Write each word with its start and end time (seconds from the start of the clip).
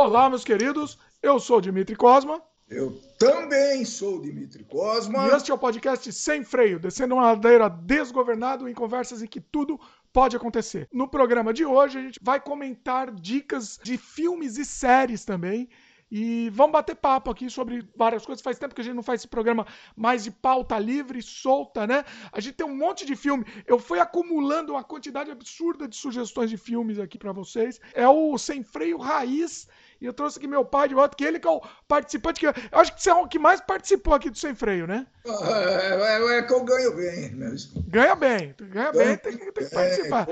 Olá, 0.00 0.30
meus 0.30 0.44
queridos. 0.44 0.96
Eu 1.20 1.40
sou 1.40 1.58
o 1.58 1.60
Dimitri 1.60 1.96
Cosma. 1.96 2.40
Eu 2.70 2.92
também 3.18 3.84
sou 3.84 4.18
o 4.18 4.22
Dimitri 4.22 4.62
Cosma. 4.62 5.26
E 5.26 5.30
este 5.32 5.50
é 5.50 5.54
o 5.54 5.58
podcast 5.58 6.12
Sem 6.12 6.44
Freio, 6.44 6.78
descendo 6.78 7.16
uma 7.16 7.32
ladeira 7.32 7.68
desgovernado 7.68 8.68
em 8.68 8.72
conversas 8.72 9.22
em 9.22 9.26
que 9.26 9.40
tudo 9.40 9.76
pode 10.12 10.36
acontecer. 10.36 10.88
No 10.92 11.08
programa 11.08 11.52
de 11.52 11.64
hoje, 11.64 11.98
a 11.98 12.00
gente 12.00 12.20
vai 12.22 12.40
comentar 12.40 13.10
dicas 13.10 13.76
de 13.82 13.98
filmes 13.98 14.56
e 14.56 14.64
séries 14.64 15.24
também. 15.24 15.68
E 16.10 16.48
vamos 16.50 16.72
bater 16.72 16.94
papo 16.94 17.30
aqui 17.30 17.50
sobre 17.50 17.86
várias 17.96 18.24
coisas. 18.24 18.40
Faz 18.40 18.56
tempo 18.56 18.74
que 18.74 18.80
a 18.80 18.84
gente 18.84 18.94
não 18.94 19.02
faz 19.02 19.20
esse 19.20 19.28
programa 19.28 19.66
mais 19.96 20.24
de 20.24 20.30
pauta 20.30 20.78
livre, 20.78 21.20
solta, 21.20 21.88
né? 21.88 22.04
A 22.32 22.40
gente 22.40 22.54
tem 22.54 22.66
um 22.66 22.76
monte 22.76 23.04
de 23.04 23.14
filme. 23.14 23.44
Eu 23.66 23.78
fui 23.78 23.98
acumulando 23.98 24.72
uma 24.72 24.84
quantidade 24.84 25.30
absurda 25.30 25.88
de 25.88 25.96
sugestões 25.96 26.48
de 26.50 26.56
filmes 26.56 26.98
aqui 27.00 27.18
para 27.18 27.32
vocês. 27.32 27.80
É 27.92 28.08
o 28.08 28.38
Sem 28.38 28.62
Freio 28.62 28.96
Raiz. 28.96 29.68
E 30.00 30.06
eu 30.06 30.12
trouxe 30.12 30.38
aqui 30.38 30.46
meu 30.46 30.64
pai 30.64 30.88
de 30.88 30.94
volta, 30.94 31.16
que 31.16 31.24
ele 31.24 31.40
que 31.40 31.48
é 31.48 31.50
o 31.50 31.60
participante 31.86 32.40
que. 32.40 32.46
Eu 32.46 32.78
acho 32.78 32.94
que 32.94 33.02
você 33.02 33.10
é 33.10 33.14
o 33.14 33.26
que 33.26 33.38
mais 33.38 33.60
participou 33.60 34.14
aqui 34.14 34.30
do 34.30 34.38
Sem 34.38 34.54
Freio, 34.54 34.86
né? 34.86 35.06
É, 35.24 36.34
é, 36.34 36.38
é 36.38 36.42
que 36.42 36.52
eu 36.52 36.64
ganho 36.64 36.94
bem 36.94 37.30
mesmo. 37.32 37.82
Ganha 37.88 38.14
bem, 38.14 38.54
ganha 38.58 38.92
bem, 38.92 39.16
tem, 39.16 39.36
tem 39.36 39.52
que 39.52 39.70
participar. 39.70 40.28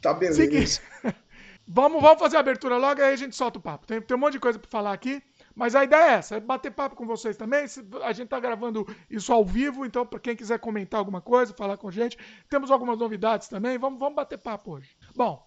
Tá 0.00 0.14
beleza. 0.14 0.42
Seguinte. 0.42 0.80
Vamos, 1.66 2.02
vamos 2.02 2.18
fazer 2.18 2.36
a 2.36 2.40
abertura 2.40 2.76
logo 2.76 3.00
aí 3.00 3.14
a 3.14 3.16
gente 3.16 3.34
solta 3.34 3.58
o 3.58 3.62
papo. 3.62 3.86
Tem, 3.86 3.98
tem 3.98 4.14
um 4.14 4.20
monte 4.20 4.34
de 4.34 4.38
coisa 4.38 4.58
para 4.58 4.70
falar 4.70 4.92
aqui. 4.92 5.22
Mas 5.54 5.74
a 5.74 5.84
ideia 5.84 6.10
é 6.10 6.12
essa, 6.14 6.36
é 6.36 6.40
bater 6.40 6.70
papo 6.72 6.96
com 6.96 7.06
vocês 7.06 7.36
também. 7.36 7.64
A 8.02 8.12
gente 8.12 8.28
tá 8.28 8.40
gravando 8.40 8.84
isso 9.08 9.32
ao 9.32 9.44
vivo, 9.44 9.86
então 9.86 10.04
para 10.04 10.18
quem 10.18 10.34
quiser 10.34 10.58
comentar 10.58 10.98
alguma 10.98 11.20
coisa, 11.20 11.54
falar 11.54 11.76
com 11.76 11.88
a 11.88 11.92
gente, 11.92 12.18
temos 12.50 12.70
algumas 12.70 12.98
novidades 12.98 13.48
também. 13.48 13.78
Vamos, 13.78 13.98
vamos 13.98 14.16
bater 14.16 14.36
papo 14.36 14.72
hoje. 14.72 14.96
Bom, 15.14 15.46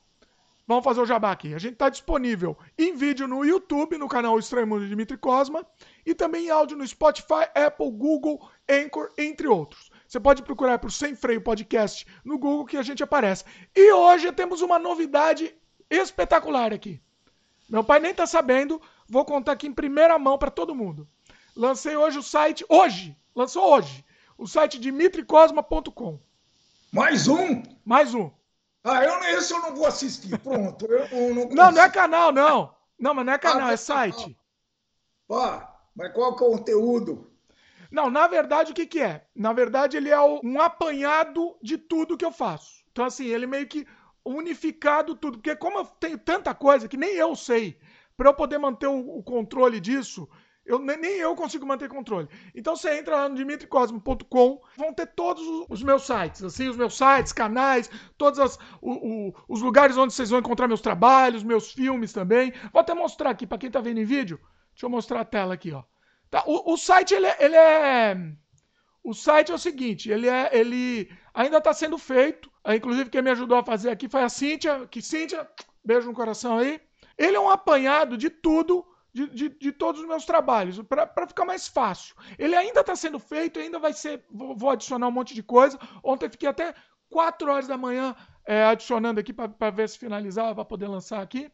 vamos 0.67 0.83
fazer 0.83 0.99
o 0.99 1.05
jabá 1.05 1.31
aqui. 1.31 1.53
A 1.53 1.59
gente 1.59 1.73
está 1.73 1.89
disponível 1.89 2.57
em 2.77 2.95
vídeo 2.95 3.27
no 3.27 3.45
YouTube, 3.45 3.97
no 3.97 4.09
canal 4.09 4.37
Estranho 4.37 4.67
Mundo 4.67 4.81
de 4.81 4.89
Dimitri 4.89 5.17
Cosma, 5.17 5.65
e 6.05 6.13
também 6.13 6.47
em 6.47 6.49
áudio 6.49 6.77
no 6.77 6.85
Spotify, 6.85 7.47
Apple, 7.55 7.89
Google, 7.91 8.47
Anchor, 8.69 9.11
entre 9.17 9.47
outros. 9.47 9.89
Você 10.07 10.19
pode 10.19 10.43
procurar 10.43 10.79
por 10.79 10.91
Sem 10.91 11.15
Freio 11.15 11.41
Podcast 11.41 12.05
no 12.23 12.37
Google 12.37 12.65
que 12.65 12.77
a 12.77 12.83
gente 12.83 13.01
aparece. 13.01 13.45
E 13.75 13.91
hoje 13.91 14.31
temos 14.33 14.61
uma 14.61 14.77
novidade 14.77 15.55
espetacular 15.89 16.73
aqui. 16.73 17.01
Meu 17.69 17.83
pai 17.83 17.99
nem 17.99 18.13
tá 18.13 18.25
sabendo, 18.25 18.81
vou 19.09 19.25
contar 19.25 19.53
aqui 19.53 19.67
em 19.67 19.73
primeira 19.73 20.17
mão 20.19 20.37
para 20.37 20.51
todo 20.51 20.75
mundo. 20.75 21.07
Lancei 21.55 21.95
hoje 21.95 22.19
o 22.19 22.23
site, 22.23 22.65
hoje, 22.69 23.17
lançou 23.35 23.73
hoje, 23.73 24.05
o 24.37 24.47
site 24.47 24.79
dimitricosma.com. 24.79 26.19
Mais 26.91 27.27
um? 27.27 27.63
Mais 27.83 28.13
um. 28.13 28.36
Ah, 28.89 29.03
eu, 29.03 29.37
esse 29.37 29.53
eu 29.53 29.61
não 29.61 29.75
vou 29.75 29.85
assistir, 29.85 30.37
pronto. 30.39 30.85
Eu 30.85 31.35
não, 31.35 31.49
não, 31.49 31.71
não, 31.71 31.81
é 31.81 31.89
canal, 31.89 32.31
não. 32.31 32.73
Não, 32.97 33.13
mas 33.13 33.25
não 33.25 33.33
é 33.33 33.37
canal, 33.37 33.67
ah, 33.67 33.73
é 33.73 33.77
site. 33.77 34.37
Pá, 35.27 35.77
mas 35.93 36.13
qual 36.13 36.31
é 36.31 36.33
o 36.33 36.37
conteúdo? 36.37 37.29
Não, 37.91 38.09
na 38.09 38.27
verdade, 38.27 38.71
o 38.71 38.75
que, 38.75 38.85
que 38.85 39.01
é? 39.01 39.27
Na 39.35 39.51
verdade, 39.51 39.97
ele 39.97 40.09
é 40.09 40.19
um 40.19 40.61
apanhado 40.61 41.57
de 41.61 41.77
tudo 41.77 42.17
que 42.17 42.23
eu 42.23 42.31
faço. 42.31 42.83
Então, 42.91 43.03
assim, 43.03 43.25
ele 43.25 43.45
meio 43.45 43.67
que 43.67 43.85
unificado 44.23 45.15
tudo. 45.15 45.37
Porque 45.37 45.55
como 45.55 45.79
eu 45.79 45.85
tenho 45.85 46.17
tanta 46.17 46.53
coisa 46.53 46.87
que 46.87 46.97
nem 46.97 47.13
eu 47.15 47.35
sei, 47.35 47.77
para 48.15 48.29
eu 48.29 48.33
poder 48.33 48.57
manter 48.57 48.87
o, 48.87 49.17
o 49.17 49.23
controle 49.23 49.81
disso, 49.81 50.29
eu, 50.67 50.79
nem 50.79 51.13
eu 51.13 51.35
consigo 51.35 51.65
manter 51.65 51.87
controle. 51.87 52.27
Então 52.53 52.75
você 52.75 52.99
entra 52.99 53.15
lá 53.15 53.29
no 53.29 53.35
dimitricosmo.com, 53.35 54.61
vão 54.75 54.93
ter 54.93 55.07
todos 55.07 55.43
os 55.69 55.81
meus 55.81 56.05
sites, 56.05 56.43
assim, 56.43 56.67
os 56.67 56.75
meus 56.75 56.97
sites, 56.97 57.31
canais, 57.31 57.89
todos 58.17 58.39
as, 58.39 58.59
o, 58.81 58.91
o, 58.91 59.33
os 59.47 59.61
lugares 59.61 59.97
onde 59.97 60.13
vocês 60.13 60.29
vão 60.29 60.39
encontrar 60.39 60.67
meus 60.67 60.81
trabalhos, 60.81 61.43
meus 61.43 61.71
filmes 61.71 62.11
também. 62.11 62.53
Vou 62.71 62.81
até 62.81 62.93
mostrar 62.93 63.29
aqui 63.29 63.47
para 63.47 63.57
quem 63.57 63.71
tá 63.71 63.79
vendo 63.79 63.99
em 63.99 64.05
vídeo. 64.05 64.39
Deixa 64.73 64.85
eu 64.85 64.89
mostrar 64.89 65.21
a 65.21 65.25
tela 65.25 65.53
aqui, 65.53 65.71
ó. 65.71 65.83
Tá, 66.29 66.43
o, 66.45 66.73
o 66.73 66.77
site 66.77 67.13
ele, 67.13 67.25
é, 67.25 67.37
ele 67.39 67.55
é 67.55 68.17
o 69.01 69.13
site 69.13 69.53
é 69.53 69.55
o 69.55 69.57
seguinte, 69.57 70.11
ele 70.11 70.27
é 70.27 70.49
ele 70.51 71.09
ainda 71.33 71.59
está 71.59 71.73
sendo 71.73 71.97
feito. 71.97 72.51
Inclusive, 72.75 73.09
quem 73.09 73.21
me 73.21 73.31
ajudou 73.31 73.57
a 73.57 73.63
fazer 73.63 73.89
aqui 73.89 74.09
foi 74.09 74.21
a 74.21 74.29
Cíntia. 74.29 74.85
Que 74.87 75.01
Cíntia, 75.01 75.47
beijo 75.85 76.07
no 76.07 76.13
coração 76.13 76.57
aí. 76.57 76.81
Ele 77.17 77.37
é 77.37 77.39
um 77.39 77.49
apanhado 77.49 78.17
de 78.17 78.29
tudo, 78.29 78.85
de, 79.17 79.27
de, 79.29 79.49
de 79.49 79.71
todos 79.71 80.01
os 80.01 80.07
meus 80.07 80.25
trabalhos, 80.25 80.79
para 80.83 81.27
ficar 81.27 81.45
mais 81.45 81.67
fácil. 81.67 82.15
Ele 82.37 82.55
ainda 82.55 82.81
está 82.81 82.95
sendo 82.95 83.17
feito, 83.17 83.59
ainda 83.59 83.79
vai 83.79 83.93
ser. 83.93 84.23
Vou, 84.29 84.55
vou, 84.55 84.69
adicionar 84.69 85.07
um 85.07 85.11
monte 85.11 85.33
de 85.33 85.41
coisa. 85.41 85.79
Ontem 86.03 86.29
fiquei 86.29 86.47
até 86.47 86.75
4 87.09 87.51
horas 87.51 87.67
da 87.67 87.77
manhã 87.77 88.15
é, 88.45 88.63
adicionando 88.65 89.19
aqui 89.19 89.33
para 89.33 89.69
ver 89.71 89.89
se 89.89 89.97
finalizava, 89.97 90.53
para 90.53 90.65
poder 90.65 90.87
lançar 90.87 91.21
aqui. 91.21 91.51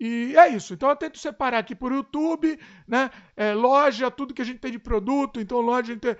E 0.00 0.34
é 0.34 0.48
isso. 0.48 0.72
Então 0.72 0.88
eu 0.88 0.96
tento 0.96 1.18
separar 1.18 1.58
aqui 1.58 1.74
por 1.74 1.92
YouTube, 1.92 2.58
né? 2.88 3.10
É, 3.36 3.52
loja, 3.52 4.10
tudo 4.10 4.32
que 4.32 4.40
a 4.40 4.44
gente 4.44 4.58
tem 4.58 4.72
de 4.72 4.78
produto. 4.78 5.38
Então, 5.38 5.60
loja, 5.60 5.92
a 5.92 5.94
gente 5.94 6.00
tem, 6.00 6.16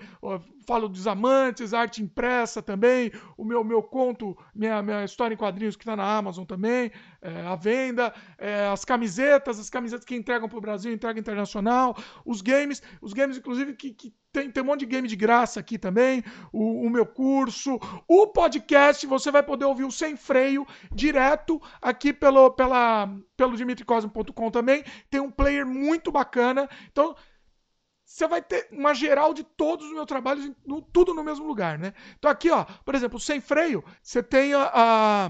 falo 0.67 0.87
dos 0.87 1.07
amantes, 1.07 1.73
arte 1.73 2.03
impressa 2.03 2.61
também, 2.61 3.11
o 3.35 3.43
meu, 3.43 3.63
meu 3.63 3.81
conto, 3.81 4.37
minha, 4.53 4.83
minha 4.83 5.03
história 5.03 5.33
em 5.33 5.37
quadrinhos 5.37 5.75
que 5.75 5.81
está 5.81 5.95
na 5.95 6.03
Amazon 6.03 6.45
também, 6.45 6.91
é, 7.21 7.41
a 7.41 7.55
venda, 7.55 8.13
é, 8.37 8.67
as 8.67 8.85
camisetas, 8.85 9.59
as 9.59 9.69
camisetas 9.69 10.05
que 10.05 10.15
entregam 10.15 10.47
para 10.47 10.57
o 10.59 10.61
Brasil, 10.61 10.93
entrega 10.93 11.19
internacional, 11.19 11.97
os 12.23 12.41
games, 12.41 12.83
os 13.01 13.13
games, 13.13 13.37
inclusive, 13.37 13.73
que, 13.73 13.93
que 13.93 14.13
tem, 14.31 14.49
tem 14.49 14.63
um 14.63 14.65
monte 14.65 14.81
de 14.81 14.85
game 14.85 15.07
de 15.07 15.15
graça 15.15 15.59
aqui 15.59 15.77
também, 15.77 16.23
o, 16.51 16.85
o, 16.85 16.89
meu 16.89 17.05
curso, 17.05 17.79
o 18.07 18.27
podcast, 18.27 19.05
você 19.05 19.31
vai 19.31 19.43
poder 19.43 19.65
ouvir 19.65 19.83
o 19.83 19.91
Sem 19.91 20.15
Freio 20.15 20.65
direto 20.91 21.61
aqui 21.81 22.13
pelo, 22.13 22.51
pela, 22.51 23.09
pelo 23.35 23.57
dimitricosmo.com 23.57 24.51
também. 24.51 24.83
Tem 25.09 25.19
um 25.19 25.31
player 25.31 25.65
muito 25.65 26.11
bacana. 26.11 26.69
Então, 26.91 27.15
você 28.11 28.27
vai 28.27 28.41
ter 28.41 28.67
uma 28.71 28.93
geral 28.93 29.33
de 29.33 29.43
todos 29.43 29.87
os 29.87 29.93
meus 29.93 30.05
trabalhos, 30.05 30.51
tudo 30.91 31.13
no 31.13 31.23
mesmo 31.23 31.45
lugar, 31.45 31.79
né? 31.79 31.93
Então 32.19 32.29
aqui, 32.29 32.49
ó, 32.49 32.65
por 32.83 32.93
exemplo, 32.93 33.17
Sem 33.19 33.39
Freio, 33.39 33.83
você 34.03 34.21
tem 34.21 34.53
a, 34.53 34.69
a 34.73 35.29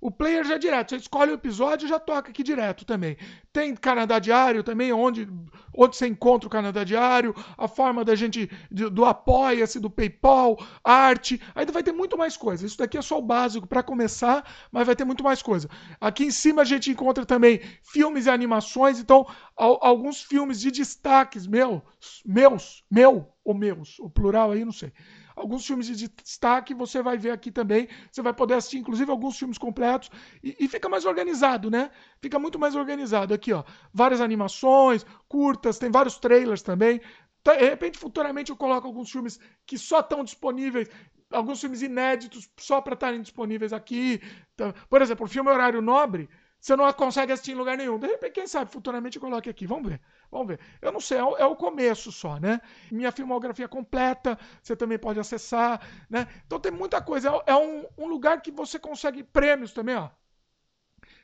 o 0.00 0.12
player 0.12 0.44
já 0.44 0.54
é 0.54 0.58
direto, 0.58 0.90
você 0.90 0.96
escolhe 0.96 1.32
o 1.32 1.34
episódio 1.34 1.86
e 1.86 1.88
já 1.88 1.98
toca 1.98 2.30
aqui 2.30 2.44
direto 2.44 2.84
também. 2.84 3.16
Tem 3.52 3.74
Canadá 3.74 4.20
Diário 4.20 4.62
também, 4.62 4.92
onde, 4.92 5.28
onde 5.76 5.96
você 5.96 6.06
encontra 6.06 6.46
o 6.46 6.50
Canadá 6.50 6.84
Diário, 6.84 7.34
a 7.56 7.66
forma 7.66 8.04
da 8.04 8.14
gente, 8.14 8.48
do 8.70 9.04
Apoia-se, 9.04 9.80
do 9.80 9.90
PayPal, 9.90 10.56
arte. 10.84 11.42
Ainda 11.52 11.72
vai 11.72 11.82
ter 11.82 11.90
muito 11.90 12.16
mais 12.16 12.36
coisa. 12.36 12.64
Isso 12.64 12.78
daqui 12.78 12.96
é 12.96 13.02
só 13.02 13.18
o 13.18 13.22
básico 13.22 13.66
para 13.66 13.82
começar, 13.82 14.44
mas 14.70 14.86
vai 14.86 14.94
ter 14.94 15.04
muito 15.04 15.24
mais 15.24 15.42
coisa. 15.42 15.68
Aqui 16.00 16.24
em 16.26 16.30
cima 16.30 16.62
a 16.62 16.64
gente 16.64 16.90
encontra 16.92 17.26
também 17.26 17.60
filmes 17.82 18.26
e 18.26 18.30
animações, 18.30 19.00
então 19.00 19.26
alguns 19.56 20.22
filmes 20.22 20.60
de 20.60 20.70
destaques 20.70 21.44
meus, 21.44 21.82
meus, 22.24 22.84
meu 22.88 23.32
ou 23.44 23.52
meus, 23.52 23.98
o 23.98 24.08
plural 24.08 24.52
aí 24.52 24.64
não 24.64 24.72
sei 24.72 24.92
alguns 25.38 25.66
filmes 25.66 25.86
de 25.86 26.08
destaque 26.08 26.74
você 26.74 27.02
vai 27.02 27.16
ver 27.16 27.30
aqui 27.30 27.50
também. 27.50 27.88
Você 28.10 28.20
vai 28.20 28.34
poder 28.34 28.54
assistir, 28.54 28.78
inclusive, 28.78 29.10
alguns 29.10 29.38
filmes 29.38 29.56
completos 29.56 30.10
e, 30.42 30.56
e, 30.60 30.68
fica 30.68 30.88
mais 30.88 31.04
organizado, 31.04 31.70
né? 31.70 31.90
Fica 32.20 32.38
muito 32.38 32.58
mais 32.58 32.74
organizado 32.74 33.32
aqui, 33.32 33.52
ó. 33.52 33.64
Várias 33.92 34.20
animações, 34.20 35.06
curtas, 35.28 35.78
tem 35.78 35.90
vários 35.90 36.18
trailers 36.18 36.62
também. 36.62 37.00
Então, 37.40 37.56
de 37.56 37.64
repente, 37.64 37.98
futuramente 37.98 38.50
eu 38.50 38.56
coloco 38.56 38.86
alguns 38.86 39.10
filmes 39.10 39.38
que 39.64 39.78
só 39.78 40.00
estão 40.00 40.24
disponíveis, 40.24 40.88
alguns 41.30 41.60
filmes 41.60 41.82
inéditos 41.82 42.50
só 42.58 42.80
para 42.80 42.94
estarem 42.94 43.22
disponíveis 43.22 43.72
aqui. 43.72 44.20
Então, 44.54 44.74
por 44.90 45.00
exemplo, 45.00 45.24
o 45.24 45.28
filme 45.28 45.50
Horário 45.50 45.80
Nobre 45.80 46.28
você 46.60 46.74
não 46.74 46.92
consegue 46.92 47.32
assistir 47.32 47.52
em 47.52 47.54
lugar 47.54 47.76
nenhum. 47.76 47.98
De 47.98 48.06
repente, 48.06 48.32
quem 48.32 48.46
sabe, 48.46 48.70
futuramente 48.70 49.16
eu 49.16 49.22
coloque 49.22 49.48
aqui. 49.48 49.66
Vamos 49.66 49.90
ver. 49.90 50.00
Vamos 50.30 50.48
ver. 50.48 50.60
Eu 50.82 50.90
não 50.90 51.00
sei, 51.00 51.18
é 51.18 51.24
o, 51.24 51.36
é 51.36 51.56
começo 51.56 52.10
só, 52.10 52.38
né? 52.38 52.60
Minha 52.90 53.12
filmografia 53.12 53.68
completa, 53.68 54.38
você 54.62 54.74
também 54.74 54.98
pode 54.98 55.20
acessar, 55.20 55.80
né? 56.10 56.26
Então 56.46 56.58
tem 56.58 56.72
muita 56.72 57.00
coisa. 57.00 57.30
É, 57.46 57.52
é 57.52 57.56
um, 57.56 57.86
um 57.96 58.08
lugar 58.08 58.42
que 58.42 58.50
você 58.50 58.78
consegue 58.78 59.22
prêmios 59.22 59.72
também, 59.72 59.94
ó. 59.94 60.10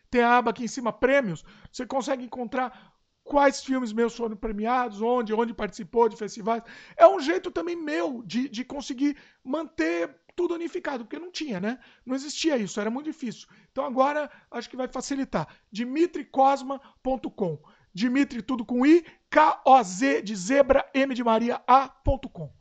Tem 0.09 0.23
a 0.23 0.39
aba 0.39 0.51
aqui 0.51 0.65
em 0.65 0.69
cima, 0.69 0.93
prêmios. 0.93 1.45
Você 1.73 1.85
consegue 1.85 2.25
encontrar 2.25 2.95
quais 3.25 3.65
filmes 3.65 3.93
meus 3.93 4.15
foram 4.15 4.37
premiados, 4.37 5.03
onde, 5.03 5.35
onde 5.35 5.53
participou 5.53 6.09
de 6.09 6.17
festivais. 6.17 6.63
É 6.97 7.09
um 7.09 7.19
jeito 7.19 7.51
também 7.51 7.75
meu 7.75 8.23
de, 8.25 8.49
de 8.49 8.65
conseguir 8.65 9.17
manter 9.43 10.15
tudo 10.35 10.55
unificado, 10.55 11.05
porque 11.05 11.19
não 11.19 11.31
tinha, 11.31 11.61
né? 11.61 11.79
Não 12.05 12.15
existia 12.15 12.57
isso, 12.57 12.81
era 12.81 12.91
muito 12.91 13.07
difícil. 13.07 13.49
Então 13.71 13.85
agora 13.85 14.31
acho 14.51 14.69
que 14.69 14.77
vai 14.77 14.89
facilitar. 14.89 15.49
dimitricosma.com. 15.71 17.59
Dimitri 17.93 18.43
tudo 18.43 18.65
com 18.65 18.85
i, 18.85 19.05
K 19.31 19.63
O 19.65 19.83
Z 19.83 20.23
de 20.23 20.35
zebra, 20.35 20.85
M 20.93 21.15
de 21.15 21.23
Maria 21.23 21.63
A.com. 21.67 22.53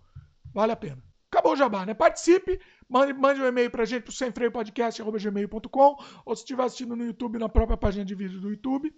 Vale 0.53 0.71
a 0.71 0.75
pena. 0.75 1.03
Acabou 1.31 1.53
o 1.53 1.55
jabá, 1.55 1.83
né? 1.83 1.95
Participe, 1.95 2.61
mande, 2.87 3.11
mande 3.13 3.41
um 3.41 3.47
e-mail 3.47 3.71
pra 3.71 3.85
gente 3.85 4.03
pro 4.03 4.11
semfreiopodcast@gmail.com 4.11 5.97
ou 6.23 6.35
se 6.35 6.43
estiver 6.43 6.63
assistindo 6.63 6.95
no 6.95 7.03
YouTube 7.03 7.39
na 7.39 7.49
própria 7.49 7.75
página 7.75 8.05
de 8.05 8.13
vídeo 8.13 8.39
do 8.39 8.51
YouTube, 8.51 8.93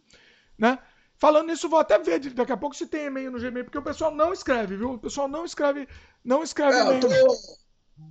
né? 0.58 0.78
Falando 1.18 1.48
nisso, 1.48 1.70
vou 1.70 1.80
até 1.80 1.98
ver 1.98 2.20
daqui 2.34 2.52
a 2.52 2.58
pouco 2.58 2.76
se 2.76 2.88
tem 2.88 3.06
e-mail 3.06 3.32
no 3.32 3.40
Gmail, 3.40 3.64
porque 3.64 3.78
o 3.78 3.82
pessoal 3.82 4.14
não 4.14 4.34
escreve, 4.34 4.76
viu? 4.76 4.92
O 4.92 5.00
pessoal 5.00 5.30
não 5.30 5.46
escreve, 5.46 5.88
não 6.24 6.44
escreve 6.44 6.76
é, 6.76 6.82
e-mail. 6.82 7.02
Eu 7.02 7.28
tô, 7.28 7.34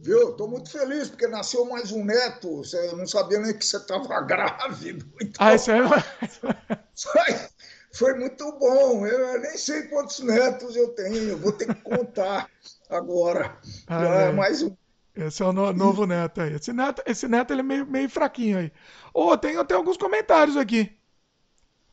Viu? 0.00 0.30
Estou 0.30 0.48
muito 0.48 0.70
feliz, 0.70 1.08
porque 1.08 1.26
nasceu 1.26 1.64
mais 1.66 1.92
um 1.92 2.04
neto. 2.04 2.58
Você 2.58 2.92
não 2.92 3.06
sabia 3.06 3.38
nem 3.38 3.56
que 3.56 3.64
você 3.64 3.76
estava 3.76 4.20
grávido. 4.22 5.06
Então, 5.20 5.46
ah, 5.46 5.54
isso 5.54 5.70
é... 5.70 5.80
foi 7.92 8.14
muito 8.14 8.52
bom. 8.58 9.06
Eu 9.06 9.40
nem 9.40 9.56
sei 9.56 9.84
quantos 9.84 10.20
netos 10.20 10.74
eu 10.74 10.88
tenho, 10.94 11.36
vou 11.38 11.52
ter 11.52 11.66
que 11.66 11.80
contar 11.82 12.48
agora. 12.88 13.58
Ah, 13.86 14.04
é 14.04 14.32
mais 14.32 14.62
um. 14.62 14.74
Esse 15.14 15.42
é 15.42 15.46
o 15.46 15.52
no, 15.52 15.72
novo 15.72 16.06
neto 16.06 16.40
aí. 16.40 16.54
Esse 16.54 16.72
neto, 16.72 17.02
esse 17.06 17.28
neto 17.28 17.52
ele 17.52 17.60
é 17.60 17.64
meio, 17.64 17.86
meio 17.86 18.10
fraquinho 18.10 18.58
aí. 18.58 18.72
Ô, 19.12 19.28
oh, 19.28 19.38
tem, 19.38 19.62
tem 19.64 19.76
alguns 19.76 19.96
comentários 19.96 20.56
aqui. 20.56 20.98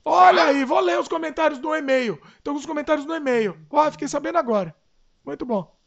Olha 0.04 0.46
aí, 0.46 0.66
vou 0.66 0.80
ler 0.80 1.00
os 1.00 1.08
comentários 1.08 1.60
do 1.60 1.76
e-mail. 1.76 2.20
Tem 2.44 2.50
alguns 2.50 2.66
comentários 2.66 3.06
no 3.06 3.16
e-mail. 3.16 3.56
Ó, 3.70 3.88
oh, 3.88 3.92
fiquei 3.92 4.08
sabendo 4.08 4.40
agora. 4.40 4.76
Muito 5.24 5.46
bom. 5.46 5.81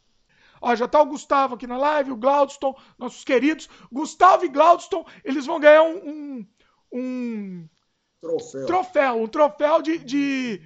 Ó, 0.61 0.75
já 0.75 0.87
tá 0.87 1.01
o 1.01 1.05
Gustavo 1.05 1.55
aqui 1.55 1.67
na 1.67 1.77
live, 1.77 2.11
o 2.11 2.17
Glaudston, 2.17 2.75
nossos 2.97 3.23
queridos. 3.23 3.69
Gustavo 3.91 4.45
e 4.45 4.49
Glaudston, 4.49 5.05
eles 5.23 5.45
vão 5.45 5.59
ganhar 5.59 5.83
um, 5.83 5.97
um, 5.97 6.47
um 6.93 7.69
troféu. 8.21 8.65
troféu. 8.65 9.21
Um 9.21 9.27
troféu 9.27 9.81
de, 9.81 9.97
de, 9.99 10.61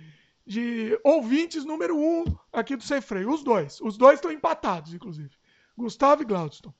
de 0.45 0.99
ouvintes 1.03 1.65
número 1.65 1.97
um 1.97 2.23
aqui 2.51 2.75
do 2.75 2.83
Sem 2.83 3.01
Freio. 3.01 3.31
Os 3.31 3.43
dois. 3.43 3.79
Os 3.81 3.97
dois 3.97 4.15
estão 4.15 4.31
empatados, 4.31 4.93
inclusive. 4.93 5.31
Gustavo 5.77 6.21
e 6.21 6.25
Glaudston. 6.25 6.73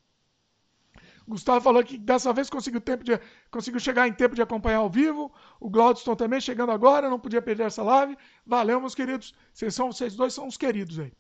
Gustavo 1.30 1.62
falou 1.62 1.84
que 1.84 1.96
dessa 1.96 2.34
vez 2.34 2.50
conseguiu, 2.50 2.82
tempo 2.82 3.04
de, 3.04 3.20
conseguiu 3.52 3.80
chegar 3.80 4.08
em 4.08 4.14
tempo 4.14 4.34
de 4.34 4.42
acompanhar 4.42 4.80
ao 4.80 4.90
vivo. 4.90 5.32
O 5.60 5.70
Glaudston 5.70 6.16
também 6.16 6.42
chegando 6.42 6.72
agora, 6.72 7.08
não 7.08 7.20
podia 7.20 7.42
perder 7.42 7.68
essa 7.68 7.84
live. 7.84 8.18
Valeu, 8.44 8.82
meus 8.82 8.96
queridos. 8.96 9.36
Vocês, 9.54 9.76
são, 9.76 9.92
vocês 9.92 10.16
dois 10.16 10.34
são 10.34 10.48
os 10.48 10.58
queridos 10.58 10.98
aí. 10.98 11.14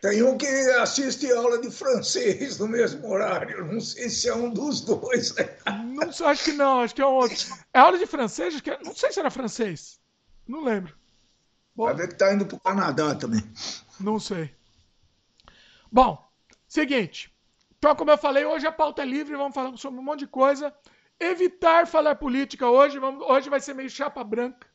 Tem 0.00 0.22
um 0.22 0.36
que 0.38 0.46
assiste 0.46 1.30
aula 1.30 1.60
de 1.60 1.70
francês 1.70 2.58
no 2.58 2.66
mesmo 2.66 3.06
horário. 3.08 3.66
Não 3.66 3.80
sei 3.80 4.08
se 4.08 4.28
é 4.28 4.34
um 4.34 4.50
dos 4.50 4.80
dois. 4.80 5.34
Não, 5.84 6.26
acho 6.26 6.44
que 6.44 6.52
não, 6.52 6.80
acho 6.80 6.94
que 6.94 7.02
é 7.02 7.06
um 7.06 7.14
outro. 7.14 7.36
É 7.74 7.78
aula 7.78 7.98
de 7.98 8.06
francês? 8.06 8.54
Acho 8.54 8.62
que 8.62 8.70
é, 8.70 8.78
não 8.82 8.94
sei 8.94 9.12
se 9.12 9.20
era 9.20 9.30
francês. 9.30 10.00
Não 10.48 10.64
lembro. 10.64 10.94
Vai 11.76 11.94
ver 11.94 12.08
que 12.08 12.14
tá 12.14 12.32
indo 12.32 12.46
pro 12.46 12.58
Canadá 12.60 13.14
também. 13.14 13.42
Não 14.00 14.18
sei. 14.18 14.54
Bom, 15.92 16.30
Seguinte. 16.70 17.34
Então, 17.76 17.96
como 17.96 18.12
eu 18.12 18.16
falei, 18.16 18.44
hoje 18.44 18.64
a 18.64 18.70
pauta 18.70 19.02
é 19.02 19.04
livre, 19.04 19.34
vamos 19.34 19.52
falar 19.52 19.76
sobre 19.76 19.98
um 19.98 20.04
monte 20.04 20.20
de 20.20 20.28
coisa. 20.28 20.72
Evitar 21.18 21.84
falar 21.84 22.14
política 22.14 22.70
hoje. 22.70 22.96
Vamos, 23.00 23.28
hoje 23.28 23.50
vai 23.50 23.58
ser 23.58 23.74
meio 23.74 23.90
chapa 23.90 24.22
branca, 24.22 24.68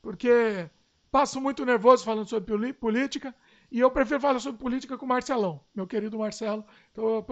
porque 0.00 0.70
passo 1.10 1.40
muito 1.40 1.66
nervoso 1.66 2.04
falando 2.04 2.28
sobre 2.28 2.72
política. 2.72 3.34
E 3.70 3.78
eu 3.80 3.90
prefiro 3.90 4.20
falar 4.20 4.40
sobre 4.40 4.60
política 4.60 4.98
com 4.98 5.04
o 5.04 5.08
Marcelão, 5.08 5.64
meu 5.74 5.86
querido 5.86 6.18
Marcelo. 6.18 6.64
Então 6.90 7.04
eu, 7.04 7.26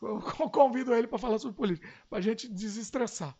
eu 0.00 0.20
convido 0.50 0.94
ele 0.94 1.06
para 1.06 1.18
falar 1.18 1.38
sobre 1.38 1.56
política, 1.56 1.88
para 2.08 2.18
a 2.18 2.22
gente 2.22 2.48
desestressar. 2.48 3.36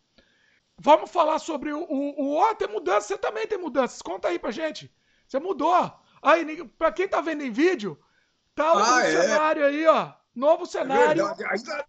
Vamos 0.78 1.10
falar 1.10 1.38
sobre 1.38 1.72
o. 1.72 1.82
o, 1.82 2.22
o 2.22 2.42
oh, 2.42 2.54
tem 2.54 2.68
mudança, 2.68 3.08
você 3.08 3.18
também 3.18 3.46
tem 3.46 3.58
mudanças. 3.58 4.02
Conta 4.02 4.28
aí 4.28 4.38
pra 4.38 4.50
gente. 4.50 4.92
Você 5.28 5.38
mudou. 5.38 5.92
Aí, 6.20 6.64
pra 6.78 6.90
quem 6.90 7.06
tá 7.06 7.20
vendo 7.20 7.42
em 7.42 7.50
vídeo, 7.50 7.98
Tá 8.54 8.74
o 8.74 8.78
ah, 8.78 9.02
é. 9.02 9.10
cenário 9.10 9.64
aí, 9.64 9.86
ó. 9.86 10.12
Novo 10.34 10.66
cenário. 10.66 11.26
É 11.26 11.46
ainda, 11.50 11.86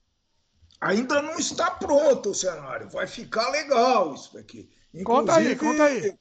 ainda 0.79 1.21
não 1.21 1.37
está 1.37 1.71
pronto 1.71 2.29
o 2.29 2.35
cenário. 2.35 2.89
Vai 2.89 3.07
ficar 3.07 3.49
legal 3.49 4.13
isso 4.13 4.37
aqui. 4.37 4.69
Inclusive, 4.93 5.05
conta 5.05 5.35
aí, 5.35 5.55
conta 5.55 5.83
aí. 5.85 6.19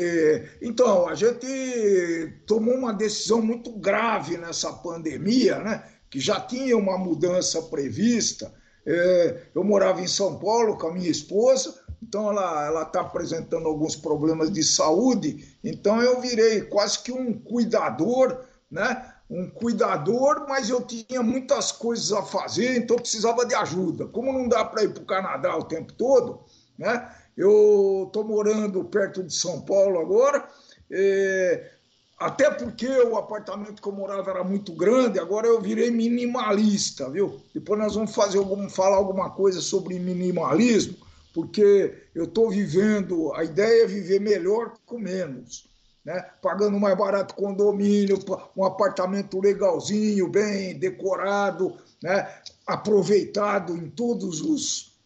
É, 0.00 0.50
então, 0.62 1.08
a 1.08 1.14
gente 1.16 2.40
tomou 2.46 2.74
uma 2.74 2.92
decisão 2.92 3.42
muito 3.42 3.72
grave 3.72 4.36
nessa 4.36 4.72
pandemia, 4.72 5.58
né? 5.58 5.84
Que 6.08 6.20
já 6.20 6.40
tinha 6.40 6.76
uma 6.76 6.96
mudança 6.96 7.60
prevista. 7.62 8.54
É, 8.86 9.42
eu 9.54 9.64
morava 9.64 10.00
em 10.00 10.06
São 10.06 10.38
Paulo 10.38 10.78
com 10.78 10.86
a 10.86 10.94
minha 10.94 11.10
esposa, 11.10 11.74
então 12.00 12.30
ela 12.30 12.82
está 12.82 13.00
apresentando 13.00 13.66
alguns 13.66 13.96
problemas 13.96 14.52
de 14.52 14.62
saúde, 14.62 15.58
então 15.64 16.00
eu 16.00 16.20
virei 16.20 16.62
quase 16.62 17.00
que 17.00 17.10
um 17.10 17.34
cuidador, 17.34 18.40
né? 18.70 19.14
um 19.28 19.50
cuidador, 19.50 20.46
mas 20.48 20.70
eu 20.70 20.80
tinha 20.80 21.22
muitas 21.22 21.70
coisas 21.70 22.12
a 22.12 22.22
fazer, 22.22 22.78
então 22.78 22.96
precisava 22.96 23.44
de 23.44 23.54
ajuda. 23.54 24.06
Como 24.06 24.32
não 24.32 24.48
dá 24.48 24.64
para 24.64 24.84
ir 24.84 24.94
para 24.94 25.02
o 25.02 25.06
Canadá 25.06 25.56
o 25.56 25.64
tempo 25.64 25.92
todo, 25.92 26.44
né? 26.78 27.10
Eu 27.38 28.04
estou 28.06 28.24
morando 28.24 28.84
perto 28.84 29.22
de 29.22 29.32
São 29.32 29.60
Paulo 29.60 30.00
agora, 30.00 30.46
é, 30.90 31.70
até 32.18 32.50
porque 32.50 32.88
o 32.88 33.16
apartamento 33.16 33.80
que 33.80 33.88
eu 33.88 33.92
morava 33.92 34.30
era 34.30 34.42
muito 34.42 34.72
grande, 34.72 35.20
agora 35.20 35.46
eu 35.46 35.60
virei 35.60 35.90
minimalista, 35.90 37.08
viu? 37.08 37.40
Depois 37.54 37.78
nós 37.78 37.94
vamos 37.94 38.14
fazer 38.14 38.38
algum, 38.38 38.68
falar 38.68 38.96
alguma 38.96 39.30
coisa 39.30 39.60
sobre 39.60 39.98
minimalismo, 39.98 40.96
porque 41.32 41.94
eu 42.14 42.24
estou 42.24 42.50
vivendo, 42.50 43.32
a 43.34 43.44
ideia 43.44 43.84
é 43.84 43.86
viver 43.86 44.20
melhor 44.20 44.74
com 44.84 44.98
menos 44.98 45.68
né? 46.08 46.24
pagando 46.40 46.80
mais 46.80 46.96
barato 46.96 47.34
condomínio, 47.34 48.18
um 48.56 48.64
apartamento 48.64 49.38
legalzinho, 49.38 50.26
bem 50.26 50.78
decorado, 50.78 51.76
né? 52.02 52.26
aproveitado 52.66 53.76
em 53.76 53.90
todos 53.90 54.40
os 54.40 54.97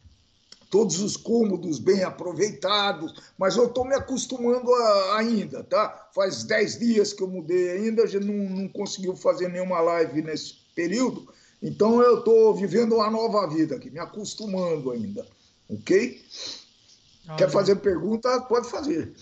todos 0.73 1.01
os 1.01 1.19
cômodos 1.19 1.79
bem 1.79 2.03
aproveitados, 2.03 3.13
mas 3.37 3.57
eu 3.57 3.67
estou 3.67 3.85
me 3.85 3.95
acostumando 3.95 4.75
a, 4.75 5.19
ainda, 5.19 5.63
tá? 5.63 6.09
Faz 6.15 6.45
10 6.45 6.79
dias 6.79 7.13
que 7.13 7.23
eu 7.23 7.29
mudei 7.29 7.73
ainda, 7.73 8.05
a 8.05 8.07
gente 8.07 8.25
não, 8.25 8.49
não 8.49 8.69
conseguiu 8.69 9.15
fazer 9.15 9.49
nenhuma 9.49 9.81
live 9.81 10.23
nesse 10.23 10.55
período, 10.75 11.29
então 11.63 12.01
eu 12.01 12.21
estou 12.21 12.55
vivendo 12.55 12.95
uma 12.95 13.11
nova 13.11 13.47
vida 13.55 13.77
aqui, 13.77 13.91
me 13.91 13.99
acostumando 13.99 14.91
ainda, 14.91 15.27
ok? 15.69 16.25
Ah, 17.29 17.37
Quer 17.37 17.51
fazer 17.51 17.77
pergunta? 17.77 18.41
Pode 18.41 18.71
fazer. 18.71 19.13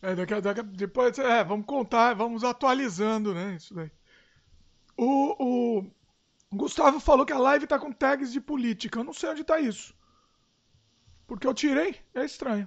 É, 0.00 0.14
daqui, 0.14 0.40
daqui, 0.40 0.62
depois, 0.62 1.18
é, 1.18 1.44
vamos 1.44 1.66
contar, 1.66 2.14
vamos 2.14 2.42
atualizando, 2.42 3.34
né? 3.34 3.54
Isso 3.54 3.74
daí. 3.74 3.90
O, 4.96 5.80
o 5.80 5.84
Gustavo 6.54 6.98
falou 6.98 7.26
que 7.26 7.34
a 7.34 7.38
live 7.38 7.66
tá 7.66 7.78
com 7.78 7.92
tags 7.92 8.32
de 8.32 8.40
política. 8.40 8.98
Eu 8.98 9.04
não 9.04 9.12
sei 9.12 9.28
onde 9.28 9.44
tá 9.44 9.60
isso. 9.60 9.97
Porque 11.28 11.46
eu 11.46 11.52
tirei, 11.52 11.94
é 12.14 12.24
estranho. 12.24 12.66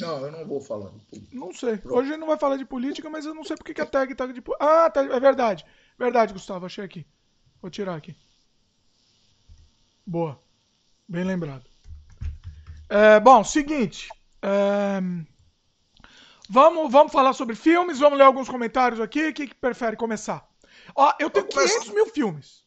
Não, 0.00 0.18
eu 0.24 0.32
não 0.32 0.46
vou 0.46 0.60
falar. 0.60 0.90
Não 1.30 1.52
sei. 1.52 1.76
Pronto. 1.76 1.98
Hoje 1.98 2.16
não 2.16 2.26
vai 2.26 2.38
falar 2.38 2.56
de 2.56 2.64
política, 2.64 3.08
mas 3.08 3.26
eu 3.26 3.34
não 3.34 3.44
sei 3.44 3.54
porque 3.54 3.74
que 3.74 3.80
a 3.82 3.86
tag 3.86 4.14
tá 4.14 4.26
de 4.26 4.42
Ah, 4.58 4.90
tá, 4.90 5.02
é 5.04 5.20
verdade. 5.20 5.64
Verdade, 5.98 6.32
Gustavo, 6.32 6.66
achei 6.66 6.84
aqui. 6.84 7.06
Vou 7.60 7.70
tirar 7.70 7.94
aqui. 7.94 8.16
Boa. 10.06 10.40
Bem 11.06 11.24
lembrado. 11.24 11.64
É, 12.88 13.20
bom, 13.20 13.44
seguinte. 13.44 14.08
É... 14.40 15.00
Vamos, 16.48 16.90
vamos 16.90 17.12
falar 17.12 17.34
sobre 17.34 17.56
filmes, 17.56 17.98
vamos 17.98 18.18
ler 18.18 18.24
alguns 18.24 18.48
comentários 18.48 19.00
aqui. 19.00 19.32
Quem 19.32 19.48
que 19.48 19.54
prefere 19.54 19.96
começar? 19.96 20.48
Ó, 20.94 21.12
eu 21.18 21.28
tenho 21.28 21.46
500 21.46 21.88
mil 21.90 22.06
filmes. 22.06 22.65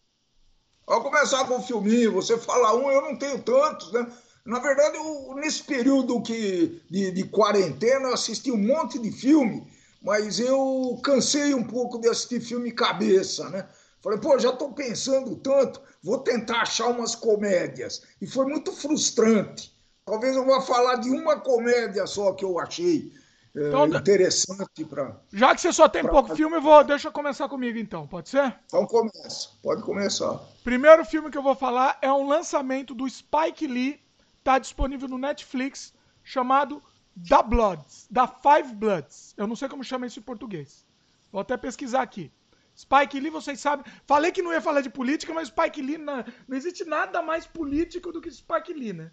Vamos 0.89 1.03
começar 1.03 1.45
com 1.45 1.57
um 1.57 1.61
filminho. 1.61 2.13
Você 2.13 2.35
fala 2.35 2.75
um, 2.75 2.89
eu 2.89 3.03
não 3.03 3.15
tenho 3.15 3.39
tantos, 3.43 3.91
né? 3.91 4.07
Na 4.43 4.57
verdade, 4.57 4.97
eu, 4.97 5.35
nesse 5.35 5.61
período 5.61 6.19
que, 6.23 6.81
de, 6.89 7.11
de 7.11 7.23
quarentena, 7.25 8.07
eu 8.07 8.13
assisti 8.15 8.51
um 8.51 8.57
monte 8.57 8.97
de 8.97 9.11
filme, 9.11 9.67
mas 10.01 10.39
eu 10.39 10.99
cansei 11.03 11.53
um 11.53 11.63
pouco 11.63 11.99
de 11.99 12.09
assistir 12.09 12.41
filme 12.41 12.71
cabeça, 12.71 13.47
né? 13.51 13.69
Falei, 14.01 14.17
pô, 14.17 14.39
já 14.39 14.49
estou 14.49 14.73
pensando 14.73 15.35
tanto, 15.35 15.79
vou 16.01 16.17
tentar 16.17 16.61
achar 16.61 16.87
umas 16.87 17.13
comédias. 17.13 18.01
E 18.19 18.25
foi 18.25 18.47
muito 18.47 18.71
frustrante. 18.71 19.71
Talvez 20.03 20.35
eu 20.35 20.43
vá 20.43 20.59
falar 20.59 20.95
de 20.95 21.11
uma 21.11 21.39
comédia 21.39 22.07
só 22.07 22.33
que 22.33 22.43
eu 22.43 22.57
achei. 22.57 23.13
É, 23.55 23.67
então, 23.67 23.87
interessante 23.87 24.85
para. 24.85 25.19
Já 25.33 25.55
que 25.55 25.61
você 25.61 25.73
só 25.73 25.89
tem 25.89 26.03
pra... 26.03 26.11
pouco 26.11 26.35
filme, 26.35 26.57
eu 26.57 26.61
vou, 26.61 26.83
deixa 26.83 27.07
eu 27.07 27.11
começar 27.11 27.49
comigo 27.49 27.79
então, 27.79 28.07
pode 28.07 28.29
ser? 28.29 28.55
Então 28.65 28.85
começa, 28.85 29.49
pode 29.61 29.81
começar. 29.81 30.39
Primeiro 30.63 31.03
filme 31.03 31.31
que 31.31 31.37
eu 31.37 31.43
vou 31.43 31.55
falar 31.55 31.97
é 32.01 32.11
um 32.11 32.27
lançamento 32.27 32.93
do 32.93 33.09
Spike 33.09 33.65
Lee, 33.65 33.99
tá 34.43 34.59
disponível 34.59 35.07
no 35.07 35.17
Netflix, 35.17 35.93
chamado 36.23 36.81
Da 37.15 37.41
Bloods, 37.41 38.07
da 38.09 38.27
Five 38.27 38.75
Bloods. 38.75 39.33
Eu 39.35 39.47
não 39.47 39.55
sei 39.55 39.67
como 39.67 39.83
chama 39.83 40.05
isso 40.05 40.19
em 40.19 40.23
português. 40.23 40.85
Vou 41.31 41.41
até 41.41 41.57
pesquisar 41.57 42.01
aqui. 42.01 42.31
Spike 42.75 43.19
Lee, 43.19 43.29
vocês 43.29 43.59
sabem. 43.59 43.85
Falei 44.05 44.31
que 44.31 44.41
não 44.41 44.53
ia 44.53 44.61
falar 44.61 44.81
de 44.81 44.89
política, 44.89 45.33
mas 45.33 45.49
Spike 45.49 45.81
Lee 45.81 45.97
não, 45.97 46.23
não 46.47 46.55
existe 46.55 46.85
nada 46.85 47.21
mais 47.21 47.45
político 47.45 48.11
do 48.11 48.21
que 48.21 48.31
Spike 48.31 48.73
Lee, 48.73 48.93
né? 48.93 49.11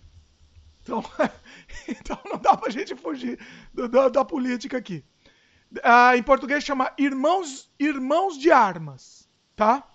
Então, 0.87 1.03
então 1.89 2.19
não 2.25 2.39
dá 2.39 2.57
pra 2.57 2.71
gente 2.71 2.95
fugir 2.95 3.39
do, 3.75 3.89
do, 3.89 4.09
da 4.09 4.25
política 4.25 4.79
aqui. 4.79 5.05
Ah, 5.83 6.17
em 6.17 6.23
português 6.23 6.63
chama 6.63 6.93
Irmãos, 6.97 7.69
Irmãos 7.79 8.39
de 8.39 8.53
Armas, 8.53 9.29
tá? 9.57 9.87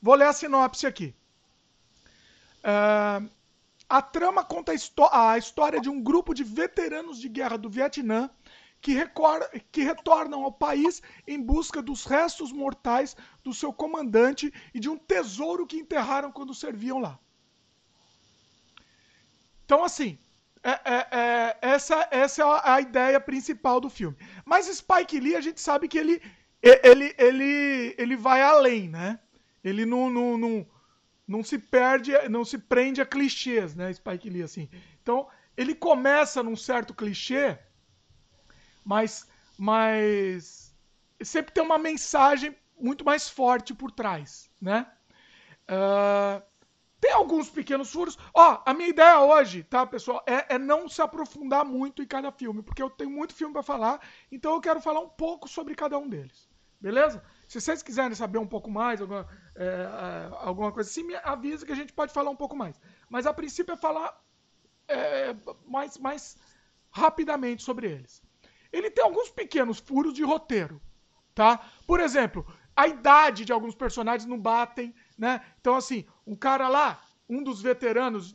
Vou 0.00 0.14
ler 0.14 0.26
a 0.26 0.32
sinopse 0.32 0.86
aqui. 0.86 1.14
Ah, 2.64 3.22
a 3.86 4.00
trama 4.00 4.42
conta 4.42 4.72
a, 5.12 5.36
história 5.36 5.78
de 5.78 5.90
um 5.90 6.02
grupo 6.02 6.32
de 6.32 6.42
veteranos 6.42 7.20
de 7.20 7.28
guerra 7.28 7.58
do 7.58 7.68
Vietnã 7.68 8.30
que, 8.80 8.94
que 9.70 9.82
retornam 9.82 10.42
ao 10.42 10.52
país 10.52 11.02
em 11.26 11.38
busca 11.42 11.82
dos 11.82 12.06
restos 12.06 12.50
mortais 12.50 13.14
do 13.44 13.52
seu 13.52 13.74
comandante 13.74 14.50
e 14.72 14.80
de 14.80 14.88
um 14.88 14.96
tesouro 14.96 15.66
que 15.66 15.76
enterraram 15.76 16.32
quando 16.32 16.54
serviam 16.54 16.98
lá. 16.98 17.18
Então, 19.66 19.84
assim, 19.84 20.18
É, 20.62 20.70
é, 20.70 21.08
é, 21.10 21.58
essa, 21.62 22.06
essa 22.10 22.42
é 22.42 22.70
a 22.70 22.80
ideia 22.80 23.18
principal 23.18 23.80
do 23.80 23.88
filme. 23.88 24.16
Mas 24.44 24.66
Spike 24.66 25.18
Lee, 25.18 25.36
a 25.36 25.40
gente 25.40 25.60
sabe 25.60 25.88
que 25.88 25.98
ele, 25.98 26.22
ele, 26.62 27.14
ele, 27.18 27.94
ele 27.96 28.16
vai 28.16 28.42
além, 28.42 28.88
né? 28.88 29.18
Ele 29.64 29.86
não, 29.86 30.10
não, 30.10 30.36
não, 30.36 30.66
não 31.26 31.42
se 31.42 31.58
perde, 31.58 32.12
não 32.28 32.44
se 32.44 32.58
prende 32.58 33.00
a 33.00 33.06
clichês, 33.06 33.74
né? 33.74 33.92
Spike 33.92 34.28
Lee, 34.28 34.42
assim. 34.42 34.68
Então, 35.02 35.28
ele 35.56 35.74
começa 35.74 36.42
num 36.42 36.56
certo 36.56 36.94
clichê, 36.94 37.58
mas, 38.84 39.26
mas 39.58 40.74
sempre 41.22 41.52
tem 41.52 41.62
uma 41.62 41.78
mensagem 41.78 42.54
muito 42.78 43.04
mais 43.04 43.28
forte 43.28 43.74
por 43.74 43.90
trás, 43.90 44.50
né? 44.60 44.86
Uh, 45.68 46.42
tem 47.00 47.12
alguns 47.12 47.48
pequenos 47.48 47.90
furos. 47.90 48.18
Ó, 48.34 48.62
a 48.64 48.74
minha 48.74 48.90
ideia 48.90 49.20
hoje, 49.20 49.62
tá, 49.62 49.86
pessoal, 49.86 50.22
é, 50.26 50.54
é, 50.54 50.58
não 50.58 50.88
se 50.88 51.00
aprofundar 51.00 51.64
muito 51.64 52.02
em 52.02 52.06
cada 52.06 52.30
filme, 52.30 52.62
porque 52.62 52.82
eu 52.82 52.90
tenho 52.90 53.10
muito 53.10 53.34
filme 53.34 53.52
para 53.52 53.62
falar, 53.62 54.00
então 54.30 54.54
eu 54.54 54.60
quero 54.60 54.80
falar 54.80 55.00
um 55.00 55.08
pouco 55.08 55.48
sobre 55.48 55.74
cada 55.74 55.98
um 55.98 56.08
deles. 56.08 56.48
Beleza? 56.80 57.22
Se 57.48 57.60
vocês 57.60 57.82
quiserem 57.82 58.14
saber 58.14 58.38
um 58.38 58.46
pouco 58.46 58.70
mais, 58.70 59.00
alguma, 59.00 59.26
é, 59.54 59.64
é, 59.64 60.30
alguma 60.40 60.72
coisa 60.72 60.88
assim, 60.88 61.02
me 61.02 61.14
avisa 61.16 61.66
que 61.66 61.72
a 61.72 61.76
gente 61.76 61.92
pode 61.92 62.12
falar 62.12 62.30
um 62.30 62.36
pouco 62.36 62.56
mais. 62.56 62.80
Mas 63.08 63.26
a 63.26 63.34
princípio 63.34 63.72
é 63.72 63.76
falar 63.76 64.18
é, 64.88 65.34
mais, 65.66 65.98
mais 65.98 66.36
rapidamente 66.90 67.62
sobre 67.62 67.90
eles. 67.90 68.22
Ele 68.72 68.90
tem 68.90 69.04
alguns 69.04 69.30
pequenos 69.30 69.78
furos 69.78 70.14
de 70.14 70.22
roteiro, 70.22 70.80
tá? 71.34 71.60
Por 71.86 72.00
exemplo, 72.00 72.46
a 72.76 72.86
idade 72.86 73.44
de 73.44 73.52
alguns 73.52 73.74
personagens 73.74 74.28
não 74.28 74.38
batem, 74.38 74.94
né? 75.20 75.42
Então, 75.60 75.76
assim, 75.76 76.06
um 76.26 76.34
cara 76.34 76.66
lá, 76.66 76.98
um 77.28 77.42
dos 77.42 77.60
veteranos, 77.60 78.34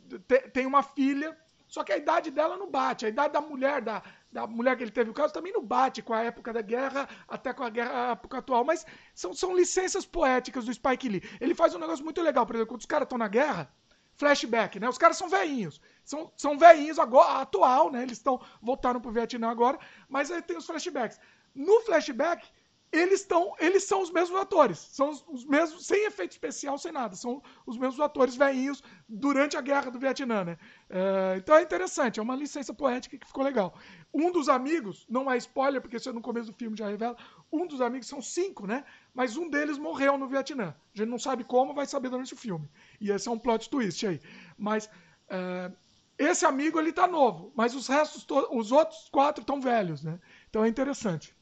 tem 0.52 0.64
uma 0.64 0.84
filha, 0.84 1.36
só 1.66 1.82
que 1.82 1.92
a 1.92 1.96
idade 1.96 2.30
dela 2.30 2.56
não 2.56 2.70
bate. 2.70 3.04
A 3.04 3.08
idade 3.08 3.32
da 3.32 3.40
mulher, 3.40 3.82
da, 3.82 4.00
da 4.30 4.46
mulher 4.46 4.76
que 4.76 4.84
ele 4.84 4.92
teve 4.92 5.10
o 5.10 5.12
caso, 5.12 5.34
também 5.34 5.52
não 5.52 5.64
bate 5.64 6.00
com 6.00 6.14
a 6.14 6.22
época 6.22 6.52
da 6.52 6.62
guerra 6.62 7.08
até 7.26 7.52
com 7.52 7.64
a 7.64 7.68
guerra 7.68 8.08
a 8.08 8.10
época 8.12 8.38
atual. 8.38 8.64
Mas 8.64 8.86
são, 9.12 9.34
são 9.34 9.54
licenças 9.54 10.06
poéticas 10.06 10.64
do 10.64 10.72
Spike 10.72 11.08
Lee. 11.08 11.22
Ele 11.40 11.56
faz 11.56 11.74
um 11.74 11.80
negócio 11.80 12.04
muito 12.04 12.22
legal. 12.22 12.46
Por 12.46 12.54
exemplo, 12.54 12.74
quando 12.74 12.82
os 12.82 12.86
caras 12.86 13.06
estão 13.06 13.18
na 13.18 13.26
guerra, 13.26 13.68
flashback, 14.14 14.78
né? 14.78 14.88
Os 14.88 14.96
caras 14.96 15.16
são 15.16 15.28
veinhos. 15.28 15.80
São, 16.04 16.32
são 16.36 16.56
veinhos 16.56 17.00
agora, 17.00 17.40
atual, 17.40 17.90
né? 17.90 18.04
Eles 18.04 18.18
estão 18.18 18.40
voltaram 18.62 19.00
pro 19.00 19.10
Vietnã 19.10 19.50
agora, 19.50 19.76
mas 20.08 20.30
aí 20.30 20.40
tem 20.40 20.56
os 20.56 20.64
flashbacks. 20.64 21.18
No 21.52 21.80
flashback, 21.80 22.46
eles 22.92 23.20
estão, 23.20 23.54
eles 23.58 23.84
são 23.84 24.00
os 24.00 24.10
mesmos 24.10 24.40
atores, 24.40 24.78
são 24.78 25.10
os, 25.10 25.24
os, 25.28 25.44
mesmos, 25.44 25.86
sem 25.86 26.06
efeito 26.06 26.32
especial, 26.32 26.78
sem 26.78 26.92
nada, 26.92 27.16
são 27.16 27.42
os 27.66 27.76
mesmos 27.76 28.00
atores 28.00 28.36
velhinhos 28.36 28.82
durante 29.08 29.56
a 29.56 29.60
guerra 29.60 29.90
do 29.90 29.98
Vietnã, 29.98 30.44
né? 30.44 30.58
É, 30.88 31.34
então 31.36 31.56
é 31.56 31.62
interessante, 31.62 32.20
é 32.20 32.22
uma 32.22 32.36
licença 32.36 32.72
poética 32.72 33.18
que 33.18 33.26
ficou 33.26 33.44
legal. 33.44 33.74
Um 34.14 34.30
dos 34.30 34.48
amigos, 34.48 35.04
não 35.08 35.30
é 35.30 35.36
spoiler, 35.36 35.80
porque 35.80 35.96
isso 35.96 36.08
é 36.08 36.12
no 36.12 36.22
começo 36.22 36.50
do 36.50 36.56
filme 36.56 36.76
já 36.76 36.88
revela, 36.88 37.16
um 37.52 37.66
dos 37.66 37.80
amigos 37.80 38.08
são 38.08 38.22
cinco, 38.22 38.66
né? 38.66 38.84
Mas 39.12 39.36
um 39.36 39.48
deles 39.48 39.78
morreu 39.78 40.16
no 40.16 40.28
Vietnã. 40.28 40.74
A 40.94 40.98
gente 40.98 41.08
não 41.08 41.18
sabe 41.18 41.44
como, 41.44 41.74
vai 41.74 41.86
saber 41.86 42.08
durante 42.08 42.34
o 42.34 42.36
filme. 42.36 42.70
E 43.00 43.10
esse 43.10 43.28
é 43.28 43.30
um 43.30 43.38
plot 43.38 43.68
twist 43.68 44.06
aí. 44.06 44.20
Mas 44.56 44.88
é, 45.28 45.70
esse 46.18 46.46
amigo 46.46 46.78
ele 46.78 46.92
tá 46.92 47.06
novo, 47.06 47.52
mas 47.54 47.74
os 47.74 47.86
restos, 47.86 48.26
os 48.50 48.72
outros 48.72 49.08
quatro 49.10 49.42
estão 49.42 49.60
velhos, 49.60 50.02
né? 50.02 50.18
Então 50.48 50.64
é 50.64 50.68
interessante. 50.68 51.35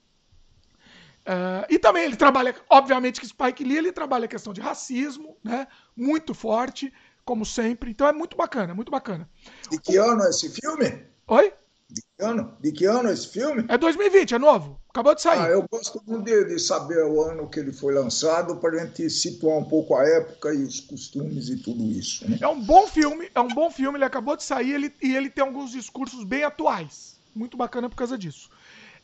Uh, 1.26 1.64
e 1.70 1.78
também 1.78 2.04
ele 2.04 2.16
trabalha, 2.16 2.54
obviamente 2.68 3.18
que 3.18 3.26
Spike 3.26 3.64
Lee 3.64 3.78
ele 3.78 3.92
trabalha 3.92 4.26
a 4.26 4.28
questão 4.28 4.52
de 4.52 4.60
racismo, 4.60 5.36
né? 5.42 5.66
Muito 5.96 6.34
forte, 6.34 6.92
como 7.24 7.46
sempre. 7.46 7.90
Então 7.90 8.06
é 8.06 8.12
muito 8.12 8.36
bacana, 8.36 8.74
muito 8.74 8.92
bacana. 8.92 9.28
De 9.70 9.80
que 9.80 9.96
ano 9.96 10.22
é 10.22 10.28
esse 10.28 10.50
filme? 10.50 11.02
Oi? 11.26 11.52
De 11.88 12.02
que 12.02 12.24
ano? 12.24 12.56
De 12.60 12.72
que 12.72 12.84
ano 12.84 13.08
é 13.08 13.12
esse 13.12 13.28
filme? 13.28 13.64
É 13.68 13.78
2020, 13.78 14.34
é 14.34 14.38
novo. 14.38 14.80
Acabou 14.90 15.14
de 15.14 15.22
sair. 15.22 15.40
Ah, 15.40 15.48
eu 15.48 15.66
gosto 15.70 16.00
de, 16.22 16.44
de 16.44 16.58
saber 16.58 17.02
o 17.04 17.22
ano 17.22 17.48
que 17.48 17.58
ele 17.58 17.72
foi 17.72 17.94
lançado 17.94 18.56
para 18.56 18.76
a 18.76 18.84
gente 18.84 19.08
situar 19.08 19.58
um 19.58 19.64
pouco 19.64 19.96
a 19.96 20.04
época 20.04 20.54
e 20.54 20.62
os 20.62 20.80
costumes 20.80 21.48
e 21.48 21.56
tudo 21.56 21.82
isso. 21.84 22.28
Né? 22.30 22.38
É 22.40 22.48
um 22.48 22.60
bom 22.60 22.86
filme, 22.86 23.30
é 23.34 23.40
um 23.40 23.48
bom 23.48 23.70
filme. 23.70 23.98
Ele 23.98 24.04
acabou 24.04 24.36
de 24.36 24.44
sair 24.44 24.72
ele, 24.72 24.94
e 25.02 25.16
ele 25.16 25.30
tem 25.30 25.44
alguns 25.44 25.72
discursos 25.72 26.22
bem 26.24 26.44
atuais. 26.44 27.18
Muito 27.34 27.56
bacana 27.56 27.88
por 27.88 27.96
causa 27.96 28.16
disso. 28.16 28.48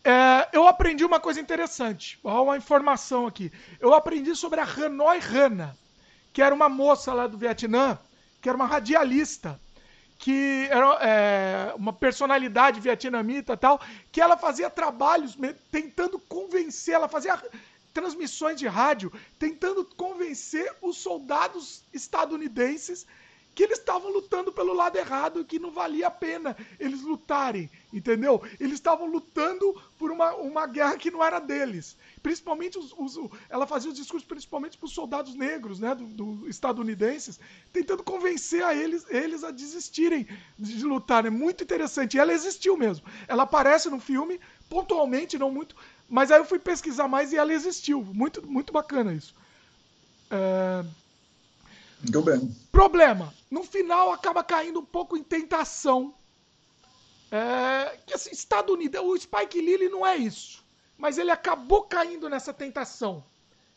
É, 0.02 0.48
eu 0.52 0.66
aprendi 0.66 1.04
uma 1.04 1.20
coisa 1.20 1.40
interessante. 1.40 2.18
Olha 2.24 2.40
uma 2.40 2.56
informação 2.56 3.26
aqui. 3.26 3.52
Eu 3.78 3.94
aprendi 3.94 4.34
sobre 4.34 4.60
a 4.60 4.64
Hanoi 4.64 5.18
Hana, 5.18 5.76
que 6.32 6.42
era 6.42 6.54
uma 6.54 6.68
moça 6.68 7.12
lá 7.12 7.26
do 7.26 7.36
Vietnã, 7.36 7.98
que 8.40 8.48
era 8.48 8.56
uma 8.56 8.66
radialista, 8.66 9.60
que 10.18 10.68
era 10.70 10.98
é, 11.02 11.74
uma 11.76 11.92
personalidade 11.92 12.80
vietnamita 12.80 13.56
tal, 13.56 13.80
que 14.12 14.20
ela 14.20 14.36
fazia 14.36 14.70
trabalhos 14.70 15.36
tentando 15.70 16.18
convencer, 16.18 16.94
ela 16.94 17.08
fazia 17.08 17.42
transmissões 17.92 18.58
de 18.58 18.66
rádio, 18.66 19.12
tentando 19.38 19.84
convencer 19.84 20.74
os 20.80 20.98
soldados 20.98 21.82
estadunidenses 21.92 23.06
que 23.54 23.64
eles 23.64 23.78
estavam 23.78 24.10
lutando 24.10 24.52
pelo 24.52 24.72
lado 24.72 24.96
errado, 24.96 25.44
que 25.44 25.58
não 25.58 25.70
valia 25.70 26.06
a 26.06 26.10
pena 26.10 26.56
eles 26.78 27.02
lutarem, 27.02 27.70
entendeu? 27.92 28.42
Eles 28.58 28.74
estavam 28.74 29.06
lutando 29.06 29.80
por 29.98 30.10
uma, 30.10 30.34
uma 30.34 30.66
guerra 30.66 30.96
que 30.96 31.10
não 31.10 31.24
era 31.24 31.38
deles. 31.38 31.96
Principalmente 32.22 32.78
os, 32.78 32.92
os 32.96 33.30
ela 33.48 33.66
fazia 33.66 33.90
os 33.90 33.96
discursos 33.96 34.26
principalmente 34.26 34.78
para 34.78 34.86
os 34.86 34.92
soldados 34.92 35.34
negros, 35.34 35.80
né, 35.80 35.94
do, 35.94 36.04
do, 36.06 36.48
estadunidenses, 36.48 37.40
tentando 37.72 38.02
convencer 38.02 38.62
a 38.64 38.74
eles, 38.74 39.04
eles 39.08 39.44
a 39.44 39.50
desistirem 39.50 40.26
de 40.58 40.84
lutar. 40.84 41.26
É 41.26 41.30
muito 41.30 41.64
interessante. 41.64 42.16
E 42.16 42.20
ela 42.20 42.32
existiu 42.32 42.76
mesmo. 42.76 43.06
Ela 43.26 43.42
aparece 43.44 43.88
no 43.90 44.00
filme 44.00 44.40
pontualmente, 44.68 45.36
não 45.36 45.50
muito, 45.50 45.74
mas 46.08 46.30
aí 46.30 46.38
eu 46.38 46.44
fui 46.44 46.58
pesquisar 46.58 47.08
mais 47.08 47.32
e 47.32 47.36
ela 47.36 47.52
existiu. 47.52 48.04
Muito, 48.04 48.46
muito 48.46 48.72
bacana 48.72 49.12
isso. 49.12 49.34
É... 50.30 50.84
Muito 52.02 52.22
bem. 52.22 52.56
Problema. 52.72 53.34
No 53.50 53.62
final 53.64 54.12
acaba 54.12 54.42
caindo 54.42 54.80
um 54.80 54.84
pouco 54.84 55.16
em 55.16 55.22
tentação. 55.22 56.14
É, 57.30 57.96
que 58.06 58.14
assim, 58.14 58.30
o 58.30 59.18
Spike 59.18 59.60
Lee 59.60 59.88
não 59.88 60.06
é 60.06 60.16
isso. 60.16 60.64
Mas 60.98 61.16
ele 61.16 61.30
acabou 61.30 61.82
caindo 61.82 62.28
nessa 62.28 62.52
tentação. 62.52 63.24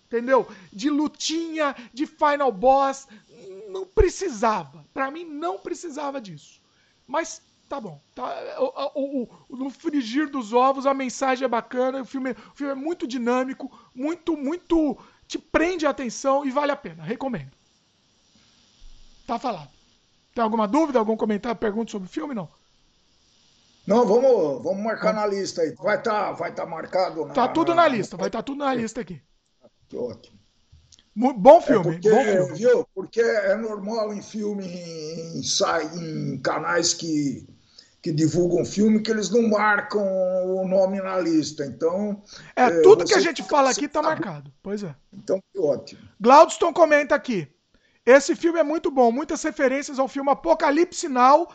Entendeu? 0.07 0.47
De 0.71 0.89
lutinha, 0.89 1.75
de 1.93 2.05
final 2.05 2.51
boss. 2.51 3.07
Não 3.69 3.85
precisava. 3.85 4.85
Para 4.93 5.09
mim, 5.09 5.23
não 5.23 5.57
precisava 5.57 6.19
disso. 6.19 6.61
Mas 7.07 7.41
tá 7.69 7.79
bom. 7.79 8.01
Tá, 8.13 8.25
o, 8.59 9.23
o, 9.23 9.29
o, 9.49 9.55
no 9.55 9.69
frigir 9.69 10.29
dos 10.29 10.53
ovos, 10.53 10.85
a 10.85 10.93
mensagem 10.93 11.45
é 11.45 11.47
bacana. 11.47 12.01
O 12.01 12.05
filme, 12.05 12.31
o 12.31 12.55
filme 12.55 12.73
é 12.73 12.75
muito 12.75 13.07
dinâmico, 13.07 13.71
muito, 13.93 14.35
muito. 14.35 14.97
te 15.27 15.39
prende 15.39 15.85
a 15.85 15.91
atenção 15.91 16.45
e 16.45 16.51
vale 16.51 16.71
a 16.71 16.75
pena. 16.75 17.03
Recomendo. 17.03 17.51
Tá 19.25 19.39
falado. 19.39 19.69
Tem 20.33 20.43
alguma 20.43 20.67
dúvida, 20.67 20.99
algum 20.99 21.15
comentário, 21.15 21.57
pergunta 21.57 21.91
sobre 21.91 22.07
o 22.07 22.11
filme? 22.11 22.33
Não? 22.33 22.49
Não, 23.85 24.05
vamos, 24.05 24.63
vamos 24.63 24.83
marcar 24.83 25.13
na 25.13 25.27
lista 25.27 25.61
aí. 25.61 25.73
Vai 25.75 25.97
estar 25.97 26.27
tá, 26.27 26.31
vai 26.31 26.53
tá 26.53 26.65
marcado 26.65 27.25
na, 27.25 27.33
Tá 27.33 27.47
tudo 27.47 27.75
na, 27.75 27.83
na 27.83 27.87
lista, 27.87 28.15
vai 28.15 28.27
estar 28.27 28.39
tá 28.39 28.43
tudo 28.43 28.59
na 28.59 28.73
lista 28.73 29.01
aqui. 29.01 29.21
Que 29.89 29.97
ótimo. 29.97 30.39
Bom 31.15 31.61
filme, 31.61 31.89
é 31.89 31.91
porque, 31.91 32.09
bom 32.09 32.23
filme. 32.23 32.57
Viu? 32.57 32.87
Porque 32.95 33.21
é 33.21 33.55
normal 33.55 34.13
em 34.13 34.21
filme, 34.21 34.65
em, 34.65 35.41
em, 35.41 36.33
em 36.33 36.41
canais 36.41 36.93
que, 36.93 37.47
que 38.01 38.11
divulgam 38.11 38.65
filme, 38.65 39.01
que 39.01 39.11
eles 39.11 39.29
não 39.29 39.47
marcam 39.47 40.01
o 40.01 40.67
nome 40.67 40.99
na 40.99 41.19
lista. 41.19 41.65
Então. 41.65 42.23
É, 42.55 42.63
é 42.63 42.81
tudo 42.81 43.05
que 43.05 43.13
a 43.13 43.19
gente 43.19 43.43
fala 43.43 43.69
aqui 43.69 43.85
está 43.85 44.01
marcado. 44.01 44.51
Pois 44.63 44.83
é. 44.83 44.95
Então, 45.11 45.39
que 45.53 45.59
ótimo. 45.59 46.01
Glaudston 46.19 46.73
comenta 46.73 47.13
aqui. 47.13 47.47
Esse 48.05 48.35
filme 48.35 48.59
é 48.59 48.63
muito 48.63 48.89
bom, 48.89 49.11
muitas 49.11 49.41
referências 49.43 49.99
ao 49.99 50.07
filme 50.07 50.31
Apocalipse 50.31 51.07
Now 51.07 51.47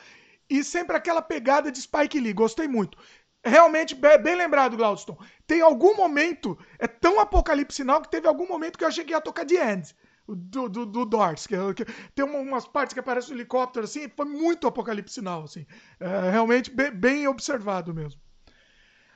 e 0.48 0.64
sempre 0.64 0.96
aquela 0.96 1.22
pegada 1.22 1.70
de 1.70 1.80
Spike 1.80 2.20
Lee. 2.20 2.32
Gostei 2.32 2.66
muito. 2.66 2.96
Realmente, 3.44 3.94
bem 3.94 4.34
lembrado, 4.36 4.76
Glaudston. 4.76 5.16
Tem 5.46 5.60
algum 5.60 5.96
momento, 5.96 6.58
é 6.78 6.86
tão 6.86 7.20
Apocalipse 7.20 7.84
Now 7.84 8.02
que 8.02 8.10
teve 8.10 8.26
algum 8.26 8.46
momento 8.46 8.76
que 8.76 8.84
eu 8.84 8.88
achei 8.88 9.04
que 9.04 9.12
ia 9.12 9.20
tocar 9.20 9.46
The 9.46 9.72
End. 9.72 9.94
Do, 10.30 10.68
do, 10.68 10.84
do 10.84 11.06
Doors, 11.06 11.46
que, 11.46 11.56
que, 11.72 11.86
tem 12.14 12.22
umas 12.22 12.68
partes 12.68 12.92
que 12.92 13.00
aparece 13.00 13.32
um 13.32 13.34
helicóptero 13.34 13.86
assim, 13.86 14.10
foi 14.14 14.26
muito 14.26 14.66
apocalipse 14.66 15.22
now, 15.22 15.44
assim. 15.44 15.64
É, 15.98 16.30
realmente 16.30 16.70
bem, 16.70 16.90
bem, 16.90 17.26
observado 17.26 17.94
mesmo. 17.94 18.20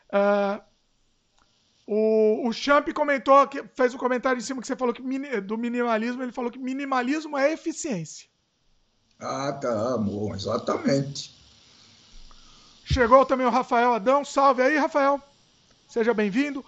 Uh, 0.08 0.62
o, 1.86 2.48
o 2.48 2.52
Champ 2.54 2.88
comentou, 2.94 3.46
que, 3.46 3.62
fez 3.74 3.92
um 3.92 3.98
comentário 3.98 4.38
em 4.38 4.42
cima 4.42 4.62
que 4.62 4.66
você 4.66 4.74
falou 4.74 4.94
que 4.94 5.02
do 5.42 5.58
minimalismo, 5.58 6.22
ele 6.22 6.32
falou 6.32 6.50
que 6.50 6.58
minimalismo 6.58 7.36
é 7.36 7.52
eficiência. 7.52 8.31
Ah, 9.22 9.52
tá, 9.52 9.96
bom, 9.98 10.34
exatamente. 10.34 11.32
Chegou 12.84 13.24
também 13.24 13.46
o 13.46 13.50
Rafael 13.50 13.94
Adão. 13.94 14.24
Salve 14.24 14.62
aí, 14.62 14.76
Rafael. 14.76 15.20
Seja 15.88 16.12
bem-vindo. 16.12 16.64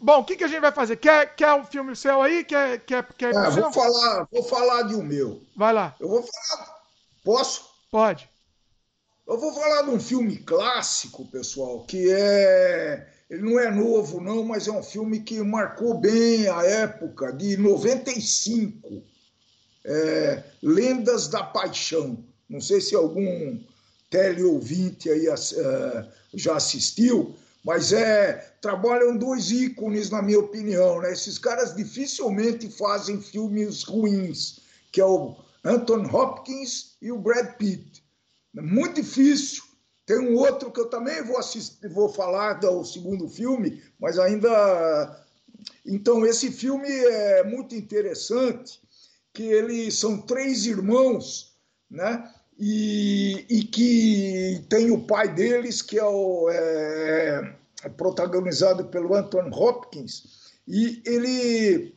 bom, 0.00 0.20
o 0.20 0.24
que, 0.24 0.34
que 0.34 0.44
a 0.44 0.48
gente 0.48 0.60
vai 0.60 0.72
fazer? 0.72 0.96
Quer, 0.96 1.34
quer 1.36 1.52
um 1.52 1.64
filme 1.64 1.94
seu 1.94 2.22
aí? 2.22 2.42
Quer, 2.42 2.80
quer, 2.80 3.04
quer 3.12 3.34
é, 3.34 3.50
vou 3.50 3.70
falar, 3.70 4.26
vou 4.32 4.42
falar 4.44 4.82
de 4.82 4.94
um 4.94 5.02
meu. 5.02 5.42
Vai 5.54 5.74
lá. 5.74 5.94
Eu 6.00 6.08
vou 6.08 6.22
falar. 6.22 6.82
Posso? 7.22 7.68
Pode. 7.90 8.30
Eu 9.28 9.38
vou 9.38 9.52
falar 9.52 9.82
de 9.82 9.90
um 9.90 10.00
filme 10.00 10.38
clássico, 10.38 11.26
pessoal, 11.26 11.84
que 11.84 12.10
é. 12.10 13.08
Ele 13.28 13.42
não 13.42 13.60
é 13.60 13.70
novo, 13.70 14.20
não, 14.20 14.42
mas 14.42 14.68
é 14.68 14.72
um 14.72 14.82
filme 14.82 15.20
que 15.20 15.42
marcou 15.42 15.98
bem 15.98 16.48
a 16.48 16.64
época, 16.64 17.30
de 17.30 17.58
95. 17.58 19.11
É, 19.84 20.42
Lendas 20.62 21.28
da 21.28 21.42
Paixão. 21.42 22.24
Não 22.48 22.60
sei 22.60 22.80
se 22.80 22.94
algum 22.94 23.58
teleouvinte 24.10 25.10
aí 25.10 25.26
uh, 25.28 26.08
já 26.34 26.56
assistiu, 26.56 27.34
mas 27.64 27.92
é 27.92 28.54
trabalham 28.60 29.16
dois 29.16 29.50
ícones, 29.50 30.10
na 30.10 30.20
minha 30.20 30.38
opinião. 30.38 31.00
Né? 31.00 31.12
Esses 31.12 31.38
caras 31.38 31.74
dificilmente 31.74 32.70
fazem 32.70 33.20
filmes 33.20 33.82
ruins, 33.82 34.60
que 34.92 35.00
é 35.00 35.04
o 35.04 35.34
Anthony 35.64 36.08
Hopkins 36.08 36.96
e 37.00 37.10
o 37.10 37.18
Brad 37.18 37.56
Pitt. 37.56 38.04
É 38.56 38.60
muito 38.60 39.00
difícil. 39.00 39.64
Tem 40.04 40.18
um 40.18 40.36
outro 40.36 40.70
que 40.70 40.80
eu 40.80 40.86
também 40.86 41.22
vou 41.22 41.38
assistir, 41.38 41.88
vou 41.88 42.08
falar 42.08 42.54
do 42.54 42.84
segundo 42.84 43.28
filme, 43.28 43.82
mas 43.98 44.18
ainda. 44.18 45.24
Então, 45.86 46.26
esse 46.26 46.50
filme 46.50 46.88
é 46.88 47.44
muito 47.44 47.74
interessante, 47.74 48.80
que 49.32 49.42
eles 49.42 49.98
são 49.98 50.20
três 50.20 50.66
irmãos, 50.66 51.56
né? 51.90 52.30
E, 52.58 53.46
e 53.48 53.64
que 53.64 54.64
tem 54.68 54.90
o 54.90 55.02
pai 55.04 55.32
deles, 55.32 55.80
que 55.80 55.98
é, 55.98 56.04
o, 56.04 56.48
é, 56.50 57.56
é 57.82 57.88
protagonizado 57.88 58.84
pelo 58.86 59.14
Anthony 59.14 59.50
Hopkins, 59.52 60.52
e 60.68 61.02
ele 61.04 61.94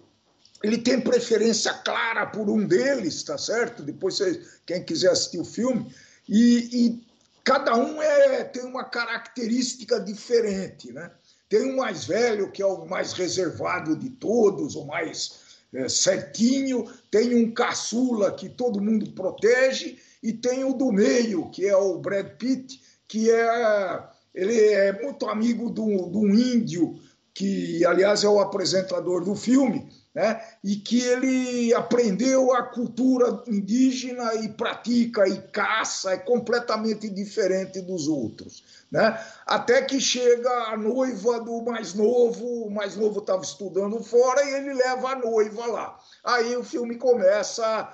ele 0.64 0.80
tem 0.80 1.00
preferência 1.00 1.72
clara 1.74 2.26
por 2.26 2.50
um 2.50 2.66
deles, 2.66 3.22
tá 3.22 3.38
certo? 3.38 3.84
Depois, 3.84 4.20
quem 4.66 4.84
quiser 4.84 5.12
assistir 5.12 5.40
o 5.40 5.46
filme, 5.46 5.94
e, 6.28 6.88
e 6.88 7.08
cada 7.44 7.76
um 7.76 8.02
é, 8.02 8.44
tem 8.46 8.64
uma 8.64 8.86
característica 8.86 10.00
diferente, 10.00 10.92
né? 10.92 11.12
Tem 11.48 11.72
um 11.72 11.76
mais 11.76 12.06
velho, 12.06 12.52
que 12.52 12.64
é 12.64 12.66
o 12.66 12.86
mais 12.86 13.14
reservado 13.14 13.96
de 13.96 14.10
todos, 14.10 14.76
o 14.76 14.86
mais 14.86 15.45
é, 15.76 15.90
certinho, 15.90 16.86
tem 17.12 17.36
um 17.36 17.54
caçula 17.54 18.32
que 18.32 18.50
todo 18.50 18.82
mundo 18.82 19.12
protege, 19.12 19.98
e 20.24 20.34
tem 20.34 20.64
o 20.64 20.74
do 20.74 20.92
meio, 20.92 21.50
que 21.52 21.68
é 21.68 21.76
o 21.76 22.00
Brad 22.00 22.28
Pitt, 22.38 22.82
que 23.08 23.30
é 23.30 24.04
ele 24.34 24.60
é 24.60 25.02
muito 25.02 25.28
amigo 25.28 25.72
de 25.72 25.80
um 25.80 26.36
índio, 26.36 27.00
que 27.34 27.86
aliás 27.86 28.24
é 28.24 28.28
o 28.28 28.40
apresentador 28.40 29.24
do 29.24 29.34
filme, 29.34 29.90
né? 30.16 30.42
e 30.64 30.78
que 30.78 31.02
ele 31.02 31.74
aprendeu 31.74 32.54
a 32.54 32.64
cultura 32.64 33.44
indígena 33.48 34.34
e 34.36 34.48
pratica 34.48 35.28
e 35.28 35.42
caça, 35.50 36.14
é 36.14 36.18
completamente 36.18 37.10
diferente 37.10 37.82
dos 37.82 38.08
outros. 38.08 38.64
Né? 38.90 39.22
Até 39.46 39.82
que 39.82 40.00
chega 40.00 40.50
a 40.70 40.78
noiva 40.78 41.42
do 41.42 41.62
mais 41.62 41.94
novo, 41.94 42.64
o 42.64 42.72
mais 42.72 42.96
novo 42.96 43.20
estava 43.20 43.44
estudando 43.44 44.02
fora 44.02 44.42
e 44.46 44.54
ele 44.54 44.74
leva 44.74 45.10
a 45.10 45.16
noiva 45.18 45.66
lá. 45.66 46.00
Aí 46.24 46.56
o 46.56 46.64
filme 46.64 46.96
começa 46.96 47.92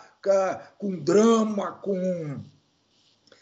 com 0.77 0.99
drama, 0.99 1.71
com 1.81 2.39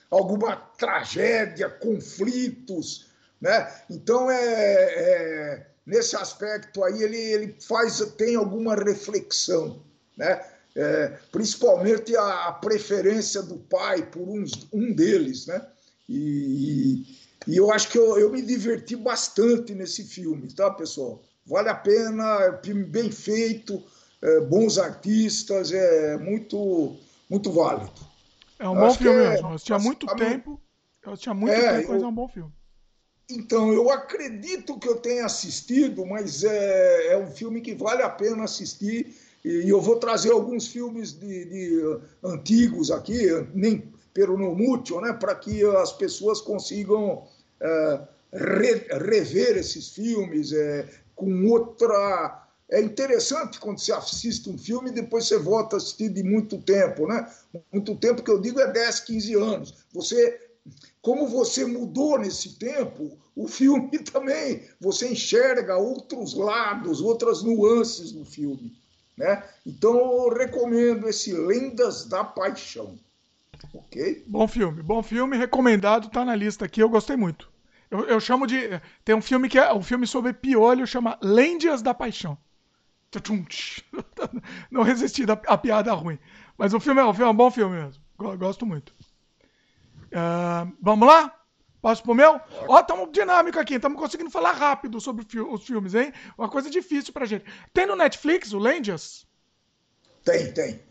alguma 0.10 0.56
tragédia, 0.56 1.70
conflitos. 1.70 3.10
Né? 3.42 3.70
Então 3.90 4.32
é, 4.32 4.38
é 4.38 5.69
nesse 5.90 6.16
aspecto 6.16 6.84
aí 6.84 7.02
ele, 7.02 7.18
ele 7.18 7.56
faz, 7.60 8.00
tem 8.16 8.36
alguma 8.36 8.76
reflexão, 8.76 9.82
né? 10.16 10.46
É, 10.76 11.18
principalmente 11.32 12.16
a, 12.16 12.48
a, 12.48 12.54
preferência 12.54 13.42
do 13.42 13.58
pai 13.58 14.06
por 14.06 14.30
uns, 14.30 14.68
um 14.72 14.94
deles, 14.94 15.48
né? 15.48 15.66
E, 16.08 17.06
e, 17.48 17.58
eu 17.58 17.72
acho 17.72 17.90
que 17.90 17.98
eu, 17.98 18.20
eu, 18.20 18.32
me 18.32 18.42
diverti 18.42 18.96
bastante 18.96 19.74
nesse 19.74 20.04
filme, 20.04 20.48
tá, 20.54 20.70
pessoal? 20.70 21.24
Vale 21.46 21.70
a 21.70 21.76
pena, 21.76 22.24
é 22.44 22.52
um 22.52 22.64
filme 22.64 22.84
bem 22.84 23.12
feito, 23.12 23.84
é, 24.22 24.42
bons 24.42 24.78
artistas, 24.78 25.72
é 25.72 26.18
muito, 26.18 26.98
muito 27.28 27.52
válido. 27.52 27.92
É 28.60 28.70
um 28.70 28.76
bom 28.76 28.94
filme 28.94 29.24
é, 29.24 29.30
mesmo. 29.32 29.54
Eu 29.54 29.60
tinha 29.60 29.80
muito 29.80 30.06
tempo, 30.16 30.62
eu 31.04 31.18
tinha 31.18 31.34
muito 31.34 31.54
é, 31.54 31.80
tempo, 31.80 31.94
mas 31.94 32.04
é 32.04 32.06
um 32.06 32.14
bom 32.14 32.28
filme. 32.28 32.54
Então, 33.30 33.72
eu 33.72 33.92
acredito 33.92 34.80
que 34.80 34.90
eu 34.90 34.96
tenha 34.96 35.26
assistido, 35.26 36.04
mas 36.06 36.44
é, 36.44 37.14
é 37.14 37.18
um 37.18 37.30
filme 37.30 37.62
que 37.62 37.76
vale 37.76 38.02
a 38.02 38.10
pena 38.10 38.44
assistir. 38.44 39.16
E 39.46 39.70
eu 39.70 39.80
vou 39.80 39.98
trazer 39.98 40.32
alguns 40.32 40.68
filmes 40.68 41.14
de, 41.14 41.46
de 41.46 41.86
uh, 41.86 42.02
antigos 42.24 42.90
aqui, 42.90 43.28
nem 43.54 43.94
pelo 44.14 44.38
Nomútil, 44.38 45.00
né, 45.00 45.14
para 45.14 45.36
que 45.36 45.64
as 45.78 45.94
pessoas 45.94 46.42
consigam 46.42 47.24
é, 47.62 48.02
re, 48.34 48.86
rever 48.92 49.58
esses 49.58 49.90
filmes 49.90 50.52
é, 50.52 50.88
com 51.16 51.46
outra. 51.46 52.48
É 52.68 52.82
interessante 52.82 53.60
quando 53.60 53.80
você 53.80 53.92
assiste 53.92 54.50
um 54.50 54.58
filme 54.58 54.90
e 54.90 54.94
depois 54.94 55.28
você 55.28 55.38
volta 55.38 55.76
a 55.76 55.78
assistir 55.78 56.10
de 56.10 56.22
muito 56.22 56.58
tempo, 56.60 57.08
né? 57.08 57.28
Muito 57.72 57.96
tempo 57.96 58.22
que 58.22 58.30
eu 58.30 58.40
digo 58.40 58.60
é 58.60 58.72
10, 58.72 59.00
15 59.00 59.34
anos. 59.36 59.76
Você 59.92 60.49
como 61.02 61.28
você 61.28 61.66
mudou 61.66 62.20
nesse 62.20 62.58
tempo, 62.58 63.18
o 63.36 63.48
filme 63.48 64.00
também, 64.04 64.68
você 64.80 65.12
enxerga 65.12 65.78
outros 65.78 66.34
lados, 66.34 67.02
outras 67.02 67.42
nuances 67.44 68.12
do 68.12 68.26
filme. 68.26 68.78
Né? 69.18 69.44
Então 69.66 69.96
eu 69.98 70.30
recomendo 70.30 71.08
esse 71.08 71.34
Lendas 71.34 72.06
da 72.06 72.24
Paixão. 72.24 72.98
Ok? 73.74 74.24
Bom 74.28 74.48
filme, 74.48 74.82
bom 74.82 75.04
filme, 75.04 75.38
recomendado, 75.38 76.10
tá 76.10 76.24
na 76.24 76.36
lista 76.36 76.66
aqui, 76.66 76.82
eu 76.82 76.90
gostei 76.90 77.18
muito. 77.18 77.50
Eu, 77.92 78.06
eu 78.06 78.20
chamo 78.20 78.46
de. 78.46 78.56
Tem 79.04 79.16
um 79.16 79.22
filme 79.22 79.50
que 79.50 79.58
é 79.58 79.74
um 79.74 79.82
filme 79.82 80.06
sobre 80.06 80.32
piolho, 80.32 80.86
chama 80.86 81.18
Lendas 81.22 81.82
da 81.82 81.94
Paixão. 81.94 82.38
Não 84.70 84.84
resisti 84.84 85.26
a 85.48 85.58
piada 85.58 85.92
ruim. 85.94 86.20
Mas 86.58 86.74
o 86.74 86.80
filme 86.80 87.02
é, 87.02 87.04
o 87.04 87.14
filme 87.14 87.30
é 87.30 87.32
um 87.32 87.36
bom 87.36 87.50
filme 87.50 87.76
mesmo. 87.76 88.04
Gosto 88.38 88.66
muito. 88.66 88.94
Uh, 90.10 90.76
vamos 90.82 91.08
lá? 91.08 91.36
Posso 91.82 92.04
pro 92.04 92.14
meu? 92.14 92.42
Ó, 92.68 92.80
estamos 92.80 93.10
dinâmico 93.12 93.60
aqui, 93.60 93.76
estamos 93.76 93.98
conseguindo 93.98 94.30
falar 94.30 94.52
rápido 94.52 95.00
sobre 95.00 95.26
os 95.42 95.66
filmes, 95.66 95.96
hein? 95.96 96.12
Uma 96.38 96.50
coisa 96.50 96.70
difícil 96.70 97.14
pra 97.14 97.26
gente. 97.26 97.46
Tem 97.74 97.86
no 97.86 97.96
Netflix 97.96 98.52
o 98.52 98.60
Lendias? 98.60 99.26
Tem, 100.24 100.52
tem. 100.54 100.82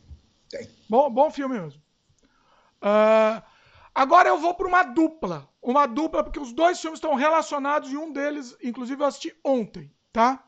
Tem. 0.48 0.66
Bom, 0.88 1.10
bom 1.10 1.30
filme 1.30 1.60
mesmo. 1.60 1.82
Uh, 2.82 3.42
agora 3.94 4.30
eu 4.30 4.38
vou 4.38 4.54
para 4.54 4.66
uma 4.66 4.82
dupla. 4.82 5.48
Uma 5.60 5.86
dupla, 5.86 6.24
porque 6.24 6.40
os 6.40 6.52
dois 6.52 6.80
filmes 6.80 6.98
estão 6.98 7.14
relacionados 7.14 7.92
e 7.92 7.96
um 7.96 8.10
deles, 8.10 8.56
inclusive, 8.62 9.02
eu 9.02 9.06
assisti 9.06 9.36
ontem, 9.44 9.92
tá? 10.10 10.42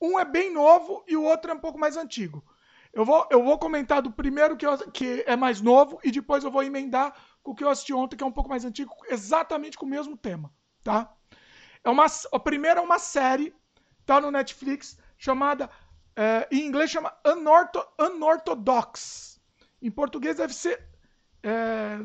Um 0.00 0.18
é 0.18 0.24
bem 0.24 0.52
novo 0.52 1.02
e 1.08 1.16
o 1.16 1.22
outro 1.22 1.50
é 1.50 1.54
um 1.54 1.60
pouco 1.60 1.78
mais 1.78 1.96
antigo. 1.96 2.44
Eu 2.92 3.04
vou, 3.04 3.26
eu 3.30 3.42
vou 3.42 3.58
comentar 3.58 4.02
do 4.02 4.10
primeiro 4.10 4.56
que, 4.56 4.66
eu, 4.66 4.76
que 4.90 5.22
é 5.26 5.36
mais 5.36 5.60
novo 5.60 5.98
e 6.02 6.10
depois 6.10 6.44
eu 6.44 6.50
vou 6.50 6.62
emendar 6.62 7.14
o 7.48 7.54
que 7.54 7.64
eu 7.64 7.70
assisti 7.70 7.92
ontem, 7.94 8.16
que 8.16 8.22
é 8.22 8.26
um 8.26 8.32
pouco 8.32 8.50
mais 8.50 8.64
antigo, 8.64 8.94
exatamente 9.08 9.76
com 9.78 9.86
o 9.86 9.88
mesmo 9.88 10.16
tema, 10.16 10.52
tá? 10.82 11.14
É 11.82 11.88
uma, 11.88 12.06
a 12.32 12.38
primeira 12.38 12.80
é 12.80 12.82
uma 12.82 12.98
série, 12.98 13.54
tá 14.04 14.20
no 14.20 14.30
Netflix, 14.30 14.98
chamada, 15.16 15.70
é, 16.14 16.46
em 16.50 16.66
inglês 16.66 16.90
chama 16.90 17.16
Unortho, 17.24 17.82
Unorthodox. 17.98 19.40
Em 19.80 19.90
português 19.90 20.36
deve 20.36 20.52
ser 20.52 20.82
é, 21.42 21.98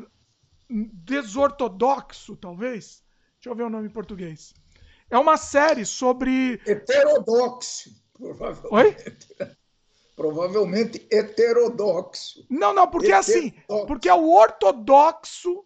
desortodoxo, 0.68 2.36
talvez. 2.36 3.02
Deixa 3.34 3.50
eu 3.50 3.54
ver 3.54 3.64
o 3.64 3.70
nome 3.70 3.88
em 3.88 3.92
português. 3.92 4.54
É 5.10 5.18
uma 5.18 5.36
série 5.36 5.84
sobre. 5.84 6.60
Heterodoxo, 6.66 7.90
provavelmente. 8.14 8.72
Oi? 9.40 9.54
provavelmente 10.16 11.06
heterodoxo. 11.10 12.46
Não, 12.48 12.72
não, 12.72 12.88
porque 12.88 13.12
é 13.12 13.16
assim, 13.16 13.52
porque 13.86 14.08
é 14.08 14.14
o 14.14 14.30
ortodoxo. 14.30 15.64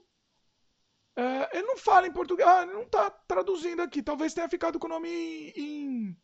É, 1.16 1.58
ele 1.58 1.66
não 1.66 1.76
fala 1.76 2.06
em 2.06 2.12
português. 2.12 2.48
Ah, 2.48 2.62
ele 2.62 2.72
não 2.72 2.82
está 2.82 3.10
traduzindo 3.10 3.82
aqui. 3.82 4.02
Talvez 4.02 4.32
tenha 4.32 4.48
ficado 4.48 4.78
com 4.78 4.86
o 4.86 4.90
nome 4.90 5.08
em, 5.08 5.52
em. 5.56 6.16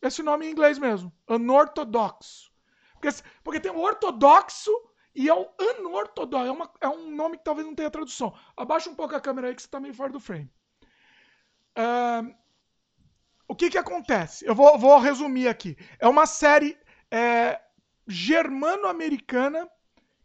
esse 0.00 0.22
nome 0.22 0.46
em 0.46 0.50
inglês 0.50 0.78
mesmo. 0.78 1.12
Anortodoxo. 1.26 2.52
Porque, 2.94 3.08
porque 3.42 3.60
tem 3.60 3.72
o 3.72 3.80
ortodoxo 3.80 4.70
e 5.14 5.28
é 5.28 5.34
o 5.34 5.48
anortodoxo. 5.58 6.46
É, 6.46 6.52
uma, 6.52 6.70
é 6.80 6.88
um 6.88 7.10
nome 7.10 7.36
que 7.36 7.44
talvez 7.44 7.66
não 7.66 7.74
tenha 7.74 7.90
tradução. 7.90 8.32
Abaixa 8.56 8.88
um 8.88 8.94
pouco 8.94 9.14
a 9.14 9.20
câmera 9.20 9.48
aí 9.48 9.54
que 9.54 9.60
você 9.62 9.66
está 9.66 9.80
meio 9.80 9.94
fora 9.94 10.12
do 10.12 10.20
frame. 10.20 10.50
Uh, 11.76 12.32
o 13.48 13.54
que 13.54 13.70
que 13.70 13.78
acontece? 13.78 14.46
Eu 14.46 14.54
vou, 14.54 14.78
vou 14.78 14.98
resumir 14.98 15.48
aqui. 15.48 15.76
É 15.98 16.08
uma 16.08 16.26
série 16.26 16.78
é, 17.12 17.60
germano-americana 18.08 19.68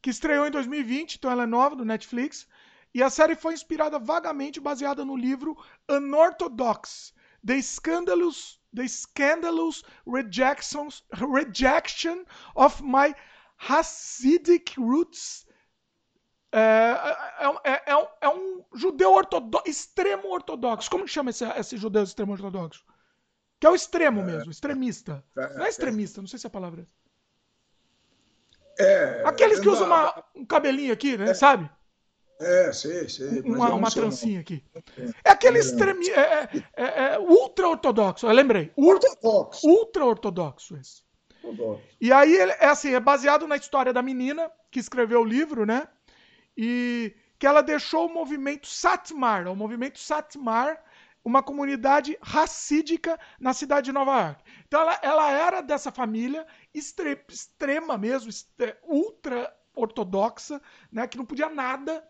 que 0.02 0.10
estreou 0.10 0.48
em 0.48 0.52
2020, 0.52 1.16
então 1.16 1.30
ela 1.30 1.44
é 1.44 1.46
nova 1.46 1.76
do 1.76 1.84
Netflix. 1.84 2.48
E 2.94 3.04
a 3.04 3.10
série 3.10 3.36
foi 3.36 3.54
inspirada 3.54 4.00
vagamente 4.00 4.60
baseada 4.60 5.04
no 5.04 5.18
livro 5.18 5.58
Unorthodox, 5.90 7.14
The 7.46 7.62
Scandalous, 7.62 8.62
The 8.74 8.88
Scandalous 8.88 9.84
Rejections, 10.08 11.04
Rejection 11.12 12.24
of 12.56 12.82
My 12.82 13.14
Hasidic 13.58 14.80
Roots 14.80 15.46
É, 16.54 16.60
é, 17.40 17.72
é, 17.74 17.84
é, 17.88 17.98
um, 17.98 18.08
é 18.22 18.30
um 18.30 18.64
judeu 18.74 19.12
ortodoxo, 19.12 19.70
extremo 19.70 20.30
ortodoxo. 20.30 20.90
Como 20.90 21.08
chama 21.08 21.30
esse, 21.32 21.44
esse 21.44 21.78
judeu 21.78 22.04
extremo 22.04 22.32
ortodoxo? 22.32 22.84
Que 23.60 23.68
é 23.68 23.70
o 23.70 23.76
extremo 23.76 24.24
mesmo, 24.24 24.52
extremista. 24.52 25.24
Não 25.36 25.66
é 25.66 25.70
extremista, 25.70 26.22
não 26.22 26.28
sei 26.28 26.38
se 26.40 26.46
é 26.46 26.50
a 26.50 26.52
palavra 26.52 26.88
é. 28.80 29.24
Aqueles 29.26 29.60
que 29.60 29.68
usam 29.68 29.88
uma, 29.88 30.24
um 30.36 30.46
cabelinho 30.46 30.94
aqui, 30.94 31.18
né? 31.18 31.34
Sabe? 31.34 31.70
É, 32.40 32.72
sei, 32.72 33.10
sei. 33.10 33.42
Uma, 33.42 33.74
uma 33.74 33.90
trancinha 33.90 34.40
aqui. 34.40 34.64
É 35.24 35.32
aquele 35.32 35.58
extremi... 35.58 36.10
É, 36.12 36.50
é, 36.76 37.14
é, 37.14 37.20
ultra 37.20 37.68
ortodoxo, 37.68 38.28
eu 38.28 38.32
lembrei. 38.32 38.72
Ortodoxo. 38.76 39.68
Ultra 39.68 40.06
ortodoxo 40.06 40.78
esse. 40.78 41.02
E 42.00 42.12
aí, 42.12 42.36
é 42.38 42.68
assim, 42.68 42.94
é 42.94 43.00
baseado 43.00 43.48
na 43.48 43.56
história 43.56 43.94
da 43.94 44.02
menina 44.02 44.52
que 44.70 44.80
escreveu 44.80 45.22
o 45.22 45.26
livro, 45.26 45.66
né? 45.66 45.88
E 46.56 47.16
que 47.40 47.48
ela 47.48 47.62
deixou 47.62 48.08
o 48.08 48.14
movimento 48.14 48.68
Satmar, 48.68 49.48
o 49.48 49.56
movimento 49.56 49.98
Satmar, 49.98 50.84
uma 51.24 51.44
comunidade 51.44 52.18
racídica 52.22 53.20
na 53.40 53.54
cidade 53.54 53.86
de 53.86 53.92
Nova 53.92 54.22
York. 54.22 54.44
Então 54.68 54.82
ela, 54.82 55.00
ela 55.02 55.32
era 55.32 55.62
dessa 55.62 55.92
família 55.92 56.46
extre, 56.74 57.20
extrema 57.30 57.98
mesmo, 57.98 58.32
ultra 58.84 59.54
ortodoxa, 59.76 60.62
né? 60.92 61.08
Que 61.08 61.18
não 61.18 61.26
podia 61.26 61.50
nada 61.50 62.04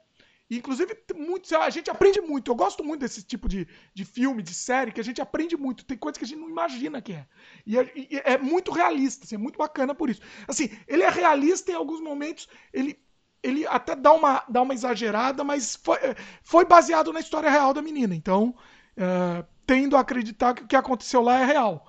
inclusive, 0.49 0.97
muito, 1.15 1.55
a 1.57 1.69
gente 1.69 1.89
aprende 1.89 2.21
muito. 2.21 2.49
Eu 2.49 2.55
gosto 2.55 2.83
muito 2.83 3.01
desse 3.01 3.21
tipo 3.23 3.49
de, 3.49 3.67
de 3.93 4.05
filme, 4.05 4.41
de 4.41 4.53
série, 4.53 4.91
que 4.91 5.01
a 5.01 5.03
gente 5.03 5.21
aprende 5.21 5.57
muito. 5.57 5.85
Tem 5.85 5.97
coisas 5.97 6.17
que 6.17 6.23
a 6.23 6.27
gente 6.27 6.39
não 6.39 6.49
imagina 6.49 7.01
que 7.01 7.13
é. 7.13 7.27
E 7.65 7.77
é, 7.77 7.91
e 7.95 8.21
é 8.23 8.37
muito 8.37 8.71
realista, 8.71 9.25
assim, 9.25 9.35
é 9.35 9.37
muito 9.37 9.57
bacana 9.57 9.93
por 9.93 10.09
isso. 10.09 10.21
Assim, 10.47 10.69
ele 10.87 11.03
é 11.03 11.09
realista 11.09 11.71
em 11.71 11.75
alguns 11.75 11.99
momentos, 11.99 12.47
ele, 12.71 12.97
ele 13.43 13.67
até 13.67 13.95
dá 13.95 14.13
uma, 14.13 14.43
dá 14.47 14.61
uma 14.61 14.73
exagerada, 14.73 15.43
mas 15.43 15.75
foi, 15.75 15.97
foi 16.41 16.65
baseado 16.65 17.11
na 17.11 17.19
história 17.19 17.49
real 17.49 17.73
da 17.73 17.81
menina. 17.81 18.15
Então, 18.15 18.55
é, 18.97 19.45
tendo 19.65 19.95
a 19.95 19.99
acreditar 19.99 20.53
que 20.53 20.63
o 20.63 20.67
que 20.67 20.75
aconteceu 20.75 21.21
lá 21.21 21.39
é 21.39 21.45
real. 21.45 21.87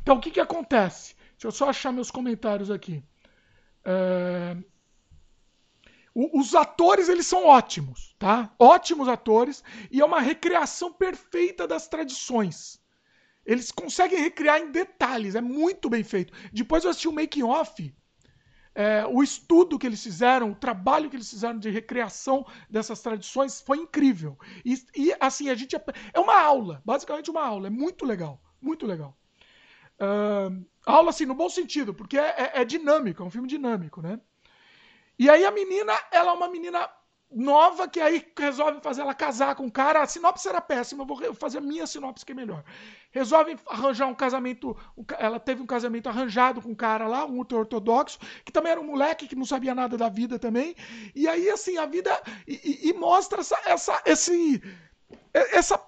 Então, 0.00 0.16
o 0.16 0.20
que, 0.20 0.30
que 0.30 0.40
acontece? 0.40 1.14
Deixa 1.32 1.48
eu 1.48 1.52
só 1.52 1.68
achar 1.68 1.92
meus 1.92 2.10
comentários 2.10 2.70
aqui. 2.70 3.02
É, 3.84 4.56
os 6.14 6.54
atores, 6.54 7.08
eles 7.08 7.26
são 7.26 7.44
ótimos, 7.44 8.14
tá? 8.18 8.54
Ótimos 8.56 9.08
atores 9.08 9.64
e 9.90 10.00
é 10.00 10.04
uma 10.04 10.20
recriação 10.20 10.92
perfeita 10.92 11.66
das 11.66 11.88
tradições. 11.88 12.80
Eles 13.44 13.72
conseguem 13.72 14.20
recriar 14.20 14.60
em 14.60 14.70
detalhes, 14.70 15.34
é 15.34 15.40
muito 15.40 15.90
bem 15.90 16.04
feito. 16.04 16.32
Depois 16.52 16.84
eu 16.84 16.90
assisti 16.90 17.08
o 17.08 17.12
making 17.12 17.42
off, 17.42 17.92
é, 18.74 19.06
o 19.06 19.22
estudo 19.22 19.78
que 19.78 19.86
eles 19.86 20.02
fizeram, 20.02 20.50
o 20.50 20.54
trabalho 20.54 21.08
que 21.08 21.16
eles 21.16 21.30
fizeram 21.30 21.58
de 21.58 21.70
recriação 21.70 22.44
dessas 22.68 23.00
tradições 23.00 23.60
foi 23.60 23.78
incrível. 23.78 24.36
E, 24.64 24.74
e 24.96 25.14
assim, 25.20 25.48
a 25.48 25.54
gente 25.54 25.76
é 25.76 26.20
uma 26.20 26.40
aula, 26.40 26.82
basicamente 26.84 27.30
uma 27.30 27.44
aula, 27.44 27.68
é 27.68 27.70
muito 27.70 28.04
legal, 28.04 28.40
muito 28.60 28.84
legal. 28.86 29.16
Uh, 29.94 30.66
aula 30.84 31.10
assim, 31.10 31.24
no 31.24 31.34
bom 31.34 31.48
sentido, 31.48 31.94
porque 31.94 32.18
é, 32.18 32.34
é, 32.36 32.62
é 32.62 32.64
dinâmico, 32.64 33.22
é 33.22 33.26
um 33.26 33.30
filme 33.30 33.46
dinâmico, 33.46 34.02
né? 34.02 34.20
E 35.16 35.30
aí 35.30 35.44
a 35.44 35.52
menina, 35.52 35.92
ela 36.10 36.30
é 36.30 36.34
uma 36.34 36.48
menina 36.48 36.90
nova 37.34 37.88
que 37.88 38.00
aí 38.00 38.24
resolve 38.38 38.80
fazer 38.80 39.02
ela 39.02 39.14
casar 39.14 39.54
com 39.54 39.64
um 39.64 39.70
cara. 39.70 40.02
A 40.02 40.06
sinopse 40.06 40.48
era 40.48 40.60
péssima, 40.60 41.02
eu 41.02 41.06
vou 41.06 41.34
fazer 41.34 41.58
a 41.58 41.60
minha 41.60 41.86
sinopse 41.86 42.24
que 42.24 42.32
é 42.32 42.34
melhor. 42.34 42.64
Resolve 43.10 43.56
arranjar 43.68 44.06
um 44.06 44.14
casamento. 44.14 44.76
Ela 45.18 45.40
teve 45.40 45.62
um 45.62 45.66
casamento 45.66 46.08
arranjado 46.08 46.62
com 46.62 46.70
um 46.70 46.74
cara 46.74 47.06
lá, 47.06 47.24
um 47.26 47.38
ortodoxo, 47.38 48.18
que 48.44 48.52
também 48.52 48.72
era 48.72 48.80
um 48.80 48.86
moleque 48.86 49.28
que 49.28 49.36
não 49.36 49.44
sabia 49.44 49.74
nada 49.74 49.96
da 49.96 50.08
vida 50.08 50.38
também. 50.38 50.74
E 51.14 51.26
aí, 51.28 51.48
assim, 51.50 51.76
a 51.76 51.86
vida. 51.86 52.10
E, 52.46 52.88
e 52.88 52.92
mostra 52.92 53.40
essa, 53.40 53.60
essa, 53.64 54.02
esse, 54.06 54.62
essa 55.32 55.78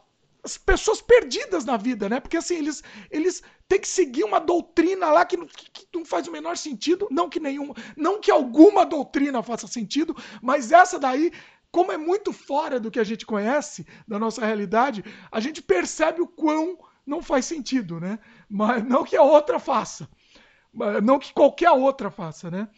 as 0.46 0.56
pessoas 0.56 1.02
perdidas 1.02 1.64
na 1.64 1.76
vida, 1.76 2.08
né? 2.08 2.20
Porque 2.20 2.36
assim, 2.36 2.56
eles, 2.56 2.82
eles 3.10 3.42
têm 3.68 3.80
que 3.80 3.88
seguir 3.88 4.24
uma 4.24 4.38
doutrina 4.38 5.10
lá 5.10 5.24
que 5.24 5.36
não, 5.36 5.46
que, 5.46 5.70
que 5.70 5.86
não 5.92 6.04
faz 6.04 6.28
o 6.28 6.32
menor 6.32 6.56
sentido. 6.56 7.08
Não 7.10 7.28
que 7.28 7.40
nenhuma, 7.40 7.74
não 7.96 8.20
que 8.20 8.30
alguma 8.30 8.86
doutrina 8.86 9.42
faça 9.42 9.66
sentido, 9.66 10.16
mas 10.40 10.70
essa 10.70 10.98
daí, 10.98 11.32
como 11.70 11.90
é 11.90 11.98
muito 11.98 12.32
fora 12.32 12.78
do 12.78 12.90
que 12.90 13.00
a 13.00 13.04
gente 13.04 13.26
conhece, 13.26 13.84
da 14.06 14.18
nossa 14.18 14.46
realidade, 14.46 15.04
a 15.30 15.40
gente 15.40 15.60
percebe 15.60 16.22
o 16.22 16.28
quão 16.28 16.78
não 17.04 17.20
faz 17.20 17.44
sentido, 17.44 18.00
né? 18.00 18.18
Mas 18.48 18.84
não 18.84 19.04
que 19.04 19.16
a 19.16 19.22
outra 19.22 19.58
faça. 19.58 20.08
Não 21.02 21.18
que 21.18 21.32
qualquer 21.32 21.70
outra 21.70 22.10
faça, 22.10 22.50
né? 22.50 22.68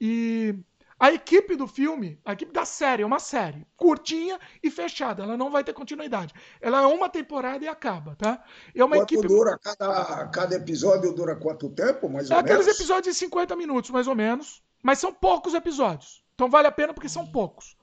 E 0.00 0.54
a 0.98 1.12
equipe 1.12 1.56
do 1.56 1.66
filme, 1.66 2.18
a 2.24 2.32
equipe 2.32 2.52
da 2.52 2.64
série, 2.64 3.02
é 3.02 3.06
uma 3.06 3.18
série 3.18 3.66
curtinha 3.76 4.40
e 4.62 4.70
fechada. 4.70 5.22
Ela 5.22 5.36
não 5.36 5.50
vai 5.50 5.62
ter 5.62 5.74
continuidade. 5.74 6.32
Ela 6.58 6.82
é 6.82 6.86
uma 6.86 7.08
temporada 7.08 7.62
e 7.62 7.68
acaba, 7.68 8.16
tá? 8.16 8.42
É 8.74 8.82
uma 8.82 8.96
quanto 8.96 9.12
equipe. 9.12 9.28
dura 9.28 9.58
cada, 9.58 10.26
cada 10.28 10.54
episódio? 10.56 11.12
Dura 11.12 11.36
quanto 11.36 11.68
tempo, 11.68 12.08
mais 12.08 12.30
ou 12.30 12.38
é 12.38 12.42
menos? 12.42 12.60
Aqueles 12.60 12.74
episódios 12.74 13.14
de 13.14 13.20
50 13.20 13.54
minutos, 13.56 13.90
mais 13.90 14.06
ou 14.06 14.14
menos. 14.14 14.62
Mas 14.82 14.98
são 14.98 15.12
poucos 15.12 15.52
episódios. 15.52 16.24
Então 16.34 16.48
vale 16.48 16.66
a 16.66 16.72
pena 16.72 16.94
porque 16.94 17.08
são 17.10 17.26
poucos. 17.26 17.76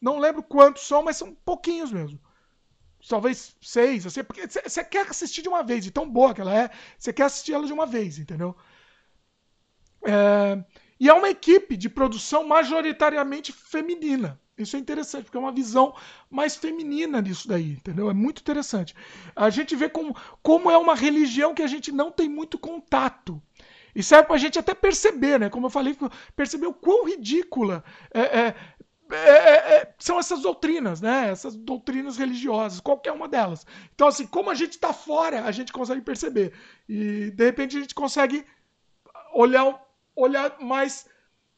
Não 0.00 0.18
lembro 0.18 0.42
quantos 0.42 0.86
são, 0.86 1.04
mas 1.04 1.16
são 1.16 1.32
pouquinhos 1.44 1.92
mesmo. 1.92 2.18
Talvez 3.08 3.54
seis, 3.62 4.04
assim, 4.04 4.24
porque 4.24 4.48
você 4.48 4.82
quer 4.82 5.06
assistir 5.06 5.42
de 5.42 5.48
uma 5.48 5.62
vez, 5.62 5.84
de 5.84 5.92
tão 5.92 6.08
boa 6.10 6.34
que 6.34 6.40
ela 6.40 6.52
é, 6.52 6.70
você 6.98 7.12
quer 7.12 7.24
assistir 7.24 7.52
ela 7.52 7.66
de 7.66 7.72
uma 7.72 7.86
vez, 7.86 8.18
entendeu? 8.18 8.56
É. 10.04 10.64
E 10.98 11.08
é 11.08 11.12
uma 11.12 11.28
equipe 11.28 11.76
de 11.76 11.88
produção 11.88 12.46
majoritariamente 12.46 13.52
feminina. 13.52 14.40
Isso 14.58 14.74
é 14.74 14.78
interessante, 14.78 15.24
porque 15.24 15.36
é 15.36 15.40
uma 15.40 15.52
visão 15.52 15.94
mais 16.30 16.56
feminina 16.56 17.22
disso 17.22 17.46
daí, 17.46 17.72
entendeu? 17.72 18.08
É 18.08 18.14
muito 18.14 18.40
interessante. 18.40 18.94
A 19.34 19.50
gente 19.50 19.76
vê 19.76 19.88
como, 19.88 20.16
como 20.42 20.70
é 20.70 20.78
uma 20.78 20.94
religião 20.94 21.54
que 21.54 21.62
a 21.62 21.66
gente 21.66 21.92
não 21.92 22.10
tem 22.10 22.28
muito 22.28 22.58
contato. 22.58 23.40
E 23.94 24.02
serve 24.02 24.26
para 24.26 24.36
a 24.36 24.38
gente 24.38 24.58
até 24.58 24.74
perceber, 24.74 25.38
né? 25.38 25.50
Como 25.50 25.66
eu 25.66 25.70
falei, 25.70 25.96
perceber 26.34 26.66
o 26.66 26.72
quão 26.72 27.06
ridícula 27.06 27.84
é, 28.12 28.20
é, 28.20 28.54
é, 29.10 29.74
é, 29.76 29.94
são 29.98 30.18
essas 30.18 30.40
doutrinas, 30.40 31.02
né? 31.02 31.28
Essas 31.30 31.54
doutrinas 31.54 32.16
religiosas, 32.16 32.80
qualquer 32.80 33.12
uma 33.12 33.28
delas. 33.28 33.66
Então, 33.94 34.08
assim, 34.08 34.26
como 34.26 34.50
a 34.50 34.54
gente 34.54 34.72
está 34.72 34.92
fora, 34.92 35.44
a 35.44 35.52
gente 35.52 35.72
consegue 35.72 36.00
perceber. 36.00 36.54
E, 36.88 37.30
de 37.30 37.44
repente, 37.44 37.76
a 37.76 37.80
gente 37.80 37.94
consegue 37.94 38.44
olhar 39.34 39.85
olhar 40.16 40.58
mais 40.60 41.06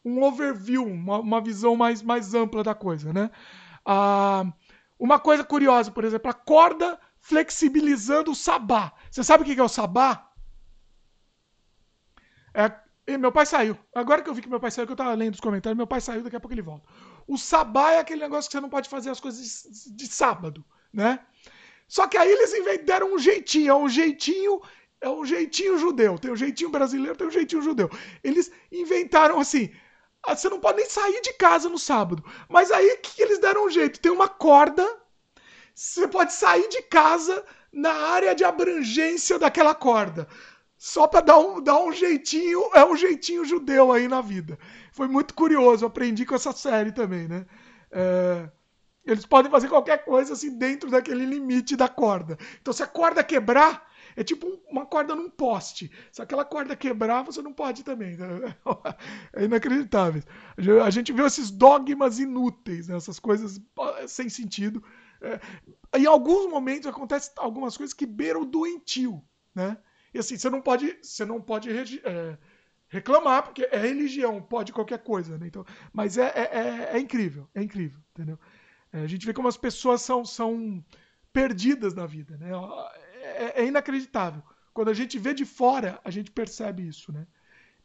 um 0.04 0.22
overview, 0.22 0.84
uma, 0.84 1.20
uma 1.20 1.40
visão 1.40 1.76
mais, 1.76 2.02
mais 2.02 2.34
ampla 2.34 2.62
da 2.62 2.74
coisa, 2.74 3.12
né? 3.12 3.30
Ah, 3.84 4.44
uma 4.98 5.18
coisa 5.18 5.44
curiosa, 5.44 5.90
por 5.90 6.04
exemplo, 6.04 6.30
a 6.30 6.34
corda 6.34 6.98
flexibilizando 7.20 8.32
o 8.32 8.34
sabá. 8.34 8.92
Você 9.10 9.22
sabe 9.22 9.42
o 9.42 9.46
que 9.46 9.58
é 9.58 9.62
o 9.62 9.68
sabá? 9.68 10.30
É, 12.54 13.16
meu 13.16 13.30
pai 13.30 13.46
saiu. 13.46 13.78
Agora 13.94 14.22
que 14.22 14.28
eu 14.28 14.34
vi 14.34 14.42
que 14.42 14.48
meu 14.48 14.60
pai 14.60 14.70
saiu, 14.70 14.86
que 14.86 14.92
eu 14.92 14.96
tava 14.96 15.14
lendo 15.14 15.34
os 15.34 15.40
comentários, 15.40 15.76
meu 15.76 15.86
pai 15.86 16.00
saiu, 16.00 16.22
daqui 16.22 16.36
a 16.36 16.40
pouco 16.40 16.54
ele 16.54 16.62
volta. 16.62 16.86
O 17.26 17.38
sabá 17.38 17.92
é 17.92 18.00
aquele 18.00 18.20
negócio 18.20 18.50
que 18.50 18.52
você 18.52 18.60
não 18.60 18.68
pode 18.68 18.88
fazer 18.88 19.10
as 19.10 19.20
coisas 19.20 19.64
de, 19.86 19.94
de 19.94 20.06
sábado, 20.06 20.64
né? 20.92 21.20
Só 21.86 22.06
que 22.06 22.18
aí 22.18 22.30
eles 22.30 22.52
inventaram 22.52 23.14
um 23.14 23.18
jeitinho, 23.18 23.70
é 23.70 23.74
um 23.74 23.88
jeitinho 23.88 24.60
é 25.00 25.08
um 25.08 25.24
jeitinho 25.24 25.78
judeu. 25.78 26.18
Tem 26.18 26.30
um 26.30 26.36
jeitinho 26.36 26.70
brasileiro, 26.70 27.16
tem 27.16 27.26
um 27.26 27.30
jeitinho 27.30 27.62
judeu. 27.62 27.90
Eles 28.22 28.50
inventaram 28.70 29.38
assim. 29.38 29.70
Ah, 30.22 30.34
você 30.34 30.48
não 30.48 30.60
pode 30.60 30.78
nem 30.78 30.88
sair 30.88 31.20
de 31.20 31.32
casa 31.34 31.68
no 31.68 31.78
sábado. 31.78 32.24
Mas 32.48 32.70
aí 32.70 32.96
que 32.96 33.22
eles 33.22 33.38
deram 33.38 33.66
um 33.66 33.70
jeito? 33.70 34.00
Tem 34.00 34.10
uma 34.10 34.28
corda. 34.28 34.84
Você 35.74 36.08
pode 36.08 36.32
sair 36.32 36.68
de 36.68 36.82
casa 36.82 37.44
na 37.72 37.92
área 37.92 38.34
de 38.34 38.44
abrangência 38.44 39.38
daquela 39.38 39.74
corda. 39.74 40.26
Só 40.76 41.06
para 41.06 41.20
dar 41.20 41.38
um, 41.38 41.60
dar 41.60 41.78
um 41.80 41.92
jeitinho, 41.92 42.70
é 42.74 42.84
um 42.84 42.96
jeitinho 42.96 43.44
judeu 43.44 43.92
aí 43.92 44.06
na 44.08 44.20
vida. 44.20 44.58
Foi 44.92 45.08
muito 45.08 45.34
curioso, 45.34 45.86
aprendi 45.86 46.24
com 46.24 46.34
essa 46.34 46.52
série 46.52 46.92
também, 46.92 47.26
né? 47.26 47.46
É, 47.90 48.48
eles 49.04 49.24
podem 49.26 49.50
fazer 49.50 49.68
qualquer 49.68 50.04
coisa 50.04 50.34
assim 50.34 50.56
dentro 50.56 50.90
daquele 50.90 51.24
limite 51.24 51.76
da 51.76 51.88
corda. 51.88 52.38
Então, 52.60 52.72
se 52.72 52.82
a 52.82 52.86
corda 52.86 53.24
quebrar, 53.24 53.87
é 54.18 54.24
tipo 54.24 54.48
uma 54.68 54.84
corda 54.84 55.14
num 55.14 55.30
poste. 55.30 55.92
Se 56.10 56.20
aquela 56.20 56.44
corda 56.44 56.74
quebrar, 56.74 57.22
você 57.22 57.40
não 57.40 57.52
pode 57.52 57.84
também. 57.84 58.16
Né? 58.16 58.26
É 59.32 59.44
inacreditável. 59.44 60.22
A 60.84 60.90
gente 60.90 61.12
vê 61.12 61.22
esses 61.22 61.52
dogmas 61.52 62.18
inúteis, 62.18 62.88
né? 62.88 62.96
essas 62.96 63.20
coisas 63.20 63.60
sem 64.08 64.28
sentido. 64.28 64.82
É, 65.22 65.40
em 65.96 66.06
alguns 66.06 66.50
momentos 66.50 66.88
acontecem 66.88 67.32
algumas 67.36 67.76
coisas 67.76 67.94
que 67.94 68.06
beiram 68.06 68.44
doentio, 68.44 69.22
né? 69.54 69.78
E 70.12 70.18
assim, 70.18 70.36
você 70.36 70.50
não 70.50 70.60
pode, 70.60 70.98
você 71.00 71.24
não 71.24 71.40
pode 71.40 71.70
é, 71.70 72.38
reclamar, 72.88 73.44
porque 73.44 73.68
é 73.70 73.78
religião, 73.78 74.42
pode 74.42 74.72
qualquer 74.72 74.98
coisa, 74.98 75.38
né? 75.38 75.46
Então, 75.46 75.64
mas 75.92 76.18
é, 76.18 76.32
é, 76.34 76.58
é, 76.58 76.96
é 76.96 76.98
incrível, 76.98 77.48
é 77.54 77.62
incrível, 77.62 78.00
entendeu? 78.10 78.38
É, 78.92 79.00
a 79.00 79.06
gente 79.06 79.26
vê 79.26 79.32
como 79.32 79.46
as 79.46 79.56
pessoas 79.56 80.02
são, 80.02 80.24
são 80.24 80.84
perdidas 81.32 81.94
na 81.94 82.06
vida, 82.06 82.36
né? 82.36 82.50
É, 83.38 83.62
é 83.62 83.66
inacreditável. 83.66 84.42
Quando 84.72 84.88
a 84.90 84.94
gente 84.94 85.18
vê 85.18 85.34
de 85.34 85.44
fora, 85.44 86.00
a 86.04 86.10
gente 86.10 86.30
percebe 86.30 86.86
isso, 86.86 87.12
né? 87.12 87.26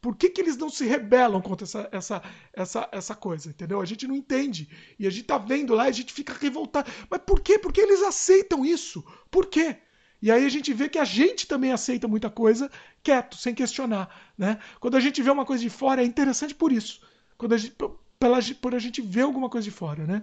Por 0.04 0.18
que, 0.18 0.30
que 0.30 0.42
eles 0.42 0.58
não 0.58 0.70
se 0.70 0.86
rebelam 0.86 1.42
contra 1.42 1.64
essa, 1.64 1.88
essa, 1.90 2.22
essa, 2.52 2.90
essa 2.92 3.16
coisa, 3.16 3.50
entendeu? 3.50 3.80
A 3.80 3.86
gente 3.86 4.06
não 4.06 4.14
entende. 4.14 4.68
E 5.00 5.08
a 5.08 5.10
gente 5.10 5.24
tá 5.24 5.38
vendo 5.38 5.74
lá 5.74 5.86
e 5.86 5.90
a 5.90 5.94
gente 5.94 6.12
fica 6.12 6.34
revoltado. 6.34 6.92
Mas 7.10 7.22
por 7.22 7.40
quê? 7.40 7.58
Porque 7.58 7.80
eles 7.80 8.02
aceitam 8.04 8.66
isso. 8.66 9.02
Por 9.32 9.46
quê? 9.46 9.78
E 10.22 10.30
aí 10.30 10.46
a 10.46 10.50
gente 10.50 10.74
vê 10.74 10.90
que 10.90 11.00
a 11.00 11.06
gente 11.06 11.48
também 11.48 11.72
aceita 11.72 12.06
muita 12.06 12.30
coisa 12.30 12.70
quieto, 13.02 13.38
sem 13.38 13.56
questionar. 13.56 14.34
Né? 14.38 14.60
Quando 14.80 14.98
a 14.98 15.00
gente 15.00 15.22
vê 15.22 15.32
uma 15.32 15.46
coisa 15.46 15.64
de 15.64 15.70
fora, 15.70 16.02
é 16.02 16.06
interessante 16.06 16.54
por 16.54 16.74
isso. 16.74 17.02
Quando 17.38 17.54
a 17.54 17.58
gente, 17.58 17.74
pela, 18.20 18.40
por 18.62 18.76
a 18.76 18.80
gente 18.80 19.02
ver 19.02 19.22
alguma 19.22 19.50
coisa 19.50 19.64
de 19.64 19.72
fora. 19.72 20.06
Né? 20.06 20.22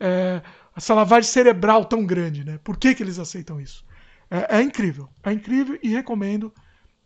É, 0.00 0.42
essa 0.76 0.92
lavagem 0.92 1.30
cerebral 1.30 1.84
tão 1.84 2.04
grande. 2.04 2.44
Né? 2.44 2.58
Por 2.64 2.76
que, 2.76 2.96
que 2.96 3.02
eles 3.02 3.18
aceitam 3.18 3.60
isso? 3.60 3.84
É, 4.30 4.58
é 4.58 4.62
incrível. 4.62 5.08
É 5.22 5.32
incrível 5.32 5.78
e 5.82 5.88
recomendo. 5.88 6.54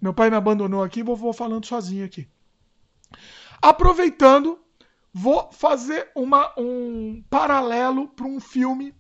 Meu 0.01 0.13
pai 0.13 0.29
me 0.29 0.37
abandonou 0.37 0.83
aqui, 0.83 1.03
vou, 1.03 1.17
vou 1.17 1.33
falando 1.33 1.65
sozinho 1.65 2.05
aqui. 2.05 2.29
Aproveitando, 3.63 4.59
vou 5.13 5.51
fazer 5.51 6.11
uma, 6.15 6.53
um 6.59 7.25
paralelo 7.31 8.09
para 8.09 8.27
um 8.27 8.39
filme 8.39 8.95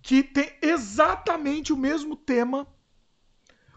que 0.00 0.22
tem 0.22 0.56
exatamente 0.62 1.72
o 1.72 1.76
mesmo 1.76 2.16
tema. 2.16 2.66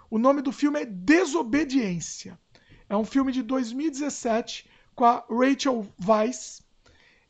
O 0.10 0.17
nome 0.17 0.41
do 0.41 0.52
filme 0.52 0.82
é 0.82 0.86
Desobediência. 0.86 2.39
É 2.88 2.95
um 2.95 3.04
filme 3.04 3.32
de 3.32 3.41
2017 3.41 4.69
com 4.95 5.04
a 5.04 5.26
Rachel 5.30 5.86
Weisz. 6.06 6.62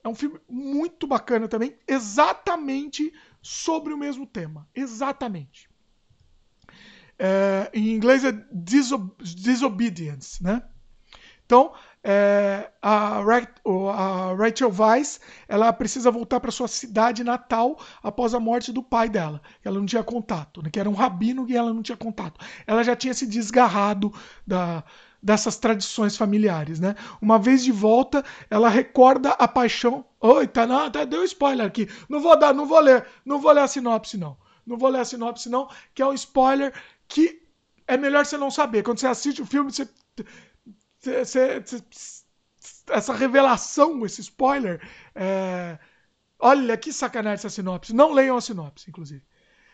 É 0.03 0.07
um 0.07 0.15
filme 0.15 0.39
muito 0.47 1.07
bacana 1.07 1.47
também, 1.47 1.75
exatamente 1.87 3.11
sobre 3.47 3.93
o 3.93 3.97
mesmo 3.97 4.27
tema. 4.27 4.67
Exatamente. 4.75 5.69
É, 7.17 7.71
em 7.73 7.91
inglês 7.95 8.25
é 8.25 8.33
disob 8.51 9.13
disobedience, 9.21 10.43
né? 10.43 10.61
Então, 11.45 11.73
é, 12.03 12.69
a, 12.81 13.19
a, 13.19 14.33
Rachel 14.35 14.69
Weisz 14.77 15.21
ela 15.47 15.71
precisa 15.71 16.11
voltar 16.11 16.41
para 16.41 16.51
sua 16.51 16.67
cidade 16.67 17.23
natal 17.23 17.79
após 18.03 18.33
a 18.33 18.39
morte 18.39 18.73
do 18.73 18.83
pai 18.83 19.07
dela. 19.07 19.41
Ela 19.63 19.79
não 19.79 19.85
tinha 19.85 20.03
contato, 20.03 20.61
né? 20.61 20.69
que 20.69 20.77
era 20.77 20.89
um 20.89 20.93
rabino 20.93 21.45
e 21.49 21.55
ela 21.55 21.73
não 21.73 21.81
tinha 21.81 21.97
contato. 21.97 22.45
Ela 22.67 22.83
já 22.83 22.97
tinha 22.97 23.13
se 23.13 23.25
desgarrado 23.25 24.13
da, 24.45 24.83
dessas 25.21 25.57
tradições 25.57 26.15
familiares, 26.15 26.79
né? 26.79 26.95
Uma 27.21 27.39
vez 27.39 27.63
de 27.63 27.71
volta, 27.71 28.23
ela 28.49 28.69
recorda 28.69 29.31
a 29.31 29.47
paixão. 29.47 30.05
Oi, 30.19 30.47
tá, 30.47 30.65
não, 30.65 30.89
tá, 30.89 31.05
deu 31.05 31.23
spoiler 31.23 31.65
aqui. 31.65 31.89
Não 32.07 32.19
vou 32.19 32.37
dar, 32.37 32.53
não 32.53 32.65
vou 32.65 32.79
ler, 32.79 33.05
não 33.25 33.39
vou 33.39 33.51
ler 33.51 33.61
a 33.61 33.67
sinopse 33.67 34.17
não. 34.17 34.37
Não 34.65 34.77
vou 34.77 34.89
ler 34.89 34.99
a 34.99 35.05
sinopse 35.05 35.49
não, 35.49 35.69
que 35.93 36.01
é 36.01 36.05
um 36.05 36.13
spoiler 36.13 36.73
que 37.07 37.41
é 37.87 37.97
melhor 37.97 38.25
você 38.25 38.37
não 38.37 38.51
saber. 38.51 38.83
Quando 38.83 38.99
você 38.99 39.07
assiste 39.07 39.41
o 39.41 39.45
filme, 39.45 39.71
você, 39.71 39.87
você, 40.99 41.61
você 41.61 41.83
essa 42.89 43.13
revelação, 43.13 44.05
esse 44.05 44.21
spoiler, 44.21 44.81
é... 45.15 45.77
olha 46.39 46.77
que 46.77 46.91
sacanagem 46.91 47.35
essa 47.35 47.49
sinopse. 47.49 47.93
Não 47.93 48.13
leiam 48.13 48.37
a 48.37 48.41
sinopse, 48.41 48.89
inclusive. 48.89 49.23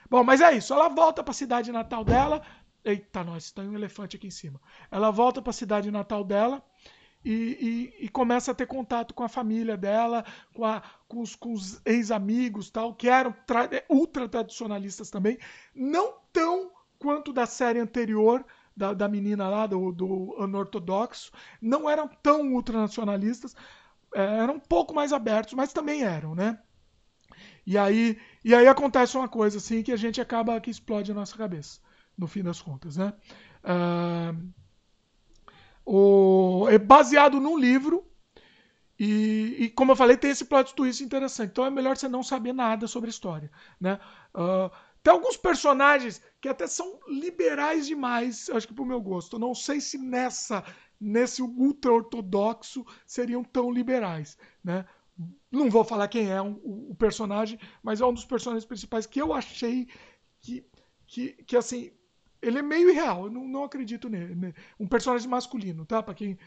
Bom, 0.09 0.23
mas 0.23 0.41
é 0.41 0.53
isso. 0.53 0.73
Ela 0.73 0.89
volta 0.89 1.23
para 1.23 1.31
a 1.31 1.35
cidade 1.35 1.71
natal 1.71 2.03
dela, 2.03 2.41
Eita, 2.85 3.23
nós, 3.23 3.51
tem 3.51 3.67
um 3.67 3.75
elefante 3.75 4.17
aqui 4.17 4.27
em 4.27 4.31
cima. 4.31 4.59
Ela 4.91 5.09
volta 5.09 5.41
para 5.41 5.51
a 5.51 5.53
cidade 5.53 5.89
natal 5.89 6.23
dela 6.23 6.61
e, 7.23 7.31
e, 7.99 8.05
e, 8.05 8.09
começa 8.09 8.51
a 8.51 8.53
ter 8.53 8.67
contato 8.67 9.13
com 9.13 9.23
a 9.23 9.29
família 9.29 9.77
dela, 9.77 10.25
com, 10.53 10.65
a, 10.65 10.83
com 11.07 11.21
os, 11.21 11.37
os 11.41 11.81
ex-amigos, 11.85 12.69
tal, 12.69 12.93
que 12.93 13.07
eram 13.07 13.33
tra 13.47 13.69
é, 13.71 13.85
ultra 13.89 14.27
tradicionalistas 14.27 15.09
também, 15.09 15.37
não 15.73 16.15
tão 16.33 16.71
quanto 16.99 17.31
da 17.31 17.45
série 17.45 17.79
anterior 17.79 18.45
da, 18.75 18.93
da 18.93 19.07
menina 19.07 19.47
lá 19.47 19.65
do, 19.65 19.93
do 19.93 20.35
anortodoxo, 20.39 21.31
não 21.61 21.89
eram 21.89 22.09
tão 22.21 22.53
ultranacionalistas, 22.53 23.55
é, 24.13 24.21
eram 24.21 24.55
um 24.55 24.59
pouco 24.59 24.93
mais 24.93 25.13
abertos, 25.13 25.53
mas 25.53 25.71
também 25.71 26.03
eram, 26.03 26.35
né? 26.35 26.59
E 27.65 27.77
aí, 27.77 28.19
e 28.43 28.53
aí 28.53 28.67
acontece 28.67 29.15
uma 29.15 29.29
coisa 29.29 29.57
assim 29.57 29.81
que 29.81 29.93
a 29.93 29.97
gente 29.97 30.19
acaba 30.19 30.59
que 30.59 30.69
explode 30.69 31.11
a 31.11 31.15
nossa 31.15 31.37
cabeça 31.37 31.79
no 32.17 32.27
fim 32.27 32.43
das 32.43 32.61
contas, 32.61 32.97
né? 32.97 33.13
Uh, 33.63 34.53
o, 35.85 36.67
é 36.69 36.77
baseado 36.77 37.39
num 37.39 37.57
livro 37.57 38.05
e, 38.97 39.55
e, 39.59 39.69
como 39.69 39.91
eu 39.91 39.95
falei, 39.95 40.15
tem 40.15 40.31
esse 40.31 40.45
plot 40.45 40.73
twist 40.75 41.03
interessante. 41.03 41.51
Então 41.51 41.65
é 41.65 41.69
melhor 41.69 41.97
você 41.97 42.07
não 42.07 42.23
saber 42.23 42.53
nada 42.53 42.87
sobre 42.87 43.09
a 43.09 43.11
história, 43.11 43.51
né? 43.79 43.99
Uh, 44.33 44.71
tem 45.01 45.11
alguns 45.11 45.35
personagens 45.35 46.21
que 46.39 46.47
até 46.47 46.65
são 46.65 46.99
liberais 47.07 47.85
demais, 47.85 48.49
acho 48.49 48.67
que 48.67 48.73
pro 48.73 48.85
meu 48.85 49.01
gosto. 49.01 49.37
Não 49.37 49.53
sei 49.53 49.81
se 49.81 49.97
nessa 49.97 50.63
nesse 50.99 51.41
ultra 51.41 51.91
ortodoxo 51.91 52.85
seriam 53.05 53.43
tão 53.43 53.69
liberais, 53.69 54.37
né? 54.63 54.85
Não 55.51 55.69
vou 55.69 55.83
falar 55.83 56.07
quem 56.07 56.31
é 56.31 56.41
um, 56.41 56.59
o 56.63 56.95
personagem, 56.95 57.59
mas 57.83 57.99
é 57.99 58.05
um 58.05 58.13
dos 58.13 58.25
personagens 58.25 58.65
principais 58.65 59.05
que 59.05 59.21
eu 59.21 59.33
achei 59.33 59.87
que, 60.39 60.65
que, 61.05 61.33
que 61.43 61.57
assim, 61.57 61.91
ele 62.43 62.59
é 62.59 62.61
meio 62.61 62.89
irreal, 62.89 63.25
eu 63.25 63.31
não, 63.31 63.47
não 63.47 63.63
acredito 63.63 64.09
nele. 64.09 64.53
Um 64.79 64.87
personagem 64.87 65.29
masculino, 65.29 65.85
tá? 65.85 66.03
Para 66.03 66.13
quem, 66.13 66.37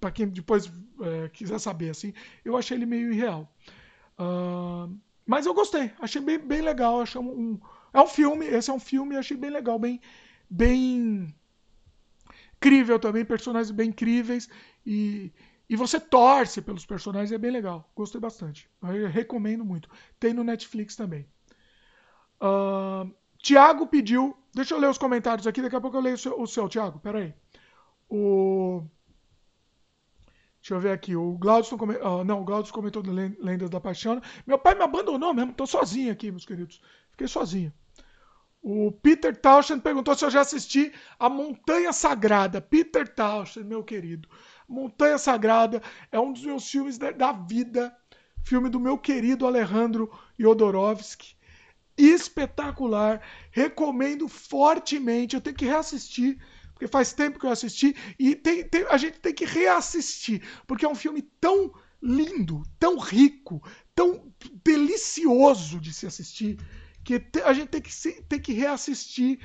para 0.00 0.10
quem 0.10 0.28
depois 0.28 0.70
é, 1.00 1.28
quiser 1.28 1.58
saber, 1.58 1.90
assim, 1.90 2.12
eu 2.44 2.56
achei 2.56 2.76
ele 2.76 2.86
meio 2.86 3.12
irreal. 3.12 3.52
Uh, 4.18 4.94
mas 5.24 5.46
eu 5.46 5.54
gostei, 5.54 5.92
achei 6.00 6.20
bem, 6.20 6.38
bem 6.38 6.60
legal. 6.60 7.00
Achei 7.00 7.20
um, 7.20 7.60
é 7.92 8.00
um 8.00 8.06
filme, 8.06 8.46
esse 8.46 8.70
é 8.70 8.72
um 8.72 8.80
filme, 8.80 9.16
achei 9.16 9.36
bem 9.36 9.50
legal, 9.50 9.78
bem, 9.78 10.00
bem 10.50 11.34
incrível 12.56 12.98
também, 12.98 13.24
personagens 13.24 13.70
bem 13.70 13.90
incríveis 13.90 14.48
e, 14.84 15.32
e 15.68 15.76
você 15.76 16.00
torce 16.00 16.60
pelos 16.60 16.84
personagens, 16.84 17.30
é 17.30 17.38
bem 17.38 17.52
legal. 17.52 17.88
Gostei 17.94 18.20
bastante. 18.20 18.68
Eu 18.82 19.08
recomendo 19.08 19.64
muito. 19.64 19.88
Tem 20.18 20.34
no 20.34 20.42
Netflix 20.42 20.96
também. 20.96 21.26
Uh, 22.40 23.14
Tiago 23.48 23.86
pediu. 23.86 24.36
Deixa 24.54 24.74
eu 24.74 24.78
ler 24.78 24.90
os 24.90 24.98
comentários 24.98 25.46
aqui, 25.46 25.62
daqui 25.62 25.74
a 25.74 25.80
pouco 25.80 25.96
eu 25.96 26.02
leio 26.02 26.16
o 26.16 26.18
seu, 26.18 26.46
seu 26.46 26.68
Tiago. 26.68 27.00
Pera 27.00 27.20
aí. 27.20 27.34
O. 28.10 28.82
Deixa 30.60 30.74
eu 30.74 30.80
ver 30.80 30.92
aqui. 30.92 31.16
O 31.16 31.32
Glaudson 31.38 31.78
comentou. 31.78 32.22
não, 32.26 32.42
o 32.42 32.44
Glaudson 32.44 32.74
comentou 32.74 33.02
do 33.02 33.10
Lendas 33.10 33.70
da 33.70 33.80
Paixão. 33.80 34.20
Meu 34.46 34.58
pai 34.58 34.74
me 34.74 34.82
abandonou 34.82 35.32
mesmo. 35.32 35.54
Tô 35.54 35.66
sozinho 35.66 36.12
aqui, 36.12 36.30
meus 36.30 36.44
queridos. 36.44 36.82
Fiquei 37.10 37.26
sozinho. 37.26 37.72
O 38.60 38.92
Peter 38.92 39.34
Tauschen 39.34 39.80
perguntou 39.80 40.14
se 40.14 40.26
eu 40.26 40.30
já 40.30 40.42
assisti 40.42 40.92
A 41.18 41.30
Montanha 41.30 41.90
Sagrada. 41.90 42.60
Peter 42.60 43.08
Tauschen, 43.08 43.64
meu 43.64 43.82
querido. 43.82 44.28
Montanha 44.68 45.16
Sagrada 45.16 45.82
é 46.12 46.20
um 46.20 46.34
dos 46.34 46.44
meus 46.44 46.70
filmes 46.70 46.98
da, 46.98 47.12
da 47.12 47.32
vida. 47.32 47.96
Filme 48.44 48.68
do 48.68 48.78
meu 48.78 48.98
querido 48.98 49.46
Alejandro 49.46 50.12
Jodorowsky 50.38 51.37
espetacular. 51.98 53.20
Recomendo 53.50 54.28
fortemente. 54.28 55.34
Eu 55.34 55.40
tenho 55.40 55.56
que 55.56 55.66
reassistir, 55.66 56.38
porque 56.72 56.86
faz 56.86 57.12
tempo 57.12 57.38
que 57.38 57.46
eu 57.46 57.50
assisti. 57.50 57.94
E 58.18 58.36
tem, 58.36 58.64
tem, 58.64 58.86
a 58.88 58.96
gente 58.96 59.18
tem 59.18 59.34
que 59.34 59.44
reassistir, 59.44 60.42
porque 60.66 60.86
é 60.86 60.88
um 60.88 60.94
filme 60.94 61.22
tão 61.40 61.72
lindo, 62.00 62.62
tão 62.78 62.96
rico, 62.98 63.60
tão 63.94 64.32
delicioso 64.64 65.80
de 65.80 65.92
se 65.92 66.06
assistir, 66.06 66.58
que 67.04 67.20
a 67.44 67.52
gente 67.52 67.68
tem 67.68 67.82
que, 67.82 67.92
se, 67.92 68.22
tem 68.22 68.40
que 68.40 68.52
reassistir 68.52 69.40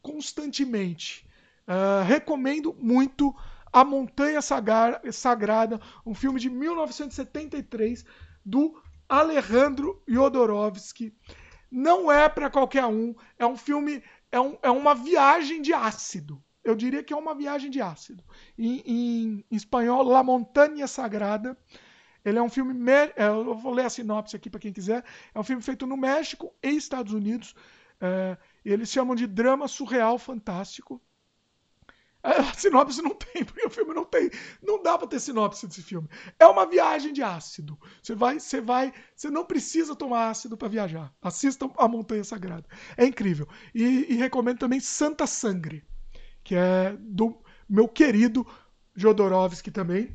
constantemente. 0.00 1.26
Uh, 1.66 2.04
recomendo 2.04 2.74
muito 2.78 3.34
A 3.72 3.84
Montanha 3.84 4.40
Sagrada, 4.40 5.80
um 6.04 6.14
filme 6.14 6.40
de 6.40 6.48
1973 6.48 8.04
do 8.44 8.80
Alejandro 9.08 10.02
Jodorowsky 10.06 11.12
não 11.70 12.10
é 12.10 12.28
para 12.28 12.50
qualquer 12.50 12.84
um. 12.86 13.14
É 13.38 13.46
um 13.46 13.56
filme, 13.56 14.02
é, 14.30 14.40
um, 14.40 14.58
é 14.62 14.70
uma 14.70 14.94
viagem 14.94 15.62
de 15.62 15.72
ácido. 15.72 16.42
Eu 16.62 16.74
diria 16.74 17.02
que 17.02 17.12
é 17.12 17.16
uma 17.16 17.34
viagem 17.34 17.70
de 17.70 17.80
ácido. 17.80 18.22
Em, 18.58 18.82
em, 18.84 19.44
em 19.50 19.56
espanhol, 19.56 20.02
La 20.02 20.22
Montanha 20.22 20.86
Sagrada. 20.86 21.56
Ele 22.24 22.38
é 22.38 22.42
um 22.42 22.50
filme. 22.50 22.74
É, 23.16 23.28
eu 23.28 23.54
vou 23.54 23.72
ler 23.72 23.86
a 23.86 23.90
sinopse 23.90 24.36
aqui 24.36 24.50
para 24.50 24.60
quem 24.60 24.72
quiser. 24.72 25.04
É 25.34 25.38
um 25.38 25.44
filme 25.44 25.62
feito 25.62 25.86
no 25.86 25.96
México 25.96 26.52
e 26.62 26.70
Estados 26.70 27.12
Unidos. 27.12 27.54
É, 28.00 28.36
eles 28.64 28.90
chamam 28.90 29.14
de 29.14 29.26
drama 29.26 29.68
surreal 29.68 30.18
fantástico. 30.18 31.00
A 32.22 32.52
sinopse 32.54 33.00
não 33.00 33.14
tem, 33.14 33.44
porque 33.44 33.66
o 33.66 33.70
filme 33.70 33.94
não 33.94 34.04
tem. 34.04 34.30
Não 34.62 34.82
dá 34.82 34.98
para 34.98 35.08
ter 35.08 35.20
sinopse 35.20 35.66
desse 35.66 35.82
filme. 35.82 36.08
É 36.38 36.46
uma 36.46 36.66
viagem 36.66 37.12
de 37.12 37.22
ácido. 37.22 37.78
Você 38.02 38.14
vai, 38.14 38.38
você 38.38 38.60
vai, 38.60 38.92
você 39.14 39.30
não 39.30 39.44
precisa 39.44 39.96
tomar 39.96 40.28
ácido 40.28 40.56
para 40.56 40.68
viajar. 40.68 41.12
Assistam 41.22 41.70
a 41.78 41.88
Montanha 41.88 42.22
Sagrada. 42.22 42.68
É 42.96 43.06
incrível. 43.06 43.48
E, 43.74 44.12
e, 44.12 44.16
recomendo 44.16 44.58
também 44.58 44.80
Santa 44.80 45.26
Sangre, 45.26 45.82
que 46.44 46.54
é 46.54 46.94
do 46.98 47.40
meu 47.68 47.88
querido 47.88 48.46
Jodorowsky 48.94 49.70
também. 49.70 50.14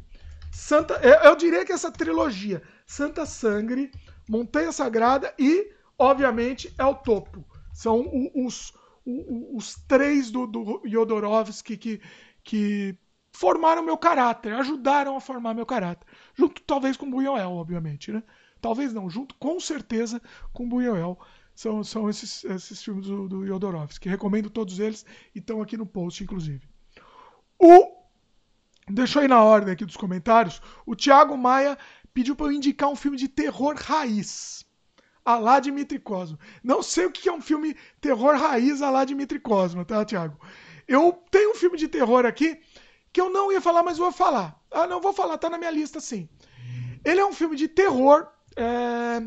Santa, 0.51 0.93
eu, 1.03 1.29
eu 1.29 1.35
diria 1.35 1.65
que 1.65 1.73
essa 1.73 1.91
trilogia, 1.91 2.61
Santa 2.85 3.25
Sangre, 3.25 3.91
Montanha 4.29 4.71
Sagrada 4.71 5.33
e, 5.39 5.73
obviamente, 5.97 6.73
é 6.77 6.85
o 6.85 6.93
topo. 6.93 7.43
São 7.73 8.05
os 8.33 8.71
os 9.05 9.75
três 9.87 10.31
do, 10.31 10.47
do 10.47 10.81
que, 11.77 12.01
que 12.43 12.97
formaram 13.31 13.83
meu 13.83 13.97
caráter, 13.97 14.53
ajudaram 14.53 15.15
a 15.15 15.21
formar 15.21 15.53
meu 15.53 15.65
caráter. 15.65 16.07
Junto 16.33 16.61
talvez 16.63 16.97
com 16.97 17.09
Buñuel, 17.09 17.51
obviamente, 17.51 18.11
né? 18.11 18.23
Talvez 18.59 18.93
não, 18.93 19.09
junto 19.09 19.35
com 19.35 19.59
certeza 19.59 20.21
com 20.51 20.67
Buñuel. 20.67 21.19
São, 21.53 21.83
são 21.83 22.09
esses, 22.09 22.43
esses 22.43 22.83
filmes 22.83 23.07
do, 23.07 23.29
do 23.29 23.45
Jodorowsky. 23.45 24.09
Recomendo 24.09 24.49
todos 24.49 24.79
eles 24.79 25.05
e 25.33 25.39
estão 25.39 25.61
aqui 25.61 25.77
no 25.77 25.85
post, 25.85 26.23
inclusive. 26.23 26.67
O. 27.59 27.95
Deixa 28.89 29.19
eu 29.19 29.23
ir 29.23 29.29
na 29.29 29.43
ordem 29.43 29.73
aqui 29.73 29.85
dos 29.85 29.95
comentários. 29.95 30.61
O 30.85 30.95
Thiago 30.95 31.37
Maia 31.37 31.77
pediu 32.13 32.35
para 32.35 32.47
eu 32.47 32.51
indicar 32.51 32.89
um 32.89 32.95
filme 32.95 33.17
de 33.17 33.27
terror 33.27 33.75
raiz. 33.77 34.64
A 35.25 35.37
lá 35.37 35.59
Dimitri 35.59 35.99
Cosmo. 35.99 36.37
Não 36.63 36.83
sei 36.83 37.07
o 37.07 37.11
que 37.11 37.27
é 37.27 37.33
um 37.33 37.41
filme 37.41 37.75
terror 37.99 38.37
raiz 38.37 38.81
a 38.81 38.91
lá 38.91 39.03
Dimitri 39.03 39.39
Cosmo, 39.39 39.83
tá, 39.83 40.05
Thiago? 40.05 40.39
Eu 40.87 41.11
tenho 41.31 41.51
um 41.51 41.55
filme 41.55 41.77
de 41.77 41.87
terror 41.87 42.25
aqui 42.25 42.61
que 43.11 43.19
eu 43.19 43.29
não 43.29 43.51
ia 43.51 43.59
falar, 43.59 43.81
mas 43.81 43.97
vou 43.97 44.11
falar. 44.11 44.61
Ah, 44.69 44.85
não 44.85 45.01
vou 45.01 45.13
falar, 45.13 45.37
tá 45.37 45.49
na 45.49 45.57
minha 45.57 45.71
lista 45.71 45.99
sim. 45.99 46.29
Ele 47.03 47.19
é 47.19 47.25
um 47.25 47.33
filme 47.33 47.55
de 47.55 47.67
terror. 47.67 48.27
É... 48.55 49.21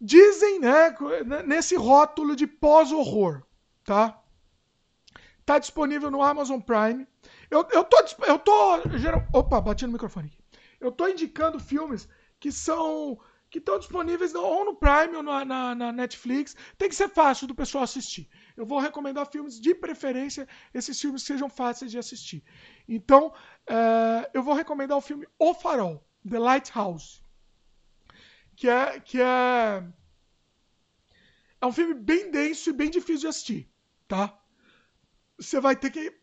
Dizem, 0.00 0.60
né, 0.60 0.94
nesse 1.46 1.74
rótulo 1.74 2.36
de 2.36 2.46
pós-horror, 2.46 3.42
tá? 3.82 4.22
Tá 5.46 5.58
disponível 5.58 6.10
no 6.10 6.22
Amazon 6.22 6.60
Prime. 6.60 7.06
Eu, 7.50 7.66
eu 7.70 7.84
tô. 7.84 7.96
Eu 8.26 8.38
tô. 8.38 8.76
Opa, 9.32 9.60
bati 9.60 9.86
no 9.86 9.92
microfone 9.92 10.26
aqui. 10.26 10.38
Eu 10.80 10.90
tô 10.90 11.08
indicando 11.08 11.58
filmes 11.58 12.08
que 12.40 12.50
são. 12.50 13.18
Que 13.54 13.60
estão 13.60 13.78
disponíveis 13.78 14.34
ou 14.34 14.64
no 14.64 14.74
Prime 14.74 15.16
ou 15.16 15.22
na, 15.22 15.44
na, 15.44 15.74
na 15.74 15.92
Netflix. 15.92 16.56
Tem 16.76 16.88
que 16.88 16.94
ser 16.96 17.08
fácil 17.08 17.46
do 17.46 17.54
pessoal 17.54 17.84
assistir 17.84 18.28
eu 18.56 18.64
vou 18.64 18.78
recomendar 18.78 19.30
filmes 19.30 19.60
de 19.60 19.74
preferência, 19.74 20.48
esses 20.72 21.00
filmes 21.00 21.22
sejam 21.22 21.48
fáceis 21.48 21.90
de 21.90 21.98
assistir. 21.98 22.44
Então, 22.88 23.32
é, 23.66 24.30
eu 24.32 24.42
vou 24.42 24.54
recomendar 24.54 24.96
o 24.96 25.00
filme 25.00 25.26
O 25.38 25.54
Farol, 25.54 26.06
The 26.28 26.38
Lighthouse, 26.38 27.22
que 28.56 28.68
é, 28.68 29.00
que 29.00 29.20
é, 29.20 29.84
é 31.60 31.66
um 31.66 31.72
filme 31.72 31.94
bem 31.94 32.30
denso 32.30 32.70
e 32.70 32.72
bem 32.72 32.90
difícil 32.90 33.22
de 33.22 33.26
assistir, 33.26 33.72
tá? 34.06 34.38
Você 35.38 35.60
vai 35.60 35.74
ter 35.74 35.90
que 35.90 36.22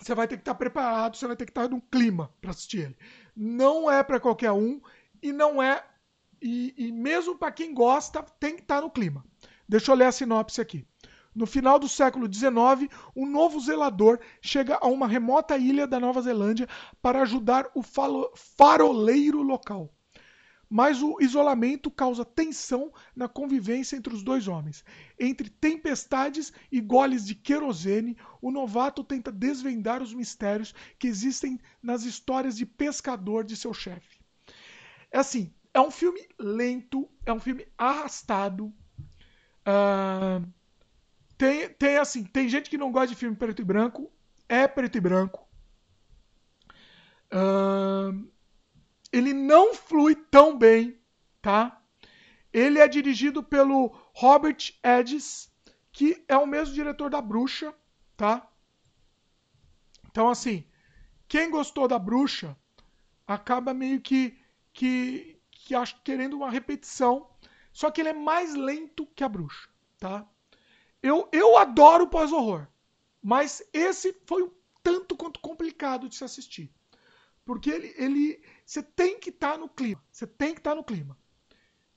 você 0.00 0.12
vai 0.12 0.26
ter 0.26 0.36
que 0.36 0.40
estar 0.40 0.56
preparado, 0.56 1.16
você 1.16 1.26
vai 1.26 1.36
ter 1.36 1.44
que 1.44 1.52
estar 1.52 1.68
num 1.68 1.78
clima 1.80 2.34
para 2.40 2.50
assistir 2.50 2.80
ele. 2.80 2.96
Não 3.36 3.88
é 3.88 4.02
para 4.02 4.18
qualquer 4.18 4.50
um 4.50 4.80
e 5.22 5.32
não 5.32 5.62
é 5.62 5.86
e, 6.44 6.74
e 6.76 6.92
mesmo 6.92 7.38
para 7.38 7.50
quem 7.50 7.72
gosta 7.72 8.22
tem 8.38 8.54
que 8.54 8.60
estar 8.60 8.82
no 8.82 8.90
clima. 8.90 9.24
Deixa 9.66 9.90
eu 9.90 9.96
ler 9.96 10.04
a 10.04 10.12
sinopse 10.12 10.60
aqui. 10.60 10.86
No 11.34 11.46
final 11.46 11.78
do 11.78 11.88
século 11.88 12.32
XIX, 12.32 12.92
um 13.16 13.24
novo 13.24 13.58
zelador 13.58 14.20
chega 14.42 14.78
a 14.78 14.86
uma 14.86 15.08
remota 15.08 15.56
ilha 15.56 15.86
da 15.86 15.98
Nova 15.98 16.20
Zelândia 16.20 16.68
para 17.00 17.22
ajudar 17.22 17.70
o 17.74 17.82
faroleiro 17.82 19.40
local. 19.40 19.90
Mas 20.68 21.02
o 21.02 21.16
isolamento 21.18 21.90
causa 21.90 22.26
tensão 22.26 22.92
na 23.16 23.26
convivência 23.26 23.96
entre 23.96 24.14
os 24.14 24.22
dois 24.22 24.46
homens. 24.46 24.84
Entre 25.18 25.48
tempestades 25.48 26.52
e 26.70 26.78
goles 26.78 27.24
de 27.24 27.34
querosene, 27.34 28.18
o 28.42 28.50
novato 28.50 29.02
tenta 29.02 29.32
desvendar 29.32 30.02
os 30.02 30.12
mistérios 30.12 30.74
que 30.98 31.06
existem 31.06 31.58
nas 31.82 32.04
histórias 32.04 32.54
de 32.54 32.66
pescador 32.66 33.44
de 33.44 33.56
seu 33.56 33.72
chefe. 33.72 34.18
É 35.10 35.18
assim, 35.18 35.52
é 35.74 35.80
um 35.80 35.90
filme 35.90 36.26
lento, 36.38 37.10
é 37.26 37.32
um 37.32 37.40
filme 37.40 37.66
arrastado. 37.76 38.66
Uh 39.66 40.54
tem, 41.36 41.68
tem 41.70 41.98
assim, 41.98 42.24
tem 42.24 42.48
gente 42.48 42.70
que 42.70 42.78
não 42.78 42.92
gosta 42.92 43.08
de 43.08 43.16
filme 43.16 43.36
preto 43.36 43.60
e 43.60 43.64
branco, 43.64 44.10
é 44.48 44.66
preto 44.68 44.96
e 44.96 45.00
branco. 45.00 45.46
Uh, 47.32 48.30
ele 49.12 49.32
não 49.32 49.74
flui 49.74 50.14
tão 50.14 50.56
bem, 50.56 50.98
tá? 51.42 51.82
Ele 52.52 52.78
é 52.78 52.86
dirigido 52.86 53.42
pelo 53.42 53.88
Robert 54.14 54.72
Edges, 54.82 55.52
que 55.90 56.24
é 56.28 56.36
o 56.36 56.46
mesmo 56.46 56.74
diretor 56.74 57.10
da 57.10 57.20
Bruxa, 57.20 57.74
tá? 58.16 58.48
Então, 60.08 60.28
assim, 60.28 60.64
quem 61.26 61.50
gostou 61.50 61.88
da 61.88 61.98
Bruxa 61.98 62.56
acaba 63.26 63.74
meio 63.74 64.00
que, 64.00 64.38
que, 64.72 65.33
que 65.64 65.74
acho, 65.74 66.00
querendo 66.02 66.34
uma 66.36 66.50
repetição. 66.50 67.28
Só 67.72 67.90
que 67.90 68.00
ele 68.00 68.10
é 68.10 68.14
mais 68.14 68.54
lento 68.54 69.06
que 69.16 69.24
a 69.24 69.28
Bruxa, 69.28 69.68
tá? 69.98 70.26
Eu, 71.02 71.28
eu 71.32 71.56
adoro 71.58 72.06
pós-horror, 72.06 72.68
mas 73.22 73.62
esse 73.72 74.16
foi 74.26 74.44
um 74.44 74.50
tanto 74.82 75.16
quanto 75.16 75.40
complicado 75.40 76.08
de 76.08 76.14
se 76.14 76.24
assistir. 76.24 76.70
Porque 77.44 77.70
ele. 77.70 77.94
ele 77.96 78.42
você 78.64 78.82
tem 78.82 79.18
que 79.18 79.30
estar 79.30 79.52
tá 79.52 79.58
no 79.58 79.68
clima. 79.68 80.02
Você 80.10 80.26
tem 80.26 80.54
que 80.54 80.60
estar 80.60 80.70
tá 80.70 80.76
no 80.76 80.84
clima. 80.84 81.18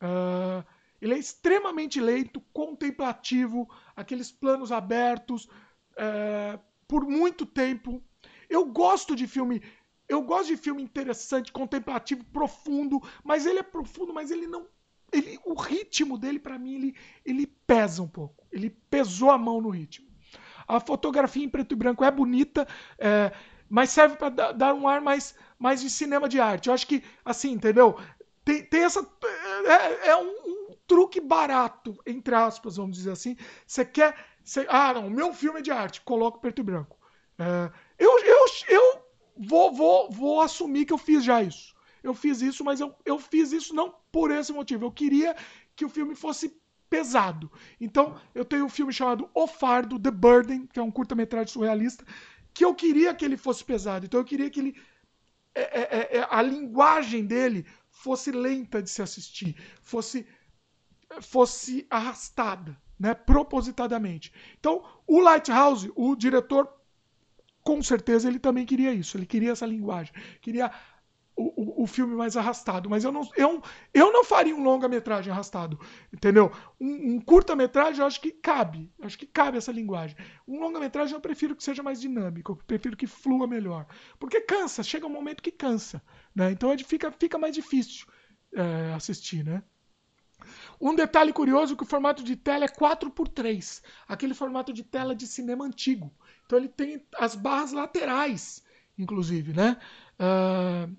Uh, 0.01 0.65
ele 1.01 1.13
é 1.13 1.17
extremamente 1.17 2.01
lento, 2.01 2.41
contemplativo, 2.51 3.69
aqueles 3.95 4.31
planos 4.31 4.71
abertos 4.71 5.45
uh, 5.45 6.59
por 6.87 7.05
muito 7.05 7.45
tempo. 7.45 8.03
Eu 8.49 8.65
gosto 8.65 9.15
de 9.15 9.27
filme. 9.27 9.61
Eu 10.07 10.21
gosto 10.21 10.47
de 10.47 10.57
filme 10.57 10.81
interessante, 10.81 11.51
contemplativo, 11.51 12.23
profundo, 12.25 13.01
mas 13.23 13.45
ele 13.45 13.59
é 13.59 13.63
profundo, 13.63 14.13
mas 14.13 14.31
ele 14.31 14.47
não 14.47 14.65
ele, 15.11 15.39
o 15.45 15.53
ritmo 15.53 16.17
dele, 16.17 16.39
para 16.39 16.59
mim, 16.59 16.75
ele, 16.75 16.95
ele 17.25 17.47
pesa 17.47 18.01
um 18.01 18.07
pouco. 18.07 18.45
Ele 18.51 18.69
pesou 18.69 19.31
a 19.31 19.37
mão 19.37 19.61
no 19.61 19.69
ritmo. 19.69 20.07
A 20.67 20.79
fotografia 20.79 21.43
em 21.43 21.49
preto 21.49 21.73
e 21.73 21.75
branco 21.75 22.03
é 22.03 22.11
bonita, 22.11 22.67
é, 22.97 23.31
mas 23.69 23.89
serve 23.89 24.17
para 24.17 24.51
dar 24.51 24.73
um 24.73 24.87
ar 24.87 24.99
mais, 24.99 25.33
mais 25.57 25.81
de 25.81 25.89
cinema 25.89 26.27
de 26.27 26.39
arte. 26.39 26.67
Eu 26.67 26.73
acho 26.73 26.85
que, 26.85 27.03
assim, 27.23 27.51
entendeu? 27.51 27.97
Tem, 28.43 28.63
tem 28.63 28.83
essa. 28.83 28.99
É, 29.65 30.09
é 30.09 30.17
um, 30.17 30.27
um, 30.27 30.75
truque 30.85 31.21
barato, 31.21 31.97
entre 32.05 32.35
aspas, 32.35 32.75
vamos 32.75 32.97
dizer 32.97 33.11
assim. 33.11 33.37
Você 33.65 33.85
quer. 33.85 34.15
Cê, 34.43 34.65
ah, 34.69 34.93
não, 34.93 35.09
meu 35.09 35.33
filme 35.33 35.59
é 35.59 35.61
de 35.61 35.71
arte, 35.71 36.01
coloco 36.01 36.39
preto 36.39 36.59
e 36.59 36.63
branco. 36.63 36.97
É, 37.39 37.71
eu, 37.99 38.19
eu, 38.19 38.45
eu 38.69 39.06
vou, 39.39 39.73
vou, 39.73 40.11
vou 40.11 40.41
assumir 40.41 40.85
que 40.85 40.93
eu 40.93 40.97
fiz 40.97 41.23
já 41.23 41.41
isso 41.41 41.77
eu 42.07 42.13
fiz 42.13 42.41
isso, 42.41 42.63
mas 42.63 42.79
eu, 42.79 42.95
eu 43.05 43.19
fiz 43.19 43.51
isso 43.51 43.73
não 43.73 43.93
por 44.11 44.31
esse 44.31 44.53
motivo. 44.53 44.85
Eu 44.85 44.91
queria 44.91 45.35
que 45.75 45.85
o 45.85 45.89
filme 45.89 46.15
fosse 46.15 46.55
pesado. 46.89 47.51
Então, 47.79 48.19
eu 48.33 48.45
tenho 48.45 48.65
um 48.65 48.69
filme 48.69 48.93
chamado 48.93 49.29
O 49.33 49.45
Fardo, 49.45 49.99
The 49.99 50.11
Burden, 50.11 50.67
que 50.67 50.79
é 50.79 50.83
um 50.83 50.91
curta-metragem 50.91 51.51
surrealista, 51.51 52.05
que 52.53 52.63
eu 52.63 52.73
queria 52.73 53.13
que 53.13 53.25
ele 53.25 53.37
fosse 53.37 53.63
pesado. 53.63 54.05
Então, 54.05 54.19
eu 54.19 54.25
queria 54.25 54.49
que 54.49 54.59
ele. 54.59 54.81
É, 55.53 55.61
é, 55.61 56.17
é, 56.19 56.27
a 56.29 56.41
linguagem 56.41 57.25
dele 57.25 57.65
fosse 57.89 58.31
lenta 58.31 58.81
de 58.81 58.89
se 58.89 59.01
assistir, 59.01 59.55
fosse, 59.81 60.25
fosse 61.19 61.85
arrastada, 61.89 62.79
né, 62.99 63.15
propositadamente. 63.15 64.31
Então, 64.59 64.85
o 65.07 65.19
Lighthouse, 65.19 65.91
o 65.95 66.15
diretor, 66.15 66.71
com 67.67 67.83
certeza, 67.83 68.29
ele 68.29 68.39
também 68.39 68.65
queria 68.65 68.93
isso. 68.93 69.17
Ele 69.17 69.25
queria 69.25 69.51
essa 69.51 69.65
linguagem, 69.65 70.13
queria 70.39 70.71
o, 71.35 71.83
o, 71.83 71.85
filme 71.85 72.15
mais 72.15 72.37
arrastado. 72.37 72.89
Mas 72.89 73.03
eu 73.03 73.11
não, 73.11 73.29
eu, 73.35 73.61
eu 73.93 74.13
não 74.13 74.23
faria 74.23 74.55
um 74.55 74.63
longa-metragem 74.63 75.33
arrastado, 75.33 75.77
entendeu? 76.11 76.49
Um, 76.79 77.15
um 77.15 77.19
curta-metragem 77.19 77.99
eu 77.99 78.07
acho 78.07 78.21
que 78.21 78.31
cabe, 78.31 78.89
acho 79.01 79.17
que 79.17 79.25
cabe 79.25 79.57
essa 79.57 79.69
linguagem. 79.69 80.15
Um 80.47 80.61
longa-metragem 80.61 81.13
eu 81.13 81.19
prefiro 81.19 81.57
que 81.57 81.63
seja 81.63 81.83
mais 81.83 81.99
dinâmico, 81.99 82.53
eu 82.53 82.55
prefiro 82.55 82.95
que 82.95 83.05
flua 83.05 83.45
melhor. 83.45 83.85
Porque 84.17 84.39
cansa, 84.39 84.81
chega 84.81 85.05
um 85.05 85.09
momento 85.09 85.43
que 85.43 85.51
cansa, 85.51 86.01
né? 86.33 86.49
Então 86.51 86.71
é 86.71 86.77
fica, 86.77 87.11
fica 87.11 87.37
mais 87.37 87.53
difícil 87.53 88.07
é, 88.53 88.93
assistir, 88.93 89.43
né? 89.43 89.61
Um 90.79 90.95
detalhe 90.95 91.33
curioso 91.33 91.73
é 91.73 91.77
que 91.77 91.83
o 91.83 91.87
formato 91.87 92.23
de 92.23 92.35
tela 92.35 92.65
é 92.65 92.67
4x3, 92.67 93.81
aquele 94.07 94.33
formato 94.33 94.71
de 94.71 94.83
tela 94.83 95.15
de 95.15 95.25
cinema 95.25 95.65
antigo. 95.65 96.11
Então 96.45 96.59
ele 96.59 96.69
tem 96.69 97.03
as 97.17 97.35
barras 97.35 97.71
laterais, 97.71 98.63
inclusive, 98.97 99.53
né? 99.53 99.77
Uh, 100.19 100.95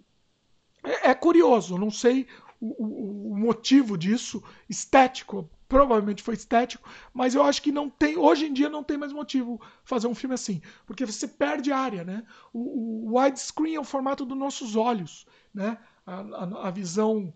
é, 0.85 1.11
é 1.11 1.14
curioso, 1.14 1.79
não 1.79 1.91
sei 1.91 2.26
o, 2.61 2.85
o, 2.85 3.33
o, 3.33 3.37
motivo 3.37 3.97
disso, 3.97 4.43
estético, 4.68 5.49
provavelmente 5.68 6.22
foi 6.22 6.35
estético, 6.35 6.89
mas 7.12 7.35
eu 7.35 7.43
acho 7.43 7.62
que 7.62 7.70
não 7.70 7.89
tem, 7.89 8.16
hoje 8.16 8.47
em 8.47 8.53
dia 8.53 8.68
não 8.68 8.83
tem 8.83 8.97
mais 8.97 9.12
motivo 9.12 9.61
fazer 9.85 10.07
um 10.09 10.14
filme 10.14 10.35
assim, 10.35 10.61
porque 10.87 11.07
você 11.07 11.29
perde 11.29 11.72
área, 11.72 12.05
né? 12.05 12.24
O, 12.53 13.11
o 13.11 13.18
widescreen 13.18 13.76
é 13.76 13.81
o 13.81 13.85
formato 13.85 14.24
dos 14.24 14.37
nossos 14.37 14.74
olhos, 14.76 15.26
né? 15.55 15.79
A, 16.05 16.20
a, 16.20 16.68
a 16.68 16.70
visão 16.70 17.33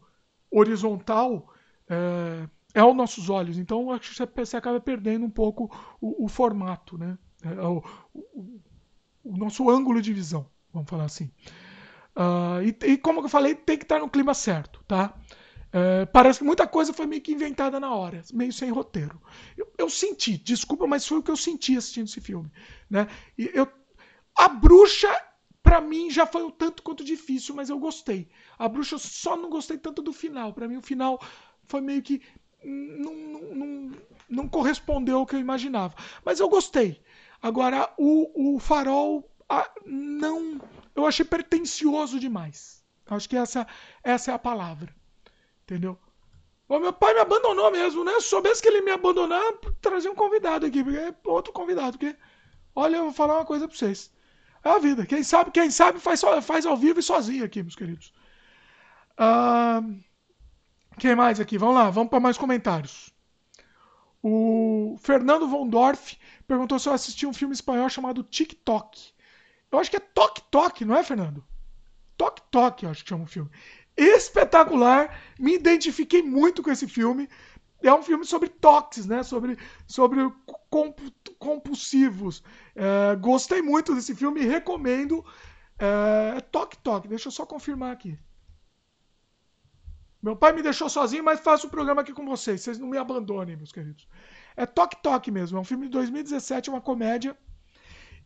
horizontal 0.51 1.52
é, 1.93 2.81
é 2.81 2.85
os 2.85 2.97
nossos 2.97 3.29
olhos, 3.29 3.59
então 3.59 3.91
acho 3.93 4.11
que 4.11 4.45
você, 4.45 4.57
acaba 4.57 4.81
perdendo 4.81 5.27
um 5.27 5.31
pouco 5.31 5.71
o, 6.01 6.25
o 6.25 6.29
formato, 6.29 6.97
né? 6.97 7.19
É, 7.45 7.61
o, 7.67 7.83
o 9.25 9.37
nosso 9.37 9.69
ângulo 9.69 10.01
de 10.01 10.13
visão, 10.13 10.47
vamos 10.73 10.89
falar 10.89 11.05
assim. 11.05 11.31
Uh, 12.17 12.63
e, 12.63 12.93
e, 12.93 12.99
como 12.99 13.21
eu 13.21 13.29
falei, 13.29 13.55
tem 13.55 13.79
que 13.79 13.85
estar 13.85 13.99
no 13.99 14.09
clima 14.09 14.35
certo, 14.35 14.83
tá? 14.87 15.15
Uh, 15.69 16.07
parece 16.13 16.41
que 16.41 16.45
muita 16.45 16.67
coisa 16.67 16.93
foi 16.93 17.07
meio 17.07 17.23
que 17.23 17.33
inventada 17.33 17.81
na 17.81 17.95
hora, 17.95 18.23
meio 18.33 18.53
sem 18.53 18.71
roteiro. 18.71 19.21
Eu, 19.57 19.73
eu, 19.79 19.91
senti, 19.91 20.37
desculpa, 20.37 20.87
mas 20.87 21.07
foi 21.07 21.19
o 21.19 21.23
que 21.23 21.31
eu 21.31 21.37
senti 21.37 21.77
assistindo 21.77 22.07
esse 22.07 22.21
filme, 22.21 22.51
né? 22.91 23.09
E 23.39 23.51
eu, 23.55 23.67
A 24.37 24.49
bruxa, 24.49 25.09
para 25.63 25.81
mim, 25.81 26.11
já 26.11 26.27
foi 26.27 26.43
um 26.43 26.51
tanto 26.51 26.83
quanto 26.83 27.05
difícil, 27.05 27.55
mas 27.55 27.71
eu 27.71 27.79
gostei. 27.79 28.29
A 28.59 28.69
bruxa 28.69 28.97
eu 28.97 28.99
só 28.99 29.37
não 29.37 29.49
gostei 29.49 29.79
tanto 29.79 30.03
do 30.03 30.13
final. 30.13 30.53
Para 30.53 30.69
mim, 30.69 30.77
o 30.77 30.83
final 30.83 31.19
foi 31.73 31.81
meio 31.81 32.03
que. 32.03 32.21
Não, 32.63 33.15
não, 33.55 33.93
não, 34.29 34.49
correspondeu 34.49 35.19
ao 35.19 35.27
que 35.27 35.35
eu 35.35 35.41
imaginava. 35.41 35.95
Mas 36.25 36.39
eu 36.39 36.49
gostei. 36.49 37.03
Agora, 37.41 37.93
o, 37.99 38.55
o 38.55 38.59
farol, 38.61 39.29
não. 39.85 40.61
Eu 40.95 41.07
achei 41.07 41.25
pretencioso 41.25 42.21
demais. 42.21 42.85
Acho 43.07 43.29
que 43.29 43.37
essa, 43.37 43.67
essa 44.05 44.31
é 44.31 44.35
a 44.35 44.39
palavra. 44.39 44.95
Entendeu? 45.63 45.99
O 46.69 46.79
meu 46.79 46.93
pai 46.93 47.15
me 47.15 47.21
abandonou 47.21 47.71
mesmo, 47.71 48.05
né? 48.05 48.13
Se 48.21 48.29
soubesse 48.29 48.63
que 48.63 48.69
ele 48.69 48.83
me 48.83 48.91
abandonar, 48.91 49.43
trazer 49.81 50.09
um 50.09 50.15
convidado 50.15 50.65
aqui, 50.67 50.85
porque 50.85 50.99
é 50.99 51.15
outro 51.25 51.53
convidado, 51.53 51.99
porque. 51.99 52.15
Olha, 52.75 52.97
eu 52.97 53.05
vou 53.05 53.13
falar 53.13 53.35
uma 53.35 53.45
coisa 53.45 53.67
pra 53.67 53.77
vocês. 53.77 54.11
É 54.65 54.71
a 54.71 54.79
vida. 54.79 55.05
Quem 55.05 55.23
sabe, 55.23 55.51
quem 55.51 55.71
sabe 55.71 55.99
faz, 55.99 56.23
faz 56.43 56.65
ao 56.65 56.77
vivo 56.77 57.01
e 57.01 57.03
sozinho 57.03 57.45
aqui, 57.45 57.63
meus 57.63 57.75
queridos. 57.75 58.13
Uh, 59.19 60.01
quem 60.99 61.15
mais 61.15 61.41
aqui? 61.41 61.59
Vamos 61.59 61.75
lá, 61.75 61.91
vamos 61.91 62.11
para 62.11 62.21
mais 62.21 62.37
comentários. 62.39 63.13
O 64.23 64.97
Fernando 65.01 65.49
Vondorf 65.49 66.17
perguntou 66.47 66.79
se 66.79 66.89
eu 66.89 66.93
assisti 66.93 67.27
um 67.27 67.33
filme 67.33 67.55
espanhol 67.55 67.89
chamado 67.89 68.23
TikTok. 68.23 69.13
Eu 69.71 69.79
acho 69.79 69.91
que 69.91 69.97
é 69.97 70.01
Tok 70.01 70.43
Tok, 70.51 70.85
não 70.85 70.97
é, 70.97 71.03
Fernando? 71.03 71.45
Tok 72.17 72.43
Tok, 72.51 72.85
eu 72.85 72.91
acho 72.91 73.03
que 73.03 73.09
chama 73.09 73.25
o 73.25 73.27
filme. 73.27 73.51
Espetacular, 73.97 75.19
me 75.39 75.55
identifiquei 75.55 76.23
muito 76.23 76.63
com 76.63 76.71
esse 76.71 76.87
filme. 76.87 77.29
É 77.83 77.93
um 77.93 78.03
filme 78.03 78.25
sobre 78.25 78.49
toques, 78.49 79.07
né? 79.07 79.23
Sobre, 79.23 79.59
sobre 79.87 80.21
compulsivos. 81.39 82.43
É, 82.77 83.17
gostei 83.17 83.61
muito 83.61 83.95
desse 83.95 84.15
filme 84.15 84.41
e 84.41 84.47
recomendo. 84.47 85.25
É, 85.79 86.41
Tok 86.43 86.79
Tok, 86.79 87.09
deixa 87.09 87.29
eu 87.29 87.33
só 87.33 87.45
confirmar 87.45 87.93
aqui. 87.93 88.17
Meu 90.23 90.37
pai 90.37 90.53
me 90.53 90.63
deixou 90.63 90.89
sozinho, 90.89 91.25
mas 91.25 91.41
faço 91.41 91.67
o 91.67 91.71
programa 91.71 92.03
aqui 92.03 92.13
com 92.13 92.25
vocês. 92.25 92.61
Vocês 92.61 92.79
não 92.79 92.89
me 92.89 92.97
abandonem, 92.97 93.57
meus 93.57 93.73
queridos. 93.73 94.07
É 94.57 94.65
Tok 94.65 95.03
Tok 95.03 95.31
mesmo. 95.31 95.59
É 95.59 95.61
um 95.61 95.65
filme 95.65 95.87
de 95.87 95.93
2017, 95.93 96.71
uma 96.71 96.81
comédia. 96.81 97.37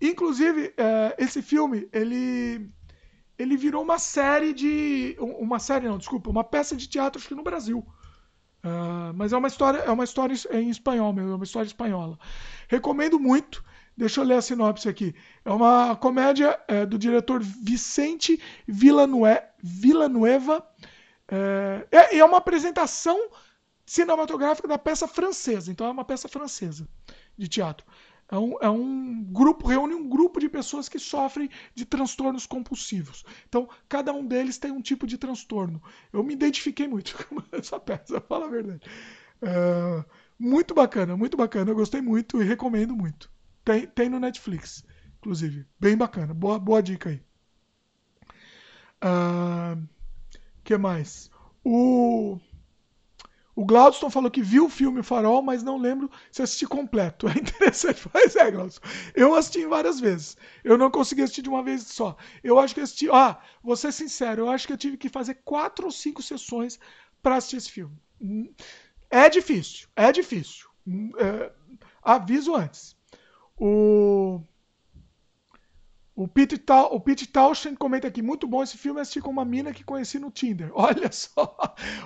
Inclusive, 0.01 0.74
é, 0.76 1.16
esse 1.18 1.40
filme, 1.40 1.88
ele 1.92 2.70
ele 3.38 3.57
virou 3.57 3.82
uma 3.82 3.99
série 3.99 4.53
de. 4.53 5.16
Uma 5.18 5.59
série, 5.59 5.88
não, 5.88 5.99
desculpa, 5.99 6.30
uma 6.30 6.44
peça 6.44 6.74
de 6.74 6.88
teatro, 6.88 7.18
acho 7.18 7.28
que 7.28 7.34
no 7.34 7.42
Brasil. 7.42 7.86
Uh, 8.64 9.12
mas 9.14 9.32
é 9.32 9.36
uma 9.36 9.49
história, 9.49 9.78
é 9.78 9.90
uma 9.90 10.05
história 10.05 10.34
em 10.53 10.70
espanhol 10.70 11.12
mesmo, 11.12 11.32
é 11.32 11.34
uma 11.34 11.44
história 11.44 11.66
espanhola. 11.66 12.18
Recomendo 12.68 13.18
muito. 13.18 13.64
Deixa 13.97 14.20
eu 14.20 14.24
ler 14.24 14.34
a 14.34 14.42
sinopse 14.42 14.88
aqui. 14.88 15.14
É 15.44 15.51
uma 15.51 15.97
comédia 15.97 16.59
é, 16.68 16.84
do 16.84 16.99
diretor 16.99 17.40
Vicente 17.42 18.38
Villanue 18.66 19.38
Villanueva. 19.62 20.66
É, 21.29 21.87
é, 21.91 22.18
é 22.18 22.24
uma 22.24 22.39
apresentação 22.39 23.31
cinematográfica 23.85 24.68
da 24.68 24.79
peça 24.79 25.07
francesa. 25.07 25.70
Então 25.70 25.87
é 25.87 25.91
uma 25.91 26.05
peça 26.05 26.29
francesa 26.29 26.89
de 27.37 27.49
teatro. 27.49 27.87
É 28.29 28.37
um, 28.37 28.57
é 28.61 28.68
um, 28.68 29.22
grupo, 29.22 29.68
reúne 29.68 29.95
um 29.95 30.09
grupo 30.09 30.41
de 30.41 30.49
pessoas 30.49 30.89
que 30.89 30.99
sofrem 30.99 31.49
de 31.74 31.85
transtornos 31.85 32.45
compulsivos. 32.45 33.24
Então, 33.49 33.68
cada 33.89 34.12
um 34.12 34.27
deles 34.27 34.59
tem 34.59 34.72
um 34.72 34.83
tipo 34.83 35.07
de 35.07 35.16
transtorno. 35.16 35.81
Eu 36.12 36.24
me 36.24 36.33
identifiquei 36.33 36.89
muito 36.89 37.16
com 37.27 37.41
essa 37.53 37.79
peça, 37.79 38.20
fala 38.20 38.47
a 38.47 38.51
verdade. 38.51 38.81
É, 39.41 40.05
muito 40.37 40.74
bacana, 40.74 41.16
muito 41.16 41.37
bacana. 41.37 41.70
Eu 41.70 41.77
gostei 41.77 42.01
muito 42.01 42.43
e 42.43 42.45
recomendo 42.45 42.97
muito. 42.97 43.31
Tem, 43.64 43.87
tem 43.87 44.09
no 44.09 44.18
Netflix, 44.18 44.85
inclusive. 45.18 45.64
Bem 45.79 45.97
bacana. 45.97 46.35
Boa, 46.35 46.59
boa 46.59 46.83
dica 46.83 47.11
aí. 47.11 47.22
Uh, 49.05 49.87
que 50.67 50.77
mais? 50.77 51.31
O 51.64 52.39
o 53.55 53.64
Glaudston 53.64 54.11
falou 54.11 54.31
que 54.31 54.43
viu 54.43 54.67
o 54.67 54.69
filme 54.69 55.03
Farol, 55.03 55.41
mas 55.41 55.62
não 55.62 55.79
lembro 55.79 56.11
se 56.31 56.43
assisti 56.43 56.67
completo. 56.67 57.27
É 57.35 57.39
interessante, 57.39 58.07
mas 58.12 58.37
é, 58.37 58.51
Glaudston. 58.51 58.87
Eu 59.14 59.35
assisti 59.35 59.64
várias 59.67 59.99
vezes. 59.99 60.37
Eu 60.62 60.77
não 60.77 60.91
consegui 60.91 61.23
assistir 61.23 61.41
de 61.43 61.49
uma 61.49 61.62
vez 61.62 61.83
só. 61.85 62.17
Eu 62.45 62.59
acho 62.59 62.75
que 62.75 62.81
assisti. 62.83 63.09
Ah, 63.11 63.41
vou 63.62 63.75
ser 63.75 63.93
sincero, 63.93 64.43
eu 64.43 64.51
acho 64.51 64.67
que 64.67 64.73
eu 64.75 64.77
tive 64.77 64.99
que 64.99 65.09
fazer 65.09 65.37
quatro 65.43 65.87
ou 65.87 65.91
cinco 65.91 66.23
sessões 66.23 66.79
para 67.23 67.37
assistir 67.37 67.57
esse 67.57 67.71
filme. 67.73 67.97
É 69.11 69.29
difícil, 69.31 69.89
é 69.97 70.12
difícil. 70.12 70.67
É, 71.19 71.51
aviso 72.03 72.55
antes. 72.55 72.95
O. 73.59 74.43
O 76.17 76.27
Pete, 76.27 76.57
Ta 76.57 76.87
o 76.87 76.99
Pete 76.99 77.27
Townshend 77.27 77.77
comenta 77.77 78.09
aqui, 78.09 78.23
muito 78.23 78.49
bom 78.49 78.62
esse 78.62 78.79
filme, 78.79 78.99
assisti 78.99 79.21
com 79.21 79.31
uma 79.31 79.45
mina 79.45 79.71
que 79.71 79.85
conheci 79.85 80.19
no 80.19 80.31
Tinder. 80.31 80.71
Olha 80.75 81.12
só, 81.12 81.55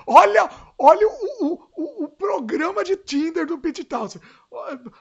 olha, 0.04 0.50
olha 0.76 1.06
o, 1.06 1.68
o, 1.76 2.04
o 2.04 2.08
programa 2.08 2.82
de 2.82 2.96
Tinder 2.96 3.46
do 3.46 3.56
Pete 3.56 3.84
Townshend. 3.84 4.20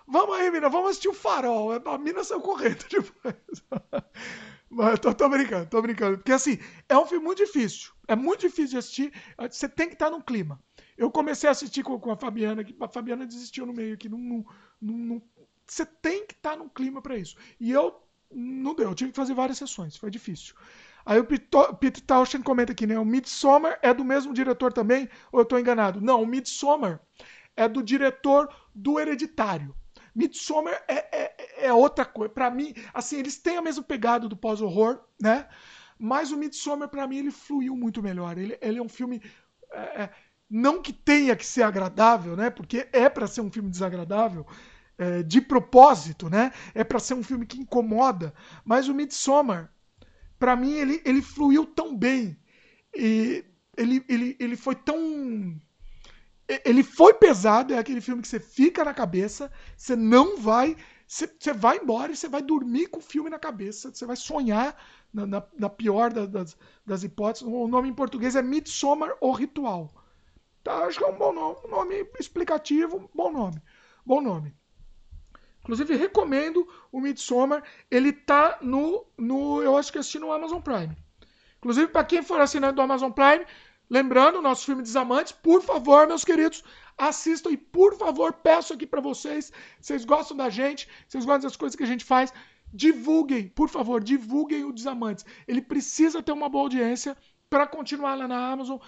Vamos 0.08 0.36
aí, 0.36 0.52
mina, 0.52 0.70
vamos 0.70 0.92
assistir 0.92 1.08
o 1.08 1.14
Farol. 1.14 1.72
A 1.72 1.98
mina 1.98 2.24
saiu 2.24 2.40
correndo 2.40 2.86
depois. 2.88 3.64
Mas 4.70 5.00
tô, 5.00 5.12
tô, 5.16 5.28
brincando, 5.28 5.66
tô 5.66 5.82
brincando. 5.82 6.18
Porque 6.20 6.32
assim, 6.32 6.60
é 6.88 6.96
um 6.96 7.08
filme 7.08 7.26
muito 7.26 7.44
difícil. 7.44 7.92
É 8.08 8.16
muito 8.16 8.42
difícil 8.42 8.70
de 8.70 8.78
assistir. 8.78 9.14
Você 9.50 9.68
tem 9.68 9.88
que 9.88 9.96
estar 9.96 10.12
no 10.12 10.22
clima. 10.22 10.62
Eu 10.96 11.10
comecei 11.10 11.50
a 11.50 11.52
assistir 11.52 11.82
com, 11.82 12.00
com 12.00 12.12
a 12.12 12.16
Fabiana, 12.16 12.64
que 12.64 12.76
a 12.80 12.88
Fabiana 12.88 13.26
desistiu 13.26 13.66
no 13.66 13.74
meio 13.74 13.96
aqui. 13.96 14.08
Você 15.66 15.84
tem 15.84 16.28
que 16.28 16.36
estar 16.36 16.56
no 16.56 16.70
clima 16.70 17.02
para 17.02 17.18
isso. 17.18 17.36
E 17.60 17.72
eu 17.72 18.08
não 18.32 18.76
deu, 18.76 18.90
eu 18.90 18.96
tive 18.96 19.12
que 19.12 19.18
fazer 19.18 19.34
várias 19.34 19.58
sessões, 19.58 19.98
foi 19.98 20.10
difícil. 20.10 20.56
Aí 21.06 21.20
o 21.20 21.26
Peter 21.26 22.04
Tauschen 22.06 22.42
comenta 22.42 22.72
aqui, 22.72 22.86
né? 22.86 23.00
O 23.00 23.06
Midsommar 23.06 23.80
é 23.82 23.94
do 23.94 24.06
mesmo 24.06 24.34
diretor 24.34 24.72
também, 24.72 25.10
ou 25.32 25.40
eu 25.40 25.44
estou 25.44 25.60
enganado? 25.60 26.00
Não, 26.02 26.22
o 26.22 26.28
Midsommar 26.28 27.00
é 27.56 27.68
do 27.68 27.82
diretor 27.82 28.50
do 28.76 29.00
Hereditário. 29.00 29.74
Midsommar 30.14 30.84
é, 30.88 31.08
é, 31.12 31.66
é 31.68 31.74
outra 31.74 32.06
coisa. 32.06 32.32
Para 32.32 32.52
mim, 32.52 32.74
assim, 32.94 33.18
eles 33.18 33.38
têm 33.38 33.58
a 33.58 33.62
mesma 33.62 33.84
pegada 33.84 34.28
do 34.28 34.38
pós-horror, 34.38 35.00
né? 35.20 35.48
Mas 35.98 36.32
o 36.32 36.38
Midsommar, 36.38 36.90
para 36.90 37.08
mim, 37.08 37.18
ele 37.18 37.32
fluiu 37.32 37.76
muito 37.76 38.04
melhor. 38.04 38.38
Ele, 38.38 38.58
ele 38.62 38.80
é 38.80 38.82
um 38.82 38.90
filme. 38.90 39.22
É, 39.72 40.04
é 40.04 40.10
não 40.50 40.82
que 40.82 40.92
tenha 40.92 41.36
que 41.36 41.46
ser 41.46 41.62
agradável, 41.62 42.36
né? 42.36 42.50
Porque 42.50 42.88
é 42.92 43.08
para 43.08 43.28
ser 43.28 43.42
um 43.42 43.52
filme 43.52 43.70
desagradável, 43.70 44.46
é, 45.00 45.24
de 45.24 45.40
propósito, 45.40 46.30
né? 46.30 46.52
É 46.76 46.84
para 46.84 47.00
ser 47.00 47.14
um 47.14 47.24
filme 47.24 47.46
que 47.46 47.58
incomoda. 47.58 48.34
Mas 48.66 48.90
o 48.90 48.94
Midsommar, 48.94 49.74
para 50.38 50.58
mim, 50.58 50.74
ele, 50.74 51.02
ele 51.06 51.22
fluiu 51.22 51.66
tão 51.66 51.96
bem. 51.96 52.38
E 52.94 53.46
ele, 53.78 54.04
ele, 54.10 54.36
ele 54.40 54.58
foi 54.58 54.76
tão. 54.76 55.58
Ele 56.66 56.84
foi 56.84 57.14
pesado, 57.14 57.74
é 57.74 57.78
aquele 57.78 58.02
filme 58.02 58.22
que 58.22 58.28
você 58.28 58.40
fica 58.40 58.84
na 58.84 58.94
cabeça, 58.94 59.52
você 59.78 59.96
não 59.96 60.38
vai. 60.38 60.76
Você, 61.08 61.28
você 61.28 61.54
vai 61.54 61.78
embora 61.78 62.12
e 62.12 62.16
você 62.16 62.28
vai 62.28 62.42
dormir 62.42 62.88
com 62.88 63.00
o 63.00 63.02
filme 63.02 63.30
na 63.30 63.40
cabeça, 63.40 63.92
você 63.92 64.06
vai 64.06 64.16
sonhar 64.16 64.76
na, 65.14 65.26
na, 65.26 65.44
na 65.58 65.70
pior 65.70 66.12
das, 66.12 66.58
das 66.86 67.04
hipóteses. 67.04 67.48
O 67.48 67.68
nome 67.68 67.90
em 67.90 67.94
português 67.94 68.36
é 68.36 68.42
Midsommar 68.42 69.16
ou 69.22 69.32
Ritual. 69.32 69.92
Tá, 70.64 70.86
acho 70.86 71.00
que 71.00 71.06
é 71.06 71.08
um 71.08 71.18
bom 71.18 71.32
nome, 71.34 71.58
um 71.66 71.70
nome 71.70 72.06
explicativo, 72.20 73.10
bom 73.16 73.32
nome. 73.32 73.62
Bom 74.06 74.22
nome. 74.22 74.59
Inclusive, 75.70 75.96
recomendo 75.96 76.68
o 76.92 77.00
Midsommar. 77.00 77.64
Ele 77.92 78.12
tá 78.12 78.58
no, 78.60 79.06
no. 79.16 79.62
Eu 79.62 79.78
acho 79.78 79.92
que 79.92 80.00
assisti 80.00 80.18
no 80.18 80.32
Amazon 80.32 80.60
Prime. 80.60 80.98
Inclusive, 81.60 81.90
para 81.90 82.04
quem 82.04 82.24
for 82.24 82.42
assinante 82.42 82.74
do 82.74 82.82
Amazon 82.82 83.12
Prime, 83.12 83.46
lembrando, 83.88 84.42
nosso 84.42 84.66
filme 84.66 84.82
Desamantes, 84.82 85.32
por 85.32 85.62
favor, 85.62 86.08
meus 86.08 86.26
queridos, 86.26 86.64
assistam 86.98 87.52
e, 87.52 87.58
por 87.58 87.96
favor, 87.96 88.34
peço 88.34 88.74
aqui 88.74 88.88
para 88.88 89.00
vocês. 89.00 89.54
Vocês 89.80 90.06
gostam 90.06 90.36
da 90.36 90.50
gente, 90.50 90.90
vocês 91.08 91.24
gostam 91.24 91.48
das 91.48 91.56
coisas 91.56 91.76
que 91.76 91.84
a 91.84 91.88
gente 91.88 92.04
faz. 92.04 92.34
Divulguem, 92.74 93.48
por 93.50 93.70
favor, 93.70 94.04
divulguem 94.04 94.64
o 94.64 94.74
Desamantes. 94.74 95.24
Ele 95.48 95.62
precisa 95.62 96.24
ter 96.24 96.32
uma 96.32 96.50
boa 96.50 96.64
audiência 96.64 97.16
para 97.48 97.68
continuar 97.68 98.16
lá 98.16 98.28
na 98.28 98.52
Amazon, 98.52 98.80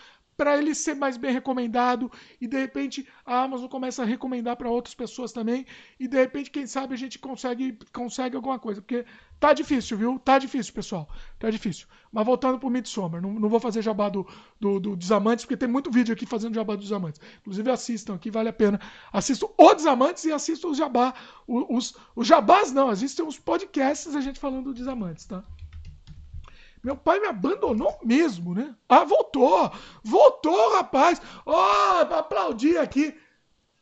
para 0.41 0.57
ele 0.57 0.73
ser 0.73 0.95
mais 0.95 1.17
bem 1.17 1.31
recomendado 1.31 2.11
e 2.41 2.47
de 2.47 2.57
repente 2.57 3.07
a 3.23 3.43
Amazon 3.43 3.67
começa 3.67 4.01
a 4.01 4.05
recomendar 4.07 4.55
para 4.55 4.67
outras 4.67 4.95
pessoas 4.95 5.31
também 5.31 5.67
e 5.99 6.07
de 6.07 6.17
repente 6.17 6.49
quem 6.49 6.65
sabe 6.65 6.95
a 6.95 6.97
gente 6.97 7.19
consegue 7.19 7.77
consegue 7.93 8.35
alguma 8.35 8.57
coisa, 8.57 8.81
porque 8.81 9.05
tá 9.39 9.53
difícil, 9.53 9.95
viu? 9.99 10.17
Tá 10.17 10.39
difícil, 10.39 10.73
pessoal. 10.73 11.07
Tá 11.37 11.51
difícil. 11.51 11.85
Mas 12.11 12.25
voltando 12.25 12.57
pro 12.57 12.71
Midsommar, 12.71 13.21
não, 13.21 13.33
não 13.33 13.49
vou 13.49 13.59
fazer 13.59 13.83
jabá 13.83 14.09
do, 14.09 14.27
do, 14.59 14.79
do 14.79 14.95
Desamantes, 14.95 15.45
porque 15.45 15.57
tem 15.57 15.69
muito 15.69 15.91
vídeo 15.91 16.11
aqui 16.11 16.25
fazendo 16.25 16.55
jabá 16.55 16.75
dos 16.75 16.85
Desamantes. 16.85 17.21
Inclusive 17.41 17.69
assistam 17.69 18.15
aqui, 18.15 18.31
vale 18.31 18.49
a 18.49 18.53
pena. 18.53 18.81
Assistam 19.13 19.47
o 19.55 19.73
Desamantes 19.75 20.25
e 20.25 20.31
assistam 20.31 20.69
os 20.69 20.77
jabá. 20.77 21.13
Os, 21.47 21.65
os, 21.69 21.97
os 22.15 22.25
jabás 22.25 22.71
não, 22.71 22.91
existem 22.91 23.23
uns 23.23 23.37
podcasts 23.37 24.15
a 24.15 24.21
gente 24.21 24.39
falando 24.39 24.65
do 24.65 24.73
Desamantes, 24.73 25.25
tá? 25.25 25.43
Meu 26.83 26.97
pai 26.97 27.19
me 27.19 27.27
abandonou 27.27 27.97
mesmo, 28.03 28.55
né? 28.55 28.75
Ah, 28.89 29.03
voltou! 29.03 29.71
Voltou, 30.03 30.73
rapaz! 30.73 31.21
Ó, 31.45 31.53
oh, 31.53 32.13
aplaudir 32.15 32.77
aqui. 32.77 33.15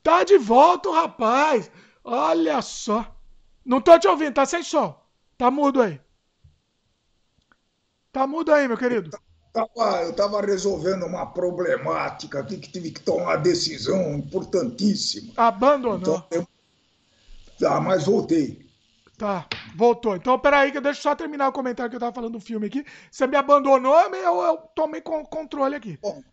Tá 0.04 0.24
de 0.24 0.38
volta 0.38 0.92
rapaz. 0.92 1.72
Olha 2.04 2.62
só. 2.62 3.16
Não 3.66 3.80
tô 3.80 3.98
te 3.98 4.08
ouvindo, 4.08 4.34
tá 4.34 4.46
sem 4.46 4.64
som. 4.64 5.00
Tá 5.38 5.50
mudo 5.50 5.82
aí. 5.82 6.00
Tá 8.12 8.26
mudo 8.26 8.52
aí, 8.52 8.68
meu 8.68 8.78
querido. 8.78 9.12
Tava, 9.54 10.04
eu 10.04 10.12
estava 10.12 10.42
resolvendo 10.42 11.06
uma 11.06 11.26
problemática 11.26 12.40
aqui 12.40 12.58
que 12.58 12.72
tive 12.72 12.92
que 12.92 13.02
tomar 13.02 13.24
uma 13.24 13.38
decisão 13.38 14.16
importantíssima. 14.16 15.34
Abandonou. 15.38 15.98
Então, 16.00 16.28
eu... 16.32 16.48
Tá, 17.60 17.80
mas 17.80 18.06
voltei. 18.06 18.69
Tá, 19.20 19.50
voltou. 19.76 20.16
Então, 20.16 20.40
peraí, 20.40 20.72
que 20.72 20.78
eu 20.78 20.82
deixo 20.82 21.02
só 21.02 21.14
terminar 21.14 21.50
o 21.50 21.52
comentário 21.52 21.90
que 21.90 21.96
eu 21.98 22.00
tava 22.00 22.16
falando 22.16 22.32
do 22.32 22.40
filme 22.40 22.68
aqui. 22.68 22.86
Você 23.12 23.28
me 23.28 23.36
abandonou, 23.36 24.00
eu, 24.00 24.42
eu 24.44 24.58
tomei 24.74 25.02
controle 25.02 25.76
aqui. 25.76 25.98
Bom. 26.02 26.24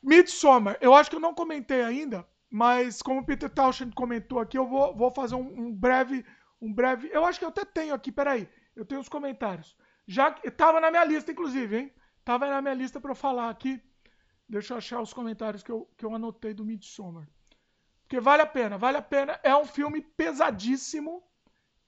Midsommar, 0.00 0.78
eu 0.80 0.94
acho 0.94 1.10
que 1.10 1.16
eu 1.16 1.20
não 1.20 1.34
comentei 1.34 1.82
ainda, 1.82 2.24
mas 2.48 3.02
como 3.02 3.20
o 3.20 3.26
Peter 3.26 3.50
Townshend 3.50 3.92
comentou 3.96 4.38
aqui, 4.38 4.56
eu 4.56 4.64
vou, 4.64 4.96
vou 4.96 5.10
fazer 5.10 5.34
um, 5.34 5.40
um, 5.40 5.74
breve. 5.74 6.24
Um 6.62 6.72
breve. 6.72 7.10
Eu 7.12 7.26
acho 7.26 7.40
que 7.40 7.44
eu 7.44 7.48
até 7.48 7.64
tenho 7.64 7.94
aqui, 7.94 8.12
peraí. 8.12 8.48
Eu 8.76 8.84
tenho 8.84 9.00
os 9.00 9.08
comentários. 9.08 9.76
Já 10.06 10.30
tava 10.56 10.80
na 10.80 10.88
minha 10.88 11.04
lista, 11.04 11.32
inclusive, 11.32 11.76
hein? 11.76 11.92
Tava 12.24 12.46
na 12.46 12.62
minha 12.62 12.74
lista 12.74 13.00
para 13.00 13.10
eu 13.10 13.16
falar 13.16 13.50
aqui. 13.50 13.82
Deixa 14.48 14.72
eu 14.72 14.78
achar 14.78 15.00
os 15.00 15.12
comentários 15.12 15.64
que 15.64 15.72
eu, 15.72 15.90
que 15.96 16.06
eu 16.06 16.14
anotei 16.14 16.54
do 16.54 16.64
Midsommar. 16.64 17.28
Porque 18.02 18.20
vale 18.20 18.42
a 18.42 18.46
pena, 18.46 18.78
vale 18.78 18.98
a 18.98 19.02
pena. 19.02 19.40
É 19.42 19.54
um 19.56 19.64
filme 19.64 20.00
pesadíssimo 20.00 21.28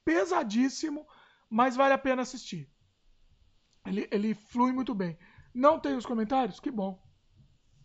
pesadíssimo, 0.05 1.07
mas 1.49 1.77
vale 1.77 1.95
a 1.95 1.99
pena 1.99 2.23
assistir. 2.23 2.71
Ele, 3.87 4.09
ele 4.11 4.35
flui 4.35 4.73
muito 4.73 4.95
bem. 4.95 5.19
Não 5.55 5.79
tem 5.79 5.97
os 5.97 6.07
comentários? 6.07 6.61
Que 6.61 6.71
bom. 6.71 7.03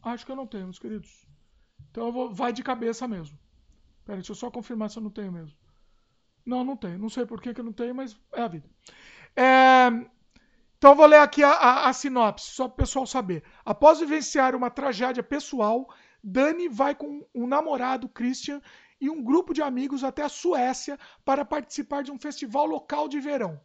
Acho 0.02 0.26
que 0.26 0.32
eu 0.32 0.36
não 0.36 0.48
tenho, 0.48 0.66
meus 0.66 0.80
queridos. 0.80 1.28
Então 1.92 2.12
vou, 2.12 2.34
vai 2.34 2.54
de 2.54 2.64
cabeça 2.64 3.08
mesmo. 3.08 3.38
Pera, 4.06 4.18
deixa 4.18 4.32
eu 4.32 4.36
só 4.36 4.50
confirmar 4.50 4.90
se 4.90 4.98
eu 4.98 5.04
não 5.04 5.10
tenho 5.10 5.32
mesmo. 5.32 5.58
Não, 6.46 6.64
não 6.64 6.78
tenho. 6.78 6.98
Não 6.98 7.10
sei 7.10 7.26
por 7.26 7.42
que, 7.42 7.54
que 7.54 7.60
eu 7.60 7.66
não 7.66 7.74
tenho, 7.74 7.94
mas 7.94 8.18
é 8.34 8.42
a 8.42 8.48
vida. 8.48 8.70
É... 9.36 9.90
Então 10.78 10.96
vou 10.96 11.08
ler 11.08 11.20
aqui 11.20 11.44
a, 11.44 11.52
a, 11.52 11.90
a 11.90 11.94
sinopse, 11.94 12.52
só 12.52 12.68
para 12.68 12.74
o 12.74 12.78
pessoal 12.78 13.06
saber. 13.06 13.44
Após 13.66 14.00
vivenciar 14.00 14.56
uma 14.56 14.70
tragédia 14.70 15.24
pessoal, 15.24 15.92
Dani 16.24 16.70
vai 16.70 16.94
com 16.94 17.28
um 17.34 17.48
namorado, 17.48 18.08
Christian, 18.08 18.62
e 19.00 19.10
um 19.10 19.24
grupo 19.24 19.54
de 19.54 19.62
amigos 19.62 20.04
até 20.04 20.24
a 20.24 20.30
Suécia 20.30 21.00
para 21.24 21.46
participar 21.46 22.04
de 22.04 22.12
um 22.12 22.20
festival 22.20 22.66
local 22.66 23.08
de 23.08 23.20
verão. 23.20 23.60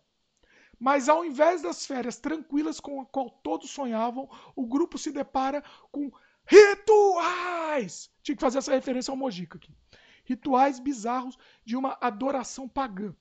Mas 0.79 1.09
ao 1.09 1.25
invés 1.25 1.63
das 1.63 1.87
férias 1.87 2.19
tranquilas 2.19 2.81
com 2.81 3.01
a 3.01 3.07
qual 3.07 3.31
todos 3.31 3.71
sonhavam, 3.71 4.29
o 4.57 4.67
grupo 4.67 4.99
se 4.99 5.13
depara 5.13 5.63
com 5.91 6.11
rituais. 6.45 8.11
Tinha 8.23 8.37
que 8.37 8.41
fazer 8.41 8.59
essa 8.59 8.73
referência 8.73 9.11
ao 9.11 9.17
Mojica 9.17 9.59
aqui. 9.59 9.73
Rituais 10.25 10.81
bizarros 10.81 11.39
de 11.65 11.77
uma 11.77 11.97
adoração 12.01 12.69
pagã. 12.69 13.15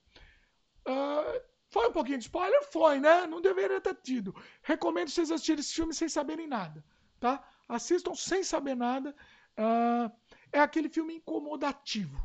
Uh, 0.87 1.41
foi 1.69 1.87
um 1.87 1.91
pouquinho 1.91 2.17
de 2.17 2.25
spoiler? 2.25 2.63
Foi, 2.71 2.99
né? 2.99 3.25
Não 3.27 3.41
deveria 3.41 3.79
ter 3.79 3.95
tido. 3.95 4.35
Recomendo 4.61 5.09
vocês 5.09 5.31
assistirem 5.31 5.59
esse 5.59 5.73
filme 5.73 5.93
sem 5.93 6.09
saberem 6.09 6.47
nada, 6.47 6.83
tá? 7.19 7.43
Assistam 7.69 8.13
sem 8.15 8.43
saber 8.43 8.75
nada. 8.75 9.15
Uh, 9.57 10.11
é 10.51 10.59
aquele 10.59 10.89
filme 10.89 11.15
incomodativo. 11.15 12.17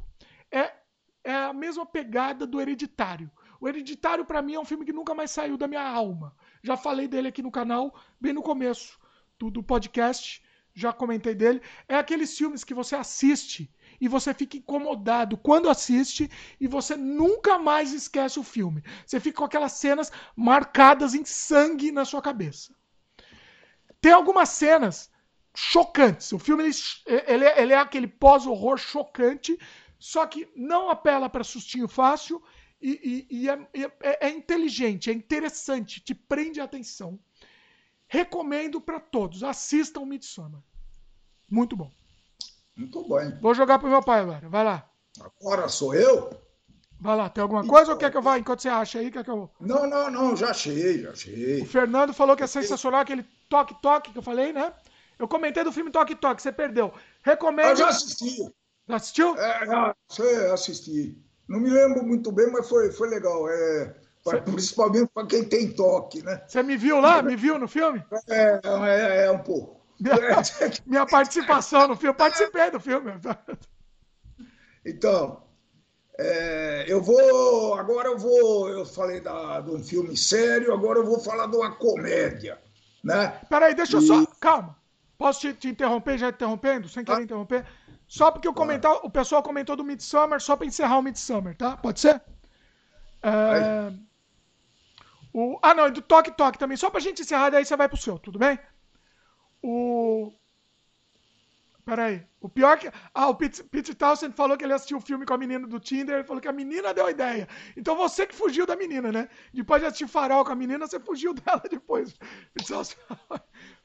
É, 0.50 0.72
é 1.24 1.34
a 1.34 1.52
mesma 1.52 1.84
pegada 1.86 2.46
do 2.46 2.60
Hereditário. 2.60 3.30
O 3.60 3.68
Hereditário, 3.68 4.24
para 4.24 4.42
mim, 4.42 4.54
é 4.54 4.60
um 4.60 4.64
filme 4.64 4.84
que 4.84 4.92
nunca 4.92 5.14
mais 5.14 5.30
saiu 5.30 5.56
da 5.56 5.66
minha 5.66 5.82
alma. 5.82 6.34
Já 6.62 6.76
falei 6.76 7.08
dele 7.08 7.28
aqui 7.28 7.42
no 7.42 7.50
canal, 7.50 7.94
bem 8.20 8.32
no 8.32 8.42
começo 8.42 8.98
do, 9.38 9.50
do 9.50 9.62
podcast. 9.62 10.42
Já 10.74 10.92
comentei 10.92 11.34
dele. 11.34 11.62
É 11.88 11.96
aqueles 11.96 12.36
filmes 12.36 12.62
que 12.62 12.74
você 12.74 12.94
assiste 12.94 13.72
e 13.98 14.08
você 14.08 14.34
fica 14.34 14.58
incomodado 14.58 15.38
quando 15.38 15.70
assiste 15.70 16.30
e 16.60 16.66
você 16.66 16.96
nunca 16.96 17.58
mais 17.58 17.94
esquece 17.94 18.38
o 18.38 18.42
filme. 18.42 18.82
Você 19.06 19.18
fica 19.18 19.38
com 19.38 19.44
aquelas 19.44 19.72
cenas 19.72 20.12
marcadas 20.36 21.14
em 21.14 21.24
sangue 21.24 21.90
na 21.90 22.04
sua 22.04 22.20
cabeça. 22.20 22.74
Tem 24.02 24.12
algumas 24.12 24.50
cenas 24.50 25.10
chocantes. 25.56 26.30
O 26.32 26.38
filme 26.38 26.64
ele, 26.64 26.74
ele, 27.26 27.44
é, 27.44 27.62
ele 27.62 27.72
é 27.72 27.78
aquele 27.78 28.06
pós-horror 28.06 28.76
chocante, 28.76 29.58
só 29.98 30.26
que 30.26 30.46
não 30.54 30.90
apela 30.90 31.30
para 31.30 31.42
sustinho 31.42 31.88
fácil 31.88 32.42
e, 32.80 33.26
e, 33.30 33.42
e 33.42 33.48
é, 33.48 33.68
é, 34.02 34.26
é, 34.26 34.30
inteligente, 34.30 35.10
é 35.10 35.14
interessante, 35.14 36.00
te 36.00 36.14
prende 36.14 36.60
a 36.60 36.64
atenção. 36.64 37.18
Recomendo 38.06 38.80
para 38.80 39.00
todos. 39.00 39.42
Assistam 39.42 40.04
Midsommar. 40.04 40.62
Muito 41.50 41.74
bom. 41.74 41.90
Muito 42.76 43.08
bem. 43.08 43.36
Vou 43.40 43.54
jogar 43.54 43.78
pro 43.78 43.88
meu 43.88 44.02
pai 44.02 44.20
agora. 44.20 44.48
Vai 44.48 44.62
lá. 44.62 44.88
Agora 45.18 45.68
sou 45.68 45.94
eu? 45.94 46.30
Vai 47.00 47.16
lá, 47.16 47.28
tem 47.28 47.42
alguma 47.42 47.66
coisa 47.66 47.82
então, 47.82 47.94
ou 47.94 47.98
quer 47.98 48.10
que 48.10 48.16
eu 48.16 48.22
vá 48.22 48.38
enquanto 48.38 48.62
você 48.62 48.68
acha 48.68 48.98
aí? 48.98 49.10
Quer 49.10 49.24
que 49.24 49.30
eu... 49.30 49.50
Não, 49.60 49.86
não, 49.88 50.10
não, 50.10 50.36
já 50.36 50.50
achei, 50.50 51.02
já 51.02 51.10
achei. 51.10 51.62
O 51.62 51.66
Fernando 51.66 52.14
falou 52.14 52.36
que 52.36 52.42
é 52.42 52.46
sensacional 52.46 53.00
aquele 53.00 53.24
toque-toque 53.48 54.12
que 54.12 54.18
eu 54.18 54.22
falei, 54.22 54.52
né? 54.52 54.72
Eu 55.18 55.26
comentei 55.26 55.64
do 55.64 55.72
filme 55.72 55.90
Toque 55.90 56.14
Toque, 56.14 56.42
você 56.42 56.52
perdeu. 56.52 56.92
Recomendo. 57.22 57.68
Eu 57.68 57.76
já 57.76 57.88
assisti. 57.88 58.42
Já 58.88 58.96
assistiu? 58.96 59.36
É, 59.36 59.66
já 59.66 60.54
assisti. 60.54 61.18
Não 61.48 61.60
me 61.60 61.70
lembro 61.70 62.04
muito 62.04 62.30
bem, 62.32 62.50
mas 62.50 62.68
foi, 62.68 62.90
foi 62.92 63.08
legal. 63.08 63.48
É, 63.48 63.94
Cê... 64.30 64.40
Principalmente 64.40 65.10
para 65.14 65.26
quem 65.26 65.44
tem 65.44 65.72
toque, 65.72 66.22
né? 66.22 66.42
Você 66.46 66.62
me 66.62 66.76
viu 66.76 67.00
lá? 67.00 67.22
Me 67.22 67.36
viu 67.36 67.58
no 67.58 67.68
filme? 67.68 68.04
É, 68.28 68.60
é, 68.64 69.24
é 69.26 69.30
um 69.30 69.38
pouco. 69.38 69.80
Minha 70.84 71.06
participação 71.06 71.88
no 71.88 71.96
filme, 71.96 72.10
eu 72.10 72.14
participei 72.14 72.70
do 72.70 72.80
filme. 72.80 73.12
Então, 74.88 75.42
é, 76.16 76.84
eu 76.86 77.02
vou. 77.02 77.74
Agora 77.74 78.08
eu 78.08 78.16
vou. 78.16 78.68
Eu 78.68 78.86
falei 78.86 79.20
da, 79.20 79.60
de 79.60 79.70
um 79.72 79.82
filme 79.82 80.16
sério, 80.16 80.72
agora 80.72 81.00
eu 81.00 81.04
vou 81.04 81.18
falar 81.18 81.48
de 81.48 81.56
uma 81.56 81.74
comédia. 81.74 82.56
Né? 83.02 83.40
Peraí, 83.50 83.74
deixa 83.74 83.96
eu 83.96 84.00
só. 84.00 84.24
Calma. 84.38 84.76
Posso 85.18 85.40
te, 85.40 85.54
te 85.54 85.68
interromper, 85.68 86.18
já 86.18 86.28
interrompendo, 86.28 86.88
sem 86.88 87.04
querer 87.04 87.20
ah. 87.20 87.22
interromper? 87.22 87.66
Só 88.06 88.30
porque 88.30 88.48
o, 88.48 88.54
comentar, 88.54 88.92
o 89.02 89.10
pessoal 89.10 89.42
comentou 89.42 89.74
do 89.74 89.84
Midsummer, 89.84 90.40
só 90.40 90.56
para 90.56 90.66
encerrar 90.66 90.98
o 90.98 91.02
Midsummer, 91.02 91.56
tá? 91.56 91.76
Pode 91.76 92.00
ser? 92.00 92.22
É... 93.22 93.92
O... 95.32 95.58
Ah, 95.62 95.74
não, 95.74 95.90
do 95.90 96.00
Toque 96.00 96.30
Toque 96.30 96.58
também. 96.58 96.76
Só 96.76 96.88
pra 96.88 97.00
gente 97.00 97.22
encerrar, 97.22 97.50
daí 97.50 97.64
você 97.64 97.76
vai 97.76 97.88
pro 97.88 97.98
seu, 97.98 98.18
tudo 98.18 98.38
bem? 98.38 98.58
O. 99.62 100.32
Peraí. 101.84 102.26
O 102.40 102.48
pior 102.48 102.78
que. 102.78 102.90
Ah, 103.12 103.28
o 103.28 103.34
Pete, 103.34 103.62
Pete 103.64 103.94
Townsend 103.94 104.34
falou 104.34 104.56
que 104.56 104.64
ele 104.64 104.72
assistiu 104.72 104.98
o 104.98 105.00
filme 105.00 105.26
com 105.26 105.34
a 105.34 105.38
menina 105.38 105.66
do 105.66 105.80
Tinder. 105.80 106.16
Ele 106.16 106.24
falou 106.24 106.40
que 106.40 106.48
a 106.48 106.52
menina 106.52 106.94
deu 106.94 107.06
a 107.06 107.10
ideia. 107.10 107.48
Então 107.76 107.96
você 107.96 108.26
que 108.26 108.34
fugiu 108.34 108.64
da 108.64 108.76
menina, 108.76 109.10
né? 109.10 109.28
Depois 109.52 109.82
de 109.82 109.86
assistir 109.86 110.08
Farol 110.08 110.44
com 110.44 110.52
a 110.52 110.56
menina, 110.56 110.86
você 110.86 111.00
fugiu 111.00 111.34
dela 111.34 111.62
depois. 111.68 112.16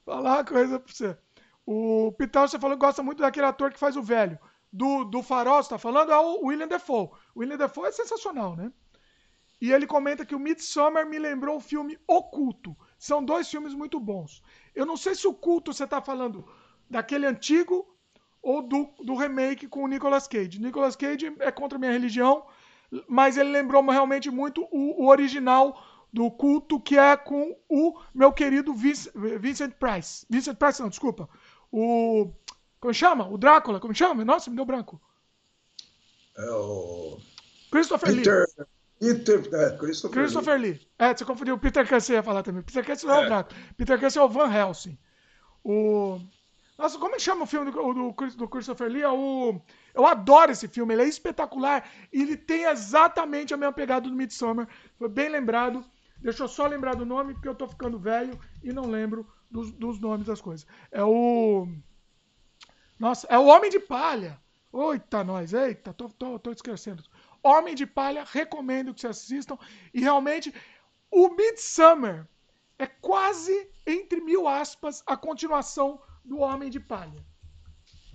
Falar 0.06 0.38
uma 0.38 0.45
coisa 0.45 0.80
pra 0.80 0.93
você. 0.93 1.18
O 1.66 2.12
Pital, 2.18 2.47
você 2.47 2.60
falou 2.60 2.78
que 2.78 2.86
gosta 2.86 3.04
muito 3.04 3.20
daquele 3.20 3.45
ator 3.45 3.72
que 3.72 3.80
faz 3.80 3.95
o 3.95 4.04
velho. 4.04 4.38
Do, 4.74 5.04
do 5.04 5.22
Farol, 5.22 5.62
você 5.62 5.70
tá 5.70 5.78
falando? 5.78 6.12
É 6.12 6.18
o 6.18 6.45
William 6.45 6.68
Defoe. 6.68 7.10
O 7.36 7.39
William 7.39 7.58
Defoe 7.58 7.88
é 7.88 7.91
sensacional, 7.91 8.56
né? 8.56 8.72
E 9.62 9.72
ele 9.72 9.86
comenta 9.86 10.26
que 10.26 10.34
o 10.34 10.39
Midsommar 10.39 11.08
me 11.08 11.20
lembrou 11.20 11.58
o 11.58 11.62
filme 11.62 11.99
Oculto. 12.08 12.76
São 12.97 13.24
dois 13.24 13.49
filmes 13.49 13.76
muito 13.76 13.99
bons. 13.99 14.41
Eu 14.74 14.86
não 14.86 14.97
sei 14.97 15.14
se 15.14 15.28
o 15.28 15.34
culto 15.34 15.72
você 15.72 15.86
tá 15.86 16.02
falando 16.02 16.47
daquele 16.89 17.28
antigo 17.28 17.86
ou 18.41 18.62
do, 18.62 18.89
do 19.04 19.16
remake 19.16 19.68
com 19.68 19.84
o 19.84 19.88
Nicolas 19.88 20.28
Cage. 20.28 20.60
Nicolas 20.60 20.95
Cage 20.95 21.36
é 21.39 21.52
contra 21.52 21.78
a 21.78 21.80
minha 21.80 21.91
religião, 21.91 22.43
mas 23.08 23.38
ele 23.38 23.52
lembrou 23.52 23.86
realmente 23.88 24.32
muito 24.32 24.68
o, 24.72 25.04
o 25.04 25.08
original 25.08 25.80
do 26.12 26.30
culto 26.30 26.80
que 26.80 26.97
é 26.97 27.16
com 27.16 27.57
o 27.70 27.99
meu 28.14 28.34
querido 28.34 28.74
Vincent 28.74 29.74
Price. 29.80 30.26
Vincent 30.30 30.57
Price, 30.57 30.82
não, 30.82 30.89
desculpa. 30.89 31.30
O. 31.72 32.32
Como 32.80 32.93
chama? 32.93 33.28
O 33.28 33.38
Drácula, 33.38 33.80
como 33.80 33.93
chama? 33.93 34.26
Nossa, 34.26 34.49
me 34.49 34.55
deu 34.55 34.66
branco. 34.66 35.01
É 36.38 36.49
o. 36.51 37.18
Christopher 37.72 38.14
Peter... 38.14 38.45
Lee. 38.57 38.66
Peter, 38.99 39.49
é, 39.53 39.78
Christopher, 39.78 40.22
Christopher 40.22 40.59
Lee. 40.59 40.72
Lee. 40.74 40.88
É, 40.99 41.16
você 41.16 41.26
confundiu. 41.26 41.55
O 41.55 41.59
Peter 41.59 41.88
Cushing 41.88 42.14
ia 42.14 42.24
falar 42.24 42.43
também. 42.43 42.62
Peter 42.62 42.86
Cushing 42.86 43.07
não 43.07 43.16
é, 43.16 43.18
é 43.18 43.24
o 43.24 43.28
Drácula. 43.28 43.62
Peter 43.78 43.99
Cushing 43.99 44.20
é 44.20 44.22
o 44.22 44.30
Van 44.30 44.53
Helsing. 44.53 44.97
O. 45.64 46.20
Nossa, 46.78 46.97
como 46.97 47.20
chama 47.20 47.43
o 47.43 47.47
filme 47.47 47.72
do, 47.72 47.93
do, 47.93 48.12
do 48.12 48.47
Christopher 48.47 48.89
Lee? 48.89 49.01
É 49.01 49.09
o. 49.09 49.62
Eu 49.93 50.05
adoro 50.05 50.51
esse 50.51 50.68
filme, 50.68 50.93
ele 50.93 51.03
é 51.03 51.07
espetacular 51.07 51.88
e 52.12 52.22
ele 52.22 52.38
tem 52.38 52.66
exatamente 52.66 53.53
a 53.53 53.57
mesma 53.57 53.74
pegada 53.74 54.09
do 54.09 54.16
Midsommar. 54.16 54.68
Foi 54.97 55.07
bem 55.07 55.30
lembrado. 55.30 55.86
Deixa 56.22 56.43
eu 56.43 56.47
só 56.47 56.67
lembrar 56.67 56.95
do 56.95 57.05
nome, 57.05 57.34
porque 57.34 57.47
eu 57.47 57.55
tô 57.55 57.67
ficando 57.67 57.97
velho 57.97 58.39
e 58.63 58.72
não 58.72 58.86
lembro 58.86 59.28
dos, 59.49 59.72
dos 59.72 59.99
nomes 59.99 60.28
das 60.28 60.39
coisas. 60.39 60.67
É 60.91 61.03
o. 61.03 61.67
Nossa, 62.99 63.28
é 63.28 63.38
o 63.38 63.45
Homem 63.45 63.69
de 63.69 63.80
Palha. 63.80 64.39
Eita, 64.74 65.24
nós, 65.24 65.53
eita, 65.53 65.93
tô, 65.93 66.07
tô, 66.09 66.39
tô 66.39 66.51
esquecendo. 66.51 67.03
Homem 67.43 67.76
de 67.76 67.86
Palha, 67.86 68.24
recomendo 68.24 68.93
que 68.93 69.01
vocês 69.01 69.17
assistam. 69.17 69.57
E 69.93 69.99
realmente, 69.99 70.53
o 71.09 71.30
Midsummer 71.30 72.28
é 72.78 72.86
quase, 72.88 73.69
entre 73.86 74.22
mil 74.22 74.47
aspas, 74.47 75.03
a 75.05 75.17
continuação 75.17 76.01
do 76.24 76.39
Homem 76.39 76.69
de 76.69 76.80
Palha. 76.80 77.26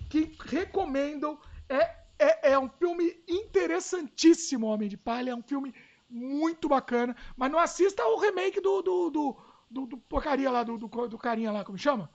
Que 0.09 0.35
recomendo. 0.45 1.39
É, 1.69 2.07
é, 2.19 2.51
é 2.53 2.59
um 2.59 2.69
filme 2.69 3.21
interessantíssimo, 3.27 4.67
Homem 4.67 4.89
de 4.89 4.97
Palha. 4.97 5.31
É 5.31 5.35
um 5.35 5.43
filme 5.43 5.75
muito 6.09 6.67
bacana. 6.69 7.15
Mas 7.35 7.51
não 7.51 7.59
assista 7.59 8.05
o 8.05 8.17
remake 8.17 8.61
do, 8.61 8.81
do, 8.81 9.09
do, 9.09 9.37
do, 9.69 9.85
do 9.85 9.97
porcaria 9.97 10.49
lá, 10.49 10.63
do, 10.63 10.77
do, 10.77 10.87
do 10.87 11.17
carinha 11.17 11.51
lá, 11.51 11.63
como 11.63 11.77
chama? 11.77 12.09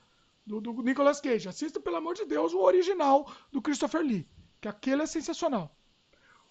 Do, 0.46 0.60
do 0.60 0.72
Nicolas 0.82 1.20
Cage. 1.20 1.48
Assista, 1.48 1.80
pelo 1.80 1.96
amor 1.96 2.14
de 2.14 2.24
Deus, 2.24 2.52
o 2.52 2.60
original 2.60 3.30
do 3.50 3.62
Christopher 3.62 4.02
Lee. 4.02 4.26
Que 4.60 4.68
aquele 4.68 5.02
é 5.02 5.06
sensacional. 5.06 5.74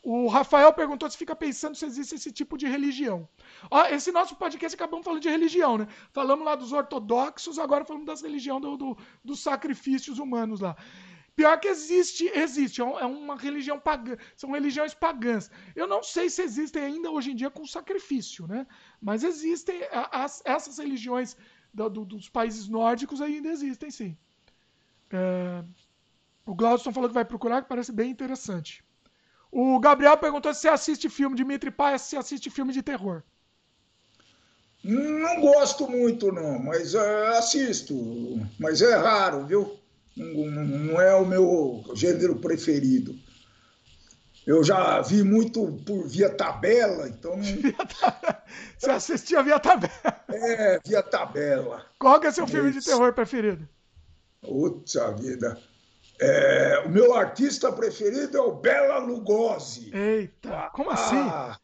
O 0.03 0.27
Rafael 0.27 0.73
perguntou 0.73 1.07
se 1.09 1.17
fica 1.17 1.35
pensando 1.35 1.75
se 1.75 1.85
existe 1.85 2.15
esse 2.15 2.31
tipo 2.31 2.57
de 2.57 2.65
religião. 2.65 3.29
Ó, 3.69 3.85
esse 3.85 4.11
nosso 4.11 4.35
podcast 4.35 4.75
acabamos 4.75 5.05
falando 5.05 5.21
de 5.21 5.29
religião, 5.29 5.77
né? 5.77 5.87
Falamos 6.11 6.43
lá 6.43 6.55
dos 6.55 6.73
ortodoxos, 6.73 7.59
agora 7.59 7.85
falamos 7.85 8.07
das 8.07 8.21
religiões 8.21 8.61
do, 8.63 8.75
do, 8.75 8.97
dos 9.23 9.41
sacrifícios 9.41 10.17
humanos 10.17 10.59
lá. 10.59 10.75
Pior 11.35 11.59
que 11.59 11.67
existe, 11.67 12.27
existe, 12.27 12.81
é, 12.81 12.85
é 12.85 13.05
uma 13.05 13.35
religião 13.35 13.79
pagã, 13.79 14.17
são 14.35 14.51
religiões 14.51 14.93
pagãs. 14.93 15.49
Eu 15.75 15.87
não 15.87 16.03
sei 16.03 16.29
se 16.29 16.41
existem 16.41 16.83
ainda 16.83 17.09
hoje 17.09 17.31
em 17.31 17.35
dia 17.35 17.49
com 17.49 17.65
sacrifício, 17.65 18.47
né? 18.47 18.67
Mas 19.01 19.23
existem, 19.23 19.81
as, 20.11 20.41
essas 20.45 20.77
religiões 20.77 21.37
do, 21.73 21.89
do, 21.89 22.05
dos 22.05 22.29
países 22.29 22.67
nórdicos 22.67 23.21
ainda 23.21 23.49
existem, 23.49 23.89
sim. 23.89 24.17
É, 25.09 25.63
o 26.45 26.53
Glaudston 26.53 26.91
falou 26.91 27.09
que 27.09 27.15
vai 27.15 27.25
procurar, 27.25 27.61
que 27.61 27.69
parece 27.69 27.91
bem 27.91 28.11
interessante. 28.11 28.83
O 29.51 29.79
Gabriel 29.79 30.17
perguntou 30.17 30.53
se 30.53 30.61
você 30.61 30.69
assiste 30.69 31.09
filme, 31.09 31.35
Dimitri 31.35 31.71
Paia, 31.71 31.97
se 31.97 32.15
assiste 32.15 32.49
filme 32.49 32.71
de 32.71 32.81
terror. 32.81 33.23
Não 34.83 35.41
gosto 35.41 35.89
muito, 35.89 36.31
não, 36.31 36.57
mas 36.57 36.95
uh, 36.95 37.37
assisto. 37.37 38.39
Mas 38.59 38.81
é 38.81 38.95
raro, 38.95 39.45
viu? 39.45 39.80
Não 40.15 40.99
é 40.99 41.15
o 41.15 41.25
meu 41.25 41.83
gênero 41.95 42.35
preferido. 42.35 43.15
Eu 44.45 44.63
já 44.63 45.01
vi 45.01 45.23
muito 45.23 45.79
por 45.85 46.07
via 46.07 46.29
tabela, 46.29 47.07
então. 47.07 47.39
Você 48.77 48.89
assistia 48.89 49.43
via 49.43 49.59
tabela? 49.59 49.93
É, 50.29 50.79
via 50.85 51.03
tabela. 51.03 51.85
Qual 51.99 52.19
que 52.19 52.27
é 52.27 52.31
seu 52.31 52.47
filme 52.47 52.71
de 52.71 52.83
terror 52.83 53.13
preferido? 53.13 53.67
Puta 54.41 55.11
vida. 55.11 55.57
É, 56.19 56.83
o 56.85 56.89
meu 56.89 57.15
artista 57.15 57.71
preferido 57.71 58.37
é 58.37 58.41
o 58.41 58.51
Bela 58.51 58.97
Lugosi. 58.99 59.91
Eita, 59.95 60.69
como 60.73 60.89
ah, 60.89 60.93
assim? 60.93 61.23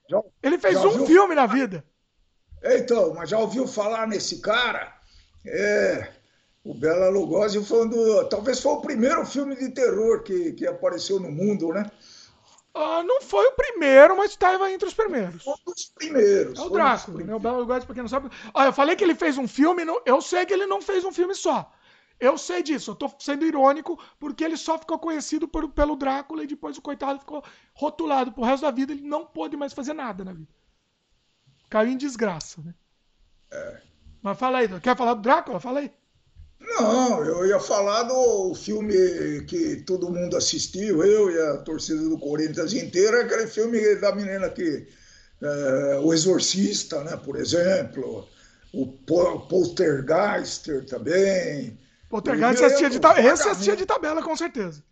Já, 0.10 0.22
Ele 0.41 0.58
fez 0.58 0.78
um 0.84 1.06
filme 1.06 1.36
na 1.36 1.45
vida. 1.45 1.84
Então, 2.64 3.14
mas 3.14 3.30
já 3.30 3.38
ouviu 3.38 3.68
falar 3.68 4.08
nesse 4.08 4.39
cara? 4.39 4.95
É, 5.45 6.12
o 6.68 6.74
Bela 6.74 7.07
Lugosi 7.09 7.63
foi 7.63 7.86
um 7.86 7.89
do, 7.89 8.28
talvez 8.28 8.59
foi 8.59 8.74
o 8.74 8.82
primeiro 8.82 9.26
filme 9.26 9.55
de 9.55 9.70
terror 9.70 10.22
que, 10.22 10.51
que 10.51 10.68
apareceu 10.68 11.18
no 11.18 11.32
mundo, 11.32 11.70
né? 11.70 11.89
Ah, 12.74 13.01
não 13.03 13.22
foi 13.22 13.47
o 13.47 13.53
primeiro, 13.53 14.18
mas 14.18 14.32
estava 14.32 14.70
entre 14.70 14.86
os 14.86 14.93
primeiros. 14.93 15.43
Foi 15.43 15.53
um 15.53 15.72
dos 15.72 15.86
primeiros. 15.86 16.59
É 16.59 16.61
o 16.61 16.70
Drácula, 16.70 17.24
né? 17.24 17.34
O 17.34 17.39
Bela 17.39 17.59
Lugosi, 17.59 17.86
pra 17.86 17.95
quem 17.95 18.03
não 18.03 18.09
sabe. 18.09 18.30
Ah, 18.53 18.65
eu 18.65 18.74
falei 18.74 18.97
que 18.97 19.03
ele 19.03 19.15
fez 19.15 19.38
um 19.38 19.47
filme, 19.47 19.84
eu 20.05 20.22
sei 20.22 20.45
que 20.45 20.53
ele 20.53 20.65
não 20.65 20.82
fez 20.82 21.05
um 21.05 21.11
filme 21.11 21.34
só. 21.34 21.72
Eu 22.20 22.38
sei 22.38 22.61
disso, 22.61 22.91
eu 22.91 22.95
tô 22.95 23.09
sendo 23.18 23.45
irônico, 23.45 23.97
porque 24.20 24.43
ele 24.43 24.57
só 24.57 24.78
ficou 24.78 24.99
conhecido 24.99 25.47
por, 25.47 25.70
pelo 25.70 25.95
Drácula 25.95 26.43
e 26.43 26.47
depois 26.47 26.78
o 26.78 26.82
coitado 26.82 27.20
ficou 27.20 27.41
rotulado 27.74 28.34
pro 28.34 28.43
resto 28.43 28.63
da 28.63 28.72
vida, 28.72 28.91
ele 28.91 29.07
não 29.07 29.26
pôde 29.26 29.55
mais 29.55 29.72
fazer 29.72 29.93
nada 29.93 30.26
na 30.26 30.34
vida. 30.34 30.51
Caiu 31.70 31.91
em 31.91 31.97
desgraça, 31.97 32.61
né? 32.61 32.76
É. 33.51 33.82
Mas 34.22 34.38
fala 34.38 34.57
aí, 34.57 34.80
quer 34.82 34.97
falar 34.97 35.13
do 35.13 35.22
Drácula? 35.22 35.59
Fala 35.59 35.80
aí. 35.80 35.91
Não, 36.60 37.24
eu 37.24 37.45
ia 37.45 37.60
falar 37.60 38.03
do 38.03 38.53
filme 38.55 38.93
que 39.47 39.78
todo 39.78 40.12
mundo 40.12 40.36
assistiu, 40.36 41.03
eu 41.03 41.32
e 41.32 41.39
a 41.39 41.58
torcida 41.58 42.01
do 42.01 42.18
Corinthians 42.18 42.74
inteira, 42.74 43.22
aquele 43.22 43.47
filme 43.47 43.95
da 43.95 44.14
menina 44.14 44.49
que. 44.49 44.88
É, 45.39 45.99
o 46.01 46.12
Exorcista, 46.14 47.03
né, 47.03 47.16
por 47.16 47.36
exemplo, 47.36 48.28
o 48.74 48.88
Poltergeister 48.88 50.84
também. 50.86 51.78
Poltergeist 52.10 52.64
assistia 52.64 52.89
de, 52.89 52.99
tabela, 52.99 53.34
esse 53.34 53.47
assistia 53.47 53.76
de 53.76 53.86
tabela, 53.86 54.24
com 54.24 54.36
certeza. 54.36 54.84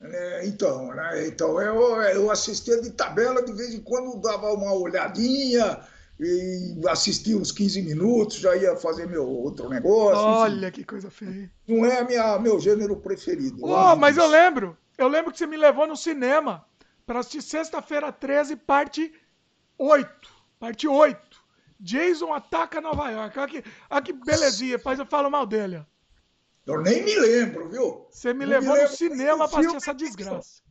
É, 0.00 0.46
então, 0.46 0.94
né, 0.94 1.26
então 1.26 1.60
eu, 1.60 2.00
eu 2.02 2.30
assistia 2.30 2.80
de 2.80 2.90
tabela, 2.90 3.42
de 3.42 3.52
vez 3.52 3.74
em 3.74 3.80
quando 3.80 4.20
dava 4.20 4.52
uma 4.52 4.72
olhadinha, 4.72 5.80
e 6.18 6.80
assistia 6.88 7.36
uns 7.36 7.50
15 7.50 7.82
minutos, 7.82 8.38
já 8.38 8.56
ia 8.56 8.76
fazer 8.76 9.06
meu 9.06 9.26
outro 9.26 9.68
negócio. 9.68 10.22
Olha 10.22 10.68
enfim. 10.68 10.76
que 10.76 10.84
coisa 10.84 11.10
feia. 11.10 11.50
Não 11.66 11.84
é 11.84 12.04
minha, 12.04 12.38
meu 12.38 12.60
gênero 12.60 12.96
preferido. 12.96 13.64
Oh, 13.64 13.96
mas 13.96 14.16
eu 14.16 14.26
lembro, 14.26 14.76
eu 14.96 15.08
lembro 15.08 15.32
que 15.32 15.38
você 15.38 15.46
me 15.46 15.56
levou 15.56 15.86
no 15.86 15.96
cinema 15.96 16.64
para 17.04 17.20
assistir 17.20 17.42
Sexta-feira 17.42 18.12
13, 18.12 18.56
parte 18.56 19.12
8. 19.76 20.08
Parte 20.58 20.86
8. 20.86 21.44
Jason 21.80 22.32
ataca 22.32 22.80
Nova 22.80 23.10
York. 23.10 23.38
Olha 23.38 23.48
que, 23.48 23.64
olha 23.90 24.02
que 24.02 24.12
belezinha, 24.12 24.78
depois 24.78 24.98
eu 24.98 25.06
falo 25.06 25.30
mal 25.30 25.44
dele. 25.44 25.84
Eu 26.64 26.80
nem 26.80 27.04
me 27.04 27.14
lembro, 27.14 27.68
viu? 27.68 28.06
Você 28.10 28.32
me 28.32 28.46
não 28.46 28.52
levou 28.52 28.74
me 28.74 28.82
no 28.82 28.88
cinema 28.88 29.48
para 29.48 29.60
assistir 29.60 29.76
essa 29.76 29.94
desgraça. 29.94 30.62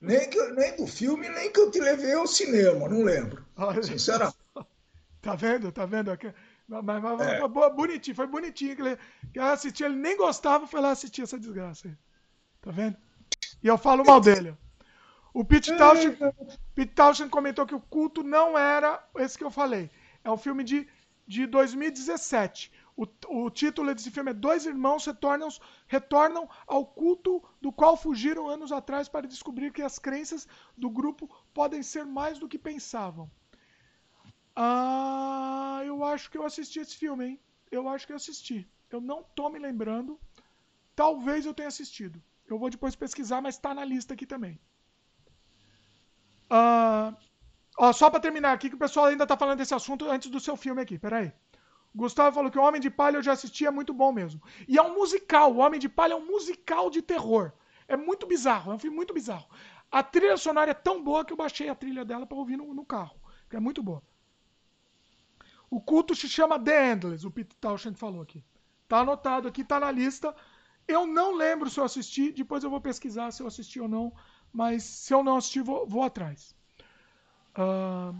Nem, 0.00 0.30
que, 0.30 0.40
nem 0.52 0.76
do 0.76 0.86
filme, 0.86 1.28
nem 1.28 1.50
que 1.50 1.58
eu 1.58 1.70
te 1.70 1.80
levei 1.80 2.12
ao 2.12 2.26
cinema, 2.26 2.88
não 2.88 3.02
lembro. 3.02 3.44
Olha. 3.56 3.82
Sinceramente. 3.82 4.41
Tá 5.22 5.36
vendo? 5.36 5.70
Tá 5.70 5.86
vendo? 5.86 6.10
Mas, 6.68 6.84
mas, 6.84 7.02
mas 7.02 7.20
é. 7.20 7.70
bonitinho, 7.70 8.16
foi 8.16 8.26
bonitinho 8.26 8.74
que 8.74 8.82
ele, 8.82 8.96
que 9.32 9.38
ele 9.38 9.48
assistiu, 9.48 9.86
ele 9.86 9.96
nem 9.96 10.16
gostava, 10.16 10.66
foi 10.66 10.80
lá 10.80 10.90
assistir 10.90 11.22
essa 11.22 11.38
desgraça 11.38 11.86
aí. 11.86 11.96
Tá 12.60 12.72
vendo? 12.72 12.96
E 13.62 13.68
eu 13.68 13.78
falo 13.78 14.04
mal 14.04 14.20
dele. 14.20 14.56
O 15.32 15.44
Pete 15.44 15.74
Townshend, 15.76 16.18
Pete 16.74 16.92
Townshend 16.92 17.30
comentou 17.30 17.64
que 17.64 17.74
o 17.74 17.80
culto 17.80 18.24
não 18.24 18.58
era 18.58 19.02
esse 19.16 19.38
que 19.38 19.44
eu 19.44 19.50
falei. 19.50 19.90
É 20.24 20.30
um 20.30 20.36
filme 20.36 20.64
de, 20.64 20.88
de 21.26 21.46
2017. 21.46 22.72
O, 22.96 23.06
o 23.28 23.48
título 23.50 23.94
desse 23.94 24.10
filme 24.10 24.32
é 24.32 24.34
Dois 24.34 24.66
Irmãos 24.66 25.06
retornam, 25.06 25.48
retornam 25.86 26.48
ao 26.66 26.84
culto 26.84 27.42
do 27.60 27.72
qual 27.72 27.96
fugiram 27.96 28.48
anos 28.48 28.72
atrás 28.72 29.08
para 29.08 29.26
descobrir 29.26 29.72
que 29.72 29.82
as 29.82 29.98
crenças 29.98 30.48
do 30.76 30.90
grupo 30.90 31.30
podem 31.54 31.82
ser 31.82 32.04
mais 32.04 32.38
do 32.38 32.48
que 32.48 32.58
pensavam. 32.58 33.30
Ah, 34.54 35.82
eu 35.84 36.04
acho 36.04 36.30
que 36.30 36.38
eu 36.38 36.44
assisti 36.44 36.78
esse 36.80 36.96
filme, 36.96 37.24
hein? 37.26 37.40
Eu 37.70 37.88
acho 37.88 38.06
que 38.06 38.12
eu 38.12 38.16
assisti. 38.16 38.68
Eu 38.90 39.00
não 39.00 39.22
tô 39.22 39.48
me 39.48 39.58
lembrando. 39.58 40.20
Talvez 40.94 41.46
eu 41.46 41.54
tenha 41.54 41.68
assistido. 41.68 42.22
Eu 42.46 42.58
vou 42.58 42.68
depois 42.68 42.94
pesquisar, 42.94 43.40
mas 43.40 43.56
tá 43.56 43.72
na 43.74 43.84
lista 43.84 44.12
aqui 44.14 44.26
também. 44.26 44.60
Ah, 46.50 47.16
ó, 47.78 47.92
só 47.92 48.10
para 48.10 48.20
terminar 48.20 48.52
aqui, 48.52 48.68
que 48.68 48.74
o 48.74 48.78
pessoal 48.78 49.06
ainda 49.06 49.26
tá 49.26 49.36
falando 49.36 49.58
desse 49.58 49.74
assunto 49.74 50.10
antes 50.10 50.30
do 50.30 50.38
seu 50.38 50.56
filme 50.56 50.82
aqui. 50.82 50.98
Peraí. 50.98 51.32
Gustavo 51.94 52.34
falou 52.34 52.50
que 52.50 52.58
o 52.58 52.62
Homem 52.62 52.80
de 52.80 52.90
Palha 52.90 53.16
eu 53.16 53.22
já 53.22 53.32
assisti, 53.32 53.66
é 53.66 53.70
muito 53.70 53.92
bom 53.92 54.12
mesmo. 54.12 54.40
E 54.68 54.78
é 54.78 54.82
um 54.82 54.94
musical. 54.94 55.52
O 55.52 55.58
Homem 55.58 55.80
de 55.80 55.88
Palha 55.88 56.12
é 56.12 56.16
um 56.16 56.26
musical 56.26 56.90
de 56.90 57.00
terror. 57.02 57.52
É 57.88 57.96
muito 57.96 58.26
bizarro, 58.26 58.72
é 58.72 58.74
um 58.74 58.78
filme 58.78 58.96
muito 58.96 59.12
bizarro. 59.12 59.46
A 59.90 60.02
trilha 60.02 60.36
sonora 60.36 60.70
é 60.70 60.74
tão 60.74 61.02
boa 61.02 61.24
que 61.24 61.32
eu 61.32 61.36
baixei 61.36 61.68
a 61.68 61.74
trilha 61.74 62.04
dela 62.04 62.26
para 62.26 62.38
ouvir 62.38 62.56
no, 62.56 62.72
no 62.72 62.84
carro. 62.84 63.20
Que 63.48 63.56
é 63.56 63.60
muito 63.60 63.82
boa. 63.82 64.02
O 65.72 65.80
culto 65.80 66.14
se 66.14 66.28
chama 66.28 66.62
The 66.62 66.92
Endless, 66.92 67.26
o 67.26 67.30
Pete 67.30 67.56
Townshend 67.56 67.96
falou 67.96 68.20
aqui. 68.20 68.44
Tá 68.86 68.98
anotado 68.98 69.48
aqui, 69.48 69.64
tá 69.64 69.80
na 69.80 69.90
lista. 69.90 70.36
Eu 70.86 71.06
não 71.06 71.34
lembro 71.34 71.70
se 71.70 71.80
eu 71.80 71.84
assisti, 71.84 72.30
depois 72.30 72.62
eu 72.62 72.68
vou 72.68 72.78
pesquisar 72.78 73.30
se 73.30 73.42
eu 73.42 73.46
assisti 73.46 73.80
ou 73.80 73.88
não, 73.88 74.12
mas 74.52 74.82
se 74.82 75.14
eu 75.14 75.24
não 75.24 75.38
assisti, 75.38 75.62
vou, 75.62 75.86
vou 75.86 76.02
atrás. 76.02 76.54
Uh... 77.56 78.14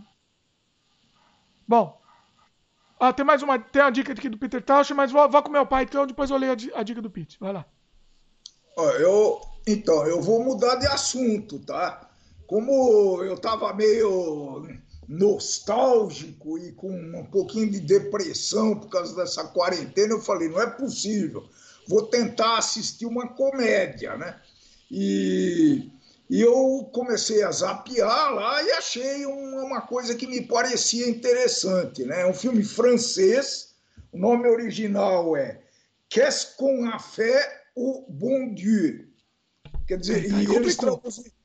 Bom, 1.69 2.01
ah, 2.99 3.13
tem 3.13 3.23
mais 3.23 3.43
uma, 3.43 3.59
tem 3.59 3.83
uma 3.83 3.93
dica 3.93 4.15
aqui 4.15 4.31
do 4.31 4.39
Peter 4.39 4.65
Townshend, 4.65 4.97
mas 4.97 5.13
vou, 5.13 5.29
vou 5.29 5.43
com 5.43 5.51
meu 5.51 5.67
pai, 5.67 5.83
então 5.85 6.07
depois 6.07 6.31
eu 6.31 6.39
leio 6.39 6.53
a, 6.53 6.81
a 6.81 6.83
dica 6.83 7.03
do 7.03 7.11
Pete. 7.11 7.39
Vai 7.39 7.53
lá. 7.53 7.67
Eu, 8.99 9.43
então, 9.67 10.07
eu 10.07 10.23
vou 10.23 10.43
mudar 10.43 10.77
de 10.77 10.87
assunto, 10.87 11.59
tá? 11.59 12.09
Como 12.47 13.23
eu 13.23 13.37
tava 13.37 13.75
meio 13.75 14.67
nostálgico 15.09 16.59
e 16.59 16.73
com 16.73 16.91
um 16.91 17.25
pouquinho 17.25 17.71
de 17.71 17.81
depressão 17.81 18.79
por 18.79 18.89
causa 18.89 19.15
dessa 19.17 19.45
quarentena, 19.45 20.15
eu 20.15 20.21
falei, 20.21 20.49
não 20.49 20.61
é 20.61 20.67
possível, 20.67 21.49
vou 21.89 22.07
tentar 22.07 22.59
assistir 22.59 23.07
uma 23.07 23.29
comédia, 23.29 24.17
né? 24.17 24.41
E, 24.91 25.91
e 26.31 26.41
eu 26.41 26.89
comecei 26.93 27.43
a 27.43 27.51
zapear 27.51 28.35
lá 28.35 28.63
e 28.63 28.71
achei 28.73 29.27
uma, 29.27 29.65
uma 29.65 29.81
coisa 29.81 30.15
que 30.15 30.27
me 30.27 30.43
parecia 30.43 31.09
interessante, 31.09 32.05
né? 32.05 32.23
É 32.23 32.27
um 32.27 32.35
filme 32.35 32.63
francês, 32.63 33.75
o 34.13 34.19
nome 34.19 34.49
original 34.49 35.37
é 35.37 35.63
Qu'est-ce 36.13 36.57
qu'on 36.59 36.91
a 36.91 36.99
fait 36.99 37.43
au 37.75 38.05
bon 38.07 38.53
Dieu? 38.53 39.07
Quer 39.89 39.99
dizer, 39.99 40.31
e 40.31 40.55
eles 40.55 40.77
traduziram 40.77 41.42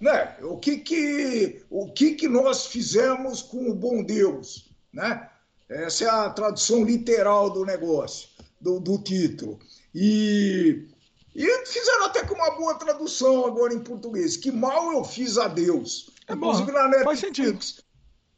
né? 0.00 0.36
O 0.42 0.58
que 0.58 0.78
que 0.78 1.62
o 1.70 1.92
que 1.92 2.14
que 2.14 2.28
nós 2.28 2.66
fizemos 2.66 3.42
com 3.42 3.68
o 3.68 3.74
bom 3.74 4.02
Deus, 4.02 4.70
né? 4.92 5.28
Essa 5.68 6.04
é 6.04 6.08
a 6.08 6.30
tradução 6.30 6.82
literal 6.82 7.50
do 7.50 7.64
negócio, 7.64 8.28
do, 8.60 8.80
do 8.80 8.98
título. 8.98 9.58
E, 9.94 10.86
e 11.34 11.66
fizeram 11.66 12.06
até 12.06 12.24
com 12.24 12.34
uma 12.34 12.52
boa 12.52 12.74
tradução 12.76 13.44
agora 13.44 13.74
em 13.74 13.80
português. 13.80 14.36
Que 14.36 14.50
mal 14.50 14.92
eu 14.92 15.04
fiz 15.04 15.36
a 15.36 15.46
Deus. 15.46 16.10
É 16.26 16.32
Inclusive 16.32 16.72
bom, 16.72 16.78
na 16.78 16.88
Netflix. 16.88 17.04
Faz 17.04 17.20
sentido. 17.20 17.58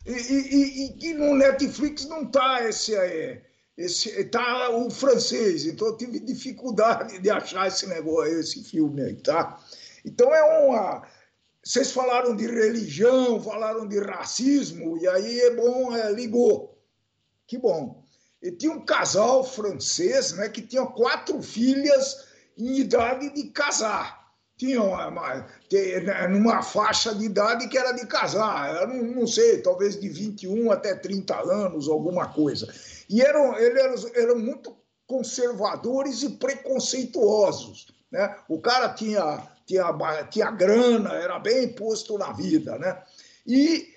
E, 0.07 0.13
e, 0.13 1.07
e, 1.07 1.11
e, 1.11 1.15
no 1.15 1.35
Netflix 1.35 2.07
não 2.07 2.27
tá 2.27 2.67
esse, 2.67 2.97
é, 2.97 3.43
esse 3.77 4.25
tá 4.25 4.71
o 4.71 4.91
francês, 4.91 5.67
então 5.67 5.89
eu 5.89 5.97
tive 5.97 6.19
dificuldade 6.21 7.19
de 7.19 7.31
achar 7.31 7.69
esse 7.69 7.87
negócio, 7.87 8.41
esse 8.41 8.65
filme 8.65 9.03
aí, 9.03 9.17
tá? 9.17 9.61
Então 10.05 10.35
é 10.35 10.43
uma. 10.65 11.07
Vocês 11.63 11.93
falaram 11.93 12.35
de 12.35 12.47
religião, 12.47 13.43
falaram 13.43 13.87
de 13.87 13.99
racismo, 14.01 14.97
e 14.99 15.07
aí 15.07 15.41
é 15.41 15.55
bom, 15.55 15.95
é, 15.95 16.11
ligou. 16.11 16.79
Que 17.47 17.59
bom. 17.59 18.03
E 18.43 18.51
tinha 18.51 18.73
um 18.73 18.85
casal 18.85 19.45
francês 19.45 20.33
né, 20.33 20.49
que 20.49 20.63
tinha 20.63 20.87
quatro 20.87 21.43
filhas 21.43 22.27
em 22.57 22.79
idade 22.79 23.31
de 23.35 23.45
casar. 23.51 24.21
Tinha 24.57 24.83
uma, 24.83 25.09
uma, 25.09 25.35
né, 25.73 26.29
numa 26.29 26.63
faixa 26.63 27.15
de 27.15 27.25
idade 27.25 27.69
que 27.69 27.79
era 27.79 27.93
de 27.93 28.07
casar, 28.07 28.87
não, 28.87 29.03
não, 29.03 29.27
sei, 29.27 29.63
talvez 29.63 29.99
de 29.99 30.09
21 30.09 30.71
até 30.71 30.95
30 30.95 31.35
anos, 31.35 31.89
alguma 31.89 32.29
coisa. 32.29 32.73
E 33.09 33.23
eram, 33.23 33.59
eles 33.59 34.05
eram 34.15 34.39
muito 34.39 34.77
conservadores 35.07 36.23
e 36.23 36.31
preconceituosos. 36.31 37.89
Né? 38.11 38.37
O 38.49 38.61
cara 38.61 38.91
tinha, 38.91 39.43
tinha, 39.71 40.25
tinha 40.25 40.51
grana, 40.51 41.13
era 41.15 41.39
bem 41.39 41.73
posto 41.73 42.19
na 42.19 42.33
vida. 42.33 42.77
Né? 42.77 43.01
E 43.47 43.95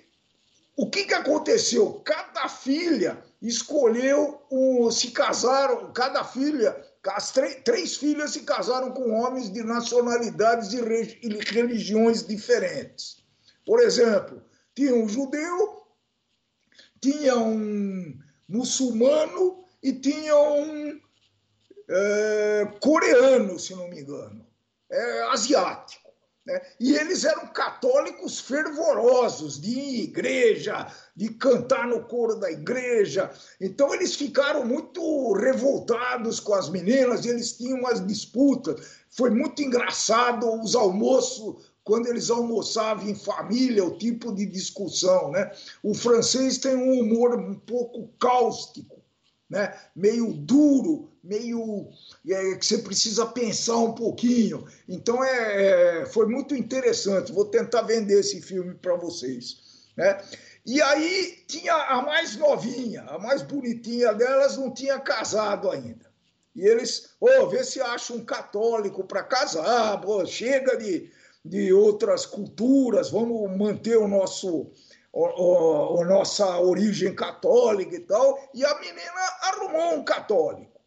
o 0.76 0.88
que, 0.88 1.04
que 1.04 1.14
aconteceu? 1.14 2.00
Cada 2.04 2.48
filha 2.48 3.18
escolheu, 3.42 4.40
um, 4.50 4.90
se 4.90 5.10
casaram, 5.10 5.92
cada 5.92 6.22
filha, 6.22 6.76
as 7.08 7.32
três 7.64 7.96
filhas 7.96 8.30
se 8.30 8.40
casaram 8.40 8.92
com 8.92 9.12
homens 9.12 9.52
de 9.52 9.62
nacionalidades 9.64 10.72
e 10.72 10.80
religiões 11.52 12.24
diferentes. 12.24 13.22
Por 13.66 13.80
exemplo, 13.80 14.42
tinha 14.74 14.94
um 14.94 15.08
judeu, 15.08 15.82
tinha 17.00 17.36
um 17.36 18.16
muçulmano 18.48 19.64
e 19.82 19.92
tinha 19.92 20.36
um 20.36 21.00
é, 21.88 22.68
coreano, 22.80 23.58
se 23.58 23.74
não 23.74 23.88
me 23.88 24.00
engano, 24.00 24.43
é, 24.94 25.22
asiático. 25.32 26.04
Né? 26.46 26.60
E 26.78 26.94
eles 26.94 27.24
eram 27.24 27.46
católicos 27.46 28.38
fervorosos, 28.38 29.58
de 29.60 29.70
ir 29.70 30.00
à 30.00 30.04
igreja, 30.04 30.86
de 31.16 31.30
cantar 31.30 31.86
no 31.86 32.04
coro 32.04 32.36
da 32.36 32.50
igreja. 32.50 33.30
Então 33.60 33.94
eles 33.94 34.14
ficaram 34.14 34.64
muito 34.64 35.32
revoltados 35.32 36.40
com 36.40 36.54
as 36.54 36.68
meninas, 36.68 37.24
eles 37.24 37.56
tinham 37.56 37.78
umas 37.78 38.06
disputas. 38.06 39.04
Foi 39.10 39.30
muito 39.30 39.62
engraçado 39.62 40.60
os 40.60 40.74
almoços, 40.74 41.72
quando 41.82 42.08
eles 42.08 42.30
almoçavam 42.30 43.08
em 43.08 43.14
família, 43.14 43.84
o 43.84 43.96
tipo 43.96 44.34
de 44.34 44.44
discussão. 44.44 45.30
Né? 45.30 45.50
O 45.82 45.94
francês 45.94 46.58
tem 46.58 46.76
um 46.76 47.00
humor 47.00 47.38
um 47.38 47.54
pouco 47.54 48.08
cáustico 48.18 48.93
né? 49.54 49.72
meio 49.94 50.32
duro, 50.32 51.12
meio 51.22 51.88
é, 52.28 52.56
que 52.56 52.66
você 52.66 52.78
precisa 52.78 53.24
pensar 53.24 53.76
um 53.76 53.92
pouquinho. 53.92 54.66
Então 54.88 55.22
é, 55.22 56.00
é 56.02 56.06
foi 56.06 56.26
muito 56.26 56.56
interessante. 56.56 57.32
Vou 57.32 57.44
tentar 57.44 57.82
vender 57.82 58.18
esse 58.18 58.42
filme 58.42 58.74
para 58.74 58.96
vocês. 58.96 59.90
Né? 59.96 60.20
E 60.66 60.82
aí 60.82 61.44
tinha 61.46 61.72
a 61.72 62.02
mais 62.02 62.36
novinha, 62.36 63.02
a 63.02 63.16
mais 63.16 63.42
bonitinha 63.42 64.12
delas, 64.12 64.56
não 64.56 64.74
tinha 64.74 64.98
casado 64.98 65.70
ainda. 65.70 66.12
E 66.56 66.66
eles, 66.66 67.10
oh, 67.20 67.46
vê 67.48 67.62
se 67.62 67.80
acha 67.80 68.12
um 68.12 68.24
católico 68.24 69.04
para 69.04 69.22
casar, 69.22 70.00
pô, 70.00 70.24
chega 70.26 70.76
de, 70.76 71.10
de 71.44 71.72
outras 71.72 72.26
culturas, 72.26 73.10
vamos 73.10 73.56
manter 73.56 73.98
o 73.98 74.08
nosso 74.08 74.70
o, 75.14 76.00
o, 76.00 76.04
nossa 76.04 76.58
origem 76.58 77.14
católica 77.14 77.94
e 77.94 78.00
tal, 78.00 78.50
e 78.52 78.64
a 78.64 78.80
menina 78.80 79.20
arrumou 79.42 79.94
um 79.94 80.04
católico. 80.04 80.80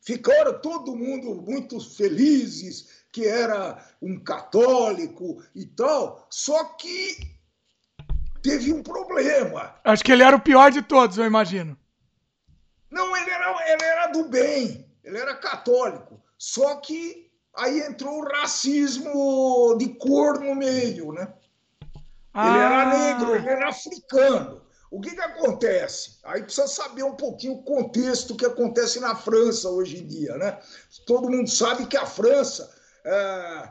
Ficaram 0.00 0.60
todo 0.60 0.96
mundo 0.96 1.36
muito 1.36 1.78
felizes 1.78 3.04
que 3.12 3.26
era 3.26 3.86
um 4.02 4.18
católico 4.18 5.40
e 5.54 5.64
tal, 5.66 6.26
só 6.28 6.64
que 6.64 7.16
teve 8.42 8.72
um 8.72 8.82
problema. 8.82 9.76
Acho 9.84 10.02
que 10.02 10.10
ele 10.10 10.24
era 10.24 10.36
o 10.36 10.40
pior 10.40 10.72
de 10.72 10.82
todos, 10.82 11.16
eu 11.16 11.24
imagino. 11.24 11.78
Não, 12.90 13.16
ele 13.16 13.30
era, 13.30 13.72
ele 13.72 13.84
era 13.84 14.06
do 14.08 14.24
bem, 14.24 14.90
ele 15.04 15.18
era 15.18 15.36
católico. 15.36 16.20
Só 16.36 16.76
que 16.76 17.30
aí 17.54 17.80
entrou 17.80 18.20
o 18.20 18.28
racismo 18.28 19.76
de 19.78 19.90
cor 19.94 20.40
no 20.40 20.56
meio, 20.56 21.12
né? 21.12 21.32
Ah. 22.40 22.48
Ele 22.48 22.58
era 22.58 22.82
ah. 22.82 22.98
negro, 22.98 23.34
ele 23.34 23.48
era 23.48 23.68
africano. 23.68 24.62
O 24.92 25.00
que, 25.00 25.10
que 25.10 25.20
acontece? 25.20 26.18
Aí 26.22 26.40
precisa 26.44 26.68
saber 26.68 27.02
um 27.02 27.16
pouquinho 27.16 27.54
o 27.54 27.62
contexto 27.62 28.36
que 28.36 28.46
acontece 28.46 29.00
na 29.00 29.16
França 29.16 29.68
hoje 29.68 29.98
em 29.98 30.06
dia. 30.06 30.36
Né? 30.36 30.56
Todo 31.04 31.28
mundo 31.28 31.50
sabe 31.50 31.86
que 31.86 31.96
a 31.96 32.06
França 32.06 32.70
é, 33.04 33.68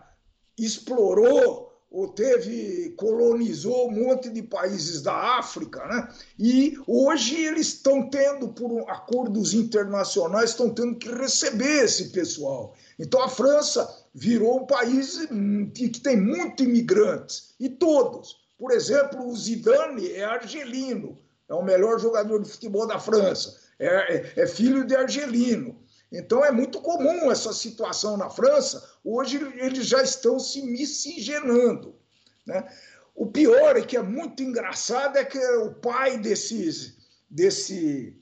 explorou 0.57 1.65
ou 1.89 2.09
teve 2.09 2.93
colonizou 2.97 3.87
um 3.87 4.05
monte 4.05 4.29
de 4.29 4.43
países 4.43 5.01
da 5.01 5.39
África, 5.39 5.87
né? 5.87 6.09
E 6.37 6.77
hoje 6.85 7.41
eles 7.41 7.67
estão 7.67 8.09
tendo, 8.09 8.49
por 8.49 8.83
acordos 8.89 9.53
internacionais, 9.53 10.49
estão 10.49 10.69
tendo 10.69 10.97
que 10.97 11.09
receber 11.09 11.85
esse 11.85 12.09
pessoal. 12.09 12.75
Então 12.99 13.23
a 13.23 13.29
França 13.29 13.89
virou 14.13 14.63
um 14.63 14.65
país 14.65 15.25
hum, 15.31 15.71
que 15.73 15.89
tem 15.89 16.17
muitos 16.17 16.65
imigrantes 16.65 17.55
e 17.57 17.69
todos 17.69 18.46
por 18.57 18.71
exemplo, 18.71 19.27
o 19.27 19.35
Zidane 19.35 20.11
é 20.11 20.23
argelino, 20.23 21.19
é 21.47 21.53
o 21.53 21.63
melhor 21.63 21.99
jogador 21.99 22.41
de 22.41 22.49
futebol 22.49 22.87
da 22.87 22.99
França, 22.99 23.57
é, 23.79 23.87
é, 23.87 24.33
é 24.37 24.47
filho 24.47 24.85
de 24.85 24.95
argelino. 24.95 25.79
Então 26.11 26.43
é 26.43 26.51
muito 26.51 26.81
comum 26.81 27.29
essa 27.31 27.51
situação 27.53 28.15
na 28.15 28.29
França. 28.29 28.81
Hoje 29.03 29.37
eles 29.57 29.85
já 29.85 30.01
estão 30.01 30.39
se 30.39 30.61
miscigenando. 30.61 31.95
Né? 32.45 32.65
O 33.13 33.27
pior 33.27 33.75
é 33.75 33.81
que 33.81 33.97
é 33.97 34.01
muito 34.01 34.41
engraçado 34.41 35.17
é 35.17 35.25
que 35.25 35.37
o 35.37 35.73
pai 35.73 36.17
desses, 36.17 36.97
desse 37.29 38.17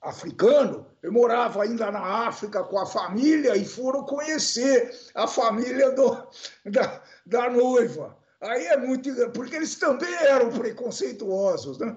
africano, 0.00 0.86
morava 1.10 1.62
ainda 1.62 1.90
na 1.90 2.26
África 2.28 2.62
com 2.62 2.78
a 2.78 2.86
família 2.86 3.56
e 3.56 3.64
foram 3.64 4.04
conhecer 4.04 4.94
a 5.14 5.26
família 5.26 5.90
do, 5.92 6.28
da, 6.70 7.02
da 7.26 7.50
noiva. 7.50 8.16
Aí 8.44 8.66
é 8.66 8.76
muito. 8.76 9.10
Porque 9.30 9.56
eles 9.56 9.74
também 9.76 10.12
eram 10.14 10.50
preconceituosos, 10.50 11.78
né? 11.78 11.96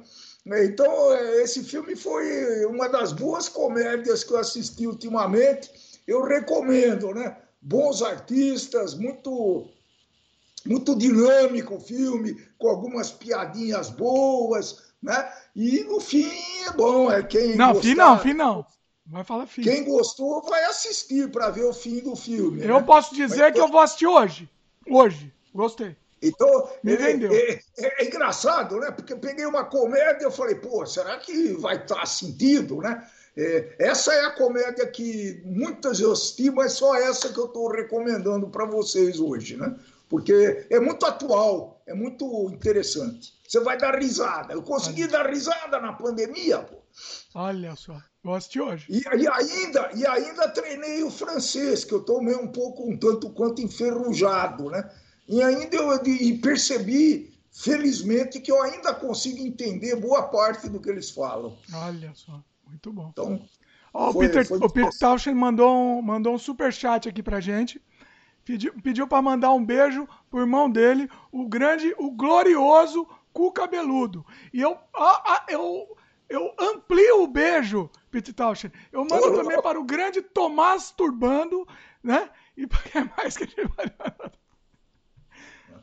Então, 0.63 1.13
é, 1.13 1.43
esse 1.43 1.63
filme 1.63 1.95
foi 1.95 2.65
uma 2.65 2.87
das 2.87 3.11
boas 3.11 3.49
comédias 3.49 4.23
que 4.23 4.31
eu 4.31 4.37
assisti 4.37 4.87
ultimamente. 4.87 5.69
Eu 6.07 6.23
recomendo, 6.23 7.13
né? 7.13 7.37
Bons 7.61 8.01
artistas, 8.01 8.93
muito 8.93 9.67
muito 10.65 10.95
dinâmico 10.95 11.75
o 11.75 11.79
filme, 11.79 12.35
com 12.57 12.67
algumas 12.67 13.09
piadinhas 13.09 13.89
boas, 13.89 14.83
né? 15.01 15.31
E 15.55 15.83
no 15.85 15.99
fim 15.99 16.29
é 16.67 16.71
bom, 16.71 17.11
é 17.11 17.23
quem 17.23 17.55
Não, 17.55 17.73
gostar, 17.73 17.87
fim 17.87 17.95
não, 17.95 18.19
fim 18.19 18.33
não. 18.33 18.65
Vai 19.05 19.23
falar 19.23 19.47
fim. 19.47 19.61
Quem 19.61 19.85
gostou 19.85 20.41
vai 20.43 20.63
assistir 20.65 21.31
para 21.31 21.49
ver 21.49 21.63
o 21.63 21.73
fim 21.73 21.99
do 21.99 22.15
filme. 22.15 22.61
Eu 22.63 22.79
né? 22.79 22.83
posso 22.85 23.15
dizer 23.15 23.43
Mas, 23.43 23.53
que 23.53 23.59
eu 23.59 23.67
vou 23.69 23.79
assistir 23.79 24.07
hoje. 24.07 24.49
Hoje. 24.89 25.33
Gostei. 25.53 25.95
Então, 26.21 26.69
é, 26.85 26.93
é, 26.93 27.53
é, 27.77 28.03
é, 28.03 28.05
engraçado, 28.05 28.79
né? 28.79 28.91
Porque 28.91 29.13
eu 29.13 29.19
peguei 29.19 29.45
uma 29.45 29.63
comédia 29.63 30.27
e 30.27 30.31
falei, 30.31 30.55
pô, 30.55 30.85
será 30.85 31.17
que 31.17 31.53
vai 31.53 31.75
estar 31.77 32.05
sentido, 32.05 32.81
né? 32.81 33.07
É, 33.35 33.75
essa 33.77 34.11
é 34.13 34.25
a 34.25 34.31
comédia 34.31 34.87
que 34.87 35.41
muitas 35.45 35.99
eu 35.99 36.11
assisti, 36.11 36.49
mas 36.49 36.73
só 36.73 36.95
essa 36.95 37.31
que 37.31 37.39
eu 37.39 37.45
estou 37.45 37.71
recomendando 37.71 38.49
para 38.49 38.65
vocês 38.65 39.19
hoje, 39.19 39.55
né? 39.55 39.75
Porque 40.09 40.65
é 40.69 40.79
muito 40.79 41.05
atual, 41.05 41.81
é 41.85 41.93
muito 41.93 42.49
interessante. 42.49 43.37
Você 43.47 43.59
vai 43.59 43.77
dar 43.77 43.95
risada. 43.95 44.53
Eu 44.53 44.63
consegui 44.63 45.03
Olha. 45.03 45.11
dar 45.11 45.29
risada 45.29 45.79
na 45.79 45.93
pandemia, 45.93 46.59
pô. 46.59 46.77
Olha 47.35 47.75
só, 47.75 48.01
gosto 48.23 48.61
hoje. 48.63 48.87
E, 48.89 49.01
e, 49.01 49.27
ainda, 49.27 49.91
e 49.93 50.07
ainda 50.07 50.49
treinei 50.49 51.03
o 51.03 51.11
francês, 51.11 51.83
que 51.83 51.93
eu 51.93 51.99
estou 51.99 52.23
meio 52.23 52.41
um 52.41 52.47
pouco, 52.47 52.89
um 52.89 52.97
tanto 52.97 53.29
quanto 53.29 53.61
enferrujado, 53.61 54.71
né? 54.71 54.89
E 55.27 55.43
ainda 55.43 55.75
eu 55.75 56.05
e 56.05 56.37
percebi, 56.37 57.33
felizmente, 57.51 58.39
que 58.39 58.51
eu 58.51 58.61
ainda 58.61 58.93
consigo 58.93 59.39
entender 59.39 59.95
boa 59.95 60.23
parte 60.23 60.69
do 60.69 60.79
que 60.79 60.89
eles 60.89 61.09
falam. 61.09 61.57
Olha 61.73 62.11
só, 62.15 62.41
muito 62.65 62.93
bom. 62.93 63.09
Então, 63.11 63.41
oh, 63.93 64.13
foi, 64.13 64.25
o 64.25 64.29
Peter, 64.29 64.47
foi 64.47 64.57
o 64.57 64.69
Peter 64.69 64.97
Tauschen 64.97 65.33
mandou 65.33 65.75
um, 65.75 66.01
mandou 66.01 66.33
um 66.33 66.37
super 66.37 66.71
chat 66.71 67.09
aqui 67.09 67.21
pra 67.21 67.41
gente. 67.41 67.81
Pediu, 68.45 68.73
pediu 68.81 69.05
para 69.05 69.21
mandar 69.21 69.51
um 69.51 69.63
beijo 69.63 70.07
pro 70.29 70.39
irmão 70.39 70.69
dele, 70.69 71.09
o 71.29 71.45
grande, 71.49 71.93
o 71.97 72.09
glorioso 72.11 73.05
Cu 73.33 73.51
Cabeludo. 73.51 74.25
E 74.53 74.61
eu, 74.61 74.77
eu, 75.49 75.97
eu 76.29 76.55
amplio 76.57 77.23
o 77.23 77.27
beijo, 77.27 77.89
Peter 78.09 78.33
Tauschen. 78.33 78.71
Eu 78.91 79.01
mando 79.03 79.31
também 79.35 79.61
para 79.61 79.77
o 79.77 79.83
grande 79.83 80.21
Tomás 80.21 80.91
Turbando, 80.91 81.67
né? 82.01 82.29
E 82.55 82.65
para 82.67 83.11
mais 83.17 83.35
que 83.35 83.43
a 83.43 83.47
gente 83.47 83.67
vai 83.75 83.89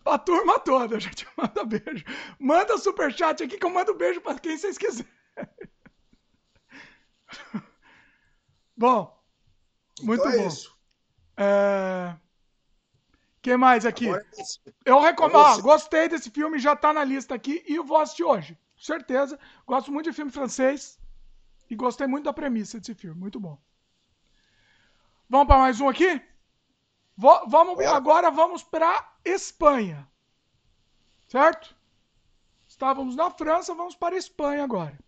a 0.05 0.18
turma 0.18 0.59
toda. 0.59 0.98
Já 1.00 1.11
te 1.11 1.26
manda 1.36 1.64
beijo. 1.64 2.05
Manda 2.38 2.78
superchat 2.78 3.42
aqui 3.42 3.59
que 3.59 3.64
eu 3.64 3.70
mando 3.70 3.94
beijo 3.94 4.20
para 4.20 4.38
quem 4.38 4.57
vocês 4.57 4.78
quiserem. 4.78 5.11
bom, 8.76 9.20
muito 10.02 10.20
então 10.20 10.32
é 10.32 10.38
bom. 10.38 10.48
Isso. 10.48 10.76
É... 11.36 12.16
Quem 13.42 13.57
mais 13.57 13.84
aqui? 13.84 14.09
É 14.09 14.24
eu 14.84 15.00
recomendo. 15.00 15.59
É 15.59 15.62
gostei 15.62 16.09
desse 16.09 16.30
filme, 16.30 16.59
já 16.59 16.74
tá 16.74 16.92
na 16.92 17.05
lista 17.05 17.34
aqui 17.34 17.62
e 17.68 17.74
eu 17.74 17.84
vou 17.84 17.98
assistir 17.98 18.24
hoje. 18.24 18.59
Certeza. 18.76 19.38
Gosto 19.66 19.92
muito 19.92 20.09
de 20.09 20.16
filme 20.16 20.30
francês 20.30 20.98
e 21.68 21.74
gostei 21.74 22.07
muito 22.07 22.24
da 22.24 22.32
premissa 22.32 22.78
desse 22.78 22.94
filme. 22.94 23.20
Muito 23.20 23.38
bom. 23.38 23.59
Vamos 25.28 25.46
para 25.46 25.59
mais 25.59 25.80
um 25.80 25.88
aqui? 25.88 26.22
Vamos 27.16 27.78
agora 27.86 28.30
vamos 28.30 28.62
para 28.62 29.12
Espanha. 29.24 30.08
Certo? 31.28 31.76
Estávamos 32.66 33.14
na 33.16 33.30
França, 33.30 33.74
vamos 33.74 33.94
para 33.94 34.14
a 34.14 34.18
Espanha 34.18 34.64
agora. 34.64 34.98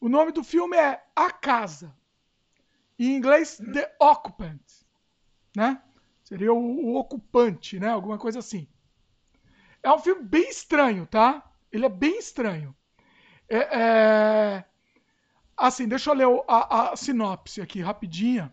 O 0.00 0.08
nome 0.08 0.32
do 0.32 0.44
filme 0.44 0.76
é 0.76 1.02
A 1.14 1.30
Casa. 1.30 1.94
Em 2.98 3.16
inglês, 3.16 3.60
The 3.72 3.96
Occupant. 4.00 4.60
Né? 5.56 5.80
Seria 6.24 6.52
o, 6.52 6.58
o 6.58 6.96
ocupante, 6.96 7.78
né? 7.78 7.88
Alguma 7.88 8.18
coisa 8.18 8.40
assim. 8.40 8.68
É 9.82 9.90
um 9.92 9.98
filme 9.98 10.22
bem 10.22 10.48
estranho, 10.48 11.06
tá? 11.06 11.50
Ele 11.70 11.86
é 11.86 11.88
bem 11.88 12.18
estranho. 12.18 12.76
É, 13.48 13.58
é... 13.58 14.64
Assim, 15.56 15.88
deixa 15.88 16.10
eu 16.10 16.14
ler 16.14 16.44
a, 16.46 16.90
a 16.92 16.96
sinopse 16.96 17.60
aqui 17.60 17.80
rapidinha. 17.80 18.52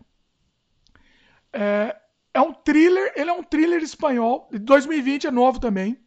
É, 1.52 2.00
é, 2.36 2.40
um 2.40 2.52
thriller, 2.52 3.12
ele 3.16 3.30
é 3.30 3.32
um 3.32 3.42
thriller 3.42 3.82
espanhol, 3.82 4.48
de 4.52 4.58
2020, 4.58 5.26
é 5.26 5.30
novo 5.30 5.58
também. 5.58 5.98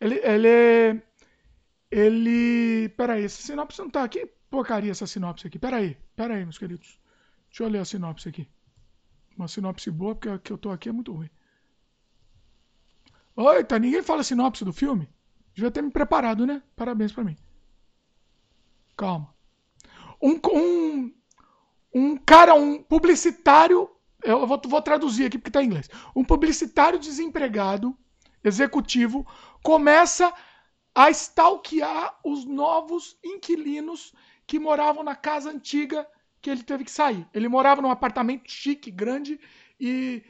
Ele, 0.00 0.16
ele, 0.24 1.02
ele, 1.90 2.88
peraí, 2.90 3.24
essa 3.24 3.42
sinopse 3.42 3.78
não 3.78 3.90
tá 3.90 4.02
aqui? 4.02 4.26
Porcaria 4.50 4.90
essa 4.90 5.06
sinopse 5.06 5.46
aqui, 5.46 5.58
peraí, 5.58 5.96
peraí, 6.16 6.44
meus 6.44 6.58
queridos. 6.58 6.98
Deixa 7.48 7.62
eu 7.62 7.68
ler 7.68 7.78
a 7.78 7.84
sinopse 7.84 8.28
aqui. 8.28 8.48
Uma 9.36 9.48
sinopse 9.48 9.90
boa, 9.90 10.14
porque 10.14 10.28
a 10.28 10.38
que 10.38 10.52
eu 10.52 10.58
tô 10.58 10.70
aqui 10.70 10.88
é 10.88 10.92
muito 10.92 11.12
ruim. 11.12 11.30
Eita, 13.36 13.78
ninguém 13.78 14.02
fala 14.02 14.22
sinopse 14.22 14.64
do 14.64 14.72
filme? 14.72 15.08
Devia 15.54 15.70
ter 15.70 15.82
me 15.82 15.90
preparado, 15.90 16.46
né? 16.46 16.62
Parabéns 16.76 17.12
para 17.12 17.24
mim. 17.24 17.36
Calma. 18.96 19.34
Um, 20.20 20.38
um, 20.52 21.14
um 21.94 22.16
cara, 22.16 22.54
um 22.54 22.82
publicitário. 22.82 23.88
Eu 24.24 24.46
vou, 24.46 24.60
vou 24.64 24.82
traduzir 24.82 25.26
aqui 25.26 25.38
porque 25.38 25.50
está 25.50 25.62
em 25.62 25.66
inglês. 25.66 25.88
Um 26.14 26.24
publicitário 26.24 26.98
desempregado, 26.98 27.96
executivo, 28.42 29.26
começa 29.62 30.32
a 30.94 31.10
stalkear 31.10 32.18
os 32.24 32.44
novos 32.44 33.16
inquilinos 33.24 34.12
que 34.46 34.58
moravam 34.58 35.02
na 35.04 35.14
casa 35.14 35.50
antiga 35.50 36.06
que 36.42 36.50
ele 36.50 36.62
teve 36.62 36.84
que 36.84 36.90
sair. 36.90 37.26
Ele 37.32 37.48
morava 37.48 37.82
num 37.82 37.90
apartamento 37.90 38.50
chique, 38.50 38.90
grande, 38.90 39.38
e, 39.78 40.22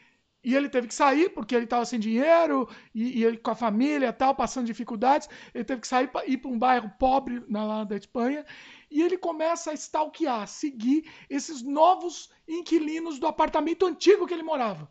e 0.42 0.54
ele 0.54 0.68
teve 0.68 0.88
que 0.88 0.94
sair 0.94 1.30
porque 1.30 1.54
ele 1.54 1.64
estava 1.64 1.84
sem 1.84 1.98
dinheiro 1.98 2.68
e, 2.94 3.20
e, 3.20 3.24
ele 3.24 3.36
com 3.36 3.50
a 3.50 3.54
família 3.54 4.12
tal, 4.12 4.34
passando 4.34 4.66
dificuldades. 4.66 5.28
Ele 5.54 5.64
teve 5.64 5.80
que 5.80 5.88
sair 5.88 6.08
para 6.08 6.26
ir 6.26 6.38
para 6.38 6.50
um 6.50 6.58
bairro 6.58 6.90
pobre 6.98 7.42
na, 7.48 7.64
lá 7.64 7.84
da 7.84 7.96
Espanha. 7.96 8.44
E 8.90 9.02
ele 9.02 9.16
começa 9.16 9.70
a 9.70 9.74
stalkear, 9.74 10.48
seguir 10.48 11.10
esses 11.28 11.62
novos 11.62 12.30
inquilinos 12.46 13.18
do 13.18 13.26
apartamento 13.26 13.86
antigo 13.86 14.26
que 14.26 14.34
ele 14.34 14.42
morava. 14.42 14.90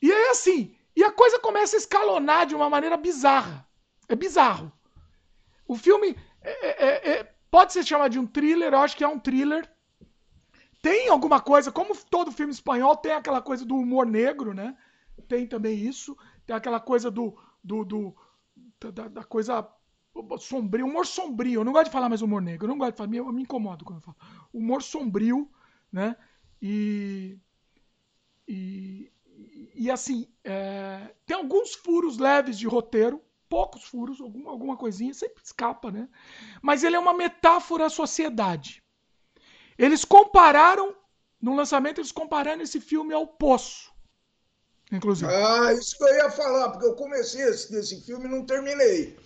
E 0.00 0.12
é 0.12 0.30
assim. 0.30 0.76
E 0.94 1.02
a 1.02 1.10
coisa 1.10 1.38
começa 1.40 1.76
a 1.76 1.78
escalonar 1.78 2.46
de 2.46 2.54
uma 2.54 2.70
maneira 2.70 2.96
bizarra. 2.96 3.68
É 4.08 4.14
bizarro. 4.14 4.72
O 5.66 5.76
filme 5.76 6.16
é, 6.40 6.86
é, 6.86 7.10
é, 7.10 7.36
Pode 7.50 7.72
ser 7.72 7.84
chamado 7.84 8.12
de 8.12 8.18
um 8.18 8.26
thriller, 8.26 8.72
eu 8.72 8.78
acho 8.80 8.96
que 8.96 9.04
é 9.04 9.08
um 9.08 9.18
thriller. 9.18 9.66
Tem 10.82 11.08
alguma 11.08 11.40
coisa, 11.40 11.72
como 11.72 11.96
todo 11.96 12.30
filme 12.30 12.52
espanhol, 12.52 12.96
tem 12.96 13.12
aquela 13.12 13.40
coisa 13.40 13.64
do 13.64 13.76
humor 13.76 14.06
negro, 14.06 14.52
né? 14.52 14.76
Tem 15.26 15.46
também 15.46 15.78
isso. 15.78 16.16
Tem 16.44 16.54
aquela 16.54 16.78
coisa 16.78 17.10
do. 17.10 17.36
do, 17.62 17.84
do 17.84 18.16
da, 18.92 19.08
da, 19.08 19.24
coisa 19.24 19.66
sombrio, 20.38 20.86
humor 20.86 21.06
sombrio. 21.06 21.60
Eu 21.60 21.64
não 21.64 21.72
gosto 21.72 21.86
de 21.86 21.92
falar 21.92 22.08
mais 22.08 22.22
humor 22.22 22.42
negro, 22.42 22.66
eu 22.66 22.68
não 22.68 22.78
gosto 22.78 22.92
de 22.92 22.98
falar, 22.98 23.14
eu 23.14 23.32
me 23.32 23.42
incomodo 23.42 23.84
quando 23.84 23.98
eu 23.98 24.02
falo. 24.02 24.16
Humor 24.52 24.82
sombrio, 24.82 25.50
né? 25.92 26.16
E. 26.60 27.38
E, 28.48 29.10
e 29.74 29.90
assim, 29.90 30.28
é, 30.44 31.12
tem 31.26 31.36
alguns 31.36 31.74
furos 31.74 32.16
leves 32.16 32.56
de 32.56 32.66
roteiro, 32.66 33.20
poucos 33.48 33.84
furos, 33.84 34.20
alguma, 34.20 34.50
alguma 34.50 34.76
coisinha, 34.76 35.12
sempre 35.12 35.42
escapa, 35.42 35.90
né? 35.90 36.08
Mas 36.62 36.82
ele 36.82 36.96
é 36.96 36.98
uma 36.98 37.12
metáfora 37.12 37.86
à 37.86 37.90
sociedade. 37.90 38.82
Eles 39.76 40.04
compararam, 40.04 40.94
no 41.40 41.54
lançamento, 41.54 42.00
eles 42.00 42.12
compararam 42.12 42.62
esse 42.62 42.80
filme 42.80 43.12
ao 43.12 43.26
Poço. 43.26 43.92
Inclusive. 44.90 45.30
Ah, 45.32 45.72
isso 45.72 45.96
que 45.98 46.04
eu 46.04 46.14
ia 46.14 46.30
falar, 46.30 46.70
porque 46.70 46.86
eu 46.86 46.94
comecei 46.94 47.42
esse, 47.42 47.70
desse 47.70 48.00
filme 48.04 48.26
e 48.26 48.30
não 48.30 48.46
terminei. 48.46 49.18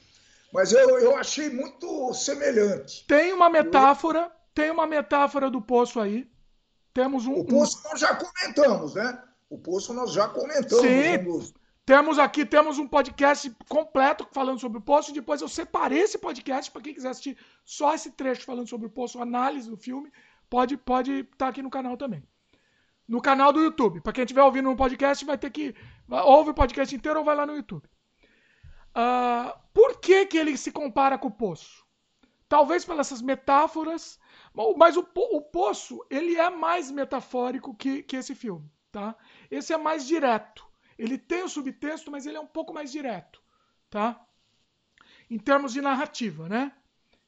Mas 0.53 0.73
eu, 0.73 0.99
eu 0.99 1.17
achei 1.17 1.49
muito 1.49 2.13
semelhante. 2.13 3.07
Tem 3.07 3.33
uma 3.33 3.49
metáfora, 3.49 4.31
tem 4.55 4.71
uma 4.71 4.87
metáfora 4.87 5.49
do 5.51 5.61
Poço 5.61 6.01
aí. 6.01 6.29
Temos 6.93 7.27
um. 7.27 7.35
O 7.35 7.45
Poço 7.45 7.79
um... 7.79 7.91
nós 7.91 8.01
já 8.01 8.17
comentamos, 8.17 8.95
né? 8.95 9.23
O 9.49 9.59
Poço 9.59 9.95
nós 9.95 10.13
já 10.13 10.29
comentamos. 10.29 10.81
Sim, 10.81 11.55
temos 11.87 12.19
aqui, 12.19 12.47
temos 12.47 12.79
um 12.79 12.87
podcast 12.87 13.53
completo 13.69 14.27
falando 14.33 14.61
sobre 14.61 14.79
o 14.79 14.83
Poço. 14.83 15.13
Depois 15.13 15.41
eu 15.41 15.49
separei 15.49 16.01
esse 16.01 16.19
podcast 16.19 16.71
para 16.71 16.83
quem 16.83 16.95
quiser 16.95 17.09
assistir 17.09 17.37
só 17.65 17.95
esse 17.95 18.13
trecho 18.13 18.45
falando 18.45 18.69
sobre 18.69 18.87
o 18.87 18.91
Poço, 18.91 19.21
análise 19.21 19.69
do 19.69 19.77
filme, 19.77 20.13
pode 20.49 20.77
pode 20.77 21.13
estar 21.13 21.37
tá 21.37 21.49
aqui 21.49 21.63
no 21.63 21.71
canal 21.71 21.97
também. 21.97 22.23
No 23.09 23.21
canal 23.21 23.53
do 23.53 23.61
YouTube. 23.61 24.01
Para 24.01 24.13
quem 24.13 24.23
estiver 24.23 24.43
ouvindo 24.43 24.71
no 24.71 24.77
podcast, 24.77 25.25
vai 25.25 25.37
ter 25.37 25.51
que 25.51 25.75
ouve 26.09 26.51
o 26.51 26.55
podcast 26.55 26.95
inteiro 26.95 27.19
ou 27.19 27.25
vai 27.25 27.35
lá 27.35 27.45
no 27.45 27.57
YouTube. 27.57 27.89
Uh, 28.91 29.59
por 29.73 30.01
que 30.01 30.27
que 30.27 30.37
ele 30.37 30.57
se 30.57 30.73
compara 30.73 31.17
com 31.19 31.29
o 31.29 31.33
Poço? 31.33 31.85
Talvez 32.49 32.85
pelas 32.85 33.07
essas 33.07 33.23
metáforas, 33.23 34.19
mas 34.77 34.97
o, 34.97 35.07
o 35.15 35.41
Poço 35.41 36.05
ele 36.11 36.37
é 36.37 36.51
mais 36.51 36.91
metafórico 36.91 37.75
que, 37.75 38.03
que 38.03 38.17
esse 38.17 38.35
filme, 38.35 38.69
tá? 38.91 39.17
Esse 39.51 39.73
é 39.73 39.77
mais 39.77 40.07
direto. 40.07 40.69
Ele 40.99 41.17
tem 41.17 41.45
o 41.45 41.49
subtexto, 41.49 42.11
mas 42.11 42.27
ele 42.27 42.37
é 42.37 42.41
um 42.41 42.47
pouco 42.47 42.75
mais 42.75 42.91
direto, 42.91 43.41
tá? 43.89 44.21
Em 45.31 45.39
termos 45.39 45.73
de 45.73 45.81
narrativa, 45.81 46.49
né? 46.49 46.73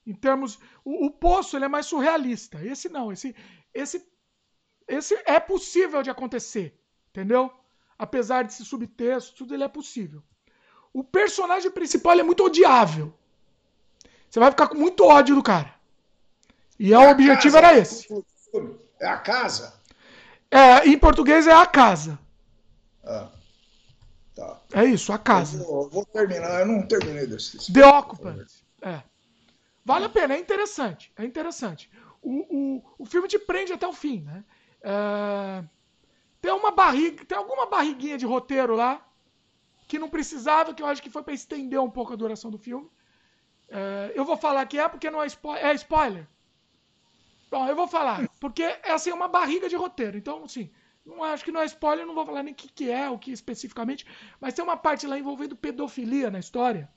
Em 0.04 0.12
termos, 0.12 0.58
o, 0.84 1.06
o 1.06 1.10
Poço 1.10 1.56
ele 1.56 1.66
é 1.66 1.68
mais 1.68 1.86
surrealista. 1.86 2.62
Esse 2.64 2.88
não, 2.88 3.12
esse, 3.12 3.34
esse, 3.72 4.04
esse 4.88 5.14
é 5.24 5.38
possível 5.38 6.02
de 6.02 6.10
acontecer, 6.10 6.78
entendeu? 7.10 7.52
Apesar 7.96 8.42
desse 8.42 8.64
subtexto, 8.64 9.36
tudo 9.36 9.54
ele 9.54 9.62
é 9.62 9.68
possível. 9.68 10.24
O 10.92 11.02
personagem 11.02 11.70
principal 11.70 12.18
é 12.18 12.22
muito 12.22 12.44
odiável. 12.44 13.12
Você 14.28 14.38
vai 14.38 14.50
ficar 14.50 14.68
com 14.68 14.76
muito 14.76 15.04
ódio 15.04 15.34
do 15.34 15.42
cara. 15.42 15.74
E 16.78 16.92
é 16.92 16.98
o 16.98 17.10
objetivo 17.10 17.54
casa, 17.54 17.66
era 17.66 17.78
esse. 17.78 18.24
É 19.00 19.08
a 19.08 19.16
casa. 19.16 19.74
É, 20.50 20.86
em 20.86 20.98
português 20.98 21.46
é 21.46 21.52
a 21.52 21.66
casa. 21.66 22.18
Ah. 23.04 23.28
Tá. 24.34 24.60
É 24.72 24.84
isso, 24.84 25.12
a 25.12 25.18
casa. 25.18 25.58
Eu 25.58 25.66
vou, 25.66 25.90
vou 25.90 26.04
terminar, 26.06 26.60
eu 26.60 26.66
não 26.66 26.82
terminei 26.86 27.26
desse. 27.26 27.72
The 27.72 27.86
Occupant. 27.86 28.46
É. 28.80 29.02
Vale 29.84 30.06
a 30.06 30.08
pena, 30.08 30.34
é 30.34 30.38
interessante. 30.38 31.12
É 31.16 31.24
interessante. 31.24 31.90
O, 32.22 32.76
o, 32.76 32.84
o 32.98 33.04
filme 33.04 33.28
te 33.28 33.38
prende 33.38 33.72
até 33.72 33.86
o 33.86 33.92
fim, 33.92 34.20
né? 34.22 34.44
É... 34.82 35.64
Tem 36.40 36.52
uma 36.52 36.70
barriga, 36.70 37.24
tem 37.24 37.36
alguma 37.36 37.66
barriguinha 37.66 38.18
de 38.18 38.26
roteiro 38.26 38.74
lá 38.74 39.04
que 39.92 39.98
não 39.98 40.08
precisava, 40.08 40.72
que 40.72 40.82
eu 40.82 40.86
acho 40.86 41.02
que 41.02 41.10
foi 41.10 41.22
para 41.22 41.34
estender 41.34 41.78
um 41.78 41.90
pouco 41.90 42.14
a 42.14 42.16
duração 42.16 42.50
do 42.50 42.56
filme. 42.56 42.90
É... 43.68 44.10
Eu 44.14 44.24
vou 44.24 44.38
falar 44.38 44.64
que 44.64 44.78
é 44.78 44.88
porque 44.88 45.10
não 45.10 45.22
é, 45.22 45.28
spo 45.28 45.54
é 45.54 45.74
spoiler. 45.74 46.26
Bom, 47.50 47.68
eu 47.68 47.76
vou 47.76 47.86
falar, 47.86 48.26
porque 48.40 48.62
é 48.62 48.92
assim 48.92 49.12
uma 49.12 49.28
barriga 49.28 49.68
de 49.68 49.76
roteiro. 49.76 50.16
Então, 50.16 50.44
assim, 50.44 50.70
não 51.04 51.22
acho 51.22 51.44
que 51.44 51.52
não 51.52 51.60
é 51.60 51.66
spoiler, 51.66 52.06
não 52.06 52.14
vou 52.14 52.24
falar 52.24 52.42
nem 52.42 52.54
o 52.54 52.56
que, 52.56 52.68
que 52.68 52.90
é, 52.90 53.10
o 53.10 53.18
que 53.18 53.32
especificamente, 53.32 54.06
mas 54.40 54.54
tem 54.54 54.64
uma 54.64 54.78
parte 54.78 55.06
lá 55.06 55.18
envolvendo 55.18 55.54
pedofilia 55.54 56.30
na 56.30 56.38
história, 56.38 56.90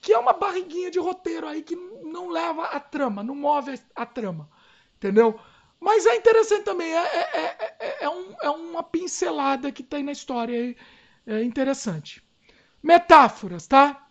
que 0.00 0.12
é 0.12 0.18
uma 0.18 0.32
barriguinha 0.32 0.92
de 0.92 1.00
roteiro 1.00 1.48
aí 1.48 1.60
que 1.60 1.74
não 1.74 2.28
leva 2.28 2.66
a 2.66 2.78
trama, 2.78 3.24
não 3.24 3.34
move 3.34 3.74
a 3.96 4.06
trama, 4.06 4.48
entendeu? 4.94 5.40
Mas 5.80 6.06
é 6.06 6.14
interessante 6.14 6.62
também, 6.62 6.94
é, 6.94 7.04
é, 7.04 7.76
é, 7.80 8.04
é, 8.04 8.08
um, 8.08 8.36
é 8.40 8.50
uma 8.50 8.84
pincelada 8.84 9.72
que 9.72 9.82
tem 9.82 10.04
na 10.04 10.12
história 10.12 10.56
aí, 10.56 10.76
é 11.26 11.42
interessante. 11.42 12.22
Metáforas, 12.82 13.66
tá? 13.66 14.08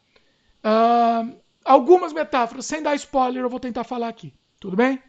Uh, 0.63 1.39
algumas 1.63 2.11
metáforas, 2.11 2.66
sem 2.66 2.82
dar 2.82 2.95
spoiler, 2.95 3.43
eu 3.43 3.49
vou 3.49 3.59
tentar 3.59 3.84
falar 3.84 4.09
aqui, 4.09 4.34
tudo 4.59 4.76
bem? 4.76 5.01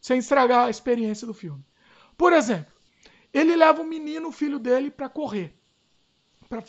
Sem 0.00 0.18
estragar 0.18 0.66
a 0.66 0.70
experiência 0.70 1.26
do 1.26 1.34
filme. 1.34 1.64
Por 2.16 2.32
exemplo, 2.32 2.72
ele 3.32 3.56
leva 3.56 3.82
o 3.82 3.86
menino, 3.86 4.28
o 4.28 4.32
filho 4.32 4.58
dele, 4.58 4.90
para 4.90 5.08
correr. 5.08 5.54
Pra, 6.48 6.62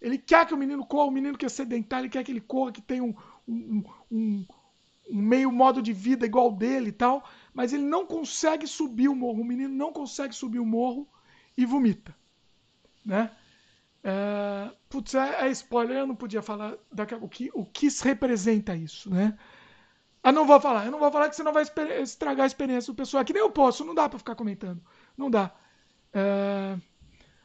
ele 0.00 0.18
quer 0.18 0.46
que 0.46 0.54
o 0.54 0.56
menino 0.56 0.84
corra, 0.86 1.08
o 1.08 1.10
menino 1.10 1.38
quer 1.38 1.50
sedentar, 1.50 2.00
ele 2.00 2.08
quer 2.08 2.22
que 2.22 2.30
ele 2.30 2.40
corra, 2.40 2.72
que 2.72 2.82
tenha 2.82 3.02
um, 3.02 3.14
um, 3.48 3.84
um, 4.10 4.46
um 5.10 5.16
meio 5.16 5.50
modo 5.50 5.82
de 5.82 5.92
vida 5.92 6.26
igual 6.26 6.52
dele 6.52 6.90
e 6.90 6.92
tal, 6.92 7.24
mas 7.52 7.72
ele 7.72 7.82
não 7.82 8.06
consegue 8.06 8.66
subir 8.66 9.08
o 9.08 9.14
morro. 9.14 9.40
O 9.40 9.44
menino 9.44 9.74
não 9.74 9.92
consegue 9.92 10.34
subir 10.34 10.58
o 10.58 10.66
morro 10.66 11.08
e 11.56 11.64
vomita, 11.64 12.14
né? 13.04 13.30
É, 14.06 14.70
putz, 14.90 15.14
é, 15.14 15.46
é, 15.46 15.50
spoiler, 15.50 15.96
eu 15.96 16.06
não 16.06 16.14
podia 16.14 16.42
falar 16.42 16.74
daqui, 16.92 17.14
o, 17.14 17.26
que, 17.26 17.50
o 17.54 17.64
que 17.64 17.88
representa 18.02 18.76
isso, 18.76 19.08
né? 19.08 19.38
Ah, 20.22 20.30
não 20.30 20.46
vou 20.46 20.60
falar, 20.60 20.84
eu 20.84 20.92
não 20.92 20.98
vou 20.98 21.10
falar 21.10 21.30
que 21.30 21.36
senão 21.36 21.52
vai 21.52 21.64
estragar 22.02 22.44
a 22.44 22.46
experiência 22.46 22.92
do 22.92 22.96
pessoal. 22.96 23.22
É 23.22 23.24
que 23.24 23.32
nem 23.32 23.42
eu 23.42 23.50
posso, 23.50 23.84
não 23.84 23.94
dá 23.94 24.08
para 24.08 24.18
ficar 24.18 24.34
comentando, 24.34 24.82
não 25.16 25.30
dá. 25.30 25.54
É... 26.12 26.76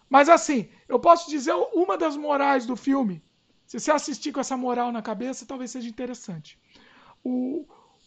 Mas 0.09 0.27
assim, 0.27 0.69
eu 0.87 0.99
posso 0.99 1.29
dizer 1.29 1.53
uma 1.73 1.97
das 1.97 2.17
morais 2.17 2.65
do 2.65 2.75
filme. 2.75 3.23
Se 3.65 3.79
você 3.79 3.91
assistir 3.91 4.31
com 4.33 4.39
essa 4.39 4.57
moral 4.57 4.91
na 4.91 5.01
cabeça, 5.01 5.45
talvez 5.45 5.71
seja 5.71 5.87
interessante. 5.87 6.59
O, 7.23 7.65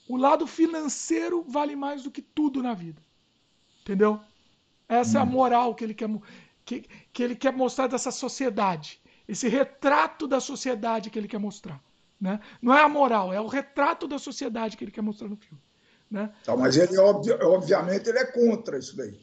o 0.09 0.17
lado 0.17 0.47
financeiro 0.47 1.43
vale 1.47 1.77
mais 1.77 2.03
do 2.03 2.11
que 2.11 2.21
tudo 2.21 2.63
na 2.63 2.75
vida. 2.75 3.01
Entendeu? 3.81 4.21
Essa 4.89 5.19
hum. 5.19 5.21
é 5.21 5.25
a 5.25 5.27
hum. 5.27 5.31
moral 5.31 5.75
que 5.75 5.85
ele 5.85 5.95
quer 5.95 6.09
que, 6.65 6.87
que 7.13 7.23
ele 7.23 7.37
quer 7.37 7.53
mostrar 7.53 7.87
dessa 7.87 8.11
sociedade. 8.11 9.01
Esse 9.27 9.49
retrato 9.49 10.27
da 10.27 10.41
sociedade 10.41 11.11
que 11.11 11.19
ele 11.19 11.29
quer 11.29 11.39
mostrar. 11.39 11.83
Né? 12.21 12.41
Não 12.61 12.73
é 12.73 12.83
a 12.83 12.89
moral, 12.89 13.33
é 13.33 13.41
o 13.41 13.49
retrato 13.49 14.07
da 14.07 14.19
sociedade 14.19 14.77
que 14.77 14.85
ele 14.85 14.93
quer 14.93 15.03
mostrar 15.03 15.29
no 15.29 15.37
filme. 15.37 15.61
Né? 16.11 16.33
Tá, 16.45 16.57
mas 16.57 16.77
ele, 16.77 16.97
obviamente, 16.99 18.09
ele 18.09 18.19
é 18.19 18.27
contra 18.27 18.79
isso 18.79 18.97
daí. 18.97 19.19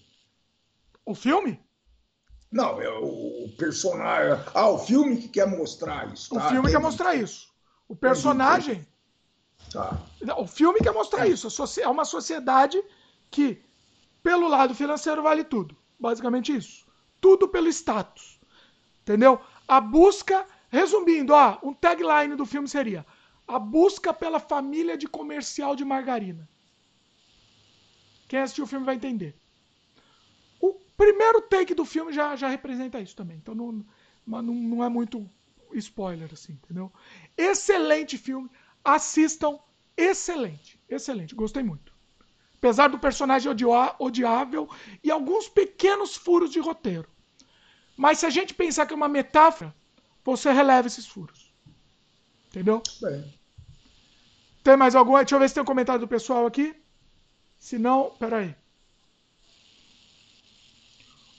O 1.05 1.15
filme? 1.15 1.59
Não, 2.51 2.81
é 2.81 2.89
o 2.89 3.49
personagem. 3.57 4.43
Ah, 4.53 4.69
o 4.69 4.79
filme 4.79 5.17
que 5.17 5.27
quer 5.27 5.45
mostrar 5.45 6.11
isso. 6.11 6.33
Tá? 6.33 6.45
O 6.45 6.49
filme 6.49 6.71
quer 6.71 6.79
mostrar 6.79 7.15
isso. 7.15 7.47
O 7.87 7.95
personagem. 7.95 8.85
Tá. 9.71 10.01
O 10.37 10.47
filme 10.47 10.79
quer 10.79 10.91
mostrar 10.91 11.27
isso. 11.27 11.47
É 11.79 11.87
uma 11.87 12.05
sociedade 12.05 12.83
que, 13.29 13.61
pelo 14.23 14.47
lado 14.47 14.73
financeiro, 14.73 15.21
vale 15.21 15.43
tudo. 15.43 15.77
Basicamente 15.99 16.55
isso. 16.55 16.88
Tudo 17.21 17.47
pelo 17.47 17.67
status. 17.67 18.39
Entendeu? 19.01 19.41
A 19.67 19.79
busca, 19.81 20.45
resumindo, 20.69 21.33
ó, 21.33 21.59
um 21.63 21.73
tagline 21.73 22.35
do 22.35 22.45
filme 22.45 22.67
seria: 22.67 23.05
A 23.47 23.57
busca 23.59 24.13
pela 24.13 24.39
família 24.39 24.97
de 24.97 25.07
comercial 25.07 25.75
de 25.75 25.83
margarina. 25.83 26.47
Quem 28.27 28.39
assistiu 28.39 28.65
o 28.65 28.67
filme 28.67 28.85
vai 28.85 28.95
entender. 28.95 29.35
O 30.59 30.73
primeiro 30.95 31.41
take 31.41 31.73
do 31.73 31.83
filme 31.85 32.13
já, 32.13 32.35
já 32.35 32.47
representa 32.47 32.99
isso 32.99 33.15
também. 33.15 33.37
Então 33.37 33.55
não, 33.55 33.85
não, 34.25 34.41
não 34.41 34.83
é 34.83 34.89
muito 34.89 35.27
spoiler, 35.73 36.29
assim, 36.31 36.53
entendeu? 36.53 36.91
Excelente 37.35 38.17
filme. 38.17 38.49
Assistam. 38.83 39.59
Excelente. 39.97 40.79
Excelente. 40.87 41.33
Gostei 41.35 41.63
muito. 41.63 41.93
Apesar 42.59 42.89
do 42.89 42.99
personagem 42.99 43.49
odiável 43.97 44.69
e 45.01 45.09
alguns 45.09 45.47
pequenos 45.47 46.17
furos 46.17 46.51
de 46.51 46.59
roteiro. 46.59 47.07
Mas 47.95 48.19
se 48.19 48.25
a 48.25 48.29
gente 48.29 48.53
pensar 48.53 48.85
que 48.85 48.93
é 48.93 48.95
uma 48.95 49.07
metáfora, 49.07 49.73
você 50.25 50.51
releva 50.51 50.87
esses 50.87 51.07
furos. 51.07 51.53
Entendeu? 52.47 52.83
Bem. 53.01 53.33
Tem 54.61 54.75
mais 54.75 54.93
alguma? 54.93 55.19
Deixa 55.19 55.35
eu 55.35 55.39
ver 55.39 55.47
se 55.47 55.53
tem 55.53 55.63
um 55.63 55.65
comentário 55.65 56.01
do 56.01 56.07
pessoal 56.07 56.45
aqui. 56.45 56.75
Se 57.57 57.79
não, 57.79 58.11
peraí. 58.11 58.53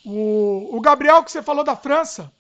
O, 0.04 0.76
o 0.76 0.80
Gabriel, 0.80 1.22
que 1.22 1.30
você 1.30 1.42
falou 1.42 1.62
da 1.62 1.76
França. 1.76 2.32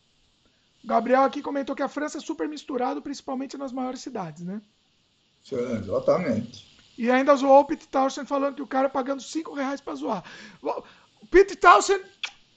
O 0.82 0.86
Gabriel 0.86 1.24
aqui 1.24 1.42
comentou 1.42 1.76
que 1.76 1.82
a 1.82 1.88
França 1.88 2.16
é 2.16 2.20
super 2.20 2.48
misturado, 2.48 3.02
principalmente 3.02 3.58
nas 3.58 3.72
maiores 3.72 4.00
cidades, 4.00 4.42
né? 4.42 4.62
Sim, 5.44 5.76
exatamente. 5.76 6.69
E 7.00 7.10
ainda 7.10 7.34
zoou 7.34 7.60
o 7.60 7.64
Pete 7.64 7.88
Townsend 7.88 8.28
falando 8.28 8.56
que 8.56 8.60
o 8.60 8.66
cara 8.66 8.86
pagando 8.86 9.22
5 9.22 9.54
reais 9.54 9.80
pra 9.80 9.94
zoar. 9.94 10.22
O 10.62 11.26
Pete 11.30 11.56
Townsend, 11.56 12.04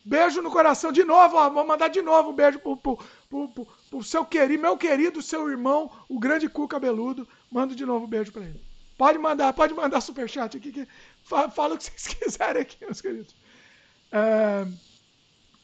beijo 0.03 0.41
no 0.41 0.51
coração 0.51 0.91
de 0.91 1.05
novo, 1.05 1.37
ó, 1.37 1.49
vou 1.49 1.65
mandar 1.65 1.87
de 1.87 2.01
novo 2.01 2.31
um 2.31 2.33
beijo 2.33 2.59
pro, 2.59 2.75
pro, 2.75 2.97
pro, 3.29 3.47
pro, 3.47 3.67
pro 3.89 4.03
seu 4.03 4.25
querido, 4.25 4.61
meu 4.61 4.75
querido, 4.75 5.21
seu 5.21 5.49
irmão, 5.49 5.89
o 6.09 6.19
grande 6.19 6.49
cu 6.49 6.67
cabeludo. 6.67 7.25
Mando 7.49 7.73
de 7.73 7.85
novo 7.85 8.05
um 8.05 8.09
beijo 8.09 8.33
pra 8.33 8.41
ele. 8.41 8.61
Pode 8.97 9.17
mandar, 9.17 9.53
pode 9.53 9.73
mandar 9.73 10.01
superchat 10.01 10.57
aqui, 10.57 10.73
que 10.73 10.85
fala, 11.23 11.49
fala 11.49 11.75
o 11.75 11.77
que 11.77 11.85
vocês 11.85 12.07
quiserem 12.19 12.63
aqui, 12.63 12.83
meus 12.83 12.99
queridos. 12.99 13.33
É, 14.11 14.67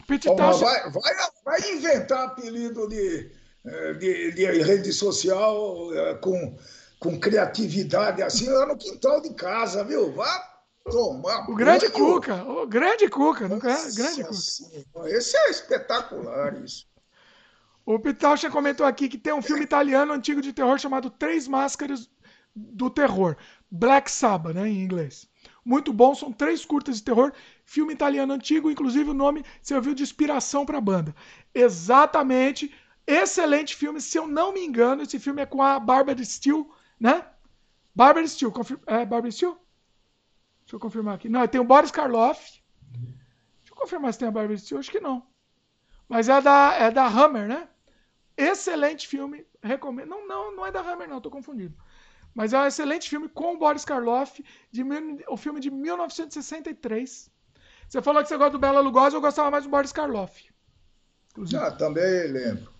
Pete 0.07 0.33
Townsend... 0.33 0.63
vai, 0.63 0.89
vai, 0.89 1.13
vai 1.43 1.71
inventar 1.73 2.27
apelido 2.27 2.87
de, 2.87 3.29
eh, 3.65 3.93
de, 3.95 4.31
de 4.31 4.45
rede 4.45 4.93
social 4.93 5.93
eh, 5.93 6.13
com 6.13 6.57
com 6.99 7.19
criatividade 7.19 8.21
assim 8.21 8.49
lá 8.49 8.65
no 8.65 8.77
quintal 8.77 9.21
de 9.21 9.33
casa, 9.33 9.83
viu? 9.83 10.13
Vá 10.13 10.49
tomar. 10.89 11.49
O 11.49 11.55
grande 11.55 11.89
Cuca, 11.89 12.43
o 12.43 12.67
grande 12.67 13.09
Cuca, 13.09 13.47
não 13.47 13.57
é? 13.57 13.91
Grande 13.91 14.23
Cuca. 14.23 15.09
Esse 15.09 15.37
é 15.37 15.49
espetacular 15.49 16.61
isso. 16.63 16.87
O 17.85 17.97
Pitalcha 17.97 18.51
comentou 18.51 18.85
aqui 18.85 19.09
que 19.09 19.17
tem 19.17 19.33
um 19.33 19.41
filme 19.41 19.63
italiano 19.63 20.13
antigo 20.13 20.41
de 20.41 20.53
terror 20.53 20.77
chamado 20.77 21.09
Três 21.09 21.47
Máscaras 21.47 22.09
do 22.55 22.89
Terror, 22.89 23.35
Black 23.71 24.11
Sabbath, 24.11 24.53
né, 24.53 24.67
em 24.67 24.83
inglês. 24.83 25.27
Muito 25.63 25.93
bom, 25.93 26.13
são 26.13 26.31
três 26.31 26.65
curtas 26.65 26.97
de 26.97 27.03
terror, 27.03 27.31
filme 27.63 27.93
italiano 27.93 28.33
antigo, 28.33 28.69
inclusive 28.69 29.09
o 29.09 29.13
nome 29.13 29.43
serviu 29.61 29.93
de 29.93 30.03
inspiração 30.03 30.65
para 30.65 30.77
a 30.77 30.81
banda. 30.81 31.15
Exatamente, 31.53 32.73
excelente 33.07 33.75
filme, 33.75 34.01
se 34.01 34.17
eu 34.17 34.27
não 34.27 34.53
me 34.53 34.63
engano, 34.65 35.03
esse 35.03 35.19
filme 35.19 35.41
é 35.41 35.45
com 35.45 35.61
a 35.61 35.79
Barbara 35.79 36.23
Steele, 36.23 36.65
né? 36.99 37.25
Barbara 37.95 38.27
Steele. 38.27 38.51
Confir... 38.51 38.79
É 38.85 39.05
Barbara 39.05 39.31
Steele? 39.31 39.55
Deixa 40.61 40.75
eu 40.75 40.79
confirmar 40.79 41.15
aqui. 41.15 41.29
Não, 41.29 41.47
tem 41.47 41.59
o 41.59 41.63
Boris 41.63 41.91
Karloff. 41.91 42.61
Deixa 42.91 43.71
eu 43.71 43.75
confirmar 43.75 44.13
se 44.13 44.19
tem 44.19 44.27
a 44.27 44.31
Barbara 44.31 44.57
Steele. 44.57 44.79
Acho 44.79 44.91
que 44.91 44.99
não. 44.99 45.25
Mas 46.07 46.29
é 46.29 46.41
da, 46.41 46.73
é 46.73 46.91
da 46.91 47.07
Hammer, 47.07 47.47
né? 47.47 47.67
Excelente 48.37 49.07
filme. 49.07 49.45
Recomendo. 49.61 50.09
Não, 50.09 50.27
não, 50.27 50.55
não 50.55 50.65
é 50.65 50.71
da 50.71 50.81
Hammer, 50.81 51.07
não. 51.07 51.21
Tô 51.21 51.29
confundido. 51.29 51.75
Mas 52.33 52.53
é 52.53 52.59
um 52.59 52.65
excelente 52.65 53.09
filme 53.09 53.27
com 53.27 53.55
o 53.55 53.57
Boris 53.57 53.83
Karloff. 53.83 54.43
De, 54.71 54.83
o 55.27 55.37
filme 55.37 55.59
de 55.59 55.69
1963. 55.69 57.31
Você 57.87 58.01
falou 58.01 58.21
que 58.21 58.29
você 58.29 58.37
gosta 58.37 58.51
do 58.51 58.59
Bela 58.59 58.79
Lugosi. 58.79 59.15
Eu 59.15 59.21
gostava 59.21 59.51
mais 59.51 59.63
do 59.63 59.69
Boris 59.69 59.91
Karloff. 59.91 60.47
Inclusive. 61.31 61.61
Ah, 61.61 61.71
também 61.71 62.27
lembro. 62.27 62.71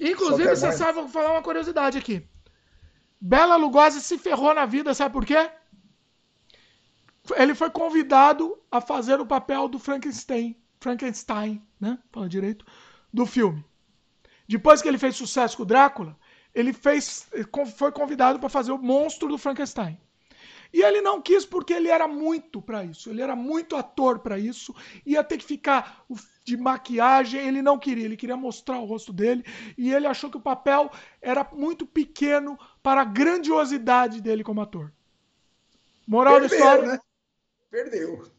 Inclusive, 0.00 0.48
é 0.48 0.56
você 0.56 0.66
mais... 0.66 0.78
sabe, 0.78 0.94
vou 0.94 1.08
falar 1.08 1.32
uma 1.32 1.42
curiosidade 1.42 1.98
aqui. 1.98 2.26
Bela 3.26 3.56
Lugosi 3.56 4.02
se 4.02 4.18
ferrou 4.18 4.52
na 4.52 4.66
vida, 4.66 4.92
sabe 4.92 5.14
por 5.14 5.24
quê? 5.24 5.50
Ele 7.36 7.54
foi 7.54 7.70
convidado 7.70 8.54
a 8.70 8.82
fazer 8.82 9.18
o 9.18 9.24
papel 9.24 9.66
do 9.66 9.78
Frankenstein, 9.78 10.54
Frankenstein, 10.78 11.66
né? 11.80 11.98
Fala 12.12 12.28
direito, 12.28 12.66
do 13.10 13.24
filme. 13.24 13.64
Depois 14.46 14.82
que 14.82 14.88
ele 14.88 14.98
fez 14.98 15.16
sucesso 15.16 15.56
com 15.56 15.62
o 15.62 15.66
Drácula, 15.66 16.14
ele 16.54 16.74
fez, 16.74 17.26
foi 17.78 17.90
convidado 17.92 18.38
para 18.38 18.50
fazer 18.50 18.72
o 18.72 18.78
monstro 18.78 19.26
do 19.26 19.38
Frankenstein. 19.38 19.98
E 20.74 20.82
ele 20.82 21.00
não 21.00 21.22
quis 21.22 21.46
porque 21.46 21.72
ele 21.72 21.88
era 21.88 22.08
muito 22.08 22.60
para 22.60 22.84
isso. 22.84 23.08
Ele 23.08 23.22
era 23.22 23.36
muito 23.36 23.76
ator 23.76 24.18
para 24.18 24.36
isso. 24.36 24.74
Ia 25.06 25.22
ter 25.22 25.38
que 25.38 25.44
ficar 25.44 26.04
de 26.44 26.56
maquiagem. 26.56 27.46
Ele 27.46 27.62
não 27.62 27.78
queria. 27.78 28.04
Ele 28.04 28.16
queria 28.16 28.36
mostrar 28.36 28.80
o 28.80 28.84
rosto 28.84 29.12
dele. 29.12 29.44
E 29.78 29.94
ele 29.94 30.08
achou 30.08 30.28
que 30.28 30.36
o 30.36 30.42
papel 30.42 30.90
era 31.22 31.48
muito 31.52 31.86
pequeno 31.86 32.58
para 32.82 33.02
a 33.02 33.04
grandiosidade 33.04 34.20
dele 34.20 34.42
como 34.42 34.60
ator. 34.60 34.92
Moral 36.08 36.40
Perdeu, 36.40 36.48
da 36.48 36.56
história. 36.56 36.86
Né? 36.88 37.00
Perdeu. 37.70 38.32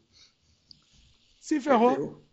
Se 1.39 1.61
ferrou. 1.61 1.91
Perdeu. 1.91 2.25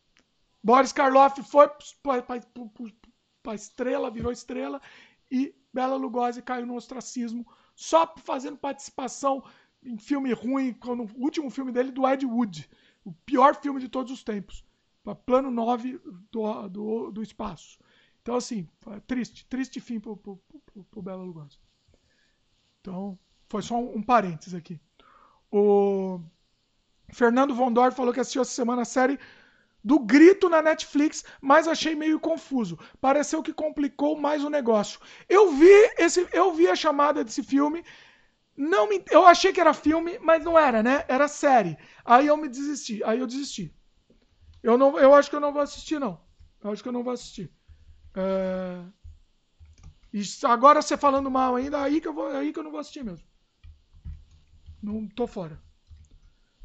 Boris 0.64 0.92
Karloff 0.92 1.40
foi 1.44 1.70
para 2.02 3.54
estrela, 3.54 4.10
virou 4.10 4.32
estrela. 4.32 4.82
E 5.30 5.54
Bela 5.72 5.94
Lugosi 5.94 6.42
caiu 6.42 6.66
no 6.66 6.74
ostracismo 6.74 7.46
só 7.76 8.12
fazendo 8.16 8.56
participação 8.56 9.44
em 9.84 9.98
filme 9.98 10.32
ruim, 10.32 10.72
quando, 10.74 11.04
o 11.04 11.22
último 11.22 11.50
filme 11.50 11.72
dele 11.72 11.90
do 11.90 12.06
Ed 12.06 12.24
Wood, 12.24 12.68
o 13.04 13.12
pior 13.12 13.54
filme 13.56 13.80
de 13.80 13.88
todos 13.88 14.12
os 14.12 14.22
tempos, 14.22 14.64
plano 15.26 15.50
9 15.50 16.00
do, 16.30 16.68
do, 16.68 17.10
do 17.10 17.22
espaço. 17.22 17.78
Então, 18.22 18.36
assim, 18.36 18.68
triste, 19.06 19.44
triste 19.46 19.80
fim 19.80 19.98
pro, 19.98 20.16
pro, 20.16 20.36
pro, 20.36 20.84
pro 20.84 21.02
Bela 21.02 21.24
Lugosi. 21.24 21.58
Então, 22.80 23.18
foi 23.48 23.62
só 23.62 23.76
um, 23.76 23.96
um 23.96 24.02
parênteses 24.02 24.54
aqui. 24.54 24.80
O 25.50 26.20
Fernando 27.12 27.54
Vondor 27.54 27.92
falou 27.92 28.12
que 28.12 28.20
assistiu 28.20 28.42
essa 28.42 28.52
semana 28.52 28.82
a 28.82 28.86
série 28.86 29.18
do 29.84 29.98
Grito 29.98 30.48
na 30.48 30.62
Netflix, 30.62 31.24
mas 31.40 31.66
achei 31.66 31.96
meio 31.96 32.20
confuso. 32.20 32.78
Pareceu 33.00 33.42
que 33.42 33.52
complicou 33.52 34.16
mais 34.16 34.44
o 34.44 34.50
negócio. 34.50 35.00
Eu 35.28 35.52
vi 35.52 35.72
esse, 35.98 36.26
eu 36.32 36.52
vi 36.54 36.68
a 36.68 36.76
chamada 36.76 37.24
desse 37.24 37.42
filme 37.42 37.84
não 38.56 38.88
me, 38.88 39.02
eu 39.10 39.26
achei 39.26 39.52
que 39.52 39.60
era 39.60 39.72
filme, 39.72 40.18
mas 40.18 40.44
não 40.44 40.58
era, 40.58 40.82
né? 40.82 41.04
Era 41.08 41.26
série. 41.28 41.76
Aí 42.04 42.26
eu 42.26 42.36
me 42.36 42.48
desisti. 42.48 43.02
Aí 43.04 43.18
eu 43.18 43.26
desisti. 43.26 43.74
Eu 44.62 44.76
não, 44.78 44.98
eu 44.98 45.14
acho 45.14 45.30
que 45.30 45.36
eu 45.36 45.40
não 45.40 45.52
vou 45.52 45.62
assistir 45.62 45.98
não. 45.98 46.20
Eu 46.62 46.70
acho 46.70 46.82
que 46.82 46.88
eu 46.88 46.92
não 46.92 47.02
vou 47.02 47.12
assistir. 47.12 47.50
É... 48.14 48.84
Agora 50.46 50.82
você 50.82 50.96
falando 50.96 51.30
mal 51.30 51.56
ainda, 51.56 51.82
aí 51.82 52.00
que 52.00 52.06
eu 52.06 52.12
vou, 52.12 52.26
aí 52.28 52.52
que 52.52 52.58
eu 52.58 52.62
não 52.62 52.70
vou 52.70 52.80
assistir 52.80 53.02
mesmo. 53.02 53.26
Não 54.82 55.08
tô 55.08 55.26
fora. 55.26 55.60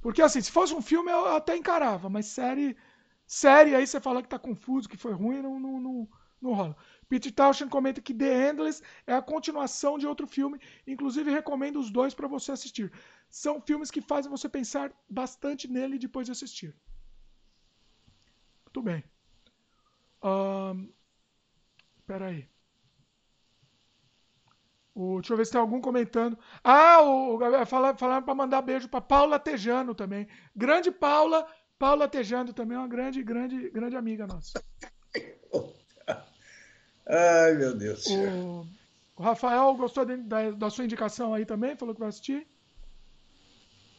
Porque 0.01 0.21
assim, 0.21 0.41
se 0.41 0.51
fosse 0.51 0.73
um 0.73 0.81
filme 0.81 1.11
eu 1.11 1.35
até 1.35 1.55
encarava, 1.55 2.09
mas 2.09 2.27
série. 2.27 2.77
Série 3.25 3.75
aí 3.75 3.85
você 3.85 3.99
fala 3.99 4.21
que 4.21 4.29
tá 4.29 4.39
confuso, 4.39 4.87
que 4.87 4.97
foi 4.97 5.13
ruim, 5.13 5.41
não, 5.41 5.59
não, 5.59 5.81
não, 5.81 6.09
não 6.41 6.53
rola. 6.53 6.77
Pete 7.09 7.31
Townshend 7.31 7.71
comenta 7.71 8.01
que 8.01 8.13
The 8.13 8.49
Endless 8.49 8.83
é 9.05 9.13
a 9.13 9.21
continuação 9.21 9.97
de 9.97 10.05
outro 10.05 10.27
filme, 10.27 10.59
inclusive 10.85 11.31
recomendo 11.31 11.79
os 11.79 11.89
dois 11.89 12.13
para 12.13 12.27
você 12.27 12.51
assistir. 12.51 12.91
São 13.29 13.61
filmes 13.61 13.89
que 13.89 14.01
fazem 14.01 14.29
você 14.29 14.49
pensar 14.49 14.91
bastante 15.09 15.67
nele 15.67 15.97
depois 15.97 16.25
de 16.25 16.31
assistir. 16.31 16.75
Muito 18.65 18.81
bem. 18.81 19.03
Um, 20.23 20.91
espera 21.99 22.27
aí. 22.27 22.47
O, 24.93 25.19
deixa 25.21 25.33
eu 25.33 25.37
ver 25.37 25.45
se 25.45 25.51
tem 25.51 25.61
algum 25.61 25.79
comentando. 25.79 26.37
Ah, 26.63 27.01
o, 27.03 27.39
falaram, 27.65 27.97
falaram 27.97 28.25
para 28.25 28.35
mandar 28.35 28.61
beijo 28.61 28.89
para 28.89 28.99
Paula 28.99 29.39
Tejano 29.39 29.93
também. 29.93 30.27
Grande 30.55 30.91
Paula, 30.91 31.47
Paula 31.77 32.07
Tejano 32.07 32.51
também 32.51 32.75
é 32.75 32.79
uma 32.79 32.87
grande, 32.87 33.23
grande, 33.23 33.69
grande 33.69 33.95
amiga 33.95 34.25
nossa. 34.25 34.61
Ai, 37.07 37.53
meu 37.53 37.73
Deus. 37.73 38.05
O, 38.07 38.67
o 39.15 39.23
Rafael 39.23 39.73
gostou 39.75 40.05
de, 40.05 40.17
da, 40.17 40.51
da, 40.51 40.69
sua 40.69 40.83
indicação 40.83 41.33
aí 41.33 41.45
também? 41.45 41.75
Falou 41.75 41.93
que 41.93 41.99
vai 41.99 42.09
assistir? 42.09 42.45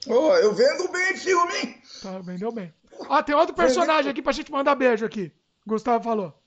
Oh, 0.06 0.34
eu 0.36 0.54
vendo 0.54 0.90
bem 0.92 1.16
filme, 1.16 1.54
hein? 1.56 1.82
Tá, 2.02 2.18
vendeu 2.18 2.52
bem. 2.52 2.72
Ah, 3.09 3.22
tem 3.22 3.34
outro 3.34 3.54
personagem 3.54 4.11
aqui 4.11 4.22
pra 4.22 4.32
gente 4.32 4.52
mandar 4.52 4.74
beijo 4.74 5.04
aqui. 5.04 5.32
Gustavo 5.66 6.04
falou. 6.04 6.42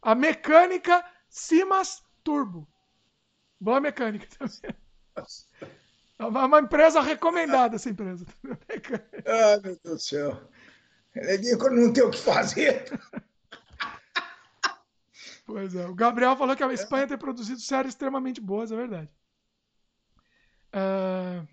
A 0.00 0.14
mecânica 0.14 1.04
Simas 1.28 2.02
Turbo. 2.24 2.66
Boa 3.60 3.80
mecânica 3.80 4.26
também. 4.38 4.76
É 6.18 6.24
uma 6.24 6.60
empresa 6.60 7.00
recomendada 7.00 7.76
essa 7.76 7.90
empresa. 7.90 8.26
Ah, 9.26 9.60
meu 9.62 9.78
Deus 9.82 9.96
do 9.96 9.98
céu. 9.98 10.40
Neguinho 11.14 11.58
quando 11.58 11.76
não 11.76 11.92
tem 11.92 12.04
o 12.04 12.10
que 12.10 12.18
fazer. 12.18 12.84
Pois 15.50 15.74
é. 15.74 15.86
O 15.88 15.94
Gabriel 15.94 16.36
falou 16.36 16.56
que 16.56 16.62
a 16.62 16.72
Espanha 16.72 17.06
tem 17.06 17.18
produzido 17.18 17.60
séries 17.60 17.92
extremamente 17.92 18.40
boas, 18.40 18.70
é 18.70 18.76
verdade. 18.76 19.10
Uh... 20.74 21.46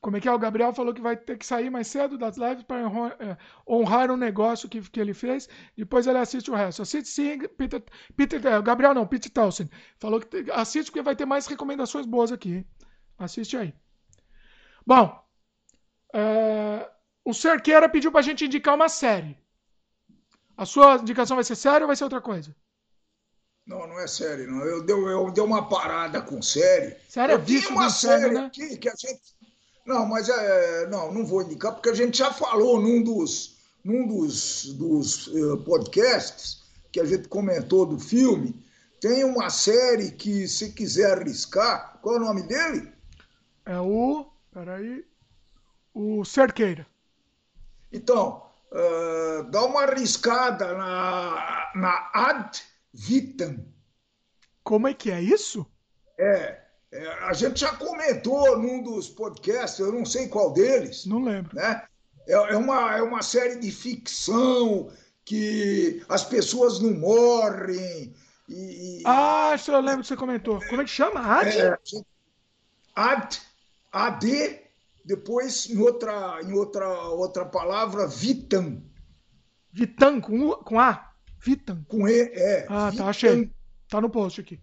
Como 0.00 0.18
é 0.18 0.20
que 0.20 0.28
é? 0.28 0.32
O 0.32 0.38
Gabriel 0.38 0.74
falou 0.74 0.92
que 0.92 1.00
vai 1.00 1.16
ter 1.16 1.38
que 1.38 1.46
sair 1.46 1.70
mais 1.70 1.86
cedo 1.86 2.18
das 2.18 2.36
lives 2.36 2.62
para 2.62 2.80
é, 2.80 3.38
honrar 3.66 4.10
um 4.10 4.18
negócio 4.18 4.68
que, 4.68 4.82
que 4.82 5.00
ele 5.00 5.14
fez. 5.14 5.48
Depois 5.74 6.06
ele 6.06 6.18
assiste 6.18 6.50
o 6.50 6.54
resto. 6.54 6.82
Assiste 6.82 7.08
sim, 7.08 7.38
Peter. 7.56 7.82
Peter 8.14 8.46
é, 8.46 8.60
Gabriel 8.60 8.92
não, 8.92 9.06
Peter 9.06 9.32
Townsend. 9.32 9.70
Falou 9.98 10.20
que 10.20 10.44
assiste 10.52 10.90
porque 10.90 11.00
vai 11.00 11.16
ter 11.16 11.24
mais 11.24 11.46
recomendações 11.46 12.04
boas 12.04 12.30
aqui. 12.30 12.56
Hein? 12.56 12.66
Assiste 13.18 13.56
aí. 13.56 13.74
Bom, 14.86 15.18
é, 16.14 16.90
o 17.24 17.32
Cerqueira 17.32 17.88
pediu 17.88 18.10
para 18.10 18.20
a 18.20 18.24
gente 18.24 18.44
indicar 18.44 18.74
uma 18.74 18.90
série. 18.90 19.38
A 20.56 20.64
sua 20.64 20.96
indicação 20.96 21.36
vai 21.36 21.44
ser 21.44 21.56
série 21.56 21.82
ou 21.82 21.88
vai 21.88 21.96
ser 21.96 22.04
outra 22.04 22.20
coisa? 22.20 22.54
Não, 23.66 23.86
não 23.86 23.98
é 23.98 24.06
série, 24.06 24.46
não. 24.46 24.62
Eu 24.64 24.82
dei, 24.84 24.94
eu 24.94 25.30
dei 25.30 25.42
uma 25.42 25.68
parada 25.68 26.20
com 26.20 26.42
série. 26.42 26.96
Série 27.08 27.32
é 27.32 27.38
vício 27.38 27.70
uma 27.70 27.88
série 27.90 28.34
né? 28.34 28.46
aqui 28.46 28.76
que 28.76 28.88
a 28.88 28.94
gente 28.94 29.34
não, 29.84 30.06
mas 30.06 30.28
é, 30.28 30.86
não, 30.88 31.12
não 31.12 31.26
vou 31.26 31.42
indicar, 31.42 31.72
porque 31.72 31.90
a 31.90 31.94
gente 31.94 32.16
já 32.16 32.32
falou 32.32 32.80
num 32.80 33.02
dos, 33.02 33.56
num 33.84 34.06
dos, 34.06 34.72
dos 34.74 35.26
uh, 35.26 35.58
podcasts 35.58 36.62
que 36.90 36.98
a 36.98 37.04
gente 37.04 37.28
comentou 37.28 37.84
do 37.84 37.98
filme. 37.98 38.54
Tem 38.98 39.24
uma 39.24 39.50
série 39.50 40.10
que, 40.10 40.48
se 40.48 40.72
quiser 40.72 41.18
arriscar, 41.18 41.98
qual 42.00 42.16
é 42.16 42.18
o 42.18 42.24
nome 42.24 42.42
dele? 42.44 42.90
É 43.66 43.78
o. 43.78 44.26
Peraí. 44.50 45.04
O 45.92 46.24
Cerqueira. 46.24 46.86
Então, 47.92 48.42
uh, 48.74 49.44
dá 49.50 49.64
uma 49.64 49.82
arriscada 49.82 50.74
na, 50.74 51.72
na 51.74 52.10
Ad 52.12 52.60
Vitam. 52.92 53.64
Como 54.62 54.88
é 54.88 54.94
que 54.94 55.10
é 55.10 55.20
isso? 55.20 55.66
É. 56.18 56.64
É, 56.94 57.08
a 57.24 57.32
gente 57.32 57.58
já 57.60 57.74
comentou 57.74 58.56
num 58.56 58.80
dos 58.80 59.08
podcasts, 59.08 59.80
eu 59.80 59.90
não 59.90 60.06
sei 60.06 60.28
qual 60.28 60.52
deles. 60.52 61.04
Não 61.04 61.24
lembro. 61.24 61.56
Né? 61.56 61.82
É, 62.28 62.34
é, 62.34 62.56
uma, 62.56 62.96
é 62.96 63.02
uma 63.02 63.20
série 63.20 63.56
de 63.56 63.70
ficção 63.72 64.92
que 65.24 66.04
as 66.08 66.24
pessoas 66.24 66.78
não 66.78 66.94
morrem. 66.94 68.14
E, 68.48 69.02
ah, 69.04 69.52
isso 69.56 69.72
eu 69.72 69.80
lembro 69.80 70.02
que 70.02 70.06
você 70.06 70.16
comentou. 70.16 70.60
Como 70.68 70.82
é 70.82 70.84
que 70.84 70.90
chama? 70.90 71.20
AD? 71.20 71.58
É, 71.58 71.78
AD, 72.94 73.40
AD, 73.90 74.60
depois 75.04 75.68
em 75.68 75.78
outra, 75.78 76.40
em 76.42 76.52
outra, 76.52 76.88
outra 77.10 77.44
palavra, 77.44 78.06
Vitam. 78.06 78.82
Vitam, 79.72 80.20
com, 80.20 80.50
com 80.52 80.80
A? 80.80 81.12
Vitam. 81.38 81.84
Com 81.88 82.08
E, 82.08 82.20
é. 82.32 82.66
Ah, 82.68 82.68
tá, 82.68 82.90
Vitam. 82.90 83.04
tá, 83.04 83.10
achei. 83.10 83.50
Tá 83.88 84.00
no 84.00 84.08
post 84.10 84.40
aqui. 84.40 84.60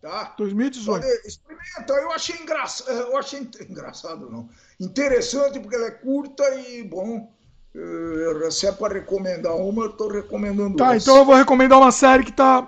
Tá? 0.00 0.34
2018. 0.38 1.04
experimenta, 1.26 1.92
eu 1.94 2.12
achei 2.12 2.36
engraçado, 2.40 2.88
eu 2.88 3.16
achei 3.18 3.40
engraçado 3.68 4.30
não, 4.30 4.48
interessante 4.78 5.58
porque 5.58 5.74
ela 5.74 5.86
é 5.86 5.90
curta 5.90 6.44
e 6.54 6.84
bom. 6.84 7.32
Eh, 7.74 8.50
se 8.50 8.66
é 8.68 8.72
para 8.72 8.94
recomendar 8.94 9.56
uma, 9.56 9.84
eu 9.84 9.90
estou 9.90 10.08
recomendando 10.08 10.76
Tá, 10.76 10.94
essa. 10.94 11.04
então 11.10 11.16
eu 11.18 11.24
vou 11.24 11.34
recomendar 11.34 11.78
uma 11.78 11.90
série 11.90 12.24
que 12.24 12.32
tá 12.32 12.60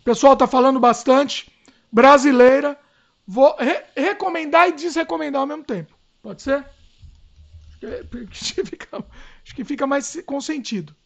o 0.00 0.04
pessoal 0.04 0.36
tá 0.36 0.46
falando 0.46 0.78
bastante, 0.78 1.50
brasileira. 1.90 2.78
Vou 3.30 3.54
re 3.58 3.84
recomendar 3.94 4.70
e 4.70 4.72
desrecomendar 4.72 5.42
ao 5.42 5.46
mesmo 5.46 5.62
tempo. 5.62 5.94
Pode 6.22 6.40
ser? 6.40 6.66
Acho 8.30 8.54
que 8.54 8.64
fica, 8.64 9.04
acho 9.44 9.54
que 9.54 9.64
fica 9.64 9.86
mais 9.86 10.18
com 10.24 10.40
sentido. 10.40 10.96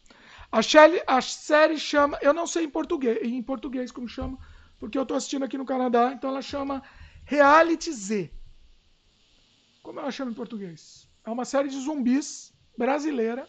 A, 0.53 0.63
Shelly, 0.63 1.03
a 1.05 1.21
série 1.21 1.77
chama, 1.77 2.17
eu 2.23 2.33
não 2.33 2.47
sei 2.47 2.65
em 2.67 2.71
português, 2.71 3.19
em 3.25 3.43
português 3.43 3.91
como 3.91 4.07
chama, 4.07 4.39
porque 4.79 4.97
eu 4.97 5.03
estou 5.03 5.17
assistindo 5.17 5.45
aqui 5.45 5.59
no 5.59 5.67
Canadá, 5.67 6.13
então 6.13 6.31
ela 6.31 6.41
chama 6.41 6.81
Reality 7.25 7.93
Z. 7.93 8.31
Como 9.83 9.99
ela 9.99 10.13
chama 10.13 10.31
em 10.31 10.35
português? 10.35 11.09
É 11.25 11.31
uma 11.31 11.45
série 11.45 11.69
de 11.69 11.81
zumbis 11.81 12.55
brasileira. 12.79 13.49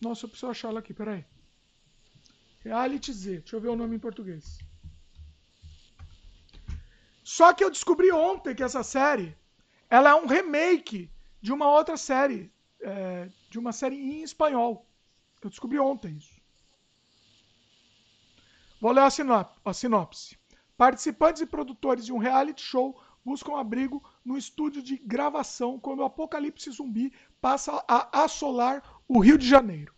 Nossa, 0.00 0.26
eu 0.26 0.28
preciso 0.28 0.50
achar 0.52 0.68
ela 0.68 0.78
aqui, 0.78 0.94
peraí. 0.94 1.24
Reality 2.60 3.12
Z. 3.12 3.38
Deixa 3.40 3.56
eu 3.56 3.60
ver 3.60 3.68
o 3.68 3.76
nome 3.76 3.96
em 3.96 3.98
português. 3.98 4.69
Só 7.36 7.52
que 7.52 7.62
eu 7.62 7.70
descobri 7.70 8.10
ontem 8.10 8.56
que 8.56 8.62
essa 8.68 8.82
série 8.82 9.36
ela 9.88 10.10
é 10.10 10.14
um 10.16 10.26
remake 10.26 11.08
de 11.40 11.52
uma 11.52 11.70
outra 11.70 11.96
série, 11.96 12.52
é, 12.80 13.28
de 13.48 13.56
uma 13.56 13.70
série 13.70 13.94
em 13.94 14.24
espanhol. 14.24 14.84
Eu 15.40 15.48
descobri 15.48 15.78
ontem 15.78 16.16
isso. 16.16 16.34
Vou 18.80 18.90
ler 18.90 19.02
a, 19.02 19.10
sinop 19.10 19.52
a 19.64 19.72
sinopse. 19.72 20.36
Participantes 20.76 21.40
e 21.40 21.46
produtores 21.46 22.04
de 22.04 22.12
um 22.12 22.18
reality 22.18 22.62
show 22.62 23.00
buscam 23.24 23.56
abrigo 23.60 24.02
no 24.24 24.36
estúdio 24.36 24.82
de 24.82 24.96
gravação 24.96 25.78
quando 25.78 26.00
o 26.00 26.04
apocalipse 26.04 26.68
zumbi 26.72 27.12
passa 27.40 27.84
a 27.86 28.24
assolar 28.24 28.82
o 29.06 29.20
Rio 29.20 29.38
de 29.38 29.46
Janeiro. 29.46 29.94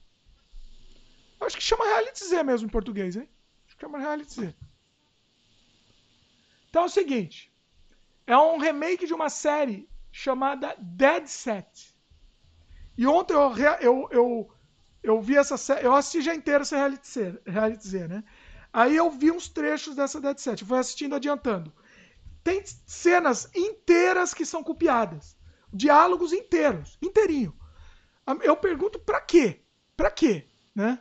Acho 1.40 1.56
que 1.56 1.64
chama 1.64 1.86
Reality 1.86 2.26
Z 2.26 2.42
mesmo 2.42 2.66
em 2.68 2.70
português, 2.70 3.16
hein? 3.16 3.26
Acho 3.66 3.74
que 3.74 3.80
chama 3.80 3.98
Reality 3.98 4.34
Z. 4.34 4.54
Então 6.72 6.84
é 6.84 6.86
o 6.86 6.88
seguinte: 6.88 7.52
é 8.26 8.34
um 8.34 8.56
remake 8.56 9.06
de 9.06 9.12
uma 9.12 9.28
série 9.28 9.86
chamada 10.10 10.74
Dead 10.78 11.26
Set. 11.26 11.94
E 12.96 13.06
ontem 13.06 13.34
eu, 13.34 13.54
eu, 13.80 14.08
eu, 14.10 14.50
eu 15.02 15.20
vi 15.20 15.36
essa 15.36 15.58
série, 15.58 15.84
eu 15.84 15.94
assisti 15.94 16.22
já 16.22 16.34
inteira 16.34 16.62
essa 16.62 16.74
Reality 16.74 17.06
Z, 17.06 17.42
Reality 17.44 17.98
né? 18.08 18.24
Aí 18.72 18.96
eu 18.96 19.10
vi 19.10 19.30
uns 19.30 19.50
trechos 19.50 19.94
dessa 19.94 20.18
Dead 20.18 20.38
Set, 20.38 20.64
fui 20.64 20.78
assistindo 20.78 21.14
adiantando. 21.14 21.70
Tem 22.42 22.62
cenas 22.86 23.50
inteiras 23.54 24.32
que 24.32 24.46
são 24.46 24.64
copiadas. 24.64 25.36
Diálogos 25.70 26.32
inteiros, 26.32 26.96
inteirinho. 27.02 27.54
Eu 28.42 28.56
pergunto 28.56 28.98
para 28.98 29.20
quê? 29.20 29.60
Para 29.94 30.10
quê, 30.10 30.48
né? 30.74 30.98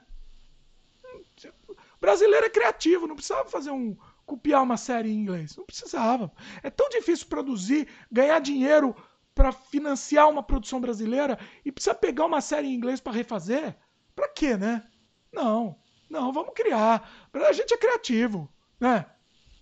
O 1.69 1.75
brasileiro 2.01 2.45
é 2.45 2.49
criativo, 2.49 3.07
não 3.07 3.15
precisava 3.15 3.47
fazer 3.47 3.71
um 3.71 3.97
copiar 4.25 4.63
uma 4.63 4.77
série 4.77 5.09
em 5.09 5.15
inglês, 5.15 5.55
não 5.55 5.65
precisava. 5.65 6.31
É 6.63 6.69
tão 6.69 6.89
difícil 6.89 7.27
produzir, 7.27 7.87
ganhar 8.11 8.39
dinheiro 8.39 8.95
para 9.33 9.51
financiar 9.51 10.29
uma 10.29 10.43
produção 10.43 10.79
brasileira 10.79 11.37
e 11.65 11.71
precisa 11.71 11.95
pegar 11.95 12.25
uma 12.25 12.41
série 12.41 12.67
em 12.67 12.73
inglês 12.73 12.99
para 12.99 13.13
refazer? 13.13 13.75
Para 14.15 14.27
quê, 14.29 14.57
né? 14.57 14.83
Não. 15.31 15.77
Não, 16.09 16.33
vamos 16.33 16.53
criar. 16.53 17.09
A 17.33 17.53
gente 17.53 17.73
é 17.73 17.77
criativo, 17.77 18.49
né? 18.79 19.05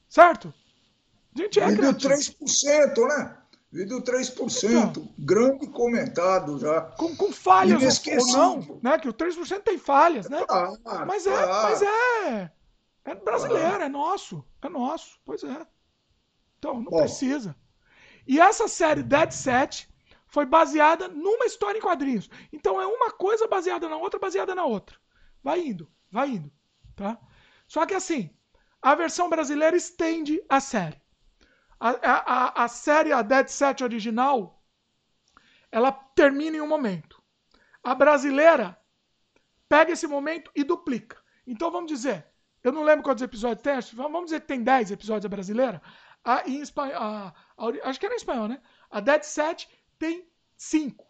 Certo? 0.08 0.54
A 1.36 1.42
gente 1.42 1.60
é 1.60 1.68
Vídeo 1.68 1.96
criativo. 1.96 2.46
3%, 2.46 3.08
né? 3.08 3.38
Vídeo 3.72 4.02
3%, 4.02 4.90
então, 4.90 5.08
grande 5.20 5.68
comentado 5.68 6.58
já. 6.58 6.82
Com, 6.82 7.16
com 7.16 7.32
falhas 7.32 8.02
ou 8.08 8.28
não, 8.34 8.80
né? 8.82 8.98
Que 8.98 9.08
o 9.08 9.14
3% 9.14 9.62
tem 9.62 9.78
falhas, 9.78 10.28
né? 10.28 10.44
Claro, 10.44 10.76
mas 11.06 11.28
é, 11.28 11.32
claro. 11.32 11.64
mas 11.64 11.82
é. 11.84 12.52
É 13.10 13.16
brasileiro, 13.16 13.82
é 13.82 13.90
nosso. 13.90 14.46
É 14.62 14.70
nosso. 14.70 15.20
Pois 15.26 15.44
é. 15.44 15.66
Então, 16.60 16.76
não 16.76 16.92
Bom. 16.92 16.98
precisa. 16.98 17.56
E 18.28 18.40
essa 18.40 18.68
série 18.68 19.02
Dead 19.02 19.32
Set 19.32 19.90
foi 20.28 20.46
baseada 20.46 21.08
numa 21.08 21.46
história 21.46 21.80
em 21.80 21.82
quadrinhos. 21.82 22.30
Então 22.54 22.80
é 22.80 22.86
uma 22.86 23.12
coisa 23.12 23.48
baseada 23.48 23.90
na 23.90 23.98
outra, 23.98 24.20
baseada 24.20 24.54
na 24.54 24.64
outra. 24.64 24.96
Vai 25.44 25.60
indo, 25.60 25.92
vai 26.12 26.30
indo. 26.30 26.52
Tá? 26.96 27.20
Só 27.68 27.84
que 27.88 27.96
assim, 27.96 28.30
a 28.80 28.94
versão 28.94 29.28
brasileira 29.28 29.76
estende 29.76 30.40
a 30.48 30.60
série. 30.60 31.02
A, 31.80 31.90
a, 31.90 32.64
a, 32.66 32.68
série, 32.68 33.12
a 33.12 33.24
Dead 33.24 33.48
Set 33.48 33.84
original, 33.84 34.62
ela 35.72 35.92
termina 35.92 36.58
em 36.58 36.62
um 36.62 36.68
momento. 36.68 37.20
A 37.84 37.96
brasileira 37.96 38.80
pega 39.68 39.94
esse 39.94 40.06
momento 40.06 40.52
e 40.54 40.64
duplica. 40.64 41.18
Então 41.48 41.72
vamos 41.72 41.92
dizer, 41.92 42.29
eu 42.64 42.72
não 42.72 42.84
lembro 42.84 43.04
quantos 43.04 43.24
episódios 43.24 43.62
tem, 43.62 43.80
vamos 43.96 44.26
dizer 44.26 44.42
que 44.42 44.48
tem 44.48 44.64
10 44.64 44.92
episódios 44.92 45.26
a 45.26 45.30
brasileira. 45.30 45.82
A, 46.24 46.48
em 46.48 46.62
espanhol, 46.62 46.96
a, 46.96 47.34
a, 47.58 47.90
acho 47.90 48.00
que 48.00 48.06
era 48.06 48.16
em 48.16 48.18
espanhol, 48.18 48.48
né? 48.48 48.62
A 48.90 49.00
Dead 49.00 49.24
Set 49.24 49.70
tem 49.98 50.28
5. 50.58 51.06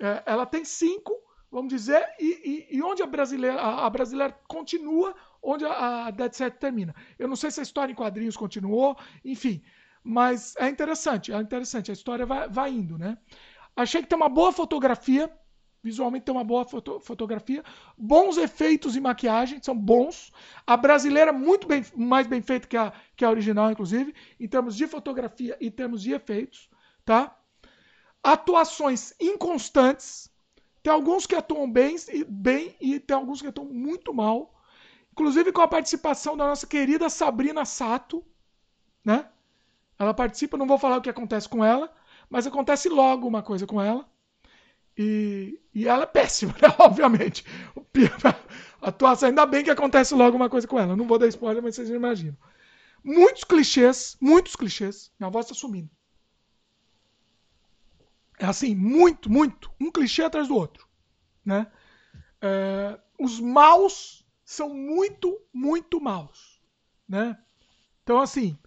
É, 0.00 0.22
ela 0.26 0.46
tem 0.46 0.64
5, 0.64 1.12
vamos 1.50 1.72
dizer, 1.72 2.04
e, 2.18 2.68
e, 2.70 2.76
e, 2.76 2.82
onde 2.82 3.02
a 3.02 3.06
brasileira, 3.06 3.60
a, 3.60 3.86
a 3.86 3.90
brasileira 3.90 4.32
continua 4.48 5.14
onde 5.42 5.64
a, 5.64 6.06
a 6.06 6.10
Dead 6.10 6.32
Set 6.32 6.56
termina. 6.58 6.94
Eu 7.18 7.28
não 7.28 7.36
sei 7.36 7.50
se 7.50 7.60
a 7.60 7.62
história 7.62 7.92
em 7.92 7.96
quadrinhos 7.96 8.36
continuou, 8.36 8.96
enfim. 9.24 9.62
Mas 10.02 10.56
é 10.56 10.68
interessante, 10.68 11.32
é 11.32 11.36
interessante. 11.36 11.90
A 11.90 11.94
história 11.94 12.24
vai, 12.24 12.48
vai 12.48 12.70
indo, 12.70 12.96
né? 12.96 13.18
Achei 13.76 14.02
que 14.02 14.08
tem 14.08 14.16
uma 14.16 14.28
boa 14.28 14.52
fotografia. 14.52 15.30
Visualmente 15.82 16.24
tem 16.24 16.34
uma 16.34 16.44
boa 16.44 16.64
foto, 16.64 17.00
fotografia. 17.00 17.64
Bons 17.98 18.36
efeitos 18.36 18.94
e 18.94 19.00
maquiagem, 19.00 19.60
são 19.60 19.76
bons. 19.76 20.32
A 20.64 20.76
brasileira 20.76 21.30
é 21.30 21.34
muito 21.34 21.66
bem, 21.66 21.84
mais 21.96 22.26
bem 22.26 22.40
feita 22.40 22.68
que 22.68 22.76
a, 22.76 22.92
que 23.16 23.24
a 23.24 23.30
original, 23.30 23.70
inclusive, 23.70 24.14
em 24.38 24.46
termos 24.46 24.76
de 24.76 24.86
fotografia 24.86 25.56
e 25.60 25.70
termos 25.70 26.00
de 26.00 26.12
efeitos, 26.12 26.70
tá? 27.04 27.36
Atuações 28.22 29.12
inconstantes. 29.20 30.30
Tem 30.84 30.92
alguns 30.92 31.26
que 31.26 31.34
atuam 31.34 31.70
bem, 31.70 31.96
bem 32.28 32.76
e 32.80 33.00
tem 33.00 33.16
alguns 33.16 33.42
que 33.42 33.48
atuam 33.48 33.66
muito 33.66 34.14
mal. 34.14 34.54
Inclusive 35.10 35.52
com 35.52 35.62
a 35.62 35.68
participação 35.68 36.36
da 36.36 36.46
nossa 36.46 36.66
querida 36.66 37.10
Sabrina 37.10 37.64
Sato, 37.64 38.24
né? 39.04 39.28
Ela 39.98 40.14
participa, 40.14 40.56
não 40.56 40.66
vou 40.66 40.78
falar 40.78 40.98
o 40.98 41.02
que 41.02 41.10
acontece 41.10 41.48
com 41.48 41.64
ela, 41.64 41.92
mas 42.30 42.46
acontece 42.46 42.88
logo 42.88 43.26
uma 43.26 43.42
coisa 43.42 43.66
com 43.66 43.80
ela. 43.80 44.08
E, 45.02 45.60
e 45.74 45.88
ela 45.88 46.04
é 46.04 46.06
péssima, 46.06 46.52
né? 46.62 46.68
Obviamente. 46.78 47.44
A 48.80 48.88
atuação, 48.88 49.28
ainda 49.28 49.44
bem 49.44 49.64
que 49.64 49.70
acontece 49.70 50.14
logo 50.14 50.36
uma 50.36 50.48
coisa 50.48 50.68
com 50.68 50.78
ela. 50.78 50.94
Não 50.94 51.06
vou 51.06 51.18
dar 51.18 51.26
spoiler, 51.26 51.62
mas 51.62 51.74
vocês 51.74 51.90
imaginam. 51.90 52.36
Muitos 53.02 53.42
clichês, 53.42 54.16
muitos 54.20 54.54
clichês. 54.54 55.12
Minha 55.18 55.30
voz 55.30 55.46
está 55.46 55.54
sumindo. 55.54 55.90
É 58.38 58.46
assim, 58.46 58.74
muito, 58.74 59.30
muito. 59.30 59.70
Um 59.80 59.90
clichê 59.90 60.22
atrás 60.22 60.48
do 60.48 60.54
outro. 60.54 60.86
Né? 61.44 61.66
É, 62.40 62.98
os 63.18 63.40
maus 63.40 64.24
são 64.44 64.68
muito, 64.68 65.40
muito 65.52 66.00
maus, 66.00 66.60
né? 67.08 67.38
Então, 68.02 68.20
assim, 68.20 68.58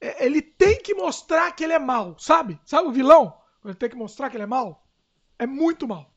é, 0.00 0.24
ele 0.24 0.40
tem 0.40 0.80
que 0.80 0.94
mostrar 0.94 1.52
que 1.52 1.62
ele 1.64 1.72
é 1.72 1.78
mau, 1.78 2.18
sabe? 2.18 2.60
Sabe 2.64 2.88
o 2.88 2.92
vilão? 2.92 3.36
Ele 3.64 3.74
tem 3.74 3.88
que 3.88 3.96
mostrar 3.96 4.30
que 4.30 4.36
ele 4.36 4.44
é 4.44 4.46
mau. 4.46 4.83
É 5.44 5.46
muito 5.46 5.86
mal. 5.86 6.10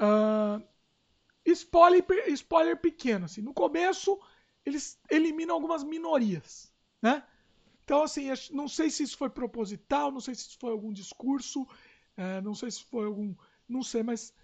Uh, 0.00 0.60
spoiler, 1.44 2.04
spoiler 2.32 2.76
pequeno, 2.76 3.26
assim. 3.26 3.40
No 3.40 3.54
começo, 3.54 4.18
eles 4.64 5.00
eliminam 5.08 5.54
algumas 5.54 5.84
minorias, 5.84 6.72
né? 7.00 7.22
Então, 7.84 8.02
assim, 8.02 8.26
não 8.50 8.66
sei 8.66 8.90
se 8.90 9.04
isso 9.04 9.16
foi 9.16 9.30
proposital, 9.30 10.10
não 10.10 10.18
sei 10.18 10.34
se 10.34 10.48
isso 10.48 10.58
foi 10.58 10.72
algum 10.72 10.92
discurso, 10.92 11.68
é, 12.16 12.40
não 12.40 12.52
sei 12.52 12.68
se 12.68 12.82
foi 12.82 13.06
algum. 13.06 13.32
Não 13.68 13.84
sei, 13.84 14.02
mas 14.02 14.34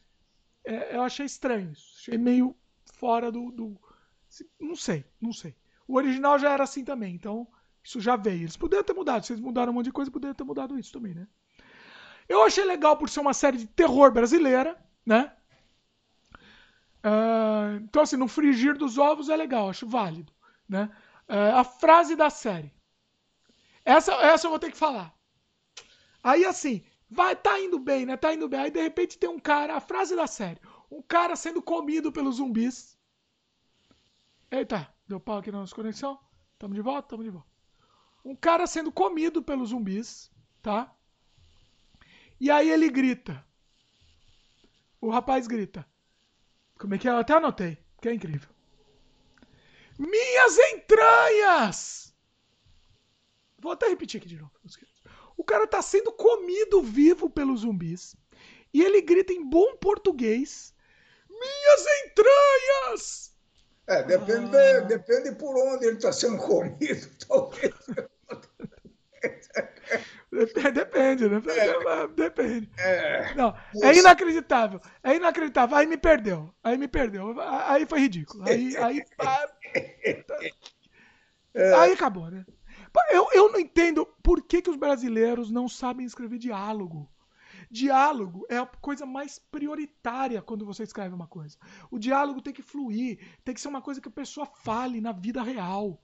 é, 0.64 0.94
eu 0.94 1.02
achei 1.02 1.26
estranho. 1.26 1.72
Achei 1.72 2.16
meio 2.16 2.54
fora 2.92 3.32
do, 3.32 3.50
do. 3.50 3.80
Não 4.60 4.76
sei, 4.76 5.04
não 5.20 5.32
sei. 5.32 5.56
O 5.88 5.96
original 5.96 6.38
já 6.38 6.52
era 6.52 6.62
assim 6.62 6.84
também, 6.84 7.16
então 7.16 7.48
isso 7.82 8.00
já 8.00 8.14
veio. 8.14 8.42
Eles 8.42 8.56
poderiam 8.56 8.84
ter 8.84 8.94
mudado. 8.94 9.26
Se 9.26 9.32
eles 9.32 9.42
mudaram 9.42 9.72
um 9.72 9.74
monte 9.74 9.86
de 9.86 9.92
coisa, 9.92 10.08
poderiam 10.08 10.36
ter 10.36 10.44
mudado 10.44 10.78
isso 10.78 10.92
também, 10.92 11.14
né? 11.16 11.26
Eu 12.32 12.42
achei 12.44 12.64
legal 12.64 12.96
por 12.96 13.08
ser 13.08 13.20
uma 13.20 13.34
série 13.34 13.58
de 13.58 13.66
terror 13.66 14.12
brasileira, 14.12 14.76
né? 15.04 15.32
Uh, 17.04 17.76
então, 17.82 18.02
assim, 18.02 18.16
no 18.16 18.28
frigir 18.28 18.76
dos 18.76 18.96
ovos 18.98 19.28
é 19.28 19.36
legal, 19.36 19.68
acho 19.68 19.86
válido, 19.86 20.32
né? 20.68 20.90
Uh, 21.28 21.56
a 21.56 21.64
frase 21.64 22.14
da 22.14 22.30
série. 22.30 22.72
Essa, 23.84 24.12
essa 24.14 24.46
eu 24.46 24.50
vou 24.50 24.58
ter 24.58 24.70
que 24.70 24.76
falar. 24.76 25.12
Aí, 26.22 26.44
assim, 26.44 26.84
vai, 27.10 27.34
tá 27.34 27.58
indo 27.58 27.78
bem, 27.78 28.06
né? 28.06 28.16
Tá 28.16 28.32
indo 28.32 28.48
bem. 28.48 28.60
Aí, 28.60 28.70
de 28.70 28.80
repente, 28.80 29.18
tem 29.18 29.28
um 29.28 29.40
cara, 29.40 29.76
a 29.76 29.80
frase 29.80 30.14
da 30.14 30.26
série 30.26 30.60
um 30.92 31.00
cara 31.00 31.34
sendo 31.34 31.62
comido 31.62 32.12
pelos 32.12 32.36
zumbis. 32.36 32.98
Eita, 34.50 34.92
deu 35.08 35.18
pau 35.18 35.38
aqui 35.38 35.50
na 35.50 35.60
nossa 35.60 35.74
conexão. 35.74 36.20
Tamo 36.58 36.74
de 36.74 36.82
volta? 36.82 37.08
Tamo 37.08 37.24
de 37.24 37.30
volta. 37.30 37.48
Um 38.22 38.36
cara 38.36 38.66
sendo 38.66 38.92
comido 38.92 39.42
pelos 39.42 39.70
zumbis, 39.70 40.30
tá? 40.60 40.94
E 42.42 42.50
aí 42.50 42.68
ele 42.72 42.88
grita. 42.88 43.46
O 45.00 45.08
rapaz 45.10 45.46
grita. 45.46 45.86
Como 46.76 46.92
é 46.92 46.98
que 46.98 47.06
é? 47.06 47.12
Eu 47.12 47.18
até 47.18 47.34
anotei, 47.34 47.78
que 48.00 48.08
é 48.08 48.12
incrível. 48.12 48.50
Minhas 49.96 50.58
entranhas! 50.58 52.12
Vou 53.60 53.70
até 53.70 53.86
repetir 53.86 54.18
aqui 54.18 54.28
de 54.28 54.40
novo. 54.40 54.50
O 55.36 55.44
cara 55.44 55.68
tá 55.68 55.80
sendo 55.80 56.10
comido 56.10 56.82
vivo 56.82 57.30
pelos 57.30 57.60
zumbis. 57.60 58.16
E 58.74 58.82
ele 58.82 59.00
grita 59.00 59.32
em 59.32 59.48
bom 59.48 59.76
português 59.76 60.74
minhas 61.30 61.86
entranhas! 62.06 63.32
É, 63.86 64.02
depende, 64.02 64.56
ah. 64.56 64.80
depende 64.80 65.32
por 65.36 65.56
onde 65.56 65.86
ele 65.86 65.96
está 65.96 66.12
sendo 66.12 66.38
comido, 66.38 67.08
talvez. 67.28 67.72
Depende, 70.72 71.28
né? 71.28 71.42
É, 71.46 72.08
depende. 72.08 72.70
É, 72.78 73.34
Não, 73.34 73.54
é 73.82 73.94
inacreditável. 73.94 74.80
É 75.02 75.16
inacreditável. 75.16 75.76
Aí 75.76 75.86
me 75.86 75.96
perdeu. 75.96 76.54
Aí 76.64 76.78
me 76.78 76.88
perdeu. 76.88 77.38
Aí 77.40 77.84
foi 77.86 78.00
ridículo. 78.00 78.42
Aí, 78.48 78.76
aí, 78.78 79.04
é. 81.54 81.74
aí 81.74 81.92
acabou, 81.92 82.30
né? 82.30 82.46
Eu, 83.10 83.28
eu 83.32 83.52
não 83.52 83.60
entendo 83.60 84.06
por 84.22 84.42
que, 84.42 84.62
que 84.62 84.70
os 84.70 84.76
brasileiros 84.76 85.50
não 85.50 85.68
sabem 85.68 86.06
escrever 86.06 86.38
diálogo. 86.38 87.10
Diálogo 87.70 88.46
é 88.50 88.58
a 88.58 88.66
coisa 88.66 89.06
mais 89.06 89.38
prioritária 89.38 90.42
quando 90.42 90.66
você 90.66 90.82
escreve 90.82 91.14
uma 91.14 91.26
coisa. 91.26 91.56
O 91.90 91.98
diálogo 91.98 92.42
tem 92.42 92.52
que 92.52 92.62
fluir, 92.62 93.18
tem 93.44 93.54
que 93.54 93.60
ser 93.60 93.68
uma 93.68 93.80
coisa 93.80 94.00
que 94.00 94.08
a 94.08 94.12
pessoa 94.12 94.46
fale 94.46 95.00
na 95.00 95.12
vida 95.12 95.42
real. 95.42 95.98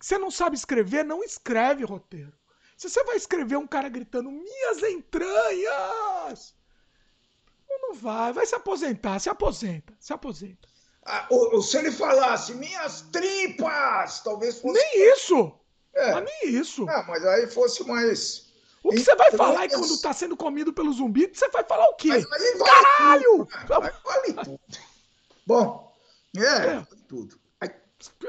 Você 0.00 0.18
não 0.18 0.30
sabe 0.30 0.56
escrever, 0.56 1.04
não 1.04 1.22
escreve 1.22 1.84
roteiro. 1.84 2.32
Se 2.76 2.88
você 2.88 3.02
vai 3.04 3.16
escrever 3.16 3.56
um 3.56 3.66
cara 3.66 3.88
gritando 3.88 4.30
minhas 4.30 4.82
entranhas, 4.82 6.54
não 7.68 7.94
vai, 7.94 8.32
vai 8.32 8.46
se 8.46 8.54
aposentar, 8.54 9.18
se 9.18 9.28
aposenta, 9.28 9.94
se 9.98 10.12
aposenta. 10.12 10.68
Ah, 11.04 11.26
ou, 11.30 11.54
ou, 11.54 11.62
se 11.62 11.76
ele 11.78 11.92
falasse 11.92 12.54
minhas 12.54 13.02
tripas, 13.12 14.20
talvez 14.20 14.60
fosse. 14.60 14.78
Nem 14.78 15.12
isso! 15.12 15.52
É. 15.94 16.12
Mas 16.12 16.24
nem 16.24 16.54
isso. 16.54 16.86
Ah, 16.88 17.04
mas 17.08 17.24
aí 17.24 17.46
fosse 17.46 17.84
mais 17.84 18.46
o 18.86 18.90
que 18.90 19.00
você 19.00 19.16
vai 19.16 19.32
falar 19.32 19.64
é 19.64 19.68
quando 19.68 20.00
tá 20.00 20.12
sendo 20.12 20.36
comido 20.36 20.72
pelo 20.72 20.92
zumbi? 20.92 21.28
Você 21.32 21.48
vai 21.48 21.64
falar 21.64 21.86
o 21.86 21.94
quê? 21.94 22.08
Mas, 22.08 22.24
mas 22.28 22.58
vale 22.58 22.70
Caralho! 22.70 23.46
Tudo, 23.46 24.00
vale 24.04 24.32
tudo. 24.32 24.60
Bom, 25.44 25.92
é, 26.36 26.40
é. 26.40 26.74
Vale 26.76 26.86
tudo. 27.08 27.40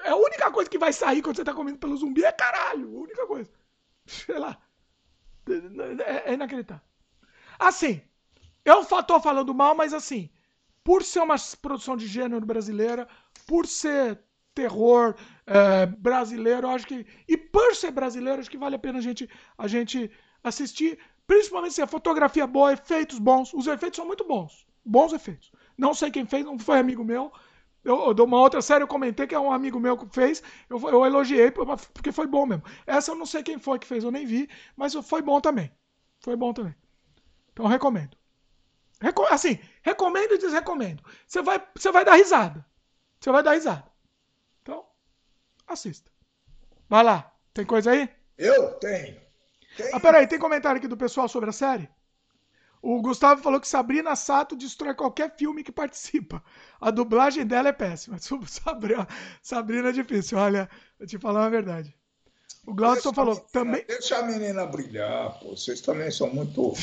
É 0.04 0.10
a 0.10 0.16
única 0.16 0.52
coisa 0.52 0.70
que 0.70 0.78
vai 0.78 0.94
sair 0.94 1.22
quando 1.22 1.36
você 1.36 1.44
tá 1.44 1.54
comendo 1.54 1.78
pelo 1.78 1.98
zumbi 1.98 2.24
é 2.24 2.32
caralho. 2.32 2.98
A 2.98 3.02
única 3.02 3.28
coisa. 3.28 3.50
Sei 4.06 4.38
lá. 4.38 4.58
É, 6.06 6.32
é 6.32 6.34
inacreditável. 6.34 6.84
Assim, 7.60 8.02
eu 8.64 8.86
tô 8.86 9.20
falando 9.20 9.54
mal, 9.54 9.76
mas 9.76 9.94
assim, 9.94 10.30
por 10.84 11.04
ser 11.04 11.22
uma 11.22 11.36
produção 11.62 11.98
de 11.98 12.08
gênero 12.08 12.46
brasileira, 12.46 13.08
por 13.46 13.66
ser 13.66 14.20
terror 14.54 15.16
é, 15.46 15.86
brasileiro, 15.86 16.68
acho 16.70 16.88
que. 16.88 17.06
E 17.28 17.38
por 17.38 17.76
ser 17.76 17.92
brasileiro, 17.92 18.40
acho 18.40 18.50
que 18.50 18.58
vale 18.58 18.76
a 18.76 18.80
pena 18.80 19.00
a 19.00 19.02
gente, 19.02 19.30
a 19.58 19.68
gente 19.68 20.12
assistir, 20.44 20.98
principalmente 21.26 21.76
se 21.76 21.82
a 21.82 21.88
fotografia 21.88 22.44
é 22.44 22.48
boa, 22.48 22.74
efeitos 22.74 23.20
bons. 23.20 23.54
Os 23.54 23.68
efeitos 23.68 23.98
são 23.98 24.06
muito 24.06 24.24
bons. 24.24 24.66
Bons 24.84 25.14
efeitos. 25.14 25.52
Não 25.78 25.94
sei 25.94 26.10
quem 26.10 26.26
fez, 26.26 26.44
não 26.44 26.58
foi 26.58 26.80
amigo 26.80 27.04
meu. 27.04 27.32
Eu, 27.88 28.12
uma 28.26 28.38
outra 28.42 28.62
série 28.62 28.84
eu 28.84 28.88
comentei 28.88 29.26
que 29.26 29.34
é 29.34 29.40
um 29.40 29.50
amigo 29.50 29.80
meu 29.80 29.98
que 29.98 30.14
fez. 30.14 30.44
Eu, 30.70 30.78
eu 30.90 31.06
elogiei 31.06 31.50
porque 31.50 32.12
foi 32.12 32.28
bom 32.28 32.46
mesmo. 32.46 32.64
Essa 32.86 33.12
eu 33.12 33.16
não 33.16 33.26
sei 33.26 33.42
quem 33.42 33.58
foi 33.58 33.80
que 33.80 33.88
fez, 33.88 34.04
eu 34.04 34.12
nem 34.12 34.26
vi, 34.26 34.50
mas 34.76 34.94
foi 34.94 35.22
bom 35.22 35.40
também. 35.40 35.72
Foi 36.20 36.36
bom 36.36 36.52
também. 36.52 36.76
Então 37.54 37.64
eu 37.64 37.70
recomendo. 37.70 38.18
Reco 39.00 39.24
assim, 39.30 39.58
recomendo 39.82 40.34
e 40.34 40.38
desrecomendo. 40.38 41.02
Você 41.26 41.42
vai, 41.42 41.66
você 41.74 41.90
vai 41.90 42.04
dar 42.04 42.16
risada. 42.16 42.66
Você 43.22 43.32
vai 43.32 43.42
dar 43.42 43.54
risada. 43.54 43.90
assista. 45.66 46.12
Vai 46.90 47.06
lá. 47.06 47.34
Tem 47.54 47.66
coisa 47.66 47.92
aí? 47.92 48.10
Eu 48.38 48.74
tenho. 48.80 49.18
tenho. 49.78 49.96
Ah, 49.96 50.00
peraí, 50.02 50.28
tem 50.28 50.38
comentário 50.38 50.78
aqui 50.78 50.90
do 50.90 50.98
pessoal 50.98 51.30
sobre 51.30 51.52
a 51.52 51.54
série? 51.54 51.90
O 52.90 53.02
Gustavo 53.02 53.44
falou 53.44 53.60
que 53.60 53.68
Sabrina 53.68 54.16
Sato 54.16 54.56
destrói 54.56 54.96
qualquer 54.96 55.36
filme 55.36 55.62
que 55.62 55.74
participa. 55.74 56.42
A 56.80 56.90
dublagem 56.90 57.46
dela 57.46 57.68
é 57.68 57.74
péssima. 57.74 58.18
Sabrina, 58.48 59.06
Sabrina 59.42 59.90
é 59.90 59.92
difícil. 59.92 60.38
Olha, 60.38 60.70
vou 60.98 61.06
te 61.06 61.18
falar 61.18 61.48
a 61.48 61.50
verdade. 61.50 61.94
O 62.66 62.74
Glaudson 62.74 63.12
falou 63.12 63.34
menina, 63.34 63.50
também. 63.52 63.86
Deixa 63.86 64.20
a 64.20 64.24
menina 64.24 64.66
brilhar, 64.66 65.38
pô. 65.38 65.50
Vocês 65.50 65.82
também 65.82 66.10
são 66.10 66.34
muito. 66.34 66.76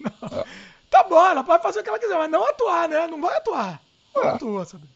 tá 0.90 1.04
bom, 1.04 1.24
ela 1.26 1.42
pode 1.42 1.62
fazer 1.62 1.80
o 1.80 1.82
que 1.82 1.88
ela 1.88 1.98
quiser, 1.98 2.18
mas 2.18 2.30
não 2.30 2.46
atuar, 2.46 2.86
né? 2.86 3.06
Não 3.06 3.18
vai 3.18 3.34
atuar. 3.38 3.80
Não 4.14 4.24
ah. 4.24 4.32
atua, 4.32 4.66
Sabrina. 4.66 4.94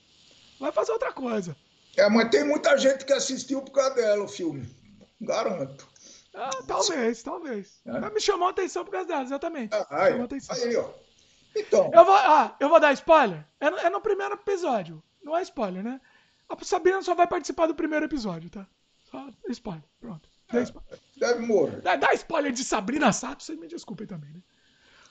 Vai 0.60 0.72
fazer 0.72 0.92
outra 0.92 1.10
coisa. 1.10 1.56
É, 1.96 2.06
mas 2.10 2.28
tem 2.28 2.44
muita 2.44 2.76
gente 2.76 3.06
que 3.06 3.14
assistiu 3.14 3.62
por 3.62 3.72
causa 3.72 3.94
dela 3.94 4.24
o 4.24 4.28
filme. 4.28 4.68
Garanto. 5.18 5.88
Ah, 6.34 6.50
talvez, 6.66 7.22
talvez. 7.22 7.80
É. 7.84 7.98
Mas 7.98 8.12
me 8.12 8.20
chamou 8.20 8.48
a 8.48 8.50
atenção 8.50 8.84
por 8.84 8.92
causa 8.92 9.08
dela, 9.08 9.22
exatamente. 9.22 9.74
Ah, 9.74 9.86
aí, 9.90 10.14
aí, 10.14 10.76
ó. 10.76 10.90
Então. 11.56 11.90
Eu 11.92 12.04
vou, 12.04 12.14
ah, 12.14 12.56
eu 12.60 12.68
vou 12.68 12.78
dar 12.78 12.92
spoiler? 12.92 13.44
É 13.58 13.70
no, 13.70 13.78
é 13.78 13.90
no 13.90 14.00
primeiro 14.00 14.34
episódio. 14.34 15.02
Não 15.22 15.36
é 15.36 15.42
spoiler, 15.42 15.82
né? 15.82 16.00
A 16.48 16.64
Sabrina 16.64 17.02
só 17.02 17.14
vai 17.14 17.26
participar 17.26 17.66
do 17.66 17.74
primeiro 17.74 18.04
episódio, 18.04 18.48
tá? 18.48 18.66
Só 19.10 19.28
spoiler. 19.48 19.84
Pronto. 20.00 20.28
É, 20.52 20.64
deve 21.18 21.46
morrer. 21.46 21.80
Dá, 21.80 21.96
dá, 21.96 22.12
spoiler 22.14 22.52
de 22.52 22.64
Sabrina 22.64 23.12
Sato, 23.12 23.42
vocês 23.42 23.58
me 23.58 23.68
desculpem 23.68 24.06
também, 24.06 24.32
né? 24.32 24.40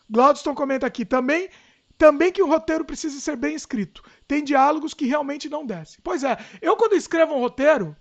Glaudston 0.09 0.55
comenta 0.55 0.85
aqui. 0.85 1.05
Também 1.05 1.49
também 1.97 2.31
que 2.31 2.41
o 2.41 2.47
roteiro 2.47 2.85
precisa 2.85 3.19
ser 3.19 3.35
bem 3.35 3.53
escrito. 3.53 4.01
Tem 4.25 4.41
diálogos 4.41 4.93
que 4.93 5.05
realmente 5.05 5.49
não 5.49 5.65
descem. 5.65 5.99
Pois 6.01 6.23
é, 6.23 6.37
eu 6.61 6.77
quando 6.77 6.93
escrevo 6.93 7.33
um 7.35 7.39
roteiro, 7.39 7.95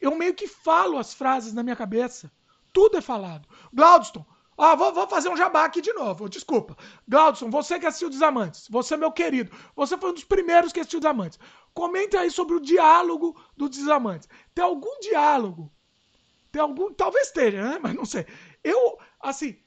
eu 0.00 0.16
meio 0.16 0.32
que 0.32 0.48
falo 0.48 0.96
as 0.96 1.12
frases 1.12 1.52
na 1.52 1.62
minha 1.62 1.76
cabeça. 1.76 2.32
Tudo 2.78 2.96
é 2.96 3.00
falado. 3.00 3.48
Glaudston, 3.74 4.24
ah, 4.56 4.76
vou, 4.76 4.94
vou, 4.94 5.08
fazer 5.08 5.28
um 5.28 5.36
jabá 5.36 5.64
aqui 5.64 5.80
de 5.80 5.92
novo, 5.92 6.28
desculpa. 6.28 6.76
Glaudston, 7.08 7.50
você 7.50 7.76
que 7.76 7.86
assistiu 7.86 8.08
Desamantes, 8.08 8.68
você 8.70 8.96
meu 8.96 9.10
querido, 9.10 9.50
você 9.74 9.98
foi 9.98 10.10
um 10.10 10.14
dos 10.14 10.22
primeiros 10.22 10.72
que 10.72 10.78
assistiu 10.78 11.00
Desamantes. 11.00 11.40
Comente 11.74 12.16
aí 12.16 12.30
sobre 12.30 12.54
o 12.54 12.60
diálogo 12.60 13.36
do 13.56 13.68
Desamantes. 13.68 14.28
Tem 14.54 14.64
algum 14.64 15.00
diálogo? 15.00 15.72
Tem 16.52 16.62
algum, 16.62 16.94
talvez 16.94 17.26
esteja, 17.26 17.68
né? 17.68 17.80
Mas 17.82 17.94
não 17.94 18.04
sei. 18.04 18.24
Eu, 18.62 18.96
assim, 19.18 19.60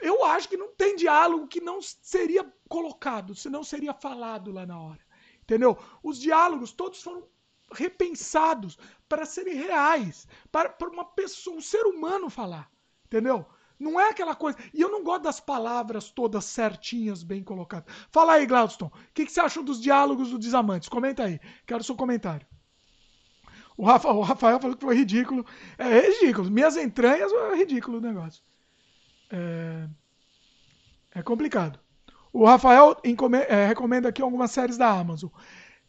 eu 0.00 0.24
acho 0.24 0.48
que 0.48 0.56
não 0.56 0.74
tem 0.74 0.96
diálogo 0.96 1.46
que 1.46 1.60
não 1.60 1.78
seria 1.80 2.44
colocado, 2.68 3.36
se 3.36 3.48
não 3.48 3.62
seria 3.62 3.94
falado 3.94 4.50
lá 4.50 4.66
na 4.66 4.80
hora. 4.80 5.06
Entendeu? 5.42 5.78
Os 6.02 6.18
diálogos 6.18 6.72
todos 6.72 7.00
foram 7.00 7.28
repensados 7.72 8.76
para 9.08 9.24
serem 9.24 9.54
reais, 9.54 10.26
para, 10.50 10.74
uma 10.90 11.04
pessoa, 11.04 11.56
um 11.56 11.60
ser 11.60 11.84
humano 11.86 12.28
falar. 12.28 12.70
Entendeu? 13.04 13.46
Não 13.78 14.00
é 14.00 14.10
aquela 14.10 14.34
coisa. 14.34 14.58
E 14.72 14.80
eu 14.80 14.90
não 14.90 15.04
gosto 15.04 15.22
das 15.22 15.38
palavras 15.38 16.10
todas 16.10 16.44
certinhas, 16.44 17.22
bem 17.22 17.42
colocadas. 17.42 17.92
Fala 18.10 18.34
aí, 18.34 18.46
Glaudston. 18.46 18.86
O 18.86 18.92
que, 19.12 19.26
que, 19.26 19.32
você 19.32 19.40
achou 19.40 19.62
dos 19.62 19.80
diálogos 19.80 20.30
do 20.30 20.38
Desamantes? 20.38 20.88
Comenta 20.88 21.24
aí. 21.24 21.38
Quero 21.66 21.84
seu 21.84 21.94
comentário. 21.94 22.46
O, 23.76 23.84
Rafa, 23.84 24.08
o 24.08 24.22
Rafael 24.22 24.58
falou 24.58 24.76
que 24.76 24.84
foi 24.84 24.96
ridículo. 24.96 25.44
É, 25.76 26.00
ridículo. 26.00 26.50
Minhas 26.50 26.76
entranhas 26.76 27.30
é 27.32 27.54
ridículo 27.54 27.98
o 27.98 28.00
negócio. 28.00 28.42
É, 29.30 29.88
é 31.14 31.22
complicado. 31.22 31.78
O 32.32 32.44
Rafael 32.44 32.96
é, 33.48 33.66
recomenda 33.66 34.08
aqui 34.08 34.22
algumas 34.22 34.50
séries 34.50 34.78
da 34.78 34.90
Amazon: 34.90 35.30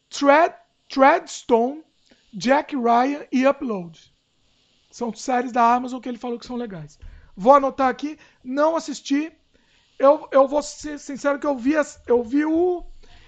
Thread, 0.10 0.56
Threadstone, 0.90 1.84
Jack 2.38 2.76
Ryan 2.76 3.26
e 3.32 3.48
Upload. 3.48 4.14
São 4.92 5.12
séries 5.12 5.52
da 5.52 5.74
Amazon 5.74 6.00
que 6.00 6.08
ele 6.08 6.20
falou 6.20 6.38
que 6.38 6.46
são 6.46 6.56
legais. 6.56 7.00
Vou 7.36 7.56
anotar 7.56 7.90
aqui, 7.90 8.18
não 8.44 8.76
assisti. 8.76 9.32
Eu, 9.98 10.30
eu 10.32 10.48
vou 10.48 10.62
ser 10.62 11.00
sincero 11.00 11.40
que 11.40 11.48
eu 11.48 11.58
vi, 11.58 11.74
eu 12.06 12.24
vi 12.24 12.46
o. 12.46 12.86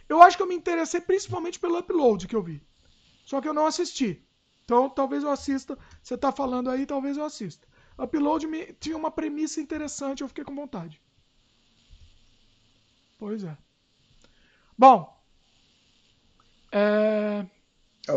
Eu 0.08 0.22
acho 0.22 0.38
que 0.38 0.44
eu 0.44 0.48
me 0.48 0.56
interessei 0.56 1.02
principalmente 1.02 1.60
pelo 1.60 1.80
upload 1.80 2.28
que 2.28 2.36
eu 2.36 2.44
vi. 2.44 2.62
Só 3.26 3.42
que 3.42 3.48
eu 3.48 3.54
não 3.54 3.66
assisti. 3.66 4.24
Então 4.64 4.88
talvez 4.88 5.24
eu 5.24 5.32
assista. 5.32 5.76
Você 6.04 6.14
está 6.14 6.32
falando 6.32 6.70
aí, 6.70 6.86
talvez 6.86 7.18
eu 7.18 7.26
assista. 7.26 7.68
Upload 7.98 8.46
me, 8.46 8.74
tinha 8.74 8.96
uma 8.96 9.10
premissa 9.10 9.60
interessante, 9.60 10.22
eu 10.22 10.28
fiquei 10.28 10.44
com 10.44 10.56
vontade. 10.56 11.02
Pois 13.18 13.44
é. 13.44 13.58
Bom. 14.78 15.18
É... 16.72 17.46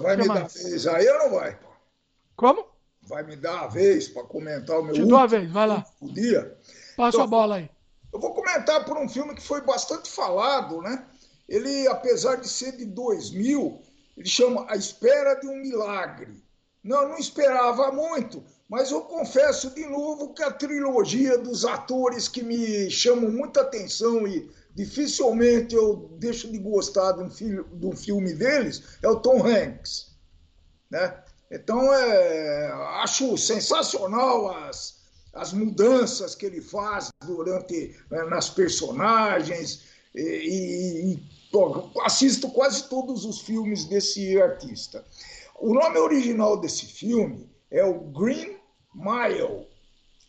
Vai 0.01 0.17
me 0.17 0.27
mais? 0.27 0.41
dar 0.41 0.49
vez 0.49 0.87
aí 0.87 1.09
ou 1.09 1.19
não 1.19 1.31
vai? 1.31 1.59
Como? 2.37 2.67
Vai 3.03 3.23
me 3.25 3.37
dar 3.37 3.61
a 3.63 3.67
vez 3.67 4.09
para 4.09 4.23
comentar 4.25 4.79
o 4.79 4.83
meu 4.85 4.95
Te 4.95 5.05
dou 5.05 5.19
a 5.19 5.27
vez, 5.27 5.51
vai 5.51 5.67
lá. 5.67 5.85
dia. 6.03 6.57
Passa 6.97 7.17
então, 7.17 7.23
a 7.23 7.27
bola 7.27 7.57
aí. 7.57 7.71
Eu 8.13 8.21
vou 8.21 8.35
comentar 8.35 8.85
por 8.85 8.97
um 8.97 9.09
filme 9.09 9.35
que 9.35 9.43
foi 9.43 9.61
bastante 9.63 10.11
falado, 10.11 10.81
né? 10.83 11.05
Ele, 11.49 11.87
apesar 11.89 12.37
de 12.37 12.49
ser 12.49 12.73
de 12.77 12.85
2000, 12.85 13.81
ele 14.17 14.29
chama 14.29 14.67
A 14.69 14.77
Espera 14.77 15.35
de 15.35 15.49
um 15.49 15.57
Milagre. 15.57 16.43
Não, 16.83 17.09
não 17.09 17.17
esperava 17.17 17.93
muito, 17.93 18.43
mas 18.69 18.91
eu 18.91 19.03
confesso 19.03 19.71
de 19.71 19.87
novo 19.87 20.35
que 20.35 20.43
a 20.43 20.51
trilogia 20.51 21.39
dos 21.39 21.65
atores 21.65 22.29
que 22.29 22.43
me 22.43 22.91
chamam 22.91 23.31
muita 23.31 23.61
atenção 23.61 24.27
e 24.27 24.51
dificilmente 24.75 25.75
eu 25.75 26.11
deixo 26.19 26.51
de 26.51 26.59
gostar 26.59 27.13
de 27.13 27.23
um, 27.23 27.29
de 27.29 27.87
um 27.87 27.97
filme 27.97 28.33
deles 28.35 28.83
é 29.03 29.09
o 29.09 29.21
Tom 29.21 29.47
Hanks. 29.47 30.13
Né? 30.91 31.23
Então, 31.51 31.93
é, 31.93 32.73
acho 33.03 33.37
sensacional 33.37 34.49
as, 34.65 35.01
as 35.35 35.53
mudanças 35.53 36.35
que 36.35 36.47
ele 36.47 36.61
faz 36.61 37.11
durante 37.25 37.97
né, 38.11 38.25
nas 38.25 38.49
personagens 38.49 39.83
e, 40.15 41.13
e 41.13 41.33
assisto 42.03 42.51
quase 42.51 42.89
todos 42.89 43.25
os 43.25 43.41
filmes 43.41 43.85
desse 43.85 44.41
artista. 44.41 45.05
O 45.61 45.75
nome 45.75 45.99
original 45.99 46.59
desse 46.59 46.87
filme 46.87 47.51
é 47.71 47.85
o 47.85 48.01
Green 48.01 48.57
Mile, 48.95 49.67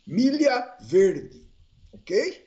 Milha 0.05 0.75
Verde, 0.81 1.49
ok? 1.91 2.42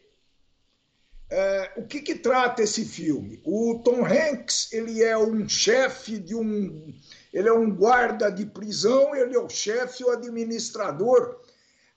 É, 1.29 1.73
o 1.77 1.85
que, 1.85 2.01
que 2.03 2.15
trata 2.15 2.63
esse 2.63 2.85
filme? 2.85 3.41
O 3.45 3.81
Tom 3.85 4.05
Hanks 4.05 4.73
ele 4.73 5.03
é 5.03 5.19
um 5.19 5.49
chefe 5.49 6.19
de 6.19 6.37
um, 6.37 6.95
ele 7.33 7.49
é 7.49 7.53
um 7.53 7.75
guarda 7.75 8.31
de 8.31 8.47
prisão, 8.47 9.15
ele 9.15 9.35
é 9.35 9.39
o 9.39 9.49
chefe, 9.49 10.05
o 10.05 10.11
administrador 10.11 11.41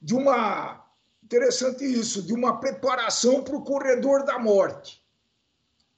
de 0.01 0.15
uma 0.15 0.84
interessante 1.23 1.85
isso, 1.85 2.23
de 2.23 2.34
uma 2.34 2.60
preparação 2.60 3.43
para 3.43 3.56
o 3.56 3.64
corredor 3.64 4.26
da 4.26 4.39
morte, 4.39 4.99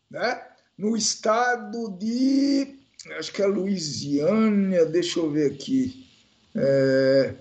né? 0.10 0.46
No 0.78 0.98
estado 0.98 1.90
de, 1.98 2.80
acho 3.18 3.32
que 3.32 3.42
é 3.42 3.46
Louisiana, 3.46 4.84
deixa 4.86 5.20
eu 5.20 5.32
ver 5.32 5.54
aqui. 5.54 6.06
É, 6.54 7.36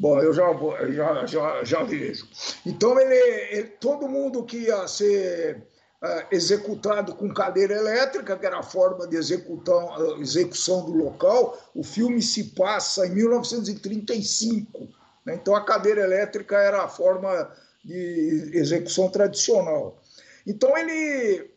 Bom, 0.00 0.20
eu 0.20 0.32
já, 0.32 0.44
já, 0.90 1.26
já, 1.26 1.64
já 1.64 1.82
vejo. 1.84 2.26
Então, 2.66 2.98
ele, 2.98 3.14
ele, 3.14 3.68
todo 3.80 4.08
mundo 4.08 4.44
que 4.44 4.56
ia 4.56 4.88
ser 4.88 5.68
uh, 6.02 6.26
executado 6.32 7.14
com 7.14 7.32
cadeira 7.32 7.74
elétrica, 7.74 8.36
que 8.36 8.44
era 8.44 8.58
a 8.58 8.62
forma 8.62 9.06
de 9.06 9.16
executar, 9.16 10.00
uh, 10.00 10.20
execução 10.20 10.84
do 10.84 10.92
local, 10.92 11.56
o 11.74 11.84
filme 11.84 12.20
se 12.20 12.44
passa 12.54 13.06
em 13.06 13.14
1935. 13.14 14.88
Né? 15.24 15.34
Então, 15.34 15.54
a 15.54 15.64
cadeira 15.64 16.02
elétrica 16.02 16.56
era 16.56 16.82
a 16.82 16.88
forma 16.88 17.52
de 17.84 18.50
execução 18.52 19.08
tradicional. 19.08 20.00
Então, 20.44 20.76
ele, 20.76 21.50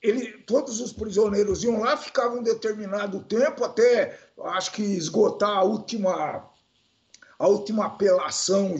ele, 0.00 0.38
todos 0.46 0.80
os 0.80 0.92
prisioneiros 0.92 1.64
iam 1.64 1.80
lá, 1.80 1.96
ficavam 1.96 2.38
um 2.38 2.42
determinado 2.42 3.24
tempo, 3.24 3.64
até 3.64 4.16
acho 4.44 4.70
que 4.70 4.82
esgotar 4.82 5.58
a 5.58 5.64
última 5.64 6.53
a 7.38 7.48
última 7.48 7.86
apelação 7.86 8.74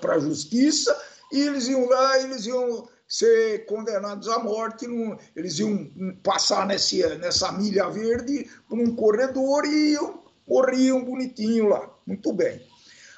para 0.00 0.14
a 0.14 0.18
justiça, 0.20 0.96
e 1.32 1.40
eles 1.40 1.68
iam 1.68 1.88
lá, 1.88 2.20
eles 2.20 2.46
iam 2.46 2.88
ser 3.08 3.66
condenados 3.66 4.28
à 4.28 4.38
morte, 4.38 4.86
eles 5.34 5.58
iam 5.58 5.90
passar 6.22 6.66
nesse, 6.66 7.06
nessa 7.18 7.52
milha 7.52 7.88
verde 7.88 8.48
por 8.68 8.78
um 8.78 8.94
corredor 8.94 9.64
e 9.64 9.92
iam, 9.92 10.22
morriam 10.46 11.04
bonitinho 11.04 11.68
lá. 11.68 11.88
Muito 12.06 12.32
bem. 12.32 12.60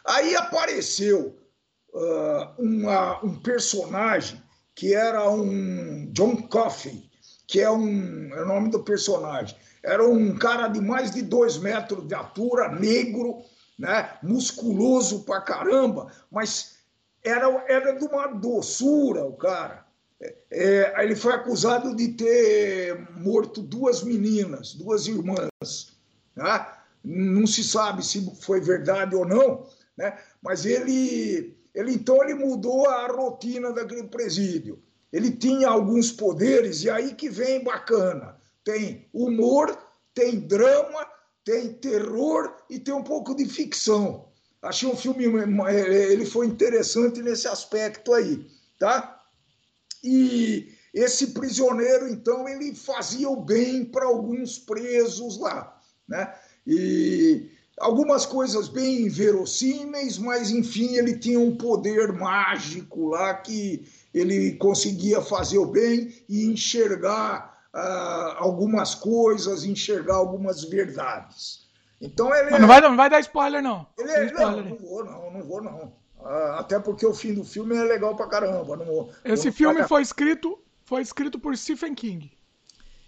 Aí 0.05 0.35
apareceu 0.37 1.37
uh, 1.93 2.63
uma, 2.63 3.23
um 3.25 3.35
personagem 3.41 4.43
que 4.75 4.95
era 4.95 5.29
um 5.29 6.11
John 6.13 6.37
Coffey, 6.37 7.11
que 7.47 7.61
é, 7.61 7.71
um, 7.71 8.33
é 8.33 8.43
o 8.43 8.47
nome 8.47 8.71
do 8.71 8.83
personagem. 8.83 9.57
Era 9.83 10.07
um 10.07 10.37
cara 10.37 10.69
de 10.69 10.81
mais 10.81 11.11
de 11.11 11.23
dois 11.23 11.59
metros 11.59 12.07
de 12.07 12.15
altura, 12.15 12.69
negro, 12.69 13.43
né? 13.79 14.19
musculoso 14.23 15.25
pra 15.25 15.41
caramba, 15.41 16.13
mas 16.31 16.79
era, 17.23 17.47
era 17.69 17.93
de 17.93 18.05
uma 18.05 18.27
doçura 18.29 19.25
o 19.25 19.35
cara. 19.35 19.87
É, 20.21 20.35
é, 20.51 21.05
ele 21.05 21.15
foi 21.15 21.33
acusado 21.33 21.95
de 21.95 22.09
ter 22.09 23.09
morto 23.17 23.63
duas 23.63 24.03
meninas, 24.03 24.75
duas 24.75 25.07
irmãs. 25.07 25.97
Né? 26.35 26.67
não 27.05 27.47
se 27.47 27.65
sabe 27.65 28.05
se 28.05 28.31
foi 28.41 28.61
verdade 28.61 29.15
ou 29.15 29.27
não, 29.27 29.67
né? 29.97 30.19
mas 30.43 30.67
ele, 30.67 31.57
ele 31.75 31.93
então 31.93 32.23
ele 32.23 32.35
mudou 32.35 32.89
a 32.89 33.07
rotina 33.07 33.73
daquele 33.73 34.05
presídio. 34.05 34.83
Ele 35.11 35.31
tinha 35.31 35.69
alguns 35.69 36.13
poderes, 36.13 36.83
e 36.83 36.91
aí 36.91 37.15
que 37.15 37.31
vem 37.31 37.65
bacana. 37.65 38.37
Tem 38.63 39.09
humor, 39.13 39.77
tem 40.13 40.39
drama, 40.41 41.07
tem 41.49 41.73
terror 41.73 42.55
e 42.69 42.79
tem 42.79 42.93
um 42.93 43.03
pouco 43.03 43.35
de 43.35 43.47
ficção. 43.47 44.27
Achei 44.61 44.87
um 44.87 44.95
filme, 44.95 45.25
ele 45.25 46.27
foi 46.27 46.47
interessante 46.47 47.23
nesse 47.23 47.49
aspecto 47.49 48.13
aí, 48.13 48.47
tá? 48.79 49.19
E 50.05 50.69
esse 50.93 51.29
prisioneiro, 51.29 52.07
então, 52.07 52.47
ele 52.47 52.75
fazia 52.75 53.31
o 53.31 53.43
bem 53.43 53.83
para 53.83 54.05
alguns 54.05 54.59
presos 54.59 55.39
lá, 55.39 55.81
né? 56.07 56.35
E 56.67 57.49
algumas 57.79 58.27
coisas 58.27 58.69
bem 58.69 59.07
inverossímeis, 59.07 60.19
mas 60.19 60.51
enfim, 60.51 60.97
ele 60.97 61.19
tinha 61.19 61.41
um 61.41 61.57
poder 61.57 62.13
mágico 62.13 63.07
lá 63.07 63.33
que 63.33 63.87
ele 64.13 64.53
conseguia 64.57 65.23
fazer 65.23 65.57
o 65.57 65.65
bem 65.65 66.13
e 66.29 66.45
enxergar 66.45 67.58
uh, 67.75 68.37
algumas 68.37 68.95
coisas, 68.95 69.65
enxergar 69.65 70.17
algumas 70.17 70.65
verdades. 70.65 71.67
Então 72.01 72.35
ele. 72.35 72.51
Mas 72.51 72.61
não, 72.61 72.69
vai, 72.69 72.81
não 72.81 72.97
vai 72.97 73.11
dar 73.11 73.21
spoiler, 73.21 73.63
não. 73.63 73.87
Ele 73.99 74.11
é, 74.11 74.27
spoiler, 74.27 74.65
não, 74.65 74.71
não 74.71 74.77
vou, 74.77 75.05
não, 75.05 75.31
não 75.33 75.43
vou, 75.43 75.63
não. 75.63 75.93
Uh, 76.19 76.53
até 76.59 76.79
porque 76.79 77.07
o 77.07 77.15
fim 77.15 77.35
do 77.35 77.45
filme 77.45 77.77
é 77.77 77.83
legal 77.83 78.17
pra 78.17 78.27
caramba. 78.27 78.77
Não, 78.77 79.09
Esse 79.25 79.53
filme 79.53 79.87
foi 79.87 80.03
escrito, 80.03 80.59
foi 80.85 81.03
escrito 81.03 81.39
por 81.39 81.57
Stephen 81.57 81.95
King. 81.95 82.33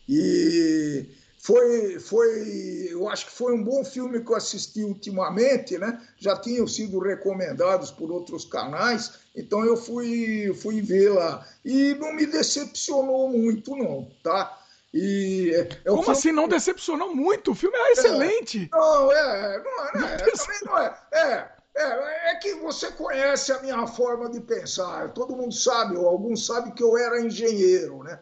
E 0.08 1.08
foi, 1.42 1.98
foi, 1.98 2.88
eu 2.90 3.08
acho 3.08 3.26
que 3.26 3.32
foi 3.32 3.54
um 3.54 3.64
bom 3.64 3.82
filme 3.82 4.22
que 4.22 4.30
eu 4.30 4.36
assisti 4.36 4.84
ultimamente, 4.84 5.78
né? 5.78 5.98
Já 6.18 6.36
tinham 6.36 6.66
sido 6.66 6.98
recomendados 6.98 7.90
por 7.90 8.12
outros 8.12 8.44
canais, 8.44 9.14
então 9.34 9.64
eu 9.64 9.74
fui, 9.74 10.52
fui 10.60 10.82
ver 10.82 11.08
lá. 11.14 11.46
E 11.64 11.94
não 11.94 12.12
me 12.12 12.26
decepcionou 12.26 13.30
muito, 13.30 13.74
não, 13.74 14.06
tá? 14.22 14.58
E 14.92 15.50
é, 15.54 15.60
é 15.60 15.88
Como 15.88 16.02
filme... 16.02 16.18
assim 16.18 16.32
não 16.32 16.46
decepcionou 16.46 17.14
muito? 17.14 17.52
O 17.52 17.54
filme 17.54 17.76
é 17.76 17.92
excelente. 17.92 18.68
É, 18.70 18.76
não, 18.76 19.10
é, 19.10 19.62
não, 19.62 19.86
é, 19.86 19.98
não 19.98 20.08
é, 20.08 20.16
também 20.18 20.60
não 20.66 20.78
é. 20.78 20.98
É, 21.12 21.48
é, 21.74 22.32
é 22.32 22.34
que 22.34 22.54
você 22.56 22.90
conhece 22.92 23.50
a 23.50 23.62
minha 23.62 23.86
forma 23.86 24.28
de 24.28 24.40
pensar. 24.40 25.10
Todo 25.14 25.36
mundo 25.36 25.54
sabe, 25.54 25.96
ou 25.96 26.06
alguns 26.06 26.44
sabem 26.44 26.72
que 26.72 26.82
eu 26.82 26.98
era 26.98 27.18
engenheiro, 27.18 28.02
né? 28.02 28.18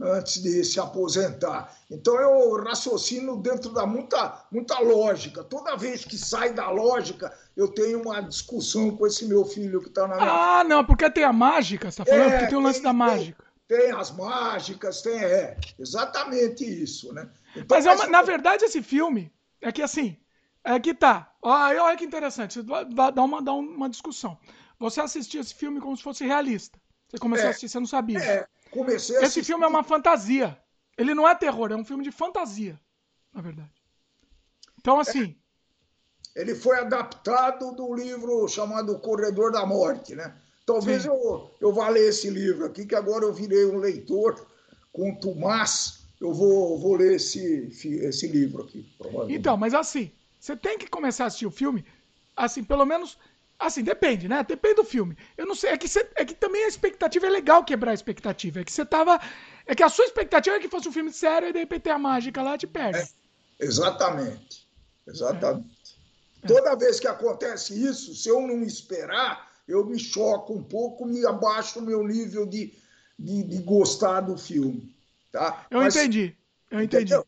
Antes 0.00 0.42
de 0.42 0.64
se 0.64 0.80
aposentar. 0.80 1.72
Então 1.88 2.18
eu 2.18 2.62
raciocino 2.64 3.36
dentro 3.36 3.70
da 3.70 3.86
muita, 3.86 4.44
muita 4.50 4.80
lógica. 4.80 5.44
Toda 5.44 5.76
vez 5.76 6.04
que 6.04 6.18
sai 6.18 6.52
da 6.52 6.68
lógica, 6.68 7.32
eu 7.56 7.68
tenho 7.68 8.02
uma 8.02 8.20
discussão 8.20 8.90
com 8.96 9.06
esse 9.06 9.24
meu 9.24 9.44
filho 9.44 9.80
que 9.80 9.88
está 9.88 10.08
na 10.08 10.16
minha. 10.16 10.30
Ah, 10.30 10.64
não, 10.64 10.84
porque 10.84 11.08
tem 11.08 11.22
a 11.22 11.32
mágica, 11.32 11.90
você 11.90 12.02
está 12.02 12.12
falando? 12.12 12.28
É, 12.28 12.30
porque 12.32 12.48
tem 12.48 12.58
o 12.58 12.60
lance 12.60 12.80
tem, 12.80 12.82
da 12.84 12.92
mágica 12.92 13.44
tem 13.66 13.92
as 13.92 14.10
mágicas, 14.10 15.02
tem 15.02 15.16
é, 15.16 15.56
exatamente 15.78 16.64
isso, 16.64 17.12
né? 17.12 17.30
Então, 17.56 17.76
mas, 17.76 17.86
é 17.86 17.92
uma, 17.92 18.06
na 18.06 18.22
verdade 18.22 18.64
esse 18.64 18.82
filme 18.82 19.32
é 19.60 19.72
que 19.72 19.82
assim, 19.82 20.16
é 20.62 20.78
que 20.78 20.94
tá. 20.94 21.32
Olha, 21.40 21.82
olha 21.82 21.96
que 21.96 22.04
interessante, 22.04 22.62
dá 22.62 23.22
uma, 23.22 23.42
dá 23.42 23.52
uma 23.52 23.88
discussão. 23.88 24.38
Você 24.78 25.00
assistia 25.00 25.40
esse 25.40 25.54
filme 25.54 25.80
como 25.80 25.96
se 25.96 26.02
fosse 26.02 26.26
realista. 26.26 26.78
Você 27.08 27.18
começou 27.18 27.44
é, 27.44 27.48
a 27.48 27.50
assistir, 27.50 27.68
você 27.68 27.78
não 27.78 27.86
sabia. 27.86 28.18
É, 28.18 28.46
comecei 28.74 29.16
a 29.16 29.18
Esse 29.20 29.26
assistir... 29.26 29.44
filme 29.44 29.64
é 29.64 29.68
uma 29.68 29.84
fantasia. 29.84 30.58
Ele 30.98 31.14
não 31.14 31.28
é 31.28 31.34
terror, 31.34 31.70
é 31.72 31.76
um 31.76 31.84
filme 31.84 32.04
de 32.04 32.10
fantasia, 32.10 32.78
na 33.32 33.40
verdade. 33.40 33.72
Então, 34.78 34.98
assim. 34.98 35.36
É, 36.36 36.40
ele 36.40 36.54
foi 36.54 36.78
adaptado 36.78 37.72
do 37.72 37.94
livro 37.94 38.46
chamado 38.48 38.98
Corredor 38.98 39.52
da 39.52 39.64
Morte, 39.64 40.14
né? 40.14 40.34
Talvez 40.66 41.04
eu, 41.04 41.50
eu 41.60 41.72
vá 41.72 41.88
ler 41.88 42.08
esse 42.08 42.30
livro 42.30 42.64
aqui, 42.64 42.86
que 42.86 42.94
agora 42.94 43.24
eu 43.24 43.32
virei 43.32 43.66
um 43.66 43.78
leitor. 43.78 44.46
Quanto 44.92 45.34
mais 45.34 46.04
eu 46.20 46.32
vou, 46.32 46.78
vou 46.78 46.96
ler 46.96 47.16
esse, 47.16 47.68
esse 47.84 48.26
livro 48.26 48.62
aqui. 48.62 48.88
Então, 49.28 49.56
mas 49.56 49.74
assim, 49.74 50.10
você 50.40 50.56
tem 50.56 50.78
que 50.78 50.86
começar 50.86 51.24
a 51.24 51.26
assistir 51.26 51.46
o 51.46 51.50
filme, 51.50 51.84
assim, 52.36 52.64
pelo 52.64 52.84
menos. 52.84 53.18
Assim, 53.58 53.82
depende, 53.82 54.28
né? 54.28 54.44
Depende 54.46 54.76
do 54.76 54.84
filme. 54.84 55.16
Eu 55.36 55.46
não 55.46 55.54
sei, 55.54 55.70
é 55.70 55.78
que, 55.78 55.88
você, 55.88 56.08
é 56.16 56.24
que 56.24 56.34
também 56.34 56.64
a 56.64 56.68
expectativa 56.68 57.26
é 57.26 57.30
legal 57.30 57.64
quebrar 57.64 57.92
a 57.92 57.94
expectativa. 57.94 58.60
É 58.60 58.64
que 58.64 58.72
você 58.72 58.84
tava. 58.84 59.20
É 59.66 59.74
que 59.74 59.82
a 59.82 59.88
sua 59.88 60.04
expectativa 60.04 60.56
é 60.56 60.60
que 60.60 60.68
fosse 60.68 60.88
um 60.88 60.92
filme 60.92 61.12
sério 61.12 61.48
e 61.48 61.52
de 61.52 61.60
repente 61.60 61.88
a 61.88 61.98
mágica 61.98 62.42
lá 62.42 62.58
te 62.58 62.66
perde. 62.66 62.98
É, 62.98 63.08
exatamente. 63.64 64.66
Exatamente. 65.06 65.98
É. 66.42 66.46
Toda 66.46 66.76
vez 66.76 67.00
que 67.00 67.06
acontece 67.06 67.80
isso, 67.82 68.14
se 68.14 68.28
eu 68.28 68.40
não 68.40 68.62
esperar, 68.62 69.50
eu 69.66 69.86
me 69.86 69.98
choco 69.98 70.52
um 70.52 70.62
pouco, 70.62 71.06
me 71.06 71.24
abaixo 71.24 71.78
o 71.78 71.82
meu 71.82 72.06
nível 72.06 72.44
de, 72.46 72.74
de, 73.18 73.42
de 73.44 73.58
gostar 73.58 74.20
do 74.20 74.36
filme. 74.36 74.94
Tá? 75.32 75.66
Eu 75.70 75.80
Mas, 75.80 75.96
entendi, 75.96 76.36
eu 76.70 76.82
entendi. 76.82 77.14
Entendeu? 77.14 77.26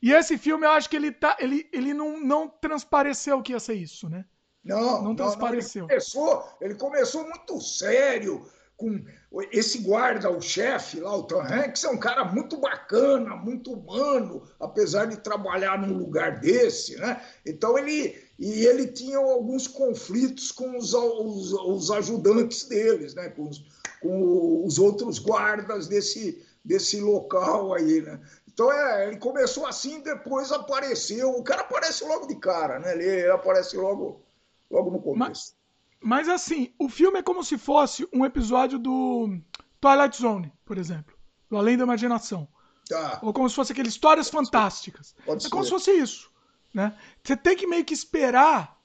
E 0.00 0.12
esse 0.12 0.38
filme, 0.38 0.66
eu 0.66 0.70
acho 0.70 0.88
que 0.88 0.96
ele, 0.96 1.10
tá, 1.10 1.36
ele, 1.40 1.68
ele 1.72 1.92
não, 1.92 2.20
não 2.20 2.48
transpareceu 2.48 3.42
que 3.42 3.52
ia 3.52 3.60
ser 3.60 3.74
isso, 3.74 4.08
né? 4.08 4.24
Não, 4.66 5.02
não 5.02 5.14
transpareceu. 5.14 5.86
Não, 5.86 5.90
ele, 5.90 6.00
começou, 6.00 6.56
ele 6.60 6.74
começou 6.74 7.24
muito 7.24 7.60
sério, 7.60 8.46
com 8.76 9.02
esse 9.50 9.78
guarda, 9.78 10.30
o 10.30 10.40
chefe 10.40 11.00
lá, 11.00 11.16
o 11.16 11.22
Tom 11.22 11.40
Hanks, 11.40 11.84
é 11.84 11.88
um 11.88 11.96
cara 11.96 12.24
muito 12.24 12.58
bacana, 12.58 13.34
muito 13.36 13.72
humano, 13.72 14.42
apesar 14.60 15.06
de 15.06 15.16
trabalhar 15.16 15.80
num 15.80 15.96
lugar 15.96 16.40
desse, 16.40 16.96
né? 16.96 17.22
Então 17.44 17.78
ele 17.78 18.22
e 18.38 18.66
ele 18.66 18.86
tinha 18.88 19.16
alguns 19.16 19.66
conflitos 19.66 20.52
com 20.52 20.76
os, 20.76 20.92
os, 20.92 21.52
os 21.52 21.90
ajudantes 21.90 22.64
deles, 22.64 23.14
né? 23.14 23.30
Com 23.30 23.48
os, 23.48 23.64
com 24.00 24.64
os 24.64 24.78
outros 24.78 25.18
guardas 25.18 25.88
desse, 25.88 26.44
desse 26.62 27.00
local 27.00 27.72
aí, 27.72 28.02
né? 28.02 28.20
Então 28.46 28.70
é, 28.70 29.08
ele 29.08 29.16
começou 29.16 29.66
assim, 29.66 30.00
depois 30.00 30.52
apareceu. 30.52 31.30
O 31.30 31.42
cara 31.42 31.62
aparece 31.62 32.04
logo 32.04 32.26
de 32.26 32.36
cara, 32.36 32.78
né? 32.78 32.92
Ele, 32.92 33.04
ele 33.04 33.30
aparece 33.30 33.76
logo, 33.76 34.22
logo 34.70 34.90
no 34.90 35.00
começo. 35.00 35.54
Mas 36.00 36.28
assim, 36.28 36.72
o 36.78 36.88
filme 36.88 37.18
é 37.18 37.22
como 37.22 37.42
se 37.42 37.58
fosse 37.58 38.06
um 38.12 38.24
episódio 38.24 38.78
do 38.78 39.38
Twilight 39.80 40.16
Zone, 40.20 40.52
por 40.64 40.78
exemplo. 40.78 41.16
Do 41.48 41.56
Além 41.56 41.76
da 41.76 41.84
Imaginação. 41.84 42.48
Tá. 42.88 43.18
Ou 43.22 43.32
como 43.32 43.48
se 43.48 43.56
fosse 43.56 43.72
aquelas 43.72 43.92
histórias 43.92 44.30
Pode 44.30 44.46
fantásticas. 44.46 45.14
Pode 45.24 45.38
é 45.38 45.40
ser. 45.40 45.50
como 45.50 45.64
se 45.64 45.70
fosse 45.70 45.90
isso. 45.92 46.30
Né? 46.72 46.96
Você 47.22 47.36
tem 47.36 47.56
que 47.56 47.66
meio 47.66 47.84
que 47.84 47.94
esperar 47.94 48.78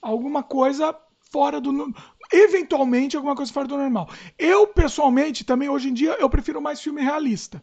alguma 0.00 0.42
coisa 0.42 0.94
fora 1.30 1.60
do. 1.60 1.92
Eventualmente, 2.30 3.16
alguma 3.16 3.34
coisa 3.34 3.52
fora 3.52 3.66
do 3.66 3.76
normal. 3.76 4.08
Eu, 4.38 4.66
pessoalmente, 4.66 5.44
também, 5.44 5.68
hoje 5.68 5.88
em 5.88 5.94
dia, 5.94 6.16
eu 6.20 6.28
prefiro 6.28 6.60
mais 6.60 6.80
filme 6.80 7.02
realista. 7.02 7.62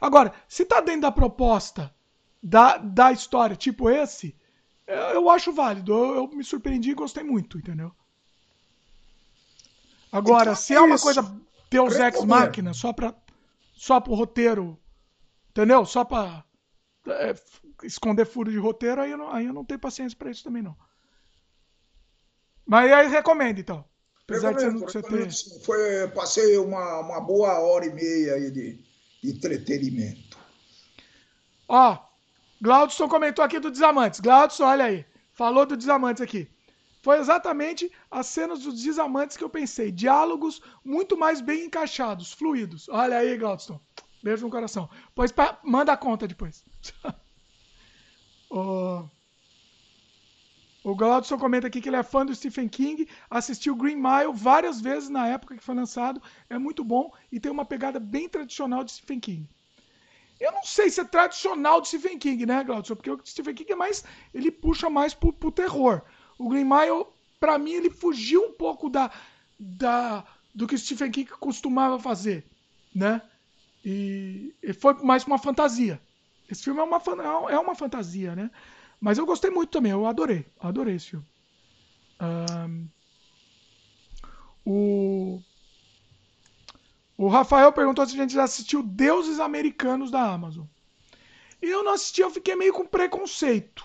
Agora, 0.00 0.32
se 0.48 0.64
tá 0.64 0.80
dentro 0.80 1.02
da 1.02 1.12
proposta 1.12 1.94
da, 2.42 2.78
da 2.78 3.12
história, 3.12 3.56
tipo 3.56 3.90
esse, 3.90 4.34
eu 4.90 5.30
acho 5.30 5.52
válido. 5.52 5.92
Eu, 5.92 6.14
eu 6.16 6.28
me 6.28 6.44
surpreendi 6.44 6.90
e 6.90 6.94
gostei 6.94 7.22
muito, 7.22 7.58
entendeu? 7.58 7.92
Agora, 10.12 10.50
então, 10.50 10.56
se 10.56 10.74
é 10.74 10.80
uma 10.80 10.96
isso. 10.96 11.04
coisa 11.04 11.40
Deus 11.70 11.94
Ex 11.94 12.24
Máquina, 12.24 12.74
só 12.74 12.92
para 12.92 13.14
só 13.72 14.00
pro 14.00 14.14
roteiro, 14.14 14.78
entendeu? 15.50 15.86
Só 15.86 16.04
para 16.04 16.44
é, 17.06 17.34
esconder 17.84 18.26
furo 18.26 18.50
de 18.50 18.58
roteiro, 18.58 19.00
aí 19.00 19.10
eu 19.10 19.18
não, 19.18 19.30
aí 19.32 19.46
eu 19.46 19.52
não 19.52 19.64
tenho 19.64 19.80
paciência 19.80 20.18
para 20.18 20.30
isso 20.30 20.44
também 20.44 20.62
não. 20.62 20.76
Mas 22.66 22.92
aí 22.92 23.08
recomendo 23.08 23.60
então. 23.60 23.84
Apesar 24.24 24.50
recomendo, 24.50 24.86
de 24.86 24.92
você 24.92 25.02
ter... 25.02 25.64
Foi, 25.64 26.08
passei 26.08 26.56
uma, 26.58 27.00
uma 27.00 27.20
boa 27.20 27.58
hora 27.60 27.86
e 27.86 27.92
meia 27.92 28.34
aí 28.34 28.50
de, 28.50 28.84
de 29.22 29.30
entretenimento. 29.30 30.38
Ó, 31.68 31.98
Glaudson 32.62 33.08
comentou 33.08 33.44
aqui 33.44 33.58
do 33.58 33.70
Desamantes. 33.70 34.20
Glaudson, 34.20 34.64
olha 34.64 34.84
aí. 34.84 35.06
Falou 35.32 35.64
do 35.64 35.76
Desamantes 35.76 36.20
aqui. 36.20 36.48
Foi 37.02 37.18
exatamente 37.18 37.90
as 38.10 38.26
cenas 38.26 38.60
dos 38.60 38.82
desamantes 38.82 39.36
que 39.36 39.42
eu 39.42 39.48
pensei. 39.48 39.90
Diálogos 39.90 40.60
muito 40.84 41.16
mais 41.16 41.40
bem 41.40 41.64
encaixados, 41.64 42.32
fluidos. 42.32 42.88
Olha 42.90 43.16
aí, 43.16 43.38
Glaudston. 43.38 43.80
Beijo 44.22 44.44
no 44.44 44.50
coração. 44.50 44.88
Pois 45.14 45.32
pra... 45.32 45.58
manda 45.64 45.92
a 45.92 45.96
conta 45.96 46.28
depois. 46.28 46.62
o... 48.50 49.08
o 50.84 50.94
Glaudson 50.94 51.38
comenta 51.38 51.68
aqui 51.68 51.80
que 51.80 51.88
ele 51.88 51.96
é 51.96 52.02
fã 52.02 52.26
do 52.26 52.34
Stephen 52.34 52.68
King, 52.68 53.08
assistiu 53.30 53.74
Green 53.74 53.96
Mile 53.96 54.34
várias 54.34 54.78
vezes 54.78 55.08
na 55.08 55.26
época 55.26 55.56
que 55.56 55.64
foi 55.64 55.74
lançado. 55.74 56.20
É 56.50 56.58
muito 56.58 56.84
bom 56.84 57.10
e 57.32 57.40
tem 57.40 57.50
uma 57.50 57.64
pegada 57.64 57.98
bem 57.98 58.28
tradicional 58.28 58.84
de 58.84 58.92
Stephen 58.92 59.20
King. 59.20 59.48
Eu 60.40 60.52
não 60.52 60.62
sei 60.64 60.88
se 60.88 61.00
é 61.00 61.04
tradicional 61.04 61.80
de 61.82 61.88
Stephen 61.88 62.18
King, 62.18 62.46
né, 62.46 62.64
Glaudson? 62.64 62.96
Porque 62.96 63.10
o 63.10 63.20
Stephen 63.24 63.54
King 63.54 63.72
é 63.72 63.76
mais. 63.76 64.02
Ele 64.32 64.50
puxa 64.50 64.88
mais 64.88 65.12
pro, 65.12 65.32
pro 65.32 65.52
terror. 65.52 66.00
O 66.38 66.48
Green 66.48 66.64
Mile, 66.64 67.06
para 67.38 67.58
mim, 67.58 67.72
ele 67.72 67.90
fugiu 67.90 68.42
um 68.46 68.52
pouco 68.52 68.88
da, 68.88 69.10
da 69.58 70.24
do 70.54 70.66
que 70.66 70.78
Stephen 70.78 71.10
King 71.10 71.30
costumava 71.32 71.98
fazer, 71.98 72.46
né? 72.94 73.20
E, 73.84 74.54
e 74.62 74.72
foi 74.72 74.94
mais 74.94 75.24
uma 75.24 75.38
fantasia. 75.38 76.00
Esse 76.50 76.64
filme 76.64 76.80
é 76.80 76.82
uma, 76.82 77.00
é 77.50 77.58
uma 77.58 77.74
fantasia, 77.74 78.34
né? 78.34 78.50
Mas 79.00 79.18
eu 79.18 79.26
gostei 79.26 79.50
muito 79.50 79.70
também, 79.70 79.92
eu 79.92 80.06
adorei. 80.06 80.46
Adorei 80.58 80.96
esse 80.96 81.10
filme. 81.10 81.26
Um, 82.20 82.88
o, 84.64 85.42
o 87.22 87.28
Rafael 87.28 87.70
perguntou 87.70 88.06
se 88.06 88.14
a 88.14 88.16
gente 88.16 88.32
já 88.32 88.44
assistiu 88.44 88.82
Deuses 88.82 89.40
Americanos 89.40 90.10
da 90.10 90.22
Amazon. 90.22 90.64
Eu 91.60 91.84
não 91.84 91.92
assisti, 91.92 92.22
eu 92.22 92.30
fiquei 92.30 92.56
meio 92.56 92.72
com 92.72 92.86
preconceito. 92.86 93.84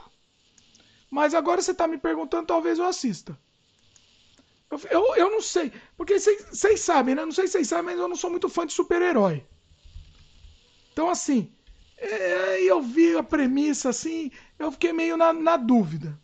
Mas 1.11 1.33
agora 1.33 1.61
você 1.61 1.71
está 1.71 1.85
me 1.85 1.97
perguntando, 1.97 2.47
talvez 2.47 2.79
eu 2.79 2.85
assista. 2.85 3.37
Eu, 4.71 4.79
eu, 4.89 5.15
eu 5.17 5.31
não 5.31 5.41
sei. 5.41 5.73
Porque 5.97 6.17
vocês 6.17 6.79
sabem, 6.79 7.13
né? 7.13 7.25
Não 7.25 7.33
sei 7.33 7.45
se 7.45 7.51
vocês 7.53 7.67
sabem, 7.67 7.87
mas 7.87 7.99
eu 7.99 8.07
não 8.07 8.15
sou 8.15 8.29
muito 8.29 8.47
fã 8.47 8.65
de 8.65 8.71
super-herói. 8.71 9.45
Então, 10.93 11.09
assim, 11.09 11.51
é, 11.97 12.61
eu 12.63 12.81
vi 12.81 13.17
a 13.17 13.23
premissa 13.23 13.89
assim, 13.89 14.31
eu 14.57 14.71
fiquei 14.71 14.93
meio 14.93 15.17
na, 15.17 15.33
na, 15.33 15.57
dúvida. 15.57 16.17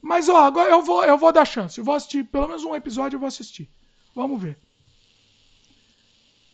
Mas, 0.00 0.28
ó, 0.28 0.36
agora 0.36 0.70
eu 0.70 0.80
vou, 0.80 1.04
eu 1.04 1.18
vou 1.18 1.32
dar 1.32 1.44
chance. 1.44 1.76
Eu 1.76 1.84
vou 1.84 1.96
assistir 1.96 2.22
pelo 2.22 2.46
menos 2.46 2.62
um 2.62 2.76
episódio, 2.76 3.16
eu 3.16 3.20
vou 3.20 3.26
assistir. 3.26 3.68
Vamos 4.14 4.40
ver. 4.40 4.56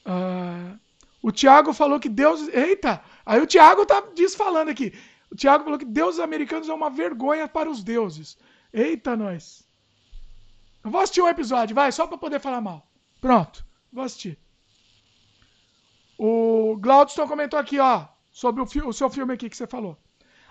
Uh, 0.09 0.79
o 1.23 1.31
Thiago 1.31 1.75
falou 1.75 2.01
que 2.01 2.09
Deus. 2.09 2.49
Eita! 2.49 3.03
Aí 3.27 3.41
o 3.41 3.47
Thiago 3.47 3.85
tá 3.85 4.01
desfalando 4.15 4.71
aqui. 4.71 4.93
O 5.31 5.37
Thiago 5.37 5.65
falou 5.65 5.79
que 5.79 5.85
deuses 5.85 6.21
americanos 6.21 6.69
é 6.69 6.73
uma 6.73 6.89
vergonha 6.89 7.47
para 7.47 7.69
os 7.69 7.85
deuses. 7.85 8.39
Eita, 8.73 9.15
nós. 9.15 9.69
Eu 10.83 10.91
vou 10.91 11.01
assistir 11.01 11.21
um 11.21 11.29
episódio, 11.29 11.75
vai, 11.75 11.93
só 11.93 12.07
para 12.07 12.17
poder 12.17 12.41
falar 12.41 12.63
mal. 12.63 12.89
Pronto, 13.21 13.65
vou 13.93 14.05
assistir. 14.05 14.39
O 16.17 16.77
Glaudston 16.81 17.29
comentou 17.29 17.59
aqui, 17.59 17.79
ó, 17.79 18.07
sobre 18.31 18.63
o, 18.63 18.89
o, 18.89 18.93
seu 18.93 19.11
filme 19.11 19.35
aqui 19.35 19.51
que 19.51 19.57
você 19.57 19.67
falou. 19.67 19.99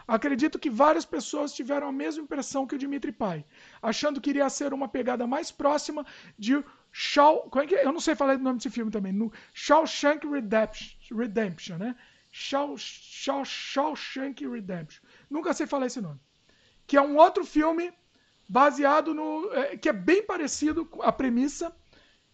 Acredito 0.08 0.60
que 0.60 0.70
várias 0.70 1.06
pessoas 1.06 1.54
tiveram 1.54 1.88
a 1.88 1.92
mesma 1.92 2.24
impressão 2.24 2.66
que 2.66 2.76
o 2.76 2.78
Dimitri 2.78 3.12
Pai, 3.12 3.44
achando 3.82 4.22
que 4.22 4.30
iria 4.30 4.50
ser 4.50 4.74
uma 4.74 4.88
pegada 4.88 5.28
mais 5.28 5.52
próxima 5.52 6.06
de 6.38 6.64
Shaw, 6.92 7.50
como 7.50 7.64
é 7.64 7.68
que 7.68 7.76
é? 7.76 7.86
Eu 7.86 7.92
não 7.92 8.00
sei 8.00 8.16
falar 8.16 8.36
o 8.36 8.40
nome 8.40 8.58
desse 8.58 8.70
filme 8.70 8.92
também. 8.92 9.14
No 9.14 9.32
Shawshank 9.54 10.28
Redemption, 10.28 11.18
Redemption 11.18 11.78
né? 11.78 11.96
Shaw, 12.32 12.76
Shaw, 12.78 13.46
Shawshank 13.46 14.48
Redemption. 14.48 15.02
Nunca 15.30 15.54
sei 15.54 15.68
falar 15.68 15.88
esse 15.88 16.02
nome. 16.02 16.20
Que 16.86 16.98
é 16.98 17.02
um 17.02 17.18
outro 17.18 17.46
filme 17.46 17.94
baseado 18.48 19.14
no. 19.14 19.52
É, 19.54 19.78
que 19.78 19.90
é 19.90 19.94
bem 19.94 20.24
parecido 20.24 20.86
com 20.86 21.02
a 21.02 21.12
premissa 21.12 21.76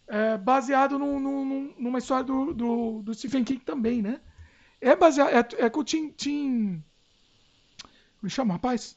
é, 0.06 0.36
baseado 0.36 0.98
numa 0.98 1.98
história 1.98 2.24
do, 2.24 2.52
do, 2.52 3.02
do, 3.02 3.14
Stephen 3.14 3.44
King 3.44 3.64
também, 3.64 4.02
né? 4.02 4.20
É 4.80 4.94
baseado. 4.94 5.30
É, 5.30 5.64
é 5.66 5.70
com 5.70 5.80
o 5.80 5.84
Tim. 5.84 6.10
Tim 6.10 6.82
me 8.22 8.30
chama, 8.30 8.54
rapaz? 8.54 8.96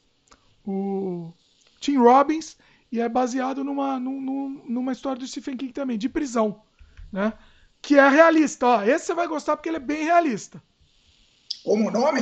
O 0.66 1.32
Tim 1.80 1.96
Robbins. 1.96 2.56
E 2.90 3.00
é 3.00 3.08
baseado 3.08 3.62
numa, 3.62 3.98
numa, 4.00 4.62
numa 4.66 4.92
história 4.92 5.18
do 5.18 5.26
Stephen 5.26 5.56
King 5.56 5.72
também, 5.72 5.98
de 5.98 6.08
prisão. 6.08 6.62
Né? 7.12 7.32
Que 7.82 7.98
é 7.98 8.08
realista. 8.08 8.66
Ó, 8.66 8.82
esse 8.82 9.06
você 9.06 9.14
vai 9.14 9.26
gostar 9.26 9.56
porque 9.56 9.68
ele 9.68 9.76
é 9.76 9.80
bem 9.80 10.04
realista. 10.04 10.62
Como 11.64 11.90
nome? 11.90 12.20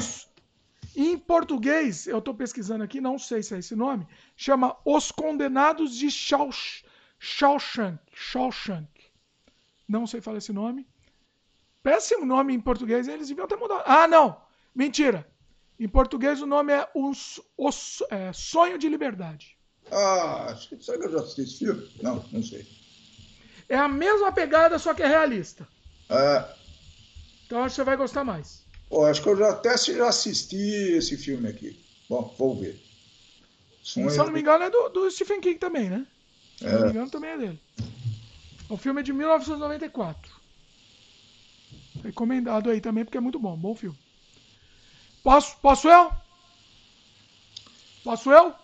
Em 0.97 1.19
português, 1.19 2.07
eu 2.07 2.19
estou 2.19 2.35
pesquisando 2.35 2.83
aqui, 2.83 3.01
não 3.01 3.19
sei 3.19 3.43
se 3.43 3.55
é 3.55 3.59
esse 3.59 3.77
nome, 3.77 4.07
chama 4.35 4.77
Os 4.85 5.13
Condenados 5.13 5.95
de 5.95 6.11
Shawshank. 6.11 6.85
Shawshank. 7.19 7.99
Shawshank. 8.13 8.89
Não 9.87 10.07
sei 10.07 10.21
falar 10.21 10.39
esse 10.39 10.53
nome. 10.53 10.87
Péssimo 11.83 12.27
nome 12.27 12.55
em 12.55 12.61
português, 12.61 13.07
eles 13.07 13.29
deviam 13.29 13.47
ter 13.47 13.57
mudado. 13.57 13.83
Ah, 13.87 14.09
não! 14.09 14.41
Mentira! 14.75 15.31
Em 15.79 15.89
português 15.89 16.41
o 16.41 16.47
nome 16.47 16.73
é 16.73 16.89
O, 16.95 17.13
o 17.57 17.71
é, 18.11 18.33
Sonho 18.33 18.79
de 18.79 18.89
Liberdade. 18.89 19.56
Ah, 19.91 20.57
será 20.81 20.99
que 20.99 21.05
eu 21.07 21.13
já 21.13 21.19
assisti 21.19 21.43
esse 21.43 21.59
filme? 21.59 21.91
Não, 22.03 22.25
não 22.33 22.43
sei. 22.43 22.67
É 23.69 23.77
a 23.77 23.89
mesma 23.89 24.33
pegada, 24.33 24.79
só 24.79 24.95
que 24.95 25.03
é 25.03 25.07
realista. 25.07 25.67
É. 26.09 26.45
Então 27.47 27.63
acho 27.63 27.75
que 27.75 27.77
você 27.77 27.85
vai 27.85 27.97
gostar 27.97 28.25
mais. 28.25 28.65
Pô, 28.89 29.05
acho 29.05 29.23
que 29.23 29.29
eu 29.29 29.37
já 29.37 29.51
até 29.51 29.77
já 29.77 30.09
assisti 30.09 30.57
esse 30.57 31.17
filme 31.17 31.49
aqui. 31.49 31.79
Bom, 32.09 32.35
vou 32.39 32.59
ver. 32.59 32.81
Sonho... 33.83 34.11
Se 34.11 34.19
eu 34.19 34.25
não 34.25 34.33
me 34.33 34.41
engano, 34.41 34.65
é 34.65 34.71
do, 34.71 34.89
do 34.89 35.11
Stephen 35.11 35.41
King 35.41 35.59
também, 35.59 35.91
né? 35.91 36.07
Se 36.59 36.67
é. 36.67 36.73
não 36.73 36.83
me 36.83 36.91
engano, 36.91 37.11
também 37.11 37.31
é 37.31 37.39
dele. 37.39 37.61
O 38.69 38.77
filme 38.77 39.01
é 39.01 39.05
de 39.05 39.13
1994. 39.13 40.33
Recomendado 42.03 42.71
aí 42.71 42.81
também, 42.81 43.05
porque 43.05 43.19
é 43.19 43.21
muito 43.21 43.39
bom. 43.39 43.57
Bom 43.57 43.75
filme. 43.75 43.99
Posso, 45.23 45.57
posso 45.59 45.89
eu? 45.89 46.13
Posso 48.05 48.31
eu? 48.31 48.55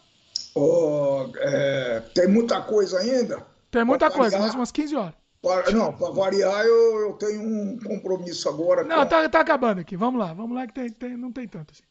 Oh, 0.55 1.31
é, 1.37 2.01
tem 2.15 2.29
muita 2.29 2.61
coisa 2.61 2.99
ainda? 2.99 3.47
Tem 3.71 3.85
muita 3.85 4.11
coisa, 4.11 4.39
mais 4.39 4.55
umas 4.55 4.71
15 4.71 4.97
horas. 4.97 5.15
Para, 5.41 5.73
não, 5.73 5.93
para 5.93 6.11
variar, 6.13 6.65
eu, 6.65 7.01
eu 7.01 7.13
tenho 7.15 7.43
um 7.43 7.79
compromisso 7.79 8.49
agora. 8.49 8.85
Não, 8.85 9.05
tá, 9.07 9.29
tá 9.29 9.41
acabando 9.41 9.81
aqui. 9.81 9.97
Vamos 9.97 10.21
lá, 10.21 10.33
vamos 10.33 10.57
lá 10.57 10.67
que 10.67 10.75
tem, 10.75 10.91
tem, 10.91 11.17
não 11.17 11.33
tem 11.33 11.49
tanto 11.49 11.73
assim. 11.73 11.83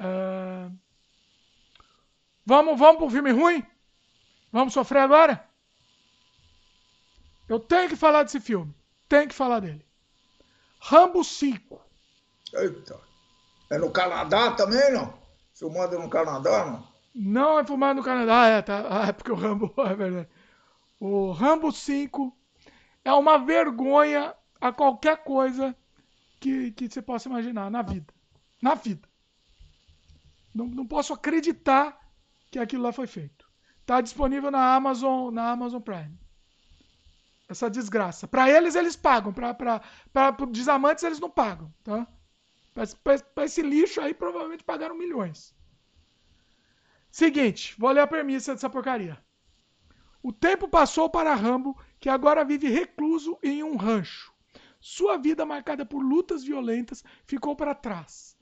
Uh... 0.00 0.70
Vamos, 2.44 2.78
vamos 2.78 2.98
pro 2.98 3.10
filme 3.10 3.30
ruim? 3.30 3.64
Vamos 4.52 4.74
sofrer 4.74 5.00
agora? 5.00 5.44
Eu 7.48 7.58
tenho 7.58 7.88
que 7.88 7.96
falar 7.96 8.22
desse 8.22 8.40
filme. 8.40 8.74
Tenho 9.08 9.28
que 9.28 9.34
falar 9.34 9.60
dele. 9.60 9.84
Rambo 10.80 11.24
5. 11.24 11.80
Eita. 12.54 13.00
É 13.70 13.78
no 13.78 13.90
Canadá 13.90 14.52
também, 14.52 14.92
não? 14.92 15.12
Filmado 15.54 15.98
no 15.98 16.08
Canadá, 16.08 16.66
não? 16.66 16.95
Não 17.18 17.58
é 17.58 17.64
filmado 17.64 17.98
no 17.98 18.04
Canadá, 18.04 18.46
é, 18.46 18.60
tá. 18.60 18.86
Ah, 18.90 19.06
é 19.08 19.12
porque 19.12 19.32
o 19.32 19.34
Rambo, 19.34 19.72
é 19.80 19.94
verdade. 19.94 20.28
O 21.00 21.32
Rambo 21.32 21.72
5 21.72 22.36
é 23.02 23.12
uma 23.14 23.38
vergonha 23.38 24.34
a 24.60 24.70
qualquer 24.70 25.24
coisa 25.24 25.74
que, 26.38 26.72
que 26.72 26.90
você 26.90 27.00
possa 27.00 27.26
imaginar 27.26 27.70
na 27.70 27.80
vida. 27.80 28.12
Na 28.60 28.74
vida. 28.74 29.08
Não, 30.54 30.66
não 30.66 30.86
posso 30.86 31.14
acreditar 31.14 31.98
que 32.50 32.58
aquilo 32.58 32.82
lá 32.82 32.92
foi 32.92 33.06
feito. 33.06 33.48
Está 33.80 34.02
disponível 34.02 34.50
na 34.50 34.74
Amazon, 34.74 35.32
na 35.32 35.50
Amazon 35.50 35.80
Prime. 35.80 36.18
Essa 37.48 37.70
desgraça. 37.70 38.28
Para 38.28 38.50
eles, 38.50 38.74
eles 38.74 38.94
pagam. 38.94 39.32
Para 39.32 40.30
desamantes, 40.50 41.02
eles 41.02 41.20
não 41.20 41.30
pagam. 41.30 41.72
Tá? 41.82 42.06
Para 42.74 43.44
esse 43.46 43.62
lixo 43.62 44.02
aí, 44.02 44.12
provavelmente 44.12 44.64
pagaram 44.64 44.98
milhões. 44.98 45.55
Seguinte, 47.16 47.74
vou 47.78 47.90
ler 47.92 48.02
a 48.02 48.06
premissa 48.06 48.52
dessa 48.52 48.68
porcaria. 48.68 49.18
O 50.22 50.30
tempo 50.30 50.68
passou 50.68 51.08
para 51.08 51.34
Rambo, 51.34 51.74
que 51.98 52.10
agora 52.10 52.44
vive 52.44 52.68
recluso 52.68 53.38
em 53.42 53.62
um 53.62 53.74
rancho. 53.74 54.30
Sua 54.78 55.16
vida, 55.16 55.46
marcada 55.46 55.86
por 55.86 56.00
lutas 56.02 56.44
violentas, 56.44 57.02
ficou 57.24 57.56
para 57.56 57.74
trás, 57.74 58.36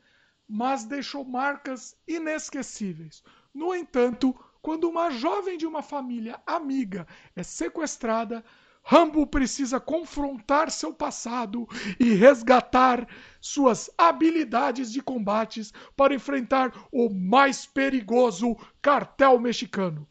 mas 0.48 0.84
deixou 0.84 1.24
marcas 1.24 1.96
inesquecíveis. 2.05 3.22
No 3.55 3.72
entanto, 3.72 4.34
quando 4.60 4.88
uma 4.88 5.09
jovem 5.09 5.56
de 5.56 5.68
uma 5.68 5.80
família 5.80 6.42
amiga 6.44 7.06
é 7.36 7.44
sequestrada, 7.44 8.44
Rambo 8.85 9.27
precisa 9.27 9.81
confrontar 9.81 10.70
seu 10.70 10.93
passado 10.93 11.66
e 11.98 12.15
resgatar 12.15 13.09
suas 13.40 13.90
habilidades 13.97 14.93
de 14.93 15.02
combates 15.02 15.73
para 15.97 16.15
enfrentar 16.15 16.73
o 16.93 17.09
mais 17.09 17.66
perigoso 17.66 18.56
cartel 18.82 19.40
mexicano 19.40 20.06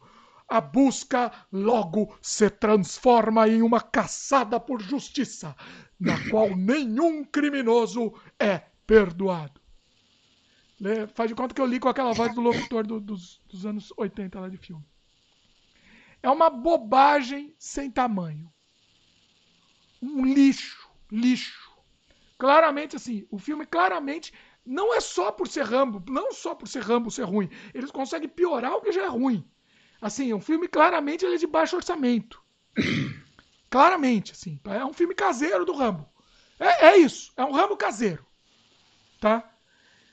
a 0.48 0.60
busca 0.60 1.32
logo 1.50 2.16
se 2.20 2.48
transforma 2.50 3.48
em 3.48 3.62
uma 3.62 3.80
caçada 3.80 4.60
por 4.60 4.80
justiça, 4.80 5.56
na 5.98 6.30
qual 6.30 6.54
nenhum 6.54 7.24
criminoso 7.24 8.12
é 8.38 8.58
perdoado. 8.86 9.60
Faz 11.14 11.28
de 11.28 11.34
conta 11.34 11.54
que 11.54 11.60
eu 11.60 11.66
li 11.66 11.80
com 11.80 11.88
aquela 11.88 12.12
voz 12.12 12.34
do 12.34 12.40
locutor 12.40 12.86
do, 12.86 13.00
dos, 13.00 13.40
dos 13.48 13.64
anos 13.64 13.92
80 13.96 14.38
lá 14.38 14.48
de 14.48 14.56
filme. 14.56 14.84
É 16.22 16.30
uma 16.30 16.50
bobagem 16.50 17.54
sem 17.58 17.90
tamanho. 17.90 18.52
Um 20.04 20.24
lixo, 20.24 20.88
lixo. 21.10 21.72
Claramente, 22.38 22.96
assim, 22.96 23.26
o 23.30 23.38
filme 23.38 23.64
claramente 23.64 24.32
não 24.64 24.94
é 24.94 25.00
só 25.00 25.30
por 25.30 25.48
ser 25.48 25.64
Rambo, 25.64 26.02
não 26.10 26.32
só 26.32 26.54
por 26.54 26.68
ser 26.68 26.82
Rambo 26.82 27.10
ser 27.10 27.22
ruim. 27.22 27.48
Eles 27.72 27.90
conseguem 27.90 28.28
piorar 28.28 28.74
o 28.74 28.80
que 28.80 28.92
já 28.92 29.04
é 29.04 29.08
ruim. 29.08 29.48
Assim, 30.00 30.34
um 30.34 30.40
filme 30.40 30.68
claramente 30.68 31.24
ele 31.24 31.36
é 31.36 31.38
de 31.38 31.46
baixo 31.46 31.76
orçamento. 31.76 32.42
claramente, 33.70 34.32
assim. 34.32 34.60
É 34.64 34.84
um 34.84 34.92
filme 34.92 35.14
caseiro 35.14 35.64
do 35.64 35.72
Rambo. 35.72 36.08
É, 36.58 36.88
é 36.88 36.96
isso. 36.96 37.32
É 37.36 37.44
um 37.44 37.52
Rambo 37.52 37.76
caseiro. 37.76 38.24
Tá? 39.20 39.50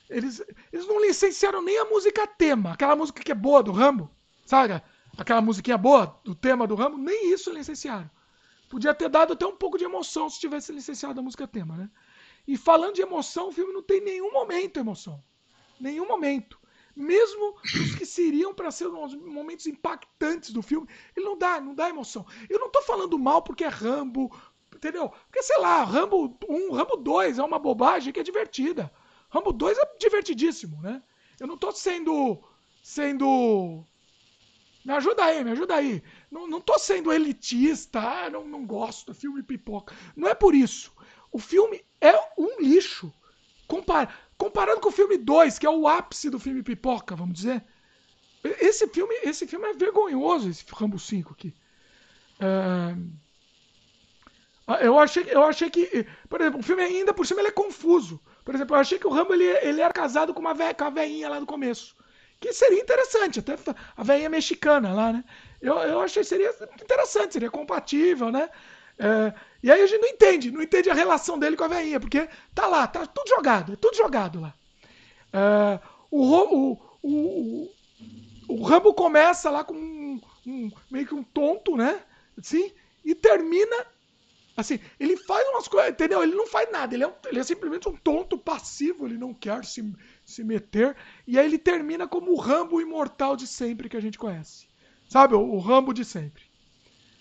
Eles, 0.10 0.42
eles 0.72 0.88
não 0.88 1.02
licenciaram 1.02 1.62
nem 1.62 1.78
a 1.80 1.86
música 1.86 2.28
tema. 2.28 2.74
Aquela 2.74 2.96
música 2.96 3.24
que 3.24 3.32
é 3.32 3.36
boa 3.36 3.64
do 3.64 3.72
Rambo. 3.72 4.10
Sabe? 4.46 4.82
Aquela 5.18 5.42
musiquinha 5.42 5.78
boa 5.78 6.20
do 6.24 6.36
tema 6.36 6.68
do 6.68 6.76
Rambo. 6.76 6.98
Nem 6.98 7.34
isso 7.34 7.52
licenciaram. 7.52 8.10
Podia 8.72 8.94
ter 8.94 9.10
dado 9.10 9.34
até 9.34 9.46
um 9.46 9.58
pouco 9.58 9.78
de 9.78 9.84
emoção 9.84 10.30
se 10.30 10.40
tivesse 10.40 10.72
licenciado 10.72 11.20
a 11.20 11.22
música 11.22 11.46
tema, 11.46 11.76
né? 11.76 11.90
E 12.48 12.56
falando 12.56 12.94
de 12.94 13.02
emoção, 13.02 13.50
o 13.50 13.52
filme 13.52 13.74
não 13.74 13.84
tem 13.84 14.00
nenhum 14.00 14.32
momento 14.32 14.80
emoção. 14.80 15.22
Nenhum 15.78 16.08
momento. 16.08 16.58
Mesmo 16.96 17.58
os 17.66 17.96
que 17.96 18.06
seriam 18.06 18.54
para 18.54 18.72
ser 18.72 18.88
os 18.88 19.14
momentos 19.14 19.68
impactantes 19.68 20.52
do 20.52 20.62
filme, 20.62 20.88
ele 21.14 21.26
não 21.26 21.38
dá, 21.38 21.60
não 21.60 21.76
dá 21.76 21.90
emoção. 21.90 22.26
Eu 22.50 22.60
não 22.60 22.72
tô 22.72 22.82
falando 22.84 23.20
mal 23.20 23.42
porque 23.42 23.66
é 23.66 23.68
Rambo, 23.68 24.34
entendeu? 24.74 25.10
Porque, 25.10 25.44
sei 25.44 25.60
lá, 25.60 25.84
Rambo 25.84 26.38
1, 26.48 26.72
Rambo 26.72 26.96
2 26.96 27.40
é 27.40 27.44
uma 27.44 27.60
bobagem 27.60 28.14
que 28.14 28.22
é 28.22 28.24
divertida. 28.24 28.90
Rambo 29.30 29.52
2 29.52 29.78
é 29.78 29.98
divertidíssimo, 30.00 30.82
né? 30.82 31.04
Eu 31.38 31.46
não 31.46 31.58
tô 31.58 31.74
sendo. 31.74 32.42
sendo. 32.82 33.86
Me 34.86 34.94
ajuda 34.94 35.26
aí, 35.26 35.44
me 35.44 35.52
ajuda 35.52 35.76
aí. 35.76 36.02
Não, 36.32 36.48
não 36.48 36.62
tô 36.62 36.80
sendo 36.80 37.12
elitista, 37.12 38.00
ah, 38.00 38.30
não, 38.30 38.48
não 38.48 38.66
gosto, 38.66 39.14
filme 39.14 39.44
pipoca. 39.44 39.94
Não 40.16 40.30
é 40.30 40.34
por 40.34 40.56
isso. 40.56 40.94
O 41.30 41.38
filme 41.38 41.84
é 42.00 42.14
um 42.38 42.62
lixo. 42.62 43.14
Compar, 43.68 44.32
comparando 44.38 44.80
com 44.80 44.90
o 44.90 44.94
filme 44.94 45.18
2, 45.18 45.60
que 45.60 45.66
é 45.66 45.70
o 45.70 45.88
ápice 45.88 46.30
do 46.30 46.40
filme 46.40 46.64
pipoca, 46.64 47.16
vamos 47.16 47.36
dizer. 47.36 47.64
Esse 48.44 48.88
filme, 48.88 49.14
esse 49.24 49.46
filme 49.46 49.68
é 49.68 49.74
vergonhoso, 49.74 50.50
esse 50.50 50.66
Rambo 50.74 50.98
5 50.98 51.34
aqui. 51.34 51.54
É... 52.40 52.96
Eu 54.86 54.98
achei, 54.98 55.26
eu 55.30 55.44
achei 55.44 55.70
que, 55.70 56.08
por 56.30 56.40
exemplo, 56.40 56.62
o 56.62 56.64
filme 56.64 56.82
ainda 56.82 57.14
por 57.14 57.28
cima 57.28 57.42
ele 57.42 57.50
é 57.50 57.52
confuso. 57.52 58.22
Por 58.46 58.56
exemplo, 58.56 58.76
eu 58.76 58.80
achei 58.80 58.98
que 58.98 59.08
o 59.08 59.12
Rambo 59.12 59.34
ele, 59.34 59.44
ele 59.44 59.82
era 59.82 59.94
casado 59.94 60.34
com 60.34 60.40
uma 60.40 60.56
com 60.74 60.84
a 60.86 60.90
veinha 60.90 61.28
lá 61.28 61.40
no 61.42 61.46
começo. 61.46 61.96
Que 62.40 62.54
seria 62.54 62.82
interessante, 62.82 63.40
até 63.40 63.56
a 63.98 64.04
veinha 64.04 64.30
mexicana 64.30 64.94
lá, 64.94 65.12
né? 65.12 65.26
Eu, 65.62 65.76
eu 65.76 66.02
achei 66.02 66.24
que 66.24 66.30
seria 66.30 66.50
interessante, 66.82 67.34
seria 67.34 67.50
compatível, 67.50 68.32
né? 68.32 68.50
É, 68.98 69.34
e 69.64 69.72
aí 69.72 69.82
a 69.82 69.88
gente 69.88 70.02
não 70.02 70.10
entende, 70.10 70.52
não 70.52 70.62
entende 70.62 70.90
a 70.90 70.94
relação 70.94 71.38
dele 71.38 71.56
com 71.56 71.64
a 71.64 71.68
veinha, 71.68 72.00
porque 72.00 72.28
tá 72.54 72.68
lá, 72.68 72.88
tá 72.88 73.06
tudo 73.06 73.30
jogado, 73.30 73.74
é 73.74 73.76
tudo 73.76 73.96
jogado 73.96 74.40
lá. 74.40 74.54
É, 75.34 75.80
o, 76.10 76.24
o, 76.24 76.80
o, 77.02 77.72
o, 78.48 78.64
Rambo 78.64 78.94
começa 78.94 79.50
lá 79.50 79.64
com 79.64 79.74
um, 79.74 80.22
um, 80.46 80.72
meio 80.90 81.08
que 81.08 81.16
um 81.16 81.24
tonto, 81.24 81.78
né? 81.78 82.04
Assim, 82.38 82.72
e 83.04 83.16
termina 83.16 83.86
Assim, 84.56 84.80
ele 85.00 85.16
faz 85.16 85.48
umas 85.50 85.68
coisas, 85.68 85.92
entendeu? 85.92 86.22
Ele 86.22 86.36
não 86.36 86.46
faz 86.46 86.70
nada, 86.72 86.94
ele 86.94 87.04
é, 87.04 87.08
um, 87.08 87.14
ele 87.26 87.40
é 87.40 87.44
simplesmente 87.44 87.88
um 87.88 87.96
tonto 87.96 88.38
passivo, 88.38 89.08
ele 89.08 89.18
não 89.18 89.34
quer 89.34 89.64
se, 89.64 89.94
se 90.26 90.44
meter. 90.44 90.96
E 91.26 91.40
aí 91.40 91.46
ele 91.46 91.58
termina 91.58 92.08
como 92.08 92.32
o 92.32 92.36
Rambo 92.36 92.82
imortal 92.82 93.36
de 93.36 93.48
sempre 93.48 93.88
que 93.88 93.98
a 93.98 94.02
gente 94.02 94.20
conhece. 94.20 94.68
Sabe, 95.12 95.36
o, 95.36 95.42
o 95.42 95.60
Rambo 95.60 95.94
de 95.94 96.06
sempre. 96.06 96.42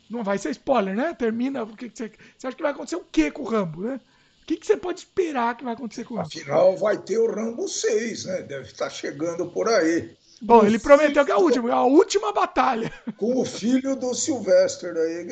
Não 0.09 0.23
vai 0.23 0.39
ser 0.39 0.51
spoiler, 0.51 0.95
né? 0.95 1.13
Termina. 1.13 1.65
O 1.65 1.77
que, 1.77 1.91
que 1.91 1.99
você, 1.99 2.13
você 2.39 2.47
acha 2.47 2.57
que 2.57 2.63
vai 2.63 2.71
acontecer 2.71 2.95
o 2.95 3.05
que 3.05 3.33
com 3.33 3.43
o 3.43 3.45
Rambo, 3.45 3.81
né? 3.81 4.01
O 4.43 4.47
que, 4.47 4.59
que 4.59 4.65
você 4.65 4.77
pode 4.77 5.01
esperar 5.01 5.57
que 5.57 5.65
vai 5.65 5.75
acontecer 5.75 6.05
com 6.05 6.15
o 6.15 6.17
Rambo? 6.19 6.29
Afinal, 6.29 6.77
vai 6.77 6.97
ter 6.99 7.19
o 7.19 7.29
Rambo 7.29 7.67
6, 7.67 8.27
né? 8.27 8.43
Deve 8.43 8.67
estar 8.67 8.89
chegando 8.91 9.51
por 9.51 9.69
aí. 9.69 10.17
Bom, 10.41 10.65
ele 10.65 10.79
prometeu 10.79 11.25
que 11.25 11.33
é 11.33 11.35
a 11.35 11.39
última, 11.39 11.75
a 11.75 11.85
última 11.85 12.33
batalha. 12.33 12.93
Com 13.17 13.41
o 13.41 13.45
filho 13.45 13.97
do 13.97 14.15
Sylvester 14.15 14.95
aí, 14.97 15.25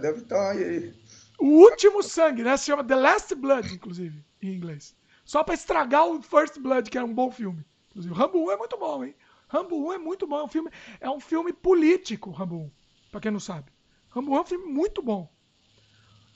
deve 0.00 0.20
estar 0.20 0.52
aí. 0.52 0.94
O 1.36 1.46
último 1.46 2.00
sangue, 2.00 2.44
né? 2.44 2.56
Se 2.56 2.66
chama 2.66 2.84
The 2.84 2.94
Last 2.94 3.34
Blood, 3.34 3.74
inclusive, 3.74 4.24
em 4.40 4.54
inglês. 4.54 4.94
Só 5.24 5.42
para 5.42 5.54
estragar 5.54 6.06
o 6.06 6.22
First 6.22 6.60
Blood, 6.60 6.88
que 6.88 6.96
é 6.96 7.02
um 7.02 7.12
bom 7.12 7.32
filme. 7.32 7.66
Inclusive, 7.90 8.14
Rambo 8.14 8.38
1 8.46 8.52
é 8.52 8.56
muito 8.56 8.78
bom, 8.78 9.04
hein? 9.04 9.16
Rambo 9.54 9.88
1 9.88 9.92
é 9.92 9.98
muito 9.98 10.26
bom. 10.26 10.40
É 10.40 10.42
um 10.42 10.48
filme, 10.48 10.70
é 11.00 11.10
um 11.10 11.20
filme 11.20 11.52
político, 11.52 12.32
Rambo 12.32 12.56
1. 12.56 12.70
Pra 13.12 13.20
quem 13.20 13.30
não 13.30 13.38
sabe. 13.38 13.70
Rambo 14.10 14.32
1 14.32 14.36
é 14.36 14.40
um 14.40 14.44
filme 14.44 14.66
muito 14.66 15.00
bom. 15.00 15.32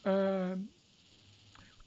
É... 0.05 0.57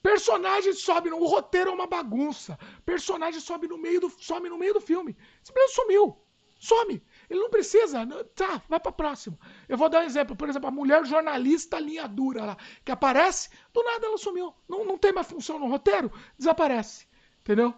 Personagem 0.03 0.73
sobe 0.73 1.09
no. 1.09 1.17
O 1.17 1.27
roteiro 1.27 1.69
é 1.69 1.73
uma 1.73 1.87
bagunça. 1.87 2.59
Personagem 2.85 3.39
sobe 3.39 3.65
no 3.65 3.77
meio 3.77 4.01
do, 4.01 4.09
some 4.09 4.49
no 4.49 4.57
meio 4.57 4.73
do 4.73 4.81
filme. 4.81 5.15
Simplesmente 5.41 5.75
sumiu. 5.75 6.17
Some. 6.59 7.01
Ele 7.29 7.39
não 7.39 7.49
precisa. 7.49 8.05
Tá, 8.35 8.61
vai 8.67 8.79
para 8.79 8.91
próximo. 8.91 9.39
Eu 9.69 9.77
vou 9.77 9.87
dar 9.87 10.01
um 10.01 10.05
exemplo. 10.05 10.35
Por 10.35 10.49
exemplo, 10.49 10.67
a 10.67 10.71
mulher 10.71 11.05
jornalista 11.05 11.79
linha 11.79 12.09
dura 12.09 12.43
lá, 12.43 12.57
que 12.83 12.91
aparece, 12.91 13.49
do 13.73 13.81
nada 13.83 14.05
ela 14.05 14.17
sumiu. 14.17 14.53
Não, 14.67 14.83
não 14.83 14.97
tem 14.97 15.13
mais 15.13 15.27
função 15.27 15.57
no 15.57 15.67
roteiro, 15.67 16.11
desaparece. 16.37 17.07
Entendeu? 17.39 17.73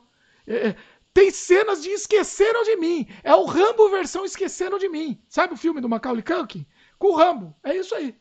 É, 0.46 0.70
é, 0.70 0.76
tem 1.14 1.30
cenas 1.30 1.84
de 1.84 1.90
Esqueceram 1.90 2.64
de 2.64 2.76
Mim. 2.78 3.08
É 3.24 3.36
o 3.36 3.46
Rambo 3.46 3.90
versão 3.90 4.26
Esqueceram 4.26 4.80
de 4.80 4.90
Mim. 4.90 5.22
Sabe 5.30 5.54
o 5.54 5.58
filme 5.58 5.80
do 5.80 5.88
Macaulay 5.88 6.24
Culkin? 6.24 6.66
Com 6.98 7.10
o 7.10 7.16
Rambo. 7.16 7.56
É 7.64 7.76
isso 7.76 7.94
aí. 7.94 8.18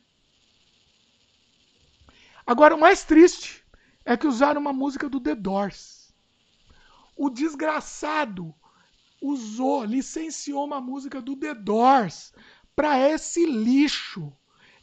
Agora, 2.46 2.74
o 2.74 2.80
mais 2.80 3.04
triste 3.04 3.64
é 4.04 4.16
que 4.16 4.26
usaram 4.26 4.60
uma 4.60 4.72
música 4.72 5.08
do 5.08 5.20
The 5.20 5.34
Doors. 5.34 6.12
O 7.16 7.30
desgraçado 7.30 8.54
usou, 9.20 9.84
licenciou 9.84 10.64
uma 10.64 10.80
música 10.80 11.22
do 11.22 11.36
The 11.36 11.54
Doors 11.54 12.34
para 12.74 12.98
esse 12.98 13.46
lixo. 13.46 14.32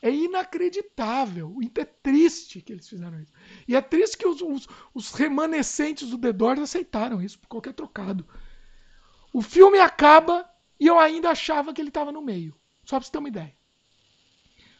É 0.01 0.09
inacreditável. 0.09 1.55
É 1.75 1.85
triste 1.85 2.61
que 2.61 2.73
eles 2.73 2.87
fizeram 2.87 3.19
isso. 3.19 3.33
E 3.67 3.75
é 3.75 3.81
triste 3.81 4.17
que 4.17 4.27
os, 4.27 4.41
os, 4.41 4.67
os 4.93 5.11
remanescentes 5.11 6.09
do 6.09 6.17
The 6.17 6.31
Doors 6.31 6.59
aceitaram 6.59 7.21
isso 7.21 7.39
por 7.39 7.47
qualquer 7.47 7.73
trocado. 7.73 8.25
O 9.33 9.41
filme 9.41 9.79
acaba 9.79 10.49
e 10.79 10.87
eu 10.87 10.97
ainda 10.97 11.29
achava 11.29 11.73
que 11.73 11.81
ele 11.81 11.89
estava 11.89 12.11
no 12.11 12.21
meio. 12.21 12.55
Só 12.85 12.97
pra 12.97 13.05
você 13.05 13.11
ter 13.11 13.17
uma 13.17 13.27
ideia. 13.27 13.55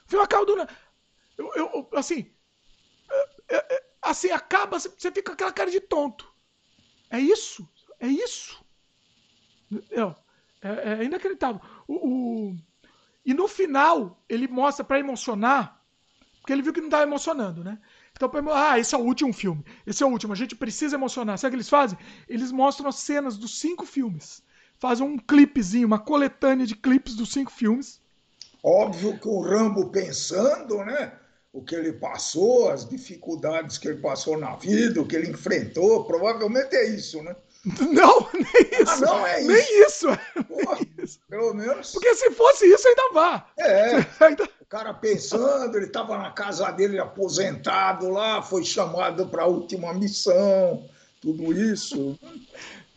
O 0.05 0.09
filme 0.09 0.25
acaba 0.25 0.45
do. 0.45 0.55
Eu, 1.37 1.53
eu, 1.55 1.89
assim. 1.93 2.31
É, 3.11 3.55
é, 3.55 3.75
é, 3.75 3.89
assim, 4.01 4.31
acaba, 4.31 4.79
você 4.79 5.11
fica 5.11 5.23
com 5.23 5.33
aquela 5.33 5.51
cara 5.51 5.69
de 5.69 5.81
tonto. 5.81 6.33
É 7.09 7.19
isso? 7.19 7.67
É 7.99 8.07
isso? 8.07 8.63
É, 10.61 11.01
é 11.01 11.03
inacreditável. 11.03 11.61
O, 11.87 11.93
o, 12.49 12.57
e 13.25 13.33
no 13.33 13.47
final, 13.47 14.23
ele 14.27 14.47
mostra 14.47 14.83
para 14.83 14.99
emocionar, 14.99 15.81
porque 16.39 16.53
ele 16.53 16.61
viu 16.61 16.73
que 16.73 16.79
não 16.79 16.87
estava 16.87 17.03
emocionando, 17.03 17.63
né? 17.63 17.77
Então, 18.15 18.29
ah, 18.53 18.77
esse 18.77 18.93
é 18.93 18.97
o 18.97 19.01
último 19.01 19.31
filme. 19.31 19.63
Esse 19.87 20.03
é 20.03 20.05
o 20.05 20.09
último. 20.09 20.33
A 20.33 20.35
gente 20.35 20.53
precisa 20.53 20.95
emocionar. 20.95 21.37
Sabe 21.37 21.49
o 21.49 21.51
que 21.51 21.55
eles 21.57 21.69
fazem? 21.69 21.97
Eles 22.27 22.51
mostram 22.51 22.89
as 22.89 22.95
cenas 22.95 23.37
dos 23.37 23.59
cinco 23.59 23.85
filmes. 23.85 24.43
Fazem 24.77 25.05
um 25.05 25.17
clipezinho, 25.17 25.87
uma 25.87 25.99
coletânea 25.99 26.65
de 26.65 26.75
clipes 26.75 27.15
dos 27.15 27.31
cinco 27.31 27.51
filmes. 27.51 28.01
Óbvio 28.61 29.17
que 29.17 29.27
o 29.27 29.39
Rambo 29.39 29.89
pensando, 29.89 30.77
né? 30.83 31.13
O 31.53 31.63
que 31.63 31.73
ele 31.73 31.93
passou, 31.93 32.69
as 32.69 32.87
dificuldades 32.87 33.77
que 33.77 33.87
ele 33.87 34.01
passou 34.01 34.37
na 34.37 34.55
vida, 34.55 35.01
o 35.01 35.05
que 35.05 35.15
ele 35.15 35.29
enfrentou, 35.29 36.03
provavelmente 36.03 36.75
é 36.75 36.89
isso, 36.89 37.23
né? 37.23 37.35
Não, 37.79 38.29
nem 38.33 38.81
isso. 38.81 38.91
Ah, 38.91 38.97
não 38.97 39.27
é 39.27 39.39
isso. 39.39 39.47
Nem 39.51 39.85
isso. 39.85 40.07
Nem 40.49 40.88
isso. 41.03 41.19
Pelo 41.29 41.53
menos. 41.53 41.91
Porque 41.91 42.15
se 42.15 42.31
fosse 42.31 42.65
isso, 42.65 42.87
ainda 42.87 43.13
vá. 43.13 43.47
É. 43.57 44.05
Ainda... 44.25 44.49
O 44.61 44.65
cara 44.69 44.93
pensando, 44.93 45.75
ele 45.75 45.87
estava 45.87 46.17
na 46.17 46.31
casa 46.31 46.69
dele 46.71 46.99
aposentado 46.99 48.09
lá, 48.09 48.41
foi 48.41 48.63
chamado 48.63 49.25
para 49.27 49.43
a 49.43 49.47
última 49.47 49.93
missão, 49.93 50.87
tudo 51.19 51.51
isso. 51.51 52.19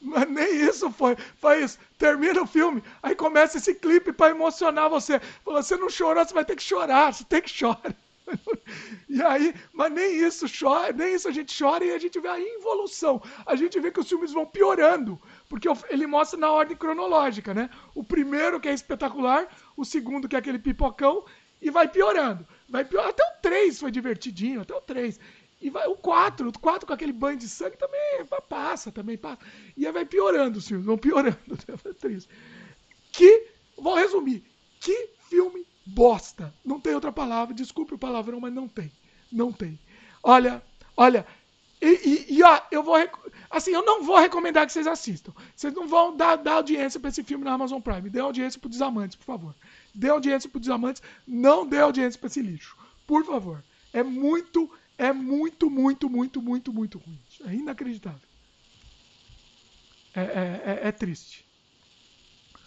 Mas 0.03 0.29
nem 0.29 0.67
isso 0.67 0.91
foi. 0.91 1.17
Foi 1.41 1.63
isso. 1.63 1.79
Termina 1.97 2.43
o 2.43 2.47
filme, 2.47 2.83
aí 3.03 3.15
começa 3.15 3.57
esse 3.57 3.75
clipe 3.75 4.13
para 4.13 4.33
emocionar 4.33 4.91
você. 4.91 5.21
Você 5.45 5.77
não 5.77 5.89
chorou, 5.89 6.25
você 6.25 6.35
vai 6.35 6.45
ter 6.45 6.57
que 6.57 6.63
chorar, 6.63 7.15
você 7.15 7.25
tem 7.25 7.41
que 7.41 7.51
chorar. 7.51 7.95
E 9.09 9.21
aí, 9.21 9.55
mas 9.75 9.93
nem 9.93 10.17
isso 10.25 10.47
chora, 10.49 10.91
nem 10.91 11.15
isso 11.15 11.29
a 11.29 11.31
gente 11.31 11.55
chora 11.57 11.85
e 11.85 11.93
a 11.93 11.99
gente 11.99 12.19
vê 12.19 12.29
a 12.29 12.41
involução. 12.41 13.21
A 13.45 13.55
gente 13.55 13.79
vê 13.79 13.91
que 13.91 14.01
os 14.01 14.09
filmes 14.09 14.33
vão 14.33 14.47
piorando, 14.47 15.21
porque 15.53 15.69
ele 15.91 16.07
mostra 16.07 16.41
na 16.41 16.51
ordem 16.51 16.75
cronológica, 16.75 17.53
né? 17.53 17.69
O 17.95 18.03
primeiro 18.03 18.59
que 18.59 18.71
é 18.71 18.73
espetacular, 18.73 19.47
o 19.77 19.85
segundo 19.85 20.27
que 20.27 20.35
é 20.35 20.39
aquele 20.39 20.59
pipocão 20.59 21.27
e 21.61 21.71
vai 21.71 21.87
piorando. 21.87 22.49
Vai 22.71 22.87
pior, 22.87 23.07
até 23.07 23.23
o 23.23 23.43
3 23.43 23.79
foi 23.79 23.91
divertidinho, 23.91 24.63
até 24.63 24.75
o 24.75 24.81
3. 24.81 25.21
E 25.61 25.69
vai 25.69 25.87
o 25.89 25.95
4, 25.95 26.49
o 26.49 26.59
4 26.59 26.87
com 26.87 26.95
aquele 26.95 27.13
banho 27.13 27.37
de 27.37 27.51
sangue 27.51 27.77
também 27.77 28.01
passa, 28.49 28.91
também 28.91 29.19
passa. 29.19 29.41
E 29.77 29.87
aí 29.87 29.93
vai 29.93 30.07
piorando 30.07 30.59
os 30.59 30.71
vão 30.71 30.97
piorando. 30.97 31.37
Que, 33.13 33.49
vou 33.77 33.95
resumir, 33.95 34.43
que 34.81 35.11
filme 35.29 35.67
bosta. 35.85 36.51
Não 36.65 36.81
tem 36.81 36.95
outra 36.95 37.13
palavra, 37.13 37.55
desculpe 37.55 37.93
o 37.93 37.99
palavrão, 37.99 38.41
mas 38.41 38.55
não 38.55 38.67
tem. 38.67 38.91
Não 39.31 39.53
tem. 39.53 39.79
Olha, 40.23 40.63
olha, 40.97 41.27
e, 41.83 42.01
e, 42.09 42.35
e, 42.39 42.43
ó, 42.45 42.61
eu 42.71 42.83
vou. 42.83 42.97
Assim, 43.51 43.73
eu 43.73 43.85
não 43.85 44.05
vou 44.05 44.19
recomendar 44.19 44.65
que 44.65 44.73
vocês 44.73 44.87
assistam. 44.87 45.33
Vocês 45.55 45.75
não 45.75 45.89
vão 45.89 46.17
dar, 46.17 46.37
dar 46.37 46.55
audiência 46.55 47.01
para 47.01 47.11
esse 47.11 47.25
filme 47.25 47.45
na 47.45 47.53
Amazon 47.53 47.81
Prime. 47.81 48.09
Dê 48.09 48.21
audiência 48.21 48.61
pro 48.61 48.71
Desamantes, 48.71 49.17
por 49.17 49.25
favor. 49.25 49.55
Dê 49.93 50.09
audiência 50.09 50.49
pro 50.49 50.61
Desamantes. 50.61 51.03
Não 51.27 51.67
dê 51.67 51.81
audiência 51.81 52.19
para 52.19 52.29
esse 52.29 52.41
lixo. 52.41 52.77
Por 53.07 53.25
favor. 53.27 53.63
É 53.93 54.03
muito, 54.03 54.71
é 54.97 55.13
muito, 55.13 55.69
muito, 55.69 56.09
muito, 56.09 56.41
muito, 56.41 56.73
muito 56.73 56.99
ruim. 56.99 57.19
É 57.47 57.55
inacreditável. 57.55 58.21
É, 60.15 60.21
é, 60.21 60.63
é, 60.85 60.89
é 60.89 60.93
triste. 60.93 61.45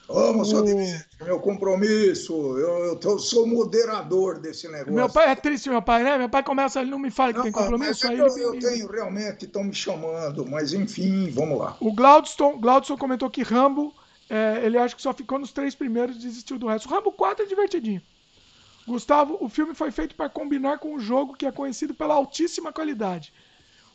Amo, 0.09 0.43
o... 0.43 1.25
meu 1.25 1.39
compromisso. 1.39 2.33
Eu, 2.33 2.85
eu, 2.85 2.99
eu, 3.01 3.19
sou 3.19 3.47
moderador 3.47 4.39
desse 4.39 4.67
negócio. 4.67 4.93
Meu 4.93 5.09
pai 5.09 5.31
é 5.31 5.35
triste, 5.35 5.69
meu 5.69 5.81
pai, 5.81 6.03
né? 6.03 6.17
Meu 6.17 6.29
pai 6.29 6.43
começa, 6.43 6.81
ele 6.81 6.91
não 6.91 6.99
me 6.99 7.09
fala 7.09 7.31
que 7.31 7.37
não, 7.37 7.43
tem 7.43 7.51
compromisso. 7.51 8.05
É 8.05 8.09
aí 8.11 8.19
eu, 8.19 8.27
eu 8.27 8.59
tenho, 8.59 8.87
realmente, 8.87 9.45
estão 9.45 9.63
me 9.63 9.73
chamando, 9.73 10.45
mas 10.45 10.73
enfim, 10.73 11.29
vamos 11.31 11.59
lá. 11.59 11.75
O 11.79 11.91
Glaudston, 11.93 12.59
Glaudston 12.59 12.97
comentou 12.97 13.29
que 13.29 13.41
Rambo 13.41 13.93
É, 14.29 14.61
ele 14.63 14.77
acha 14.77 14.95
que 14.95 15.01
só 15.01 15.13
ficou 15.13 15.37
nos 15.37 15.51
três 15.51 15.75
primeiros 15.75 16.15
e 16.15 16.19
desistiu 16.19 16.57
do 16.57 16.67
resto. 16.67 16.87
O 16.87 16.91
Rambo 16.91 17.11
4 17.11 17.45
é 17.45 17.47
divertidinho. 17.47 18.01
Gustavo, 18.87 19.37
o 19.39 19.49
filme 19.49 19.73
foi 19.73 19.91
feito 19.91 20.15
para 20.15 20.29
combinar 20.29 20.77
com 20.77 20.93
um 20.93 20.99
jogo 20.99 21.35
que 21.35 21.45
é 21.45 21.51
conhecido 21.51 21.93
pela 21.93 22.13
altíssima 22.13 22.71
qualidade. 22.71 23.33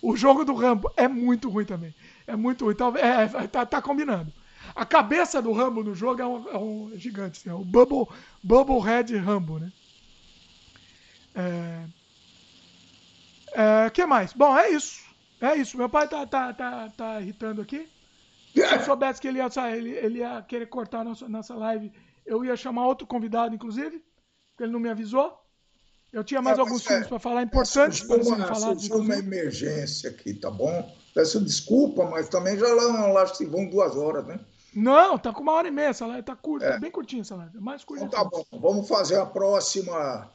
O 0.02 0.16
jogo 0.16 0.44
do 0.44 0.54
Rambo 0.54 0.90
é 0.96 1.06
muito 1.06 1.48
ruim 1.48 1.64
também. 1.64 1.94
É 2.26 2.34
muito 2.34 2.64
ruim. 2.64 2.76
É, 2.96 3.44
é 3.44 3.46
tá, 3.46 3.66
tá 3.66 3.82
combinando. 3.82 4.32
A 4.74 4.84
cabeça 4.84 5.40
do 5.40 5.52
Rambo 5.52 5.82
no 5.82 5.94
jogo 5.94 6.20
é 6.20 6.26
um, 6.26 6.48
é 6.48 6.58
um 6.58 6.92
gigante, 6.96 7.40
assim, 7.40 7.50
é 7.50 7.54
o 7.54 7.64
Bubble, 7.64 8.06
Bubble 8.42 8.80
Head 8.80 9.16
Rambo, 9.16 9.58
né? 9.58 9.72
É... 11.34 11.84
É, 13.52 13.90
que 13.90 14.06
mais? 14.06 14.32
Bom, 14.32 14.56
é 14.56 14.70
isso. 14.70 15.00
É 15.40 15.56
isso. 15.56 15.76
Meu 15.76 15.88
pai 15.88 16.08
tá, 16.08 16.26
tá, 16.26 16.52
tá, 16.52 16.88
tá 16.96 17.20
irritando 17.20 17.60
aqui. 17.60 17.88
Se 18.54 18.60
eu 18.60 18.80
soubesse 18.82 19.20
que 19.20 19.28
ele 19.28 19.38
ia, 19.38 19.48
ele, 19.76 19.90
ele 19.90 20.18
ia 20.18 20.42
querer 20.42 20.66
cortar 20.66 21.04
nossa, 21.04 21.28
nossa 21.28 21.54
live, 21.54 21.92
eu 22.26 22.44
ia 22.44 22.56
chamar 22.56 22.86
outro 22.86 23.06
convidado, 23.06 23.54
inclusive, 23.54 24.02
porque 24.50 24.64
ele 24.64 24.72
não 24.72 24.80
me 24.80 24.88
avisou. 24.88 25.36
Eu 26.12 26.24
tinha 26.24 26.42
mais 26.42 26.58
é, 26.58 26.60
alguns 26.60 26.84
filmes 26.84 27.06
é, 27.06 27.08
para 27.08 27.18
falar 27.20 27.42
importantes 27.42 28.02
para 28.02 28.22
serem 28.22 28.46
falados. 28.46 28.86
Surgiu 28.86 28.96
uma 28.96 29.16
emergência 29.16 30.10
aqui, 30.10 30.34
tá 30.34 30.50
bom? 30.50 30.96
Peço 31.14 31.40
desculpa, 31.40 32.04
mas 32.04 32.28
também 32.28 32.56
já 32.56 32.72
lá, 32.72 33.06
lá 33.08 33.26
se 33.26 33.44
vão 33.44 33.68
duas 33.68 33.96
horas, 33.96 34.26
né? 34.26 34.40
Não, 34.74 35.18
tá 35.18 35.32
com 35.32 35.42
uma 35.42 35.52
hora 35.52 35.68
e 35.68 35.70
meia 35.70 35.88
essa 35.88 36.06
live, 36.06 36.22
tá 36.22 36.36
curta, 36.36 36.66
é. 36.66 36.72
tá 36.72 36.78
bem 36.78 36.90
curtinha 36.90 37.22
essa 37.22 37.34
live, 37.34 37.58
mais 37.58 37.82
curta. 37.84 38.04
Então 38.04 38.22
tá 38.22 38.30
bom, 38.30 38.44
vamos 38.52 38.88
fazer 38.88 39.16
a 39.16 39.26
próxima. 39.26 40.30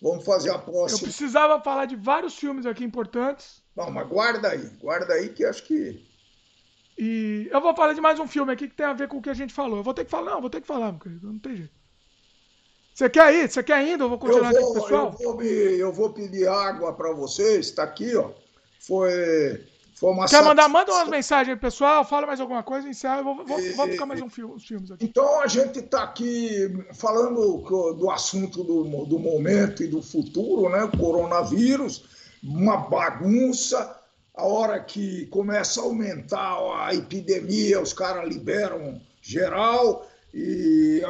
Vamos 0.00 0.24
fazer 0.24 0.50
a 0.50 0.58
próxima. 0.58 0.98
Eu 1.00 1.02
precisava 1.02 1.60
falar 1.60 1.86
de 1.86 1.96
vários 1.96 2.36
filmes 2.36 2.66
aqui 2.66 2.84
importantes. 2.84 3.62
Não, 3.76 3.90
mas 3.90 4.08
guarda 4.08 4.48
aí, 4.48 4.68
guarda 4.80 5.14
aí 5.14 5.28
que 5.30 5.44
acho 5.44 5.64
que. 5.64 6.06
E 6.96 7.48
eu 7.50 7.60
vou 7.60 7.74
falar 7.74 7.92
de 7.92 8.00
mais 8.00 8.18
um 8.18 8.26
filme 8.26 8.52
aqui 8.52 8.68
que 8.68 8.74
tem 8.74 8.86
a 8.86 8.92
ver 8.92 9.06
com 9.06 9.18
o 9.18 9.22
que 9.22 9.30
a 9.30 9.34
gente 9.34 9.52
falou. 9.52 9.78
Eu 9.78 9.84
vou 9.84 9.94
ter 9.94 10.04
que 10.04 10.10
falar, 10.10 10.32
não, 10.32 10.40
vou 10.40 10.50
ter 10.50 10.60
que 10.60 10.66
falar, 10.66 10.90
meu 10.90 11.00
querido, 11.00 11.32
não 11.32 11.38
tem 11.38 11.56
jeito. 11.56 11.78
Você 12.92 13.08
quer 13.08 13.32
ir? 13.32 13.48
Você 13.48 13.62
quer 13.62 13.86
ir? 13.86 14.00
Eu 14.00 14.08
vou 14.08 14.18
continuar 14.18 14.52
eu 14.52 14.60
vou, 14.60 14.70
aqui 14.70 14.80
pessoal? 14.80 15.16
Eu 15.20 15.32
vou, 15.32 15.42
eu 15.44 15.92
vou 15.92 16.10
pedir 16.10 16.48
água 16.48 16.92
para 16.92 17.12
vocês, 17.12 17.66
está 17.66 17.84
aqui, 17.84 18.16
ó. 18.16 18.32
Foi 18.78 19.60
Quer 20.28 20.44
mandar? 20.44 20.68
Manda 20.68 20.92
umas 20.92 21.08
mensagens 21.08 21.54
aí, 21.54 21.60
pessoal. 21.60 22.04
Fala 22.04 22.26
mais 22.26 22.40
alguma 22.40 22.62
coisa, 22.62 22.88
encerra. 22.88 23.18
Eu 23.18 23.24
vou, 23.24 23.44
vou, 23.44 23.60
e, 23.60 23.70
vou 23.70 23.88
ficar 23.88 24.06
mais 24.06 24.22
um 24.22 24.30
filme, 24.30 24.54
uns 24.54 24.64
filmes 24.64 24.90
aqui. 24.92 25.04
Então 25.04 25.40
a 25.40 25.46
gente 25.48 25.80
está 25.80 26.04
aqui 26.04 26.86
falando 26.94 27.58
do 27.94 28.10
assunto 28.10 28.62
do, 28.62 28.84
do 29.06 29.18
momento 29.18 29.82
e 29.82 29.88
do 29.88 30.00
futuro, 30.00 30.68
né? 30.70 30.84
O 30.84 30.96
coronavírus, 30.96 32.04
uma 32.42 32.76
bagunça. 32.76 33.96
A 34.34 34.44
hora 34.44 34.78
que 34.78 35.26
começa 35.26 35.80
a 35.80 35.84
aumentar 35.84 36.58
a 36.86 36.94
epidemia, 36.94 37.80
os 37.80 37.92
caras 37.92 38.28
liberam 38.28 39.00
geral 39.20 40.08
e 40.32 41.02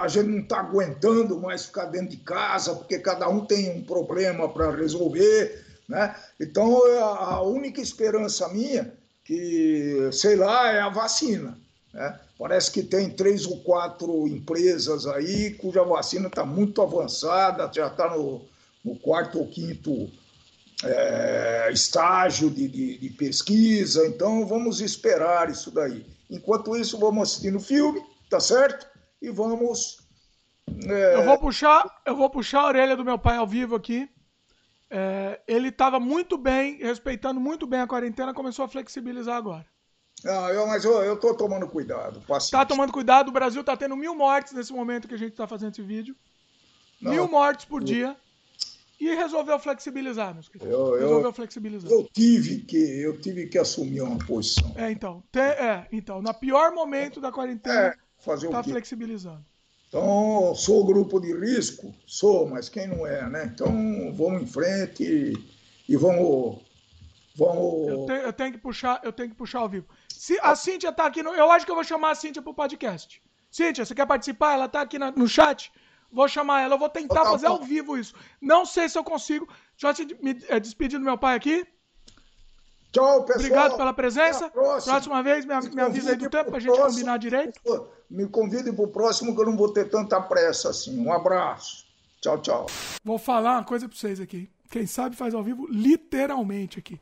a 0.00 0.06
gente 0.06 0.28
não 0.28 0.38
está 0.38 0.60
aguentando 0.60 1.36
mais 1.40 1.66
ficar 1.66 1.86
dentro 1.86 2.10
de 2.10 2.18
casa, 2.18 2.76
porque 2.76 3.00
cada 3.00 3.28
um 3.28 3.44
tem 3.44 3.70
um 3.70 3.82
problema 3.82 4.48
para 4.48 4.70
resolver 4.70 5.65
né? 5.88 6.14
Então, 6.40 6.76
a 6.98 7.42
única 7.42 7.80
esperança 7.80 8.48
minha, 8.48 8.92
que 9.24 10.08
sei 10.12 10.36
lá, 10.36 10.70
é 10.72 10.80
a 10.80 10.88
vacina. 10.88 11.58
Né? 11.92 12.20
Parece 12.38 12.70
que 12.70 12.82
tem 12.82 13.10
três 13.10 13.46
ou 13.46 13.60
quatro 13.60 14.26
empresas 14.28 15.06
aí 15.06 15.54
cuja 15.54 15.82
vacina 15.82 16.28
está 16.28 16.44
muito 16.44 16.82
avançada, 16.82 17.70
já 17.72 17.86
está 17.86 18.14
no, 18.14 18.42
no, 18.84 18.96
quarto 18.96 19.38
ou 19.38 19.46
quinto 19.46 20.10
é, 20.84 21.70
estágio 21.72 22.50
de, 22.50 22.68
de, 22.68 22.98
de, 22.98 23.10
pesquisa. 23.10 24.06
Então, 24.06 24.46
vamos 24.46 24.80
esperar 24.80 25.48
isso 25.50 25.70
daí. 25.70 26.04
Enquanto 26.28 26.76
isso, 26.76 26.98
vamos 26.98 27.30
assistindo 27.30 27.56
o 27.56 27.60
filme, 27.60 28.02
tá 28.28 28.40
certo? 28.40 28.86
E 29.22 29.30
vamos. 29.30 30.00
É... 30.84 31.14
Eu 31.14 31.24
vou 31.24 31.38
puxar, 31.38 31.86
eu 32.04 32.16
vou 32.16 32.28
puxar 32.28 32.60
a 32.60 32.66
orelha 32.66 32.96
do 32.96 33.04
meu 33.04 33.18
pai 33.18 33.36
ao 33.36 33.46
vivo 33.46 33.76
aqui. 33.76 34.08
É, 34.88 35.40
ele 35.48 35.68
estava 35.68 35.98
muito 35.98 36.38
bem, 36.38 36.76
respeitando 36.76 37.40
muito 37.40 37.66
bem 37.66 37.80
a 37.80 37.86
quarentena, 37.86 38.32
começou 38.32 38.64
a 38.64 38.68
flexibilizar 38.68 39.36
agora. 39.36 39.66
Não, 40.24 40.48
eu, 40.48 40.66
mas 40.66 40.84
eu, 40.84 41.02
eu 41.02 41.16
tô 41.18 41.34
tomando 41.34 41.68
cuidado. 41.68 42.20
Paciente. 42.22 42.52
Tá 42.52 42.64
tomando 42.64 42.92
cuidado. 42.92 43.28
O 43.28 43.32
Brasil 43.32 43.62
tá 43.62 43.76
tendo 43.76 43.96
mil 43.96 44.14
mortes 44.14 44.52
nesse 44.52 44.72
momento 44.72 45.06
que 45.06 45.14
a 45.14 45.18
gente 45.18 45.34
tá 45.34 45.46
fazendo 45.46 45.72
esse 45.72 45.82
vídeo. 45.82 46.16
Não, 47.00 47.12
mil 47.12 47.28
mortes 47.28 47.66
por 47.66 47.82
eu... 47.82 47.86
dia. 47.86 48.16
E 48.98 49.14
resolveu 49.14 49.58
flexibilizar, 49.58 50.32
meus 50.32 50.48
queridos. 50.48 50.72
Eu, 50.72 50.98
resolveu 50.98 51.30
flexibilizar. 51.30 51.90
Eu 51.90 52.08
tive, 52.10 52.62
que, 52.62 52.78
eu 52.78 53.20
tive 53.20 53.46
que 53.46 53.58
assumir 53.58 54.00
uma 54.00 54.16
posição. 54.16 54.72
É, 54.74 54.90
então. 54.90 55.22
Te, 55.30 55.38
é, 55.38 55.86
então. 55.92 56.22
No 56.22 56.32
pior 56.32 56.72
momento 56.72 57.20
da 57.20 57.30
quarentena, 57.30 57.88
é, 57.88 57.94
fazer 58.18 58.48
tá 58.48 58.62
flexibilizando. 58.62 59.44
Então, 59.96 60.54
sou 60.54 60.84
grupo 60.84 61.18
de 61.18 61.34
risco? 61.34 61.94
Sou, 62.06 62.46
mas 62.46 62.68
quem 62.68 62.86
não 62.86 63.06
é, 63.06 63.26
né? 63.30 63.50
Então, 63.54 63.72
vamos 64.12 64.42
em 64.42 64.46
frente 64.46 65.02
e, 65.02 65.32
e 65.88 65.96
vamos. 65.96 66.58
vamos... 67.34 67.88
Eu, 67.88 68.04
te, 68.04 68.12
eu, 68.12 68.32
tenho 68.34 68.52
que 68.52 68.58
puxar, 68.58 69.00
eu 69.02 69.10
tenho 69.10 69.30
que 69.30 69.34
puxar 69.34 69.60
ao 69.60 69.68
vivo. 69.70 69.86
Se, 70.10 70.38
a 70.42 70.54
Cíntia 70.54 70.92
tá 70.92 71.06
aqui 71.06 71.22
no. 71.22 71.30
Eu 71.30 71.50
acho 71.50 71.64
que 71.64 71.70
eu 71.70 71.74
vou 71.74 71.82
chamar 71.82 72.10
a 72.10 72.14
Cíntia 72.14 72.42
pro 72.42 72.52
podcast. 72.52 73.22
Cíntia, 73.50 73.86
você 73.86 73.94
quer 73.94 74.04
participar? 74.04 74.52
Ela 74.52 74.68
tá 74.68 74.82
aqui 74.82 74.98
na, 74.98 75.10
no 75.10 75.26
chat. 75.26 75.72
Vou 76.12 76.28
chamar 76.28 76.60
ela, 76.60 76.74
eu 76.74 76.78
vou 76.78 76.90
tentar 76.90 77.22
tá, 77.22 77.30
fazer 77.30 77.46
ao 77.46 77.64
vivo 77.64 77.96
isso. 77.96 78.14
Não 78.38 78.66
sei 78.66 78.90
se 78.90 78.98
eu 78.98 79.02
consigo. 79.02 79.48
Deixa 79.80 80.02
eu 80.02 80.08
te, 80.08 80.22
me 80.22 80.38
é, 80.48 80.60
despedir 80.60 80.98
do 80.98 81.06
meu 81.06 81.16
pai 81.16 81.36
aqui. 81.36 81.66
Tchau, 82.96 83.24
pessoal. 83.24 83.38
Obrigado 83.40 83.76
pela 83.76 83.92
presença. 83.92 84.48
Próxima. 84.48 84.94
próxima 84.94 85.22
vez, 85.22 85.44
me, 85.44 85.54
me 85.74 85.82
avisa 85.82 86.10
aí 86.12 86.16
do 86.16 86.30
tempo 86.30 86.50
pra 86.50 86.58
gente 86.58 86.72
próximo, 86.72 86.90
combinar 86.90 87.18
direito. 87.18 87.60
Me 88.08 88.26
convide 88.26 88.72
pro 88.72 88.88
próximo 88.88 89.34
que 89.34 89.40
eu 89.42 89.46
não 89.46 89.56
vou 89.56 89.70
ter 89.70 89.90
tanta 89.90 90.18
pressa 90.18 90.70
assim. 90.70 90.98
Um 90.98 91.12
abraço. 91.12 91.84
Tchau, 92.22 92.40
tchau. 92.40 92.66
Vou 93.04 93.18
falar 93.18 93.56
uma 93.56 93.64
coisa 93.64 93.86
pra 93.86 93.96
vocês 93.96 94.18
aqui. 94.18 94.50
Quem 94.70 94.86
sabe 94.86 95.14
faz 95.14 95.34
ao 95.34 95.42
vivo 95.42 95.66
literalmente 95.68 96.78
aqui. 96.78 96.98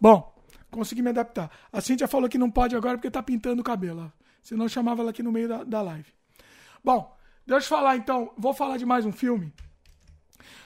Bom, 0.00 0.34
consegui 0.70 1.02
me 1.02 1.10
adaptar. 1.10 1.50
A 1.70 1.80
Cintia 1.82 2.08
falou 2.08 2.28
que 2.28 2.38
não 2.38 2.50
pode 2.50 2.74
agora 2.74 2.96
porque 2.96 3.10
tá 3.10 3.22
pintando 3.22 3.60
o 3.60 3.64
cabelo. 3.64 4.10
Senão 4.42 4.64
eu 4.64 4.70
chamava 4.70 5.02
ela 5.02 5.10
aqui 5.10 5.22
no 5.22 5.30
meio 5.30 5.48
da, 5.48 5.62
da 5.62 5.82
live. 5.82 6.10
Bom, 6.82 7.14
deixa 7.46 7.66
eu 7.66 7.68
falar 7.68 7.96
então. 7.96 8.32
Vou 8.38 8.54
falar 8.54 8.78
de 8.78 8.86
mais 8.86 9.04
um 9.04 9.12
filme. 9.12 9.52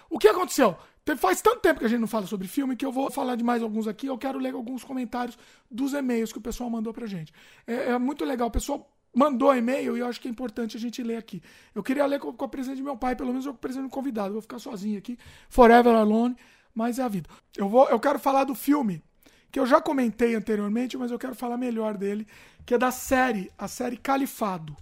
O 0.09 0.19
que 0.21 0.29
aconteceu? 0.29 0.77
Faz 1.17 1.41
tanto 1.41 1.61
tempo 1.61 1.81
que 1.81 1.87
a 1.87 1.89
gente 1.89 2.01
não 2.01 2.07
fala 2.07 2.27
sobre 2.27 2.47
filme 2.47 2.77
que 2.77 2.85
eu 2.85 2.93
vou 2.93 3.11
falar 3.11 3.37
de 3.37 3.45
mais 3.45 3.63
alguns 3.63 3.87
aqui. 3.87 4.07
Eu 4.07 4.19
quero 4.19 4.39
ler 4.39 4.55
alguns 4.55 4.85
comentários 4.85 5.39
dos 5.71 5.93
e-mails 5.93 6.33
que 6.33 6.39
o 6.39 6.41
pessoal 6.41 6.69
mandou 6.69 6.93
pra 6.93 7.07
gente. 7.07 7.33
É, 7.67 7.91
é 7.91 7.99
muito 7.99 8.25
legal. 8.25 8.49
O 8.49 8.51
pessoal 8.51 8.91
mandou 9.15 9.55
e-mail 9.55 9.97
e 9.97 10.01
eu 10.01 10.07
acho 10.07 10.21
que 10.21 10.29
é 10.29 10.31
importante 10.31 10.77
a 10.77 10.81
gente 10.81 11.03
ler 11.03 11.17
aqui. 11.17 11.43
Eu 11.75 11.83
queria 11.83 12.07
ler 12.07 12.21
com, 12.21 12.33
com 12.33 12.45
a 12.45 12.49
presença 12.49 12.77
de 12.77 12.83
meu 12.83 12.97
pai, 12.97 13.17
pelo 13.17 13.31
menos 13.31 13.47
eu 13.47 13.53
com 13.53 13.59
a 13.59 13.61
presença 13.61 13.85
do 13.85 13.91
convidado. 13.91 14.29
Eu 14.29 14.35
vou 14.35 14.43
ficar 14.43 14.59
sozinho 14.59 14.99
aqui. 14.99 15.19
Forever 15.49 15.95
Alone, 15.95 16.37
mas 16.75 16.99
é 16.99 17.03
a 17.03 17.09
vida. 17.09 17.29
Eu, 17.57 17.69
vou, 17.69 17.89
eu 17.89 17.99
quero 17.99 18.19
falar 18.19 18.45
do 18.45 18.55
filme 18.55 19.03
que 19.51 19.59
eu 19.59 19.67
já 19.67 19.81
comentei 19.81 20.35
anteriormente, 20.35 20.97
mas 20.97 21.11
eu 21.11 21.19
quero 21.19 21.35
falar 21.35 21.57
melhor 21.57 21.97
dele, 21.97 22.27
que 22.67 22.75
é 22.75 22.79
da 22.79 22.91
série, 22.91 23.51
a 23.57 23.67
série 23.67 23.97
Califado. 23.97 24.77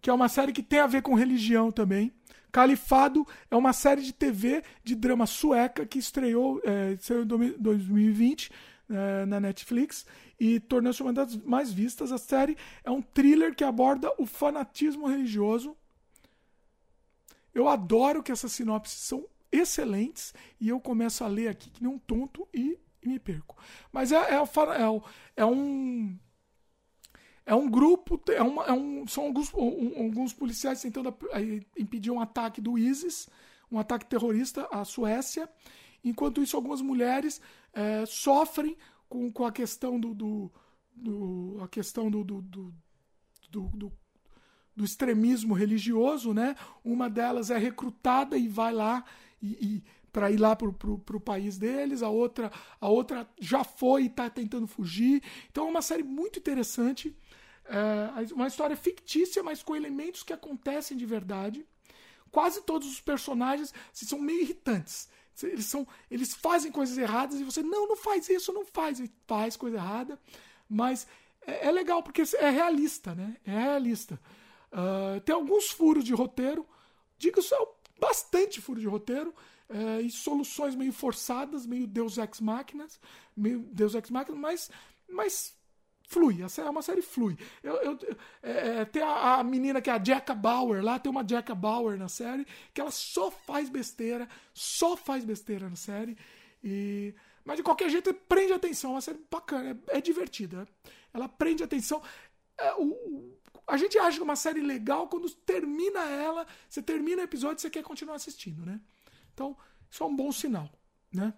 Que 0.00 0.10
é 0.10 0.12
uma 0.12 0.28
série 0.28 0.52
que 0.52 0.62
tem 0.62 0.80
a 0.80 0.86
ver 0.86 1.02
com 1.02 1.14
religião 1.14 1.70
também. 1.70 2.12
Califado 2.50 3.26
é 3.50 3.56
uma 3.56 3.72
série 3.72 4.02
de 4.02 4.12
TV 4.12 4.62
de 4.82 4.94
drama 4.94 5.26
sueca 5.26 5.86
que 5.86 5.98
estreou, 5.98 6.60
é, 6.64 6.92
em 6.92 7.56
2020 7.58 8.50
é, 8.90 9.26
na 9.26 9.38
Netflix 9.40 10.04
e 10.38 10.58
tornou-se 10.58 11.02
uma 11.02 11.12
das 11.12 11.36
mais 11.36 11.72
vistas. 11.72 12.10
A 12.12 12.18
série 12.18 12.56
é 12.82 12.90
um 12.90 13.00
thriller 13.00 13.54
que 13.54 13.62
aborda 13.62 14.12
o 14.18 14.26
fanatismo 14.26 15.06
religioso. 15.06 15.76
Eu 17.54 17.68
adoro 17.68 18.22
que 18.22 18.32
essas 18.32 18.52
sinopses 18.52 18.98
são 18.98 19.26
excelentes 19.52 20.32
e 20.60 20.68
eu 20.68 20.80
começo 20.80 21.24
a 21.24 21.28
ler 21.28 21.48
aqui 21.48 21.70
que 21.70 21.82
nem 21.82 21.92
um 21.92 21.98
tonto 21.98 22.48
e, 22.54 22.78
e 23.02 23.08
me 23.08 23.18
perco. 23.18 23.56
Mas 23.92 24.12
é, 24.12 24.16
é, 24.16 24.36
é, 24.36 25.02
é 25.36 25.46
um 25.46 26.16
é 27.50 27.54
um 27.56 27.68
grupo, 27.68 28.22
é 28.28 28.40
uma, 28.40 28.64
é 28.66 28.72
um, 28.72 29.04
são 29.08 29.24
alguns, 29.24 29.52
um, 29.52 30.04
alguns 30.04 30.32
policiais 30.32 30.80
tentando 30.80 31.12
impedir 31.76 32.12
um 32.12 32.20
ataque 32.20 32.60
do 32.60 32.78
ISIS, 32.78 33.28
um 33.68 33.76
ataque 33.76 34.06
terrorista 34.06 34.68
à 34.70 34.84
Suécia. 34.84 35.50
Enquanto 36.04 36.40
isso, 36.40 36.54
algumas 36.54 36.80
mulheres 36.80 37.40
é, 37.72 38.06
sofrem 38.06 38.76
com, 39.08 39.32
com 39.32 39.44
a 39.44 39.50
questão 39.50 39.98
do, 39.98 40.14
do, 40.14 40.52
do 40.94 41.58
a 41.60 41.66
questão 41.66 42.08
do, 42.08 42.22
do, 42.22 42.40
do, 42.40 42.72
do, 43.50 43.92
do 44.76 44.84
extremismo 44.84 45.52
religioso, 45.52 46.32
né? 46.32 46.54
Uma 46.84 47.10
delas 47.10 47.50
é 47.50 47.58
recrutada 47.58 48.38
e 48.38 48.46
vai 48.46 48.72
lá 48.72 49.04
e, 49.42 49.48
e 49.60 49.84
para 50.12 50.30
ir 50.30 50.38
lá 50.38 50.54
para 50.54 50.68
o 50.68 51.20
país 51.20 51.58
deles, 51.58 52.00
a 52.00 52.08
outra, 52.08 52.52
a 52.80 52.88
outra 52.88 53.28
já 53.40 53.64
foi 53.64 54.04
e 54.04 54.06
está 54.06 54.30
tentando 54.30 54.68
fugir. 54.68 55.20
Então 55.50 55.66
é 55.66 55.70
uma 55.70 55.82
série 55.82 56.04
muito 56.04 56.38
interessante. 56.38 57.12
É 57.70 58.34
uma 58.34 58.48
história 58.48 58.76
fictícia, 58.76 59.42
mas 59.42 59.62
com 59.62 59.76
elementos 59.76 60.24
que 60.24 60.32
acontecem 60.32 60.96
de 60.96 61.06
verdade. 61.06 61.64
Quase 62.32 62.62
todos 62.62 62.88
os 62.88 63.00
personagens 63.00 63.72
são 63.92 64.18
meio 64.18 64.40
irritantes. 64.40 65.08
Eles, 65.42 65.66
são, 65.66 65.86
eles 66.10 66.34
fazem 66.34 66.70
coisas 66.70 66.98
erradas 66.98 67.40
e 67.40 67.44
você, 67.44 67.62
não, 67.62 67.88
não 67.88 67.96
faz 67.96 68.28
isso, 68.28 68.52
não 68.52 68.64
faz. 68.64 68.98
E 69.00 69.10
faz 69.26 69.56
coisa 69.56 69.76
errada. 69.76 70.18
Mas 70.68 71.06
é, 71.46 71.68
é 71.68 71.70
legal, 71.70 72.02
porque 72.02 72.22
é 72.36 72.50
realista, 72.50 73.14
né? 73.14 73.36
É 73.46 73.50
realista. 73.50 74.20
Uh, 74.72 75.20
tem 75.20 75.34
alguns 75.34 75.70
furos 75.70 76.04
de 76.04 76.12
roteiro, 76.12 76.66
digo 77.18 77.42
só 77.42 77.76
bastante 77.98 78.60
furo 78.60 78.80
de 78.80 78.86
roteiro, 78.86 79.34
uh, 79.68 80.00
e 80.00 80.10
soluções 80.10 80.74
meio 80.74 80.92
forçadas, 80.92 81.66
meio 81.66 81.86
Deus 81.86 82.18
Ex 82.18 82.40
Máquinas, 82.40 83.00
meio 83.36 83.60
Deus 83.72 83.94
Ex 83.94 84.10
Máquinas, 84.10 84.40
mas, 84.40 84.70
mas 85.08 85.56
flui, 86.10 86.38
é 86.42 86.70
uma 86.70 86.82
série 86.82 87.00
flui. 87.00 87.38
Eu, 87.62 87.74
eu 87.76 87.98
é, 88.42 88.80
é, 88.80 88.84
tem 88.84 89.00
a, 89.00 89.36
a, 89.36 89.44
menina 89.44 89.80
que 89.80 89.88
é 89.88 89.92
a 89.92 90.02
Jacka 90.02 90.34
Bauer 90.34 90.84
lá, 90.84 90.98
tem 90.98 91.08
uma 91.10 91.26
Jacka 91.26 91.54
Bauer 91.54 91.96
na 91.96 92.08
série, 92.08 92.44
que 92.74 92.80
ela 92.80 92.90
só 92.90 93.30
faz 93.30 93.70
besteira, 93.70 94.28
só 94.52 94.96
faz 94.96 95.24
besteira 95.24 95.70
na 95.70 95.76
série. 95.76 96.18
E, 96.64 97.14
mas 97.44 97.56
de 97.56 97.62
qualquer 97.62 97.88
jeito, 97.88 98.12
prende 98.12 98.52
atenção, 98.52 98.90
é 98.90 98.94
uma 98.94 99.00
série 99.00 99.20
bacana, 99.30 99.80
é, 99.86 99.98
é 99.98 100.00
divertida. 100.00 100.66
Ela 101.14 101.28
prende 101.28 101.62
atenção. 101.62 102.02
É, 102.58 102.74
o, 102.74 103.38
a 103.68 103.76
gente 103.76 103.96
acha 103.96 104.18
é 104.18 104.22
uma 104.24 104.36
série 104.36 104.60
legal 104.60 105.06
quando 105.06 105.30
termina 105.30 106.00
ela, 106.00 106.44
você 106.68 106.82
termina 106.82 107.22
o 107.22 107.24
episódio 107.24 107.58
e 107.58 107.60
você 107.60 107.70
quer 107.70 107.84
continuar 107.84 108.16
assistindo, 108.16 108.66
né? 108.66 108.80
Então, 109.32 109.56
isso 109.88 110.02
é 110.02 110.06
um 110.06 110.16
bom 110.16 110.32
sinal, 110.32 110.68
né? 111.12 111.32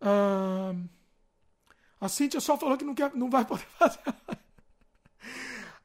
Uh, 0.00 0.88
a 2.00 2.08
Cintia 2.08 2.40
só 2.40 2.56
falou 2.56 2.76
que 2.76 2.84
não, 2.84 2.94
quer, 2.94 3.14
não 3.14 3.28
vai 3.28 3.44
poder 3.44 3.66
fazer 3.78 3.98
a 4.06 4.14
live. 4.28 4.42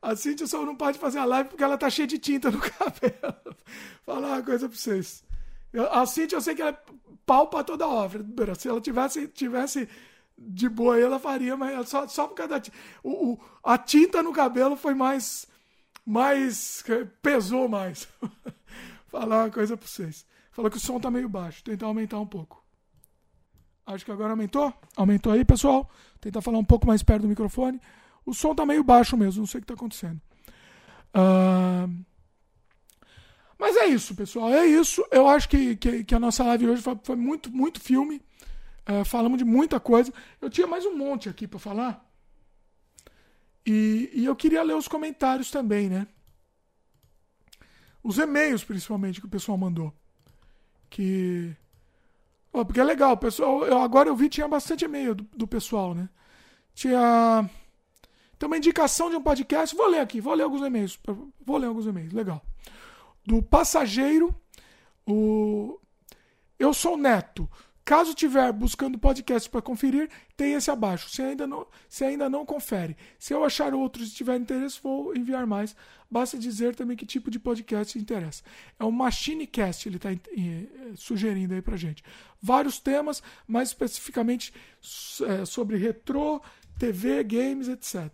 A 0.01 0.15
Cintia 0.15 0.47
só 0.47 0.65
não 0.65 0.75
pode 0.75 0.99
fazer 0.99 1.19
a 1.19 1.25
live 1.25 1.49
porque 1.49 1.63
ela 1.63 1.77
tá 1.77 1.89
cheia 1.89 2.07
de 2.07 2.19
tinta 2.19 2.51
no 2.51 2.59
cabelo. 2.61 3.55
Falar 4.05 4.27
uma 4.27 4.43
coisa 4.43 4.67
pra 4.67 4.77
vocês. 4.77 5.23
A 5.91 6.05
Cintia, 6.05 6.37
eu 6.37 6.41
sei 6.41 6.53
que 6.53 6.61
ela 6.61 6.71
é 6.71 6.93
pau 7.25 7.47
pra 7.47 7.63
toda 7.63 7.87
obra. 7.87 8.23
Se 8.55 8.67
ela 8.67 8.81
tivesse, 8.81 9.27
tivesse 9.27 9.87
de 10.37 10.69
boa 10.69 10.95
aí, 10.95 11.01
ela 11.01 11.19
faria, 11.19 11.55
mas 11.55 11.89
só, 11.89 12.07
só 12.07 12.27
por 12.27 12.35
causa 12.35 12.53
da 12.53 12.59
tinta. 12.59 12.77
O, 13.03 13.33
o, 13.33 13.39
a 13.63 13.77
tinta 13.77 14.21
no 14.21 14.33
cabelo 14.33 14.75
foi 14.75 14.93
mais. 14.93 15.47
mais. 16.05 16.83
pesou 17.21 17.67
mais. 17.67 18.07
Falar 19.07 19.43
uma 19.43 19.51
coisa 19.51 19.77
pra 19.77 19.87
vocês. 19.87 20.25
Falou 20.51 20.69
que 20.69 20.77
o 20.77 20.79
som 20.79 20.99
tá 20.99 21.09
meio 21.09 21.29
baixo. 21.29 21.63
Tentar 21.63 21.87
aumentar 21.87 22.19
um 22.19 22.27
pouco. 22.27 22.62
Acho 23.85 24.05
que 24.05 24.11
agora 24.11 24.31
aumentou. 24.31 24.73
Aumentou 24.95 25.33
aí, 25.33 25.43
pessoal. 25.43 25.89
Tentar 26.21 26.41
falar 26.41 26.57
um 26.57 26.63
pouco 26.63 26.87
mais 26.87 27.03
perto 27.03 27.23
do 27.23 27.27
microfone. 27.27 27.79
O 28.25 28.33
som 28.33 28.55
tá 28.55 28.65
meio 28.65 28.83
baixo 28.83 29.17
mesmo, 29.17 29.41
não 29.41 29.47
sei 29.47 29.59
o 29.59 29.61
que 29.61 29.67
tá 29.67 29.73
acontecendo. 29.73 30.21
Uh... 31.13 32.03
Mas 33.59 33.75
é 33.77 33.85
isso, 33.85 34.15
pessoal. 34.15 34.49
É 34.53 34.65
isso. 34.65 35.05
Eu 35.11 35.27
acho 35.27 35.47
que, 35.47 35.75
que, 35.75 36.03
que 36.03 36.15
a 36.15 36.19
nossa 36.19 36.43
live 36.43 36.69
hoje 36.69 36.81
foi, 36.81 36.99
foi 37.03 37.15
muito, 37.15 37.51
muito 37.51 37.79
filme. 37.79 38.21
Uh, 38.89 39.05
falamos 39.05 39.37
de 39.37 39.45
muita 39.45 39.79
coisa. 39.79 40.13
Eu 40.41 40.49
tinha 40.49 40.67
mais 40.67 40.85
um 40.85 40.97
monte 40.97 41.29
aqui 41.29 41.47
para 41.47 41.59
falar. 41.59 42.05
E, 43.65 44.09
e 44.13 44.25
eu 44.25 44.35
queria 44.35 44.63
ler 44.63 44.75
os 44.75 44.87
comentários 44.87 45.49
também, 45.49 45.89
né? 45.89 46.07
Os 48.03 48.17
e-mails, 48.17 48.63
principalmente, 48.63 49.21
que 49.21 49.25
o 49.25 49.29
pessoal 49.29 49.57
mandou. 49.57 49.93
Que 50.89 51.55
Oh, 52.53 52.63
porque 52.63 52.79
é 52.79 52.83
legal, 52.83 53.17
pessoal. 53.17 53.65
Eu, 53.65 53.79
agora 53.79 54.07
eu 54.07 54.15
vi 54.15 54.29
tinha 54.29 54.47
bastante 54.47 54.85
e-mail 54.85 55.15
do, 55.15 55.23
do 55.35 55.47
pessoal, 55.47 55.95
né? 55.95 56.07
Tinha. 56.75 57.49
Tem 58.37 58.45
uma 58.47 58.57
indicação 58.57 59.09
de 59.09 59.15
um 59.15 59.23
podcast. 59.23 59.75
Vou 59.75 59.87
ler 59.87 59.99
aqui, 59.99 60.21
vou 60.21 60.35
ler 60.35 60.43
alguns 60.43 60.61
e-mails. 60.61 60.99
Vou 61.43 61.57
ler 61.57 61.65
alguns 61.65 61.87
e-mails, 61.87 62.13
legal. 62.13 62.43
Do 63.25 63.41
passageiro. 63.41 64.33
O... 65.07 65.79
Eu 66.59 66.73
sou 66.73 66.95
neto. 66.95 67.49
Caso 67.85 68.11
estiver 68.11 68.51
buscando 68.53 68.97
podcast 68.97 69.49
para 69.49 69.61
conferir, 69.61 70.09
tem 70.37 70.53
esse 70.53 70.71
abaixo. 70.71 71.09
Se 71.09 71.21
ainda, 71.21 71.45
não, 71.45 71.67
se 71.89 72.05
ainda 72.05 72.29
não 72.29 72.45
confere. 72.45 72.95
Se 73.19 73.33
eu 73.33 73.43
achar 73.43 73.73
outros 73.73 74.09
e 74.09 74.15
tiver 74.15 74.37
interesse, 74.37 74.79
vou 74.81 75.13
enviar 75.15 75.45
mais. 75.45 75.75
Basta 76.09 76.37
dizer 76.37 76.75
também 76.75 76.95
que 76.95 77.05
tipo 77.05 77.29
de 77.29 77.39
podcast 77.39 77.99
interessa. 77.99 78.41
É 78.79 78.85
o 78.85 78.91
Machinecast, 78.91 79.89
ele 79.89 79.97
está 79.97 80.09
sugerindo 80.95 81.53
aí 81.53 81.61
para 81.61 81.75
gente. 81.75 82.03
Vários 82.41 82.79
temas, 82.79 83.21
mais 83.45 83.69
especificamente 83.69 84.53
é, 85.27 85.43
sobre 85.43 85.75
retrô, 85.75 86.41
TV, 86.79 87.21
games, 87.23 87.67
etc. 87.67 88.09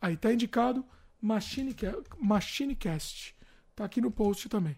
Aí 0.00 0.14
está 0.14 0.32
indicado 0.32 0.84
Machinecast. 1.22 2.02
Machinecast. 2.18 3.36
Está 3.70 3.84
aqui 3.84 4.00
no 4.00 4.10
post 4.10 4.48
também. 4.48 4.76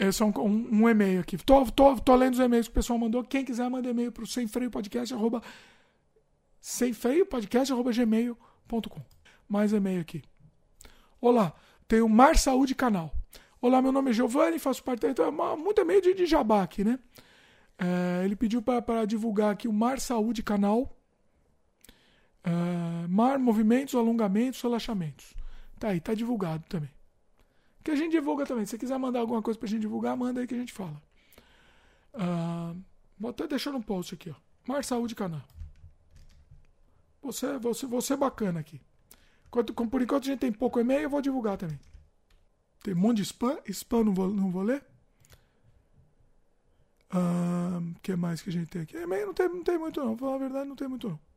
Esse 0.00 0.22
é 0.22 0.24
um, 0.24 0.32
um, 0.38 0.82
um 0.82 0.88
e-mail 0.88 1.20
aqui. 1.20 1.36
Tô, 1.36 1.62
tô, 1.66 1.94
tô 1.96 2.16
lendo 2.16 2.32
os 2.32 2.40
e-mails 2.40 2.66
que 2.66 2.72
o 2.72 2.74
pessoal 2.74 2.98
mandou. 2.98 3.22
Quem 3.22 3.44
quiser, 3.44 3.68
manda 3.68 3.90
e-mail 3.90 4.10
para 4.10 4.24
o 4.24 4.26
sem 4.26 4.46
freio 4.46 4.70
podcast, 4.70 5.12
arroba, 5.12 5.42
sem 6.58 6.94
freio 6.94 7.26
podcast, 7.26 7.70
arroba 7.70 7.92
gmail.com. 7.92 9.02
Mais 9.46 9.74
e-mail 9.74 10.00
aqui. 10.00 10.22
Olá, 11.20 11.52
tem 11.86 12.00
o 12.00 12.08
Mar 12.08 12.38
Saúde 12.38 12.74
Canal. 12.74 13.12
Olá, 13.60 13.82
meu 13.82 13.92
nome 13.92 14.08
é 14.08 14.14
Giovanni, 14.14 14.58
faço 14.58 14.82
parte. 14.82 15.06
Então, 15.06 15.30
muito 15.58 15.82
e-mail 15.82 16.00
de, 16.00 16.14
de 16.14 16.24
jabá 16.24 16.62
aqui, 16.62 16.82
né? 16.82 16.98
É, 17.78 18.24
ele 18.24 18.34
pediu 18.34 18.62
para 18.62 19.04
divulgar 19.04 19.52
aqui 19.52 19.68
o 19.68 19.72
Mar 19.72 20.00
Saúde 20.00 20.42
Canal. 20.42 20.96
É, 22.42 23.06
mar, 23.06 23.38
movimentos, 23.38 23.94
alongamentos, 23.94 24.62
relaxamentos. 24.62 25.34
Tá 25.78 25.88
aí, 25.88 26.00
tá 26.00 26.14
divulgado 26.14 26.64
também. 26.70 26.88
Que 27.82 27.90
a 27.90 27.96
gente 27.96 28.12
divulga 28.12 28.44
também. 28.44 28.66
Se 28.66 28.78
quiser 28.78 28.98
mandar 28.98 29.20
alguma 29.20 29.42
coisa 29.42 29.58
pra 29.58 29.68
gente 29.68 29.80
divulgar, 29.80 30.16
manda 30.16 30.40
aí 30.40 30.46
que 30.46 30.54
a 30.54 30.58
gente 30.58 30.72
fala. 30.72 31.00
Uh, 32.14 32.78
vou 33.18 33.30
até 33.30 33.46
deixar 33.46 33.72
no 33.72 33.82
post 33.82 34.14
aqui, 34.14 34.30
ó. 34.30 34.34
Mar 34.66 34.84
Saúde 34.84 35.14
Canal. 35.14 35.42
Você, 37.22 37.58
você, 37.58 37.86
você 37.86 38.12
é 38.14 38.16
bacana 38.16 38.60
aqui. 38.60 38.80
Enquanto, 39.48 39.74
por 39.74 40.02
enquanto 40.02 40.24
a 40.24 40.26
gente 40.26 40.40
tem 40.40 40.52
pouco 40.52 40.78
e-mail, 40.78 41.02
eu 41.02 41.10
vou 41.10 41.20
divulgar 41.20 41.56
também. 41.56 41.78
Tem 42.82 42.94
um 42.94 42.98
monte 42.98 43.18
de 43.18 43.22
spam. 43.24 43.58
Spam 43.66 44.04
não 44.04 44.14
vou, 44.14 44.28
não 44.28 44.50
vou 44.50 44.62
ler. 44.62 44.84
O 47.12 47.18
uh, 47.18 47.94
que 48.02 48.14
mais 48.14 48.40
que 48.40 48.50
a 48.50 48.52
gente 48.52 48.68
tem 48.68 48.82
aqui? 48.82 48.96
E-mail 48.96 49.26
não 49.26 49.34
tem, 49.34 49.48
não 49.48 49.64
tem 49.64 49.78
muito, 49.78 50.00
não. 50.00 50.16
Pra 50.16 50.26
falar 50.26 50.36
a 50.36 50.38
verdade, 50.38 50.68
não 50.68 50.76
tem 50.76 50.88
muito, 50.88 51.08
não. 51.08 51.29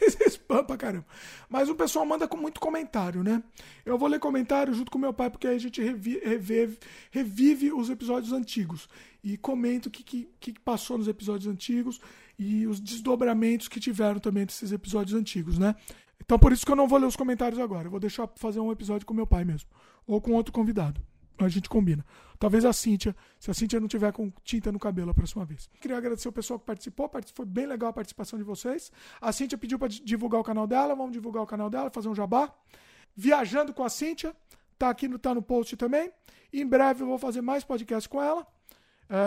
Mas 0.00 0.16
spam 0.26 0.64
pra 0.64 0.76
caramba. 0.76 1.06
Mas 1.48 1.68
o 1.68 1.74
pessoal 1.74 2.04
manda 2.04 2.26
com 2.28 2.36
muito 2.36 2.60
comentário, 2.60 3.22
né? 3.22 3.42
Eu 3.84 3.96
vou 3.96 4.08
ler 4.08 4.18
comentário 4.18 4.74
junto 4.74 4.90
com 4.90 4.98
meu 4.98 5.12
pai, 5.12 5.30
porque 5.30 5.46
aí 5.46 5.56
a 5.56 5.60
gente 5.60 5.80
revi, 5.80 6.18
revive, 6.18 6.78
revive 7.10 7.72
os 7.72 7.88
episódios 7.88 8.32
antigos. 8.32 8.88
E 9.22 9.36
comenta 9.36 9.88
o 9.88 9.90
que, 9.90 10.02
que, 10.02 10.28
que 10.38 10.52
passou 10.60 10.98
nos 10.98 11.08
episódios 11.08 11.52
antigos 11.52 12.00
e 12.38 12.66
os 12.66 12.80
desdobramentos 12.80 13.68
que 13.68 13.78
tiveram 13.78 14.18
também 14.18 14.44
desses 14.44 14.72
episódios 14.72 15.18
antigos, 15.18 15.58
né? 15.58 15.74
Então 16.20 16.38
por 16.38 16.52
isso 16.52 16.64
que 16.64 16.72
eu 16.72 16.76
não 16.76 16.88
vou 16.88 16.98
ler 16.98 17.06
os 17.06 17.16
comentários 17.16 17.60
agora. 17.60 17.86
Eu 17.86 17.90
vou 17.90 18.00
deixar 18.00 18.28
fazer 18.36 18.60
um 18.60 18.72
episódio 18.72 19.06
com 19.06 19.14
meu 19.14 19.26
pai 19.26 19.44
mesmo. 19.44 19.68
Ou 20.06 20.20
com 20.20 20.32
outro 20.32 20.52
convidado 20.52 21.00
a 21.38 21.48
gente 21.48 21.68
combina. 21.68 22.04
Talvez 22.38 22.64
a 22.64 22.72
Cíntia, 22.72 23.14
se 23.38 23.50
a 23.50 23.54
Cíntia 23.54 23.78
não 23.78 23.88
tiver 23.88 24.12
com 24.12 24.30
tinta 24.42 24.72
no 24.72 24.78
cabelo 24.78 25.10
a 25.10 25.14
próxima 25.14 25.44
vez. 25.44 25.70
Queria 25.80 25.96
agradecer 25.96 26.28
o 26.28 26.32
pessoal 26.32 26.58
que 26.58 26.66
participou, 26.66 27.10
foi 27.34 27.46
bem 27.46 27.66
legal 27.66 27.90
a 27.90 27.92
participação 27.92 28.38
de 28.38 28.44
vocês. 28.44 28.90
A 29.20 29.32
Cíntia 29.32 29.56
pediu 29.56 29.78
para 29.78 29.88
divulgar 29.88 30.40
o 30.40 30.44
canal 30.44 30.66
dela, 30.66 30.94
vamos 30.94 31.12
divulgar 31.12 31.42
o 31.42 31.46
canal 31.46 31.70
dela, 31.70 31.90
fazer 31.90 32.08
um 32.08 32.14
jabá. 32.14 32.52
Viajando 33.14 33.72
com 33.72 33.84
a 33.84 33.88
Cíntia, 33.88 34.34
tá 34.78 34.90
aqui 34.90 35.06
no, 35.06 35.18
tá 35.18 35.34
no 35.34 35.42
post 35.42 35.76
também. 35.76 36.10
Em 36.52 36.66
breve 36.66 37.02
eu 37.02 37.06
vou 37.06 37.18
fazer 37.18 37.40
mais 37.40 37.62
podcast 37.64 38.08
com 38.08 38.22
ela. 38.22 38.46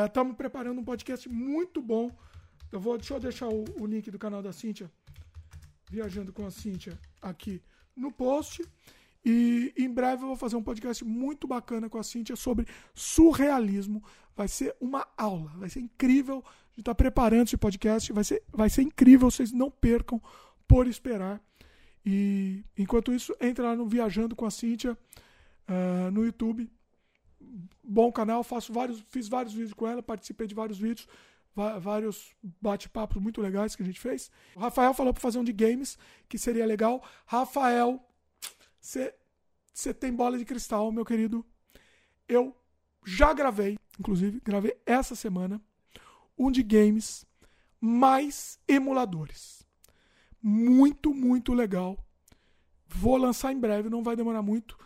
Estamos 0.05 0.33
é, 0.33 0.35
preparando 0.35 0.79
um 0.79 0.83
podcast 0.83 1.29
muito 1.29 1.81
bom. 1.81 2.11
Eu 2.71 2.79
vou, 2.79 2.97
deixa 2.97 3.13
eu 3.13 3.19
deixar 3.19 3.47
o, 3.47 3.63
o 3.79 3.85
link 3.85 4.11
do 4.11 4.19
canal 4.19 4.41
da 4.41 4.51
Cíntia, 4.51 4.91
Viajando 5.89 6.33
com 6.33 6.45
a 6.45 6.51
Cíntia, 6.51 6.99
aqui 7.21 7.61
no 7.95 8.11
post. 8.11 8.65
E 9.25 9.73
em 9.75 9.91
breve 9.91 10.21
eu 10.21 10.27
vou 10.27 10.35
fazer 10.35 10.55
um 10.55 10.61
podcast 10.61 11.03
muito 11.03 11.47
bacana 11.47 11.89
com 11.89 11.97
a 11.97 12.03
Cintia 12.03 12.35
sobre 12.35 12.67
surrealismo. 12.93 14.03
Vai 14.35 14.47
ser 14.47 14.75
uma 14.79 15.07
aula, 15.17 15.51
vai 15.57 15.67
ser 15.67 15.79
incrível. 15.79 16.43
A 16.45 16.69
gente 16.69 16.81
está 16.81 16.93
preparando 16.93 17.47
esse 17.47 17.57
podcast, 17.57 18.13
vai 18.13 18.23
ser, 18.23 18.43
vai 18.51 18.69
ser 18.69 18.83
incrível, 18.83 19.31
vocês 19.31 19.51
não 19.51 19.71
percam 19.71 20.21
por 20.67 20.85
esperar. 20.85 21.41
E 22.05 22.63
enquanto 22.77 23.11
isso, 23.11 23.35
entra 23.41 23.65
lá 23.65 23.75
no 23.75 23.87
Viajando 23.87 24.35
com 24.35 24.45
a 24.45 24.51
Cintia 24.51 24.95
uh, 25.67 26.11
no 26.11 26.23
YouTube. 26.23 26.69
Bom 27.83 28.11
canal, 28.11 28.43
faço 28.43 28.71
vários, 28.71 29.03
fiz 29.09 29.27
vários 29.27 29.53
vídeos 29.53 29.73
com 29.73 29.87
ela, 29.87 30.03
participei 30.03 30.45
de 30.45 30.53
vários 30.53 30.77
vídeos, 30.77 31.07
vários 31.79 32.35
bate-papos 32.61 33.19
muito 33.19 33.41
legais 33.41 33.75
que 33.75 33.81
a 33.81 33.85
gente 33.85 33.99
fez. 33.99 34.29
O 34.55 34.59
Rafael 34.59 34.93
falou 34.93 35.13
para 35.13 35.21
fazer 35.21 35.39
um 35.39 35.43
de 35.43 35.53
games, 35.53 35.97
que 36.29 36.37
seria 36.37 36.65
legal. 36.65 37.03
Rafael, 37.25 38.03
você 39.73 39.93
tem 39.93 40.13
bola 40.13 40.37
de 40.37 40.45
cristal, 40.45 40.91
meu 40.91 41.03
querido. 41.03 41.43
Eu 42.27 42.55
já 43.03 43.33
gravei, 43.33 43.79
inclusive, 43.99 44.39
gravei 44.43 44.77
essa 44.85 45.15
semana, 45.15 45.59
um 46.37 46.51
de 46.51 46.61
games 46.61 47.25
mais 47.81 48.59
emuladores. 48.67 49.65
Muito, 50.41 51.13
muito 51.13 51.53
legal. 51.53 51.97
Vou 52.87 53.17
lançar 53.17 53.51
em 53.51 53.59
breve, 53.59 53.89
não 53.89 54.03
vai 54.03 54.15
demorar 54.15 54.43
muito. 54.43 54.77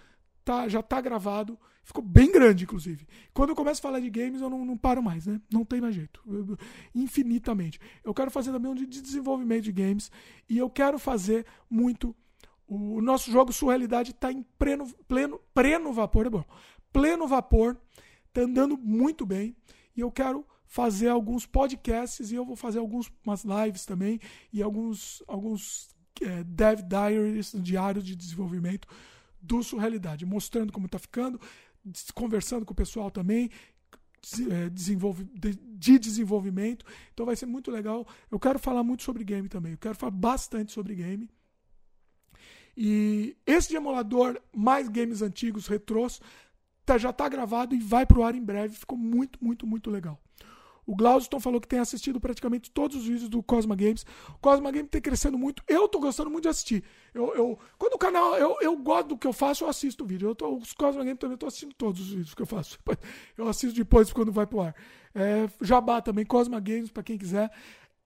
Tá, 0.46 0.68
já 0.70 0.82
tá 0.82 1.02
gravado. 1.02 1.60
ficou 1.84 2.04
bem 2.04 2.32
grande, 2.32 2.64
inclusive. 2.64 3.06
Quando 3.34 3.50
eu 3.50 3.56
começo 3.56 3.82
a 3.82 3.84
falar 3.84 4.00
de 4.00 4.10
games, 4.10 4.42
eu 4.42 4.50
não, 4.50 4.64
não 4.64 4.78
paro 4.78 5.04
mais, 5.04 5.28
né? 5.28 5.42
Não 5.52 5.66
tem 5.66 5.82
mais 5.82 5.94
jeito. 5.94 6.22
Eu, 6.26 6.58
infinitamente. 6.96 7.80
Eu 8.04 8.14
quero 8.14 8.32
fazer 8.32 8.52
também 8.52 8.72
um 8.72 8.76
de 8.76 8.86
desenvolvimento 8.86 9.64
de 9.66 9.74
games 9.74 10.10
e 10.48 10.58
eu 10.58 10.70
quero 10.70 10.98
fazer 10.98 11.46
muito. 11.70 12.16
O 12.70 13.02
nosso 13.02 13.32
jogo 13.32 13.52
Surrealidade 13.52 14.12
está 14.12 14.32
em 14.32 14.44
pleno, 14.60 14.88
pleno, 15.08 15.40
pleno 15.56 15.92
vapor, 15.92 16.28
é 16.28 16.30
bom. 16.30 16.44
Pleno 16.94 17.28
vapor, 17.28 17.76
tá 18.32 18.42
andando 18.42 18.78
muito 18.78 19.26
bem 19.26 19.56
e 19.96 20.02
eu 20.02 20.12
quero 20.12 20.46
fazer 20.68 21.08
alguns 21.08 21.48
podcasts 21.48 22.32
e 22.32 22.36
eu 22.36 22.46
vou 22.46 22.56
fazer 22.56 22.78
algumas 22.78 23.44
lives 23.44 23.86
também 23.86 24.20
e 24.54 24.62
alguns 24.62 25.24
alguns 25.28 25.90
é, 26.22 26.44
dev 26.44 26.82
diaries, 26.82 27.54
diários 27.56 28.04
de 28.06 28.16
desenvolvimento 28.16 28.88
do 29.42 29.64
Surrealidade, 29.64 30.24
mostrando 30.24 30.72
como 30.72 30.86
está 30.86 31.00
ficando, 31.00 31.42
conversando 32.14 32.68
com 32.68 32.74
o 32.74 32.76
pessoal 32.76 33.10
também, 33.10 33.50
é, 34.52 34.70
desenvolve, 34.70 35.24
de 35.34 35.98
desenvolvimento. 35.98 36.86
Então 37.14 37.26
vai 37.26 37.36
ser 37.36 37.48
muito 37.48 37.72
legal. 37.72 38.06
Eu 38.30 38.40
quero 38.40 38.60
falar 38.60 38.84
muito 38.84 39.02
sobre 39.02 39.24
game 39.24 39.50
também. 39.50 39.72
Eu 39.72 39.78
quero 39.78 39.96
falar 39.96 40.12
bastante 40.12 40.72
sobre 40.72 40.94
game. 40.94 41.28
E 42.82 43.36
esse 43.46 43.68
de 43.68 43.76
emulador, 43.76 44.40
mais 44.56 44.88
games 44.88 45.22
antigos, 45.22 45.68
retrôs, 45.68 46.22
tá, 46.86 46.98
já 46.98 47.10
está 47.10 47.28
gravado 47.28 47.76
e 47.76 47.80
vai 47.80 48.06
para 48.06 48.18
o 48.18 48.24
ar 48.24 48.34
em 48.34 48.42
breve. 48.42 48.74
Ficou 48.74 48.98
muito, 48.98 49.38
muito, 49.44 49.68
muito 49.68 49.92
legal. 49.92 50.18
O 50.86 50.96
Glauston 50.96 51.42
falou 51.42 51.60
que 51.60 51.68
tem 51.68 51.80
assistido 51.80 52.22
praticamente 52.22 52.72
todos 52.72 52.96
os 52.96 53.06
vídeos 53.06 53.28
do 53.28 53.44
Cosma 53.44 53.76
Games. 53.76 54.06
O 54.30 54.40
Cosma 54.40 54.72
Games 54.72 54.88
tem 54.90 55.02
crescendo 55.02 55.38
muito. 55.38 55.62
Eu 55.68 55.90
tô 55.90 56.00
gostando 56.00 56.30
muito 56.30 56.44
de 56.44 56.48
assistir. 56.48 56.82
Eu, 57.14 57.36
eu, 57.36 57.60
quando 57.78 57.96
o 57.96 57.98
canal, 57.98 58.38
eu, 58.38 58.56
eu 58.62 58.78
gosto 58.78 59.10
do 59.10 59.18
que 59.18 59.28
eu 59.28 59.34
faço, 59.34 59.66
eu 59.66 59.68
assisto 59.68 60.06
o 60.06 60.08
vídeo. 60.08 60.30
Eu 60.30 60.34
tô, 60.34 60.56
os 60.56 60.72
Cosma 60.72 61.04
Games 61.04 61.20
também, 61.20 61.36
tô 61.36 61.48
assistindo 61.48 61.74
todos 61.74 62.00
os 62.00 62.08
vídeos 62.08 62.34
que 62.34 62.42
eu 62.42 62.48
faço. 62.48 62.80
Eu 63.38 63.50
assisto 63.50 63.76
depois 63.76 64.14
quando 64.14 64.32
vai 64.32 64.48
pro 64.48 64.62
ar. 64.62 64.74
É, 65.14 65.50
Jabá 65.62 66.02
também, 66.02 66.26
Cosma 66.26 66.62
Games, 66.62 66.90
para 66.90 67.04
quem 67.04 67.18
quiser. 67.18 67.52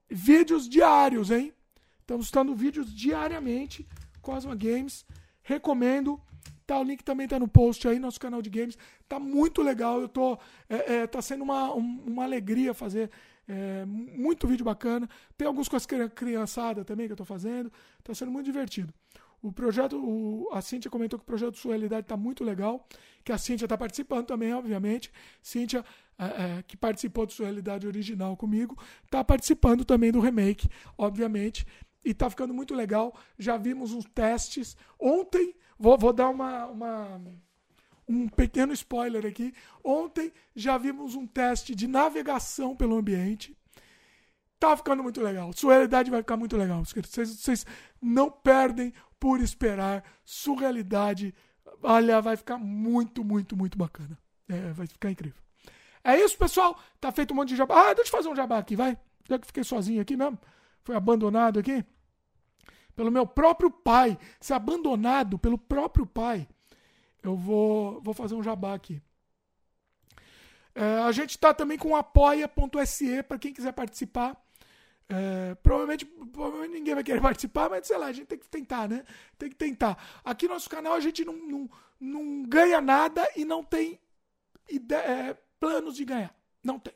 Vídeos 0.10 0.68
diários, 0.68 1.30
hein? 1.30 1.54
Estamos 2.02 2.26
estando 2.26 2.56
vídeos 2.56 2.92
diariamente. 2.92 3.88
Cosma 4.24 4.56
Games. 4.56 5.06
Recomendo. 5.44 6.20
Tá, 6.66 6.80
o 6.80 6.84
link 6.84 7.04
também 7.04 7.28
tá 7.28 7.38
no 7.38 7.48
post 7.48 7.88
aí, 7.88 8.00
nosso 8.00 8.20
canal 8.20 8.42
de 8.42 8.50
games. 8.50 8.78
Tá 9.08 9.20
muito 9.20 9.62
legal. 9.62 10.02
Eu 10.02 10.08
tô. 10.08 10.40
É, 10.68 10.96
é, 10.96 11.08
tá 11.08 11.22
sendo 11.22 11.44
uma, 11.44 11.76
um, 11.76 12.04
uma 12.08 12.24
alegria 12.24 12.74
fazer 12.74 13.12
é, 13.48 13.86
muito 13.86 14.48
vídeo 14.48 14.64
bacana. 14.64 15.08
Tem 15.38 15.46
algumas 15.46 15.68
coisas 15.68 15.86
criançada 16.16 16.84
também 16.84 17.06
que 17.06 17.14
eu 17.14 17.18
tô 17.18 17.26
fazendo. 17.26 17.72
Tá 18.04 18.16
sendo 18.16 18.32
muito 18.32 18.46
divertido. 18.46 18.92
O 19.42 19.52
projeto, 19.52 19.98
o, 19.98 20.48
a 20.54 20.62
Cintia 20.62 20.90
comentou 20.90 21.20
que 21.20 21.24
o 21.24 21.26
projeto 21.26 21.58
Sua 21.58 21.74
Realidade 21.74 22.08
tá 22.08 22.16
muito 22.16 22.46
legal. 22.46 22.88
Que 23.26 23.34
a 23.34 23.38
Cintia 23.38 23.68
tá 23.68 23.78
participando 23.78 24.26
também, 24.26 24.54
obviamente. 24.54 25.12
Cintia, 25.42 25.84
é, 26.18 26.26
é, 26.26 26.64
que 26.66 26.78
participou 26.78 27.26
do 27.26 27.34
Sua 27.34 27.48
Realidade 27.48 27.86
original 27.86 28.38
comigo, 28.38 28.78
tá 29.10 29.22
participando 29.22 29.84
também 29.84 30.12
do 30.14 30.22
remake, 30.22 30.70
obviamente. 30.98 31.66
E 32.04 32.14
tá 32.14 32.30
ficando 32.30 32.54
muito 32.54 32.74
legal. 32.74 33.16
Já 33.38 33.58
vimos 33.58 33.94
uns 33.94 34.06
testes. 34.06 34.76
Ontem 35.00 35.56
Vou, 35.78 35.98
vou 35.98 36.14
dar 36.14 36.30
uma, 36.30 36.66
uma, 36.68 37.22
um 38.08 38.28
pequeno 38.28 38.74
spoiler 38.74 39.26
aqui. 39.26 39.54
Ontem 39.84 40.32
já 40.56 40.78
vimos 40.78 41.16
um 41.16 41.26
teste 41.28 41.76
de 41.76 41.88
navegação 41.88 42.76
pelo 42.76 42.96
ambiente. 42.96 43.58
Tá 44.60 44.78
ficando 44.78 45.04
muito 45.04 45.22
legal. 45.22 45.52
Surrealidade 45.54 46.10
vai 46.10 46.22
ficar 46.22 46.38
muito 46.38 46.56
legal. 46.56 46.84
Vocês, 46.86 47.30
vocês 47.30 47.66
não 48.02 48.32
perdem 48.32 48.94
por 49.20 49.42
esperar. 49.42 50.04
Surrealidade, 50.24 51.36
olha, 51.82 52.22
vai 52.22 52.38
ficar 52.38 52.58
muito, 52.58 53.24
muito, 53.24 53.58
muito 53.58 53.78
bacana. 53.78 54.18
É, 54.48 54.72
vai 54.72 54.88
ficar 54.88 55.12
incrível. 55.12 55.42
É 56.02 56.18
isso, 56.18 56.38
pessoal. 56.38 56.80
Tá 57.00 57.12
feito 57.12 57.34
um 57.34 57.36
monte 57.36 57.50
de 57.50 57.56
jabá. 57.58 57.90
Ah, 57.90 57.94
deixa 57.94 58.10
eu 58.10 58.18
fazer 58.18 58.30
um 58.30 58.36
jabá 58.36 58.58
aqui, 58.58 58.76
vai. 58.76 58.98
Já 59.28 59.38
que 59.38 59.48
fiquei 59.48 59.64
sozinho 59.66 60.02
aqui 60.02 60.16
mesmo. 60.16 60.40
Foi 60.84 60.96
abandonado 60.96 61.60
aqui 61.60 61.84
pelo 62.96 63.12
meu 63.12 63.26
próprio 63.26 63.72
pai, 63.72 64.18
ser 64.40 64.54
abandonado 64.54 65.40
pelo 65.40 65.58
próprio 65.58 66.06
pai. 66.06 66.48
Eu 67.22 67.36
vou, 67.36 68.02
vou 68.02 68.14
fazer 68.14 68.36
um 68.36 68.44
jabá 68.44 68.74
aqui. 68.74 69.02
É, 70.76 71.00
a 71.00 71.12
gente 71.12 71.32
está 71.32 71.54
também 71.54 71.78
com 71.78 71.96
apoia.se 71.96 73.24
para 73.24 73.40
quem 73.40 73.54
quiser 73.54 73.72
participar. 73.72 74.38
É, 75.10 75.56
provavelmente, 75.56 76.06
provavelmente, 76.06 76.74
ninguém 76.74 76.96
vai 76.96 77.04
querer 77.04 77.22
participar, 77.22 77.70
mas 77.70 77.88
sei 77.88 77.98
lá, 77.98 78.08
a 78.08 78.12
gente 78.12 78.28
tem 78.28 78.38
que 78.38 78.48
tentar, 78.48 78.88
né? 78.88 79.06
Tem 79.38 79.50
que 79.50 79.56
tentar. 79.56 79.98
Aqui 80.24 80.48
no 80.48 80.54
nosso 80.54 80.70
canal 80.70 80.94
a 80.94 81.00
gente 81.00 81.24
não, 81.24 81.36
não, 81.36 81.70
não 82.00 82.44
ganha 82.44 82.82
nada 82.82 83.28
e 83.36 83.46
não 83.46 83.64
tem 83.64 84.00
ideia, 84.70 85.02
é, 85.02 85.38
planos 85.60 85.96
de 85.96 86.06
ganhar. 86.06 86.36
Não 86.64 86.80
tem. 86.80 86.94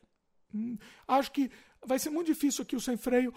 Hum, 0.53 0.77
acho 1.07 1.31
que 1.31 1.51
vai 1.85 1.99
ser 1.99 2.09
muito 2.09 2.27
difícil 2.27 2.63
aqui 2.63 2.75
o 2.75 2.81
Sem 2.81 2.97
Freio 2.97 3.33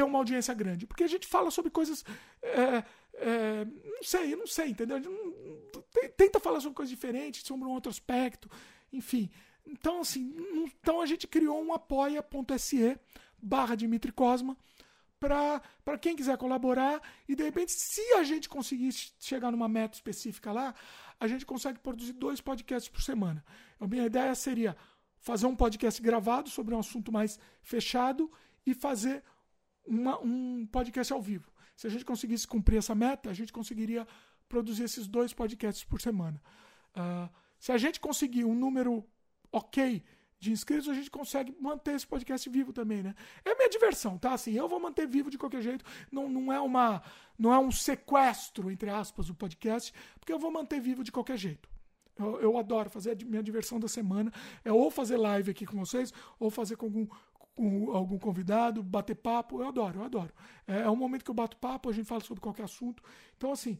ter 0.00 0.02
uma 0.02 0.18
audiência 0.18 0.54
grande. 0.54 0.86
Porque 0.86 1.04
a 1.04 1.08
gente 1.08 1.26
fala 1.26 1.50
sobre 1.50 1.70
coisas. 1.70 2.04
É, 2.42 2.84
é, 3.14 3.64
não 3.64 4.02
sei, 4.02 4.34
não 4.34 4.46
sei, 4.46 4.70
entendeu? 4.70 4.98
Tenta 6.16 6.40
falar 6.40 6.60
sobre 6.60 6.74
coisas 6.76 6.90
diferentes, 6.90 7.42
sobre 7.42 7.66
um 7.66 7.70
outro 7.70 7.90
aspecto, 7.90 8.50
enfim. 8.90 9.30
Então, 9.66 10.00
assim, 10.00 10.34
então 10.64 11.00
a 11.00 11.06
gente 11.06 11.26
criou 11.26 11.62
um 11.62 11.72
apoia.se 11.74 12.98
barra 13.42 13.74
Dimitri 13.74 14.10
Cosma 14.10 14.56
para 15.18 15.98
quem 16.00 16.16
quiser 16.16 16.38
colaborar 16.38 17.02
e 17.28 17.34
de 17.34 17.42
repente, 17.42 17.72
se 17.72 18.00
a 18.14 18.22
gente 18.22 18.48
conseguir 18.48 18.90
chegar 19.18 19.50
numa 19.50 19.68
meta 19.68 19.94
específica 19.94 20.50
lá, 20.50 20.74
a 21.18 21.28
gente 21.28 21.44
consegue 21.44 21.78
produzir 21.78 22.14
dois 22.14 22.40
podcasts 22.40 22.88
por 22.88 23.02
semana. 23.02 23.44
A 23.78 23.86
minha 23.86 24.06
ideia 24.06 24.34
seria 24.34 24.74
fazer 25.18 25.46
um 25.46 25.54
podcast 25.54 26.00
gravado 26.00 26.48
sobre 26.48 26.74
um 26.74 26.78
assunto 26.78 27.12
mais 27.12 27.38
fechado 27.62 28.32
e 28.64 28.72
fazer 28.72 29.22
uma, 29.86 30.20
um 30.20 30.66
podcast 30.66 31.12
ao 31.12 31.20
vivo. 31.20 31.50
Se 31.76 31.86
a 31.86 31.90
gente 31.90 32.04
conseguisse 32.04 32.46
cumprir 32.46 32.78
essa 32.78 32.94
meta, 32.94 33.30
a 33.30 33.32
gente 33.32 33.52
conseguiria 33.52 34.06
produzir 34.48 34.84
esses 34.84 35.06
dois 35.06 35.32
podcasts 35.32 35.84
por 35.84 36.00
semana. 36.00 36.40
Uh, 36.94 37.30
se 37.58 37.72
a 37.72 37.78
gente 37.78 38.00
conseguir 38.00 38.44
um 38.44 38.54
número 38.54 39.04
ok 39.52 40.02
de 40.38 40.50
inscritos, 40.50 40.88
a 40.88 40.94
gente 40.94 41.10
consegue 41.10 41.54
manter 41.60 41.94
esse 41.94 42.06
podcast 42.06 42.48
vivo 42.48 42.72
também, 42.72 43.02
né? 43.02 43.14
É 43.44 43.54
minha 43.54 43.68
diversão, 43.68 44.16
tá? 44.16 44.32
Assim, 44.32 44.52
eu 44.52 44.66
vou 44.66 44.80
manter 44.80 45.06
vivo 45.06 45.30
de 45.30 45.36
qualquer 45.36 45.60
jeito. 45.60 45.84
Não, 46.10 46.28
não 46.28 46.50
é 46.50 46.58
uma, 46.58 47.02
não 47.38 47.52
é 47.52 47.58
um 47.58 47.70
sequestro 47.70 48.70
entre 48.70 48.88
aspas 48.88 49.28
o 49.28 49.34
podcast, 49.34 49.92
porque 50.18 50.32
eu 50.32 50.38
vou 50.38 50.50
manter 50.50 50.80
vivo 50.80 51.04
de 51.04 51.12
qualquer 51.12 51.36
jeito. 51.36 51.68
Eu, 52.18 52.40
eu 52.40 52.58
adoro 52.58 52.88
fazer 52.88 53.12
a 53.12 53.24
minha 53.24 53.42
diversão 53.42 53.78
da 53.78 53.88
semana. 53.88 54.32
É 54.64 54.72
ou 54.72 54.90
fazer 54.90 55.18
live 55.18 55.50
aqui 55.50 55.66
com 55.66 55.78
vocês, 55.78 56.12
ou 56.38 56.50
fazer 56.50 56.76
com 56.76 56.86
algum 56.86 57.06
com 57.60 57.94
algum 57.94 58.18
convidado, 58.18 58.82
bater 58.82 59.14
papo, 59.14 59.60
eu 59.60 59.68
adoro, 59.68 60.00
eu 60.00 60.04
adoro. 60.06 60.32
É, 60.66 60.80
é 60.80 60.90
um 60.90 60.96
momento 60.96 61.22
que 61.22 61.30
eu 61.30 61.34
bato 61.34 61.58
papo, 61.58 61.90
a 61.90 61.92
gente 61.92 62.06
fala 62.06 62.22
sobre 62.22 62.40
qualquer 62.40 62.62
assunto. 62.62 63.02
Então, 63.36 63.52
assim, 63.52 63.78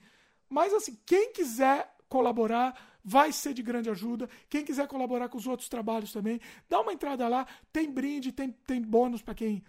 mas 0.51 0.75
assim, 0.75 0.99
quem 1.07 1.33
quiser 1.33 1.91
colaborar, 2.07 2.79
vai 3.03 3.33
ser 3.33 3.55
de 3.55 3.63
grande 3.63 3.89
ajuda. 3.89 4.29
Quem 4.51 4.63
quiser 4.63 4.87
colaborar 4.87 5.31
com 5.31 5.39
os 5.39 5.47
outros 5.47 5.67
trabalhos 5.67 6.13
também, 6.13 6.39
dá 6.69 6.79
uma 6.79 6.93
entrada 6.93 7.27
lá, 7.27 7.47
tem 7.73 7.91
brinde, 7.91 8.33
tem, 8.33 8.51
tem 8.51 8.83
bônus 8.83 9.23
para 9.23 9.35
quem, 9.35 9.65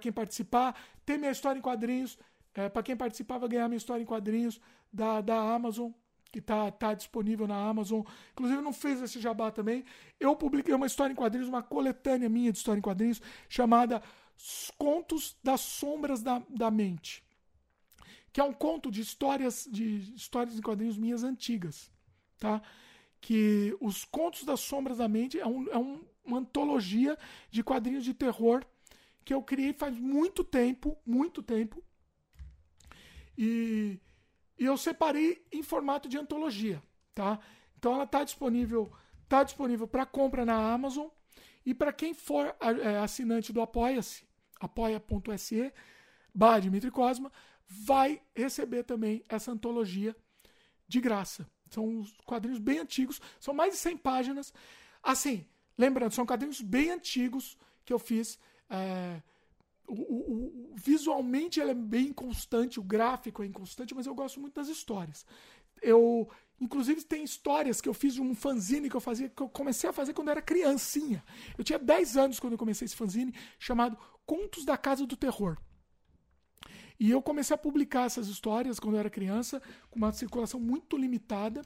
quem 0.00 0.10
participar, 0.10 0.74
tem 1.06 1.16
minha 1.16 1.30
história 1.30 1.56
em 1.56 1.62
quadrinhos. 1.62 2.18
É, 2.56 2.68
para 2.68 2.82
quem 2.82 2.96
participar 2.96 3.38
vai 3.38 3.48
ganhar 3.48 3.68
minha 3.68 3.76
história 3.76 4.02
em 4.02 4.06
quadrinhos 4.06 4.60
da, 4.92 5.20
da 5.20 5.36
Amazon 5.54 5.92
que 6.34 6.40
está 6.40 6.68
tá 6.72 6.94
disponível 6.94 7.46
na 7.46 7.56
Amazon. 7.56 8.02
Inclusive, 8.32 8.60
não 8.60 8.72
fez 8.72 9.00
esse 9.00 9.20
jabá 9.20 9.52
também. 9.52 9.84
Eu 10.18 10.34
publiquei 10.34 10.74
uma 10.74 10.86
história 10.86 11.12
em 11.12 11.14
quadrinhos, 11.14 11.48
uma 11.48 11.62
coletânea 11.62 12.28
minha 12.28 12.50
de 12.50 12.58
história 12.58 12.80
em 12.80 12.82
quadrinhos, 12.82 13.22
chamada 13.48 14.02
Contos 14.76 15.36
das 15.44 15.60
Sombras 15.60 16.22
da, 16.22 16.42
da 16.50 16.72
Mente. 16.72 17.22
Que 18.32 18.40
é 18.40 18.44
um 18.44 18.52
conto 18.52 18.90
de 18.90 19.00
histórias, 19.00 19.68
de 19.70 20.12
histórias 20.16 20.58
em 20.58 20.60
quadrinhos 20.60 20.98
minhas 20.98 21.22
antigas. 21.22 21.88
Tá? 22.40 22.60
Que 23.20 23.76
os 23.80 24.04
Contos 24.04 24.42
das 24.42 24.58
Sombras 24.58 24.98
da 24.98 25.06
Mente 25.06 25.38
é, 25.38 25.46
um, 25.46 25.70
é 25.70 25.78
um, 25.78 26.04
uma 26.24 26.38
antologia 26.38 27.16
de 27.48 27.62
quadrinhos 27.62 28.02
de 28.02 28.12
terror 28.12 28.66
que 29.24 29.32
eu 29.32 29.40
criei 29.40 29.72
faz 29.72 29.96
muito 29.96 30.42
tempo, 30.42 30.98
muito 31.06 31.44
tempo. 31.44 31.80
E 33.38 34.00
e 34.58 34.64
eu 34.64 34.76
separei 34.76 35.44
em 35.52 35.62
formato 35.62 36.08
de 36.08 36.18
antologia, 36.18 36.82
tá? 37.14 37.38
Então 37.78 37.94
ela 37.94 38.04
está 38.04 38.24
disponível, 38.24 38.92
tá 39.28 39.42
disponível 39.42 39.86
para 39.86 40.06
compra 40.06 40.44
na 40.44 40.72
Amazon 40.72 41.08
e 41.66 41.74
para 41.74 41.92
quem 41.92 42.14
for 42.14 42.54
é, 42.60 42.98
assinante 42.98 43.52
do 43.52 43.60
Apoia-se, 43.60 44.24
apoia.se, 44.60 45.72
barra 46.34 46.60
Dimitri 46.60 46.90
Cosma, 46.90 47.32
vai 47.66 48.22
receber 48.34 48.84
também 48.84 49.22
essa 49.28 49.50
antologia 49.50 50.14
de 50.86 51.00
graça. 51.00 51.48
São 51.70 52.04
quadrinhos 52.24 52.58
bem 52.58 52.78
antigos, 52.78 53.20
são 53.40 53.54
mais 53.54 53.72
de 53.72 53.78
100 53.78 53.96
páginas. 53.98 54.54
Assim, 55.02 55.46
lembrando, 55.76 56.12
são 56.12 56.26
quadrinhos 56.26 56.60
bem 56.60 56.90
antigos 56.90 57.58
que 57.84 57.92
eu 57.92 57.98
fiz. 57.98 58.38
É, 58.68 59.20
o, 59.86 59.94
o, 59.94 60.72
visualmente 60.74 61.60
ele 61.60 61.70
é 61.70 61.74
bem 61.74 62.08
inconstante, 62.08 62.80
o 62.80 62.82
gráfico 62.82 63.42
é 63.42 63.46
inconstante, 63.46 63.94
mas 63.94 64.06
eu 64.06 64.14
gosto 64.14 64.40
muito 64.40 64.54
das 64.54 64.68
histórias. 64.68 65.26
Eu 65.82 66.28
Inclusive 66.60 67.02
tem 67.02 67.24
histórias 67.24 67.80
que 67.80 67.88
eu 67.88 67.94
fiz 67.94 68.14
de 68.14 68.22
um 68.22 68.34
fanzine 68.34 68.88
que 68.88 68.96
eu 68.96 69.00
fazia, 69.00 69.28
que 69.28 69.42
eu 69.42 69.48
comecei 69.48 69.90
a 69.90 69.92
fazer 69.92 70.14
quando 70.14 70.28
eu 70.28 70.32
era 70.32 70.42
criancinha. 70.42 71.22
Eu 71.58 71.64
tinha 71.64 71.78
10 71.78 72.16
anos 72.16 72.40
quando 72.40 72.52
eu 72.52 72.58
comecei 72.58 72.86
esse 72.86 72.94
fanzine, 72.94 73.34
chamado 73.58 73.98
Contos 74.24 74.64
da 74.64 74.76
Casa 74.76 75.04
do 75.04 75.16
Terror. 75.16 75.58
E 76.98 77.10
eu 77.10 77.20
comecei 77.20 77.54
a 77.54 77.58
publicar 77.58 78.04
essas 78.04 78.28
histórias 78.28 78.78
quando 78.78 78.94
eu 78.94 79.00
era 79.00 79.10
criança, 79.10 79.60
com 79.90 79.96
uma 79.96 80.12
circulação 80.12 80.60
muito 80.60 80.96
limitada. 80.96 81.62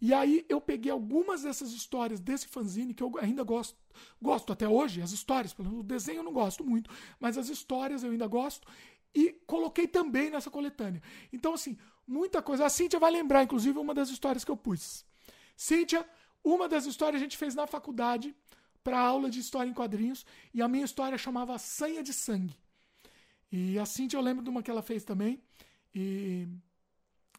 E 0.00 0.14
aí 0.14 0.44
eu 0.48 0.60
peguei 0.60 0.92
algumas 0.92 1.42
dessas 1.42 1.72
histórias 1.72 2.20
desse 2.20 2.46
fanzine 2.46 2.94
que 2.94 3.02
eu 3.02 3.12
ainda 3.20 3.42
gosto, 3.42 3.76
gosto 4.22 4.52
até 4.52 4.68
hoje, 4.68 5.02
as 5.02 5.10
histórias, 5.10 5.54
o 5.58 5.82
desenho 5.82 6.18
eu 6.18 6.22
não 6.22 6.32
gosto 6.32 6.64
muito, 6.64 6.88
mas 7.18 7.36
as 7.36 7.48
histórias 7.48 8.04
eu 8.04 8.10
ainda 8.10 8.26
gosto 8.28 8.66
e 9.14 9.32
coloquei 9.46 9.88
também 9.88 10.30
nessa 10.30 10.50
coletânea. 10.50 11.02
Então 11.32 11.54
assim, 11.54 11.76
muita 12.06 12.40
coisa. 12.40 12.64
A 12.64 12.70
Cíntia 12.70 12.98
vai 12.98 13.10
lembrar, 13.10 13.42
inclusive, 13.42 13.78
uma 13.78 13.92
das 13.92 14.08
histórias 14.08 14.44
que 14.44 14.50
eu 14.50 14.56
pus. 14.56 15.04
Cíntia, 15.56 16.08
uma 16.42 16.68
das 16.68 16.86
histórias 16.86 17.20
a 17.20 17.24
gente 17.24 17.36
fez 17.36 17.54
na 17.54 17.66
faculdade 17.66 18.34
para 18.82 18.98
aula 18.98 19.28
de 19.28 19.40
história 19.40 19.68
em 19.68 19.74
quadrinhos 19.74 20.24
e 20.54 20.62
a 20.62 20.68
minha 20.68 20.84
história 20.84 21.18
chamava 21.18 21.58
Sanha 21.58 22.02
de 22.02 22.12
Sangue. 22.12 22.56
E 23.50 23.78
a 23.78 23.84
Cíntia 23.84 24.16
eu 24.16 24.22
lembro 24.22 24.42
de 24.44 24.50
uma 24.50 24.62
que 24.62 24.70
ela 24.70 24.82
fez 24.82 25.04
também. 25.04 25.42
E 25.94 26.46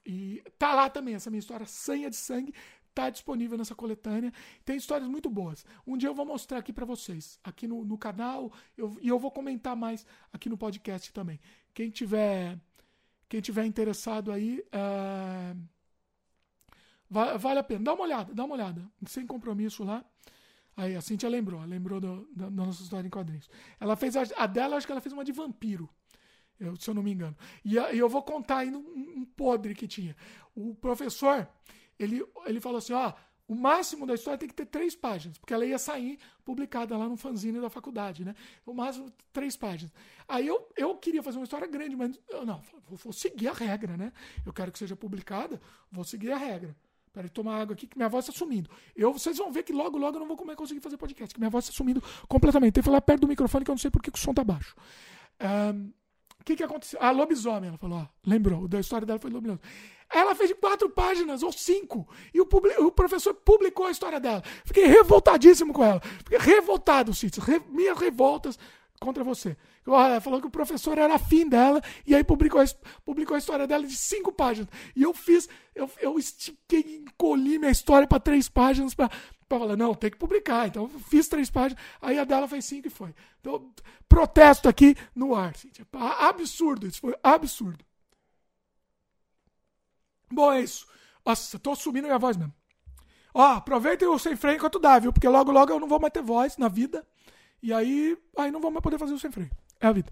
e 0.10 0.42
tá 0.58 0.74
lá 0.74 0.90
também 0.90 1.14
essa 1.14 1.30
minha 1.30 1.40
história, 1.40 1.68
Sanha 1.68 2.10
de 2.10 2.16
Sangue, 2.16 2.52
tá 2.96 3.12
disponível 3.12 3.56
nessa 3.56 3.76
coletânea. 3.76 4.34
Tem 4.66 4.76
histórias 4.76 5.08
muito 5.08 5.30
boas. 5.30 5.64
Um 5.86 5.96
dia 5.96 6.10
eu 6.10 6.16
vou 6.16 6.26
mostrar 6.26 6.58
aqui 6.58 6.74
para 6.74 6.84
vocês, 6.84 7.40
aqui 7.44 7.68
no, 7.68 7.86
no 7.86 7.96
canal, 7.96 8.52
eu, 8.76 8.98
e 9.04 9.08
eu 9.08 9.20
vou 9.20 9.30
comentar 9.30 9.76
mais 9.76 10.08
aqui 10.34 10.50
no 10.50 10.58
podcast 10.58 11.14
também. 11.14 11.40
Quem 11.76 11.92
tiver, 11.92 12.60
quem 13.30 13.40
tiver 13.40 13.66
interessado 13.66 14.32
aí, 14.32 14.66
uh, 14.74 15.56
vale 17.08 17.60
a 17.60 17.64
pena. 17.64 17.84
Dá 17.84 17.94
uma 17.94 18.04
olhada, 18.06 18.34
dá 18.34 18.46
uma 18.46 18.56
olhada. 18.56 18.92
Sem 19.06 19.28
compromisso 19.28 19.84
lá. 19.84 20.04
Aí, 20.76 20.96
a 20.96 21.02
Cintia 21.02 21.30
lembrou, 21.30 21.62
lembrou 21.66 22.02
do, 22.02 22.28
da, 22.36 22.46
da 22.46 22.66
nossa 22.66 22.82
história 22.82 23.06
em 23.06 23.12
quadrinhos. 23.12 23.48
Ela 23.80 23.96
fez 23.96 24.18
a, 24.18 24.24
a 24.38 24.48
dela, 24.48 24.76
acho 24.76 24.88
que 24.88 24.92
ela 24.92 25.02
fez 25.02 25.14
uma 25.14 25.24
de 25.24 25.32
vampiro 25.32 25.88
eu, 26.60 26.76
se 26.76 26.90
eu 26.90 26.94
não 26.94 27.04
me 27.04 27.12
engano. 27.12 27.36
E, 27.64 27.76
eu 27.76 28.10
vou 28.10 28.22
contar 28.22 28.60
ainda 28.60 28.78
um, 28.78 28.82
um, 29.18 29.26
podre 29.26 29.74
que 29.74 29.88
tinha. 29.88 30.16
O 30.56 30.76
professor, 30.76 31.48
ele, 31.98 32.26
ele 32.46 32.60
falou 32.60 32.80
assim: 32.80 32.94
ó, 32.94 33.14
o 33.48 33.56
máximo 33.56 34.06
da 34.06 34.14
história 34.14 34.38
tem 34.38 34.48
que 34.48 34.54
ter 34.54 34.66
três 34.66 34.96
páginas, 34.96 35.38
porque 35.38 35.54
ela 35.54 35.66
ia 35.66 35.80
sair 35.80 36.20
publicada 36.44 36.96
lá 36.98 37.08
no 37.08 37.18
fanzine 37.18 37.60
da 37.60 37.70
faculdade, 37.70 38.24
né? 38.24 38.36
O 38.66 38.74
máximo 38.74 39.12
três 39.34 39.56
páginas. 39.56 39.92
Aí 40.28 40.46
eu, 40.46 40.70
eu 40.76 40.96
queria 40.98 41.24
fazer 41.24 41.38
uma 41.38 41.46
história 41.46 41.68
grande, 41.68 41.96
mas 41.96 42.20
eu 42.30 42.46
não, 42.46 42.62
vou, 42.88 42.98
vou 42.98 43.14
seguir 43.14 43.48
a 43.48 43.54
regra, 43.54 43.98
né? 43.98 44.12
Eu 44.46 44.54
quero 44.54 44.72
que 44.72 44.78
seja 44.78 44.96
publicada, 44.96 45.60
vou 45.92 46.04
seguir 46.04 46.32
a 46.32 46.38
regra. 46.38 46.76
Peraí, 47.12 47.30
tomar 47.30 47.60
água 47.60 47.74
aqui, 47.74 47.88
que 47.88 47.98
minha 47.98 48.08
voz 48.08 48.28
está 48.28 48.38
sumindo. 48.38 48.70
Eu, 48.96 49.12
vocês 49.12 49.38
vão 49.38 49.52
ver 49.52 49.64
que 49.64 49.74
logo, 49.74 49.98
logo 49.98 50.16
eu 50.16 50.20
não 50.20 50.28
vou 50.28 50.38
conseguir 50.56 50.80
fazer 50.80 50.98
podcast, 50.98 51.34
que 51.34 51.40
minha 51.40 51.50
voz 51.50 51.66
está 51.66 51.76
sumindo 51.76 52.04
completamente. 52.28 52.74
Tem 52.74 52.84
que 52.84 52.86
falar 52.86 53.02
perto 53.02 53.22
do 53.22 53.28
microfone 53.28 53.66
que 53.66 53.72
eu 53.72 53.74
não 53.74 53.80
sei 53.80 53.90
porque 53.90 54.12
o 54.14 54.18
som 54.18 54.34
tá 54.34 54.44
baixo. 54.44 54.76
Um, 55.42 55.92
o 56.40 56.44
que, 56.44 56.56
que 56.56 56.64
aconteceu? 56.64 57.00
Ah, 57.02 57.12
lobisomem, 57.12 57.70
ela 57.70 57.78
falou, 57.78 58.00
ó, 58.00 58.08
lembrou, 58.26 58.68
da 58.68 58.80
história 58.80 59.06
dela 59.06 59.20
foi 59.20 59.30
lobisomem. 59.30 59.62
Ela 60.12 60.34
fez 60.34 60.52
quatro 60.54 60.90
páginas, 60.90 61.44
ou 61.44 61.52
cinco, 61.52 62.08
e 62.34 62.42
o, 62.42 62.48
o 62.80 62.92
professor 62.92 63.34
publicou 63.34 63.86
a 63.86 63.92
história 63.92 64.20
dela. 64.20 64.42
Fiquei 64.66 64.86
revoltadíssimo 64.86 65.72
com 65.72 65.84
ela. 65.84 66.02
Fiquei 66.26 66.40
revoltado, 66.40 67.14
Cícero. 67.14 67.46
Re 67.46 67.62
minhas 67.70 67.98
revoltas 67.98 68.58
contra 69.00 69.24
você. 69.24 69.56
Ela 69.86 70.22
falou 70.22 70.42
que 70.42 70.48
o 70.48 70.52
professor 70.52 70.98
era 70.98 71.16
afim 71.16 71.48
dela, 71.48 71.82
e 72.06 72.14
aí 72.16 72.24
publicou 72.24 72.62
a, 72.62 72.66
publicou 73.06 73.36
a 73.36 73.40
história 73.40 73.66
dela 73.68 73.86
de 73.86 73.96
cinco 73.96 74.32
páginas. 74.32 74.70
E 74.96 75.04
eu 75.04 75.14
fiz, 75.14 75.48
eu, 75.74 75.90
eu 76.00 76.18
estiquei, 76.20 77.04
encolhi 77.08 77.58
minha 77.58 77.72
história 77.72 78.08
para 78.08 78.20
três 78.20 78.50
páginas 78.50 78.94
para 78.94 79.10
para 79.50 79.60
falar, 79.60 79.76
não, 79.76 79.96
tem 79.96 80.12
que 80.12 80.18
publicar. 80.18 80.68
Então, 80.68 80.88
fiz 80.88 81.28
três 81.28 81.50
páginas, 81.50 81.84
aí 82.00 82.20
a 82.20 82.24
dela 82.24 82.48
fez 82.48 82.66
cinco 82.66 82.88
e 82.88 82.92
foi. 82.92 83.14
Então, 83.42 83.74
protesto 84.08 84.70
aqui 84.70 84.96
no 85.16 85.36
ar. 85.36 85.54
Absurdo, 86.20 86.86
isso 86.88 87.02
foi 87.02 87.16
absurdo. 87.24 87.84
Bom, 90.32 90.54
é 90.54 90.62
isso. 90.62 90.88
Nossa, 91.26 91.58
tô 91.58 91.76
subindo 91.76 92.06
minha 92.06 92.20
voz 92.20 92.38
mesmo. 92.38 92.54
Ó, 93.34 93.44
aproveitem 93.54 94.08
o 94.08 94.20
sem 94.20 94.36
freio 94.36 94.58
enquanto 94.58 94.80
dá, 94.80 95.00
viu? 95.00 95.12
Porque 95.12 95.28
logo, 95.28 95.52
logo 95.52 95.72
eu 95.72 95.80
não 95.80 95.88
vou 95.88 96.00
mais 96.00 96.14
ter 96.14 96.22
voz 96.22 96.56
na 96.58 96.68
vida. 96.68 97.06
E 97.62 97.74
aí, 97.74 98.18
aí 98.38 98.52
não 98.52 98.62
vou 98.62 98.72
mais 98.72 98.84
poder 98.84 99.00
fazer 99.00 99.14
o 99.14 99.20
sem 99.20 99.32
freio. 99.32 99.52
É 99.80 99.88
a 99.88 99.92
vida. 99.92 100.12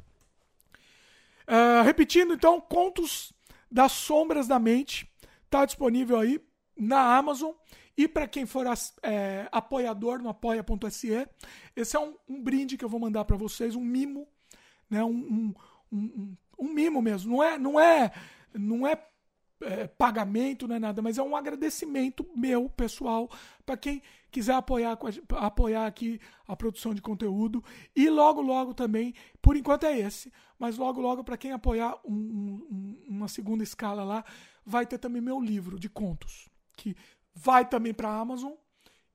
Uh, 1.48 1.84
repetindo, 1.84 2.34
então, 2.34 2.60
Contos 2.60 3.34
das 3.72 3.92
Sombras 3.92 4.48
da 4.48 4.60
Mente. 4.60 5.12
Tá 5.50 5.66
disponível 5.66 6.20
aí 6.20 6.42
na 6.76 7.18
Amazon. 7.18 7.52
E 7.98 8.07
para 8.07 8.28
quem 8.28 8.45
for 8.45 8.68
é, 9.02 9.49
apoiador 9.52 10.19
no 10.22 10.30
apoia.se, 10.30 11.28
esse 11.76 11.95
é 11.95 11.99
um, 11.99 12.14
um, 12.30 12.44
brinde 12.44 12.78
que 12.78 12.86
eu 12.86 12.90
vou 12.90 12.99
mandar 12.99 13.26
para 13.26 13.36
vocês, 13.36 13.76
um 13.76 13.82
mimo, 13.82 14.28
né? 14.88 15.03
Um, 15.03 15.53
um, 15.91 16.36
um, 16.60 16.72
mimo 16.72 17.02
mesmo. 17.02 17.32
Não 17.32 17.44
é, 17.44 17.57
não 17.57 17.80
é, 17.80 18.11
não 18.53 18.88
é, 18.88 19.03
é, 19.61 19.88
pagamento, 19.88 20.68
não 20.68 20.76
é 20.76 20.80
nada, 20.80 21.02
mas 21.02 21.18
é 21.18 21.24
um 21.24 21.36
agradecimento 21.36 22.24
meu, 22.36 22.69
pessoal, 22.69 23.28
para 23.65 23.76
quem 23.76 24.03
quiser 24.30 24.53
apoiar, 24.53 24.95
apoiar 25.32 25.88
aqui 25.88 26.22
a 26.48 26.56
produção 26.56 26.94
de 26.94 27.02
conteúdo. 27.02 27.64
E 27.95 28.11
logo, 28.11 28.41
logo 28.41 28.76
também, 28.76 29.15
por 29.41 29.57
enquanto 29.57 29.86
é 29.88 29.98
esse, 29.98 30.32
mas 30.60 30.78
logo, 30.78 31.02
logo, 31.02 31.24
para 31.24 31.38
quem 31.38 31.52
apoiar 31.52 31.98
uma 32.06 33.28
segunda 33.28 33.64
escala 33.64 34.03
lá, 34.03 34.24
vai 34.64 34.86
ter 34.86 34.99
também 34.99 35.19
meu 35.19 35.41
livro 35.41 35.80
de 35.80 35.90
contos. 35.90 36.48
Que 36.76 36.95
vai 37.38 37.68
também 37.68 37.94
para 37.94 38.10
a 38.10 38.20
Amazon 38.20 38.54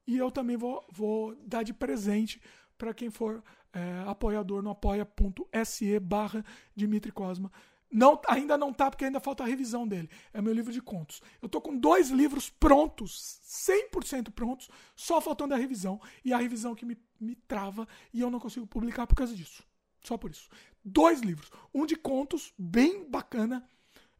e 0.06 0.16
eu 0.16 0.30
também 0.30 0.56
vou, 0.56 0.84
vou 0.90 1.34
dar 1.44 1.62
de 1.64 1.74
presente 1.74 2.40
para 2.78 2.94
quem 2.94 3.10
for 3.10 3.42
é, 3.72 4.04
apoiador 4.06 4.62
no 4.62 4.70
apoia.se 4.70 5.98
barra 5.98 6.44
Dimitri 6.74 7.10
Cosma. 7.10 7.50
Não, 7.90 8.20
ainda 8.26 8.56
não 8.56 8.72
tá, 8.72 8.90
porque 8.90 9.04
ainda 9.04 9.20
falta 9.20 9.42
a 9.42 9.46
revisão 9.46 9.86
dele. 9.86 10.08
É 10.32 10.40
meu 10.40 10.52
livro 10.52 10.72
de 10.72 10.80
contos. 10.80 11.20
Eu 11.42 11.48
tô 11.48 11.60
com 11.60 11.76
dois 11.76 12.08
livros 12.08 12.48
prontos, 12.48 13.40
100% 13.44 14.30
prontos, 14.30 14.70
só 14.96 15.20
faltando 15.20 15.52
a 15.52 15.58
revisão. 15.58 16.00
E 16.24 16.32
a 16.32 16.38
revisão 16.38 16.74
que 16.74 16.86
me, 16.86 16.96
me 17.20 17.34
trava 17.34 17.86
e 18.12 18.20
eu 18.20 18.30
não 18.30 18.40
consigo 18.40 18.66
publicar 18.66 19.06
por 19.06 19.14
causa 19.14 19.34
disso. 19.34 19.62
Só 20.02 20.16
por 20.16 20.30
isso. 20.30 20.48
Dois 20.82 21.20
livros. 21.20 21.50
Um 21.74 21.84
de 21.84 21.94
contos, 21.94 22.54
bem 22.56 23.08
bacana. 23.08 23.68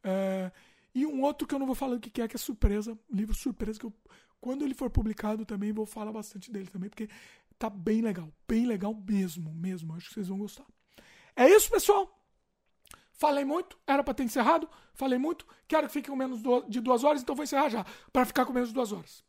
É, 0.04 0.52
e 0.94 1.06
um 1.06 1.22
outro 1.22 1.46
que 1.46 1.54
eu 1.54 1.58
não 1.58 1.66
vou 1.66 1.74
falar 1.74 1.96
o 1.96 2.00
que 2.00 2.20
é, 2.20 2.28
que 2.28 2.36
é 2.36 2.38
surpresa, 2.38 2.92
um 2.92 3.16
livro 3.16 3.34
surpresa, 3.34 3.78
que 3.78 3.86
eu, 3.86 3.92
quando 4.40 4.64
ele 4.64 4.74
for 4.74 4.90
publicado 4.90 5.46
também 5.46 5.72
vou 5.72 5.86
falar 5.86 6.12
bastante 6.12 6.50
dele 6.50 6.66
também, 6.66 6.90
porque 6.90 7.08
tá 7.58 7.70
bem 7.70 8.02
legal, 8.02 8.30
bem 8.46 8.66
legal 8.66 8.94
mesmo, 8.94 9.54
mesmo. 9.54 9.94
Acho 9.94 10.08
que 10.08 10.14
vocês 10.14 10.28
vão 10.28 10.38
gostar. 10.38 10.66
É 11.36 11.48
isso, 11.48 11.70
pessoal. 11.70 12.18
Falei 13.12 13.44
muito, 13.44 13.78
era 13.86 14.02
para 14.02 14.14
ter 14.14 14.24
encerrado. 14.24 14.68
Falei 14.94 15.18
muito, 15.18 15.46
quero 15.68 15.86
que 15.86 15.92
fique 15.92 16.10
com 16.10 16.16
menos 16.16 16.40
de 16.68 16.80
duas 16.80 17.04
horas, 17.04 17.22
então 17.22 17.36
vou 17.36 17.44
encerrar 17.44 17.68
já, 17.68 17.86
para 18.12 18.26
ficar 18.26 18.44
com 18.44 18.52
menos 18.52 18.70
de 18.70 18.74
duas 18.74 18.90
horas. 18.92 19.24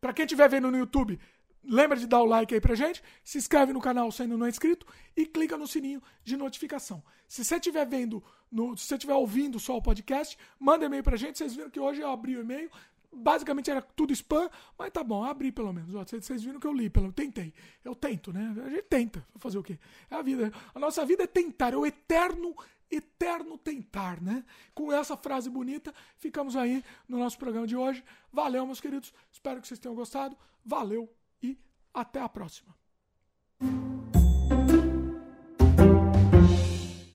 Para 0.00 0.12
quem 0.12 0.24
estiver 0.24 0.48
vendo 0.48 0.70
no 0.70 0.78
YouTube, 0.78 1.18
Lembra 1.64 1.96
de 1.96 2.06
dar 2.06 2.20
o 2.20 2.24
like 2.24 2.52
aí 2.52 2.60
pra 2.60 2.74
gente, 2.74 3.02
se 3.22 3.38
inscreve 3.38 3.72
no 3.72 3.80
canal 3.80 4.10
se 4.10 4.22
ainda 4.22 4.36
não 4.36 4.46
é 4.46 4.48
inscrito 4.48 4.84
e 5.16 5.24
clica 5.24 5.56
no 5.56 5.66
sininho 5.66 6.02
de 6.24 6.36
notificação. 6.36 7.02
Se 7.28 7.44
você 7.44 7.54
estiver 7.54 7.86
vendo, 7.86 8.22
no, 8.50 8.76
se 8.76 8.86
você 8.86 8.94
estiver 8.96 9.14
ouvindo 9.14 9.60
só 9.60 9.76
o 9.76 9.82
podcast, 9.82 10.36
manda 10.58 10.84
e-mail 10.84 11.04
pra 11.04 11.16
gente. 11.16 11.38
Vocês 11.38 11.54
viram 11.54 11.70
que 11.70 11.78
hoje 11.78 12.00
eu 12.00 12.10
abri 12.10 12.36
o 12.36 12.40
e-mail, 12.40 12.68
basicamente 13.12 13.70
era 13.70 13.80
tudo 13.80 14.12
spam, 14.12 14.50
mas 14.76 14.90
tá 14.90 15.04
bom, 15.04 15.22
abri 15.24 15.52
pelo 15.52 15.72
menos. 15.72 15.92
Vocês 15.92 16.42
viram 16.42 16.58
que 16.58 16.66
eu 16.66 16.72
li, 16.72 16.90
pelo 16.90 17.12
tentei. 17.12 17.52
Eu 17.84 17.94
tento, 17.94 18.32
né? 18.32 18.54
A 18.64 18.68
gente 18.68 18.82
tenta. 18.82 19.24
Fazer 19.36 19.58
o 19.58 19.62
quê? 19.62 19.78
É 20.10 20.16
a 20.16 20.22
vida. 20.22 20.52
A 20.74 20.80
nossa 20.80 21.04
vida 21.06 21.22
é 21.22 21.26
tentar, 21.26 21.72
é 21.72 21.76
o 21.76 21.86
eterno, 21.86 22.56
eterno 22.90 23.56
tentar, 23.56 24.20
né? 24.20 24.44
Com 24.74 24.92
essa 24.92 25.16
frase 25.16 25.48
bonita, 25.48 25.94
ficamos 26.18 26.56
aí 26.56 26.82
no 27.08 27.18
nosso 27.18 27.38
programa 27.38 27.66
de 27.66 27.76
hoje. 27.76 28.02
Valeu, 28.32 28.66
meus 28.66 28.80
queridos. 28.80 29.12
Espero 29.30 29.60
que 29.60 29.68
vocês 29.68 29.78
tenham 29.78 29.94
gostado. 29.94 30.36
Valeu 30.64 31.08
e 31.42 31.58
até 31.92 32.20
a 32.20 32.28
próxima. 32.28 32.74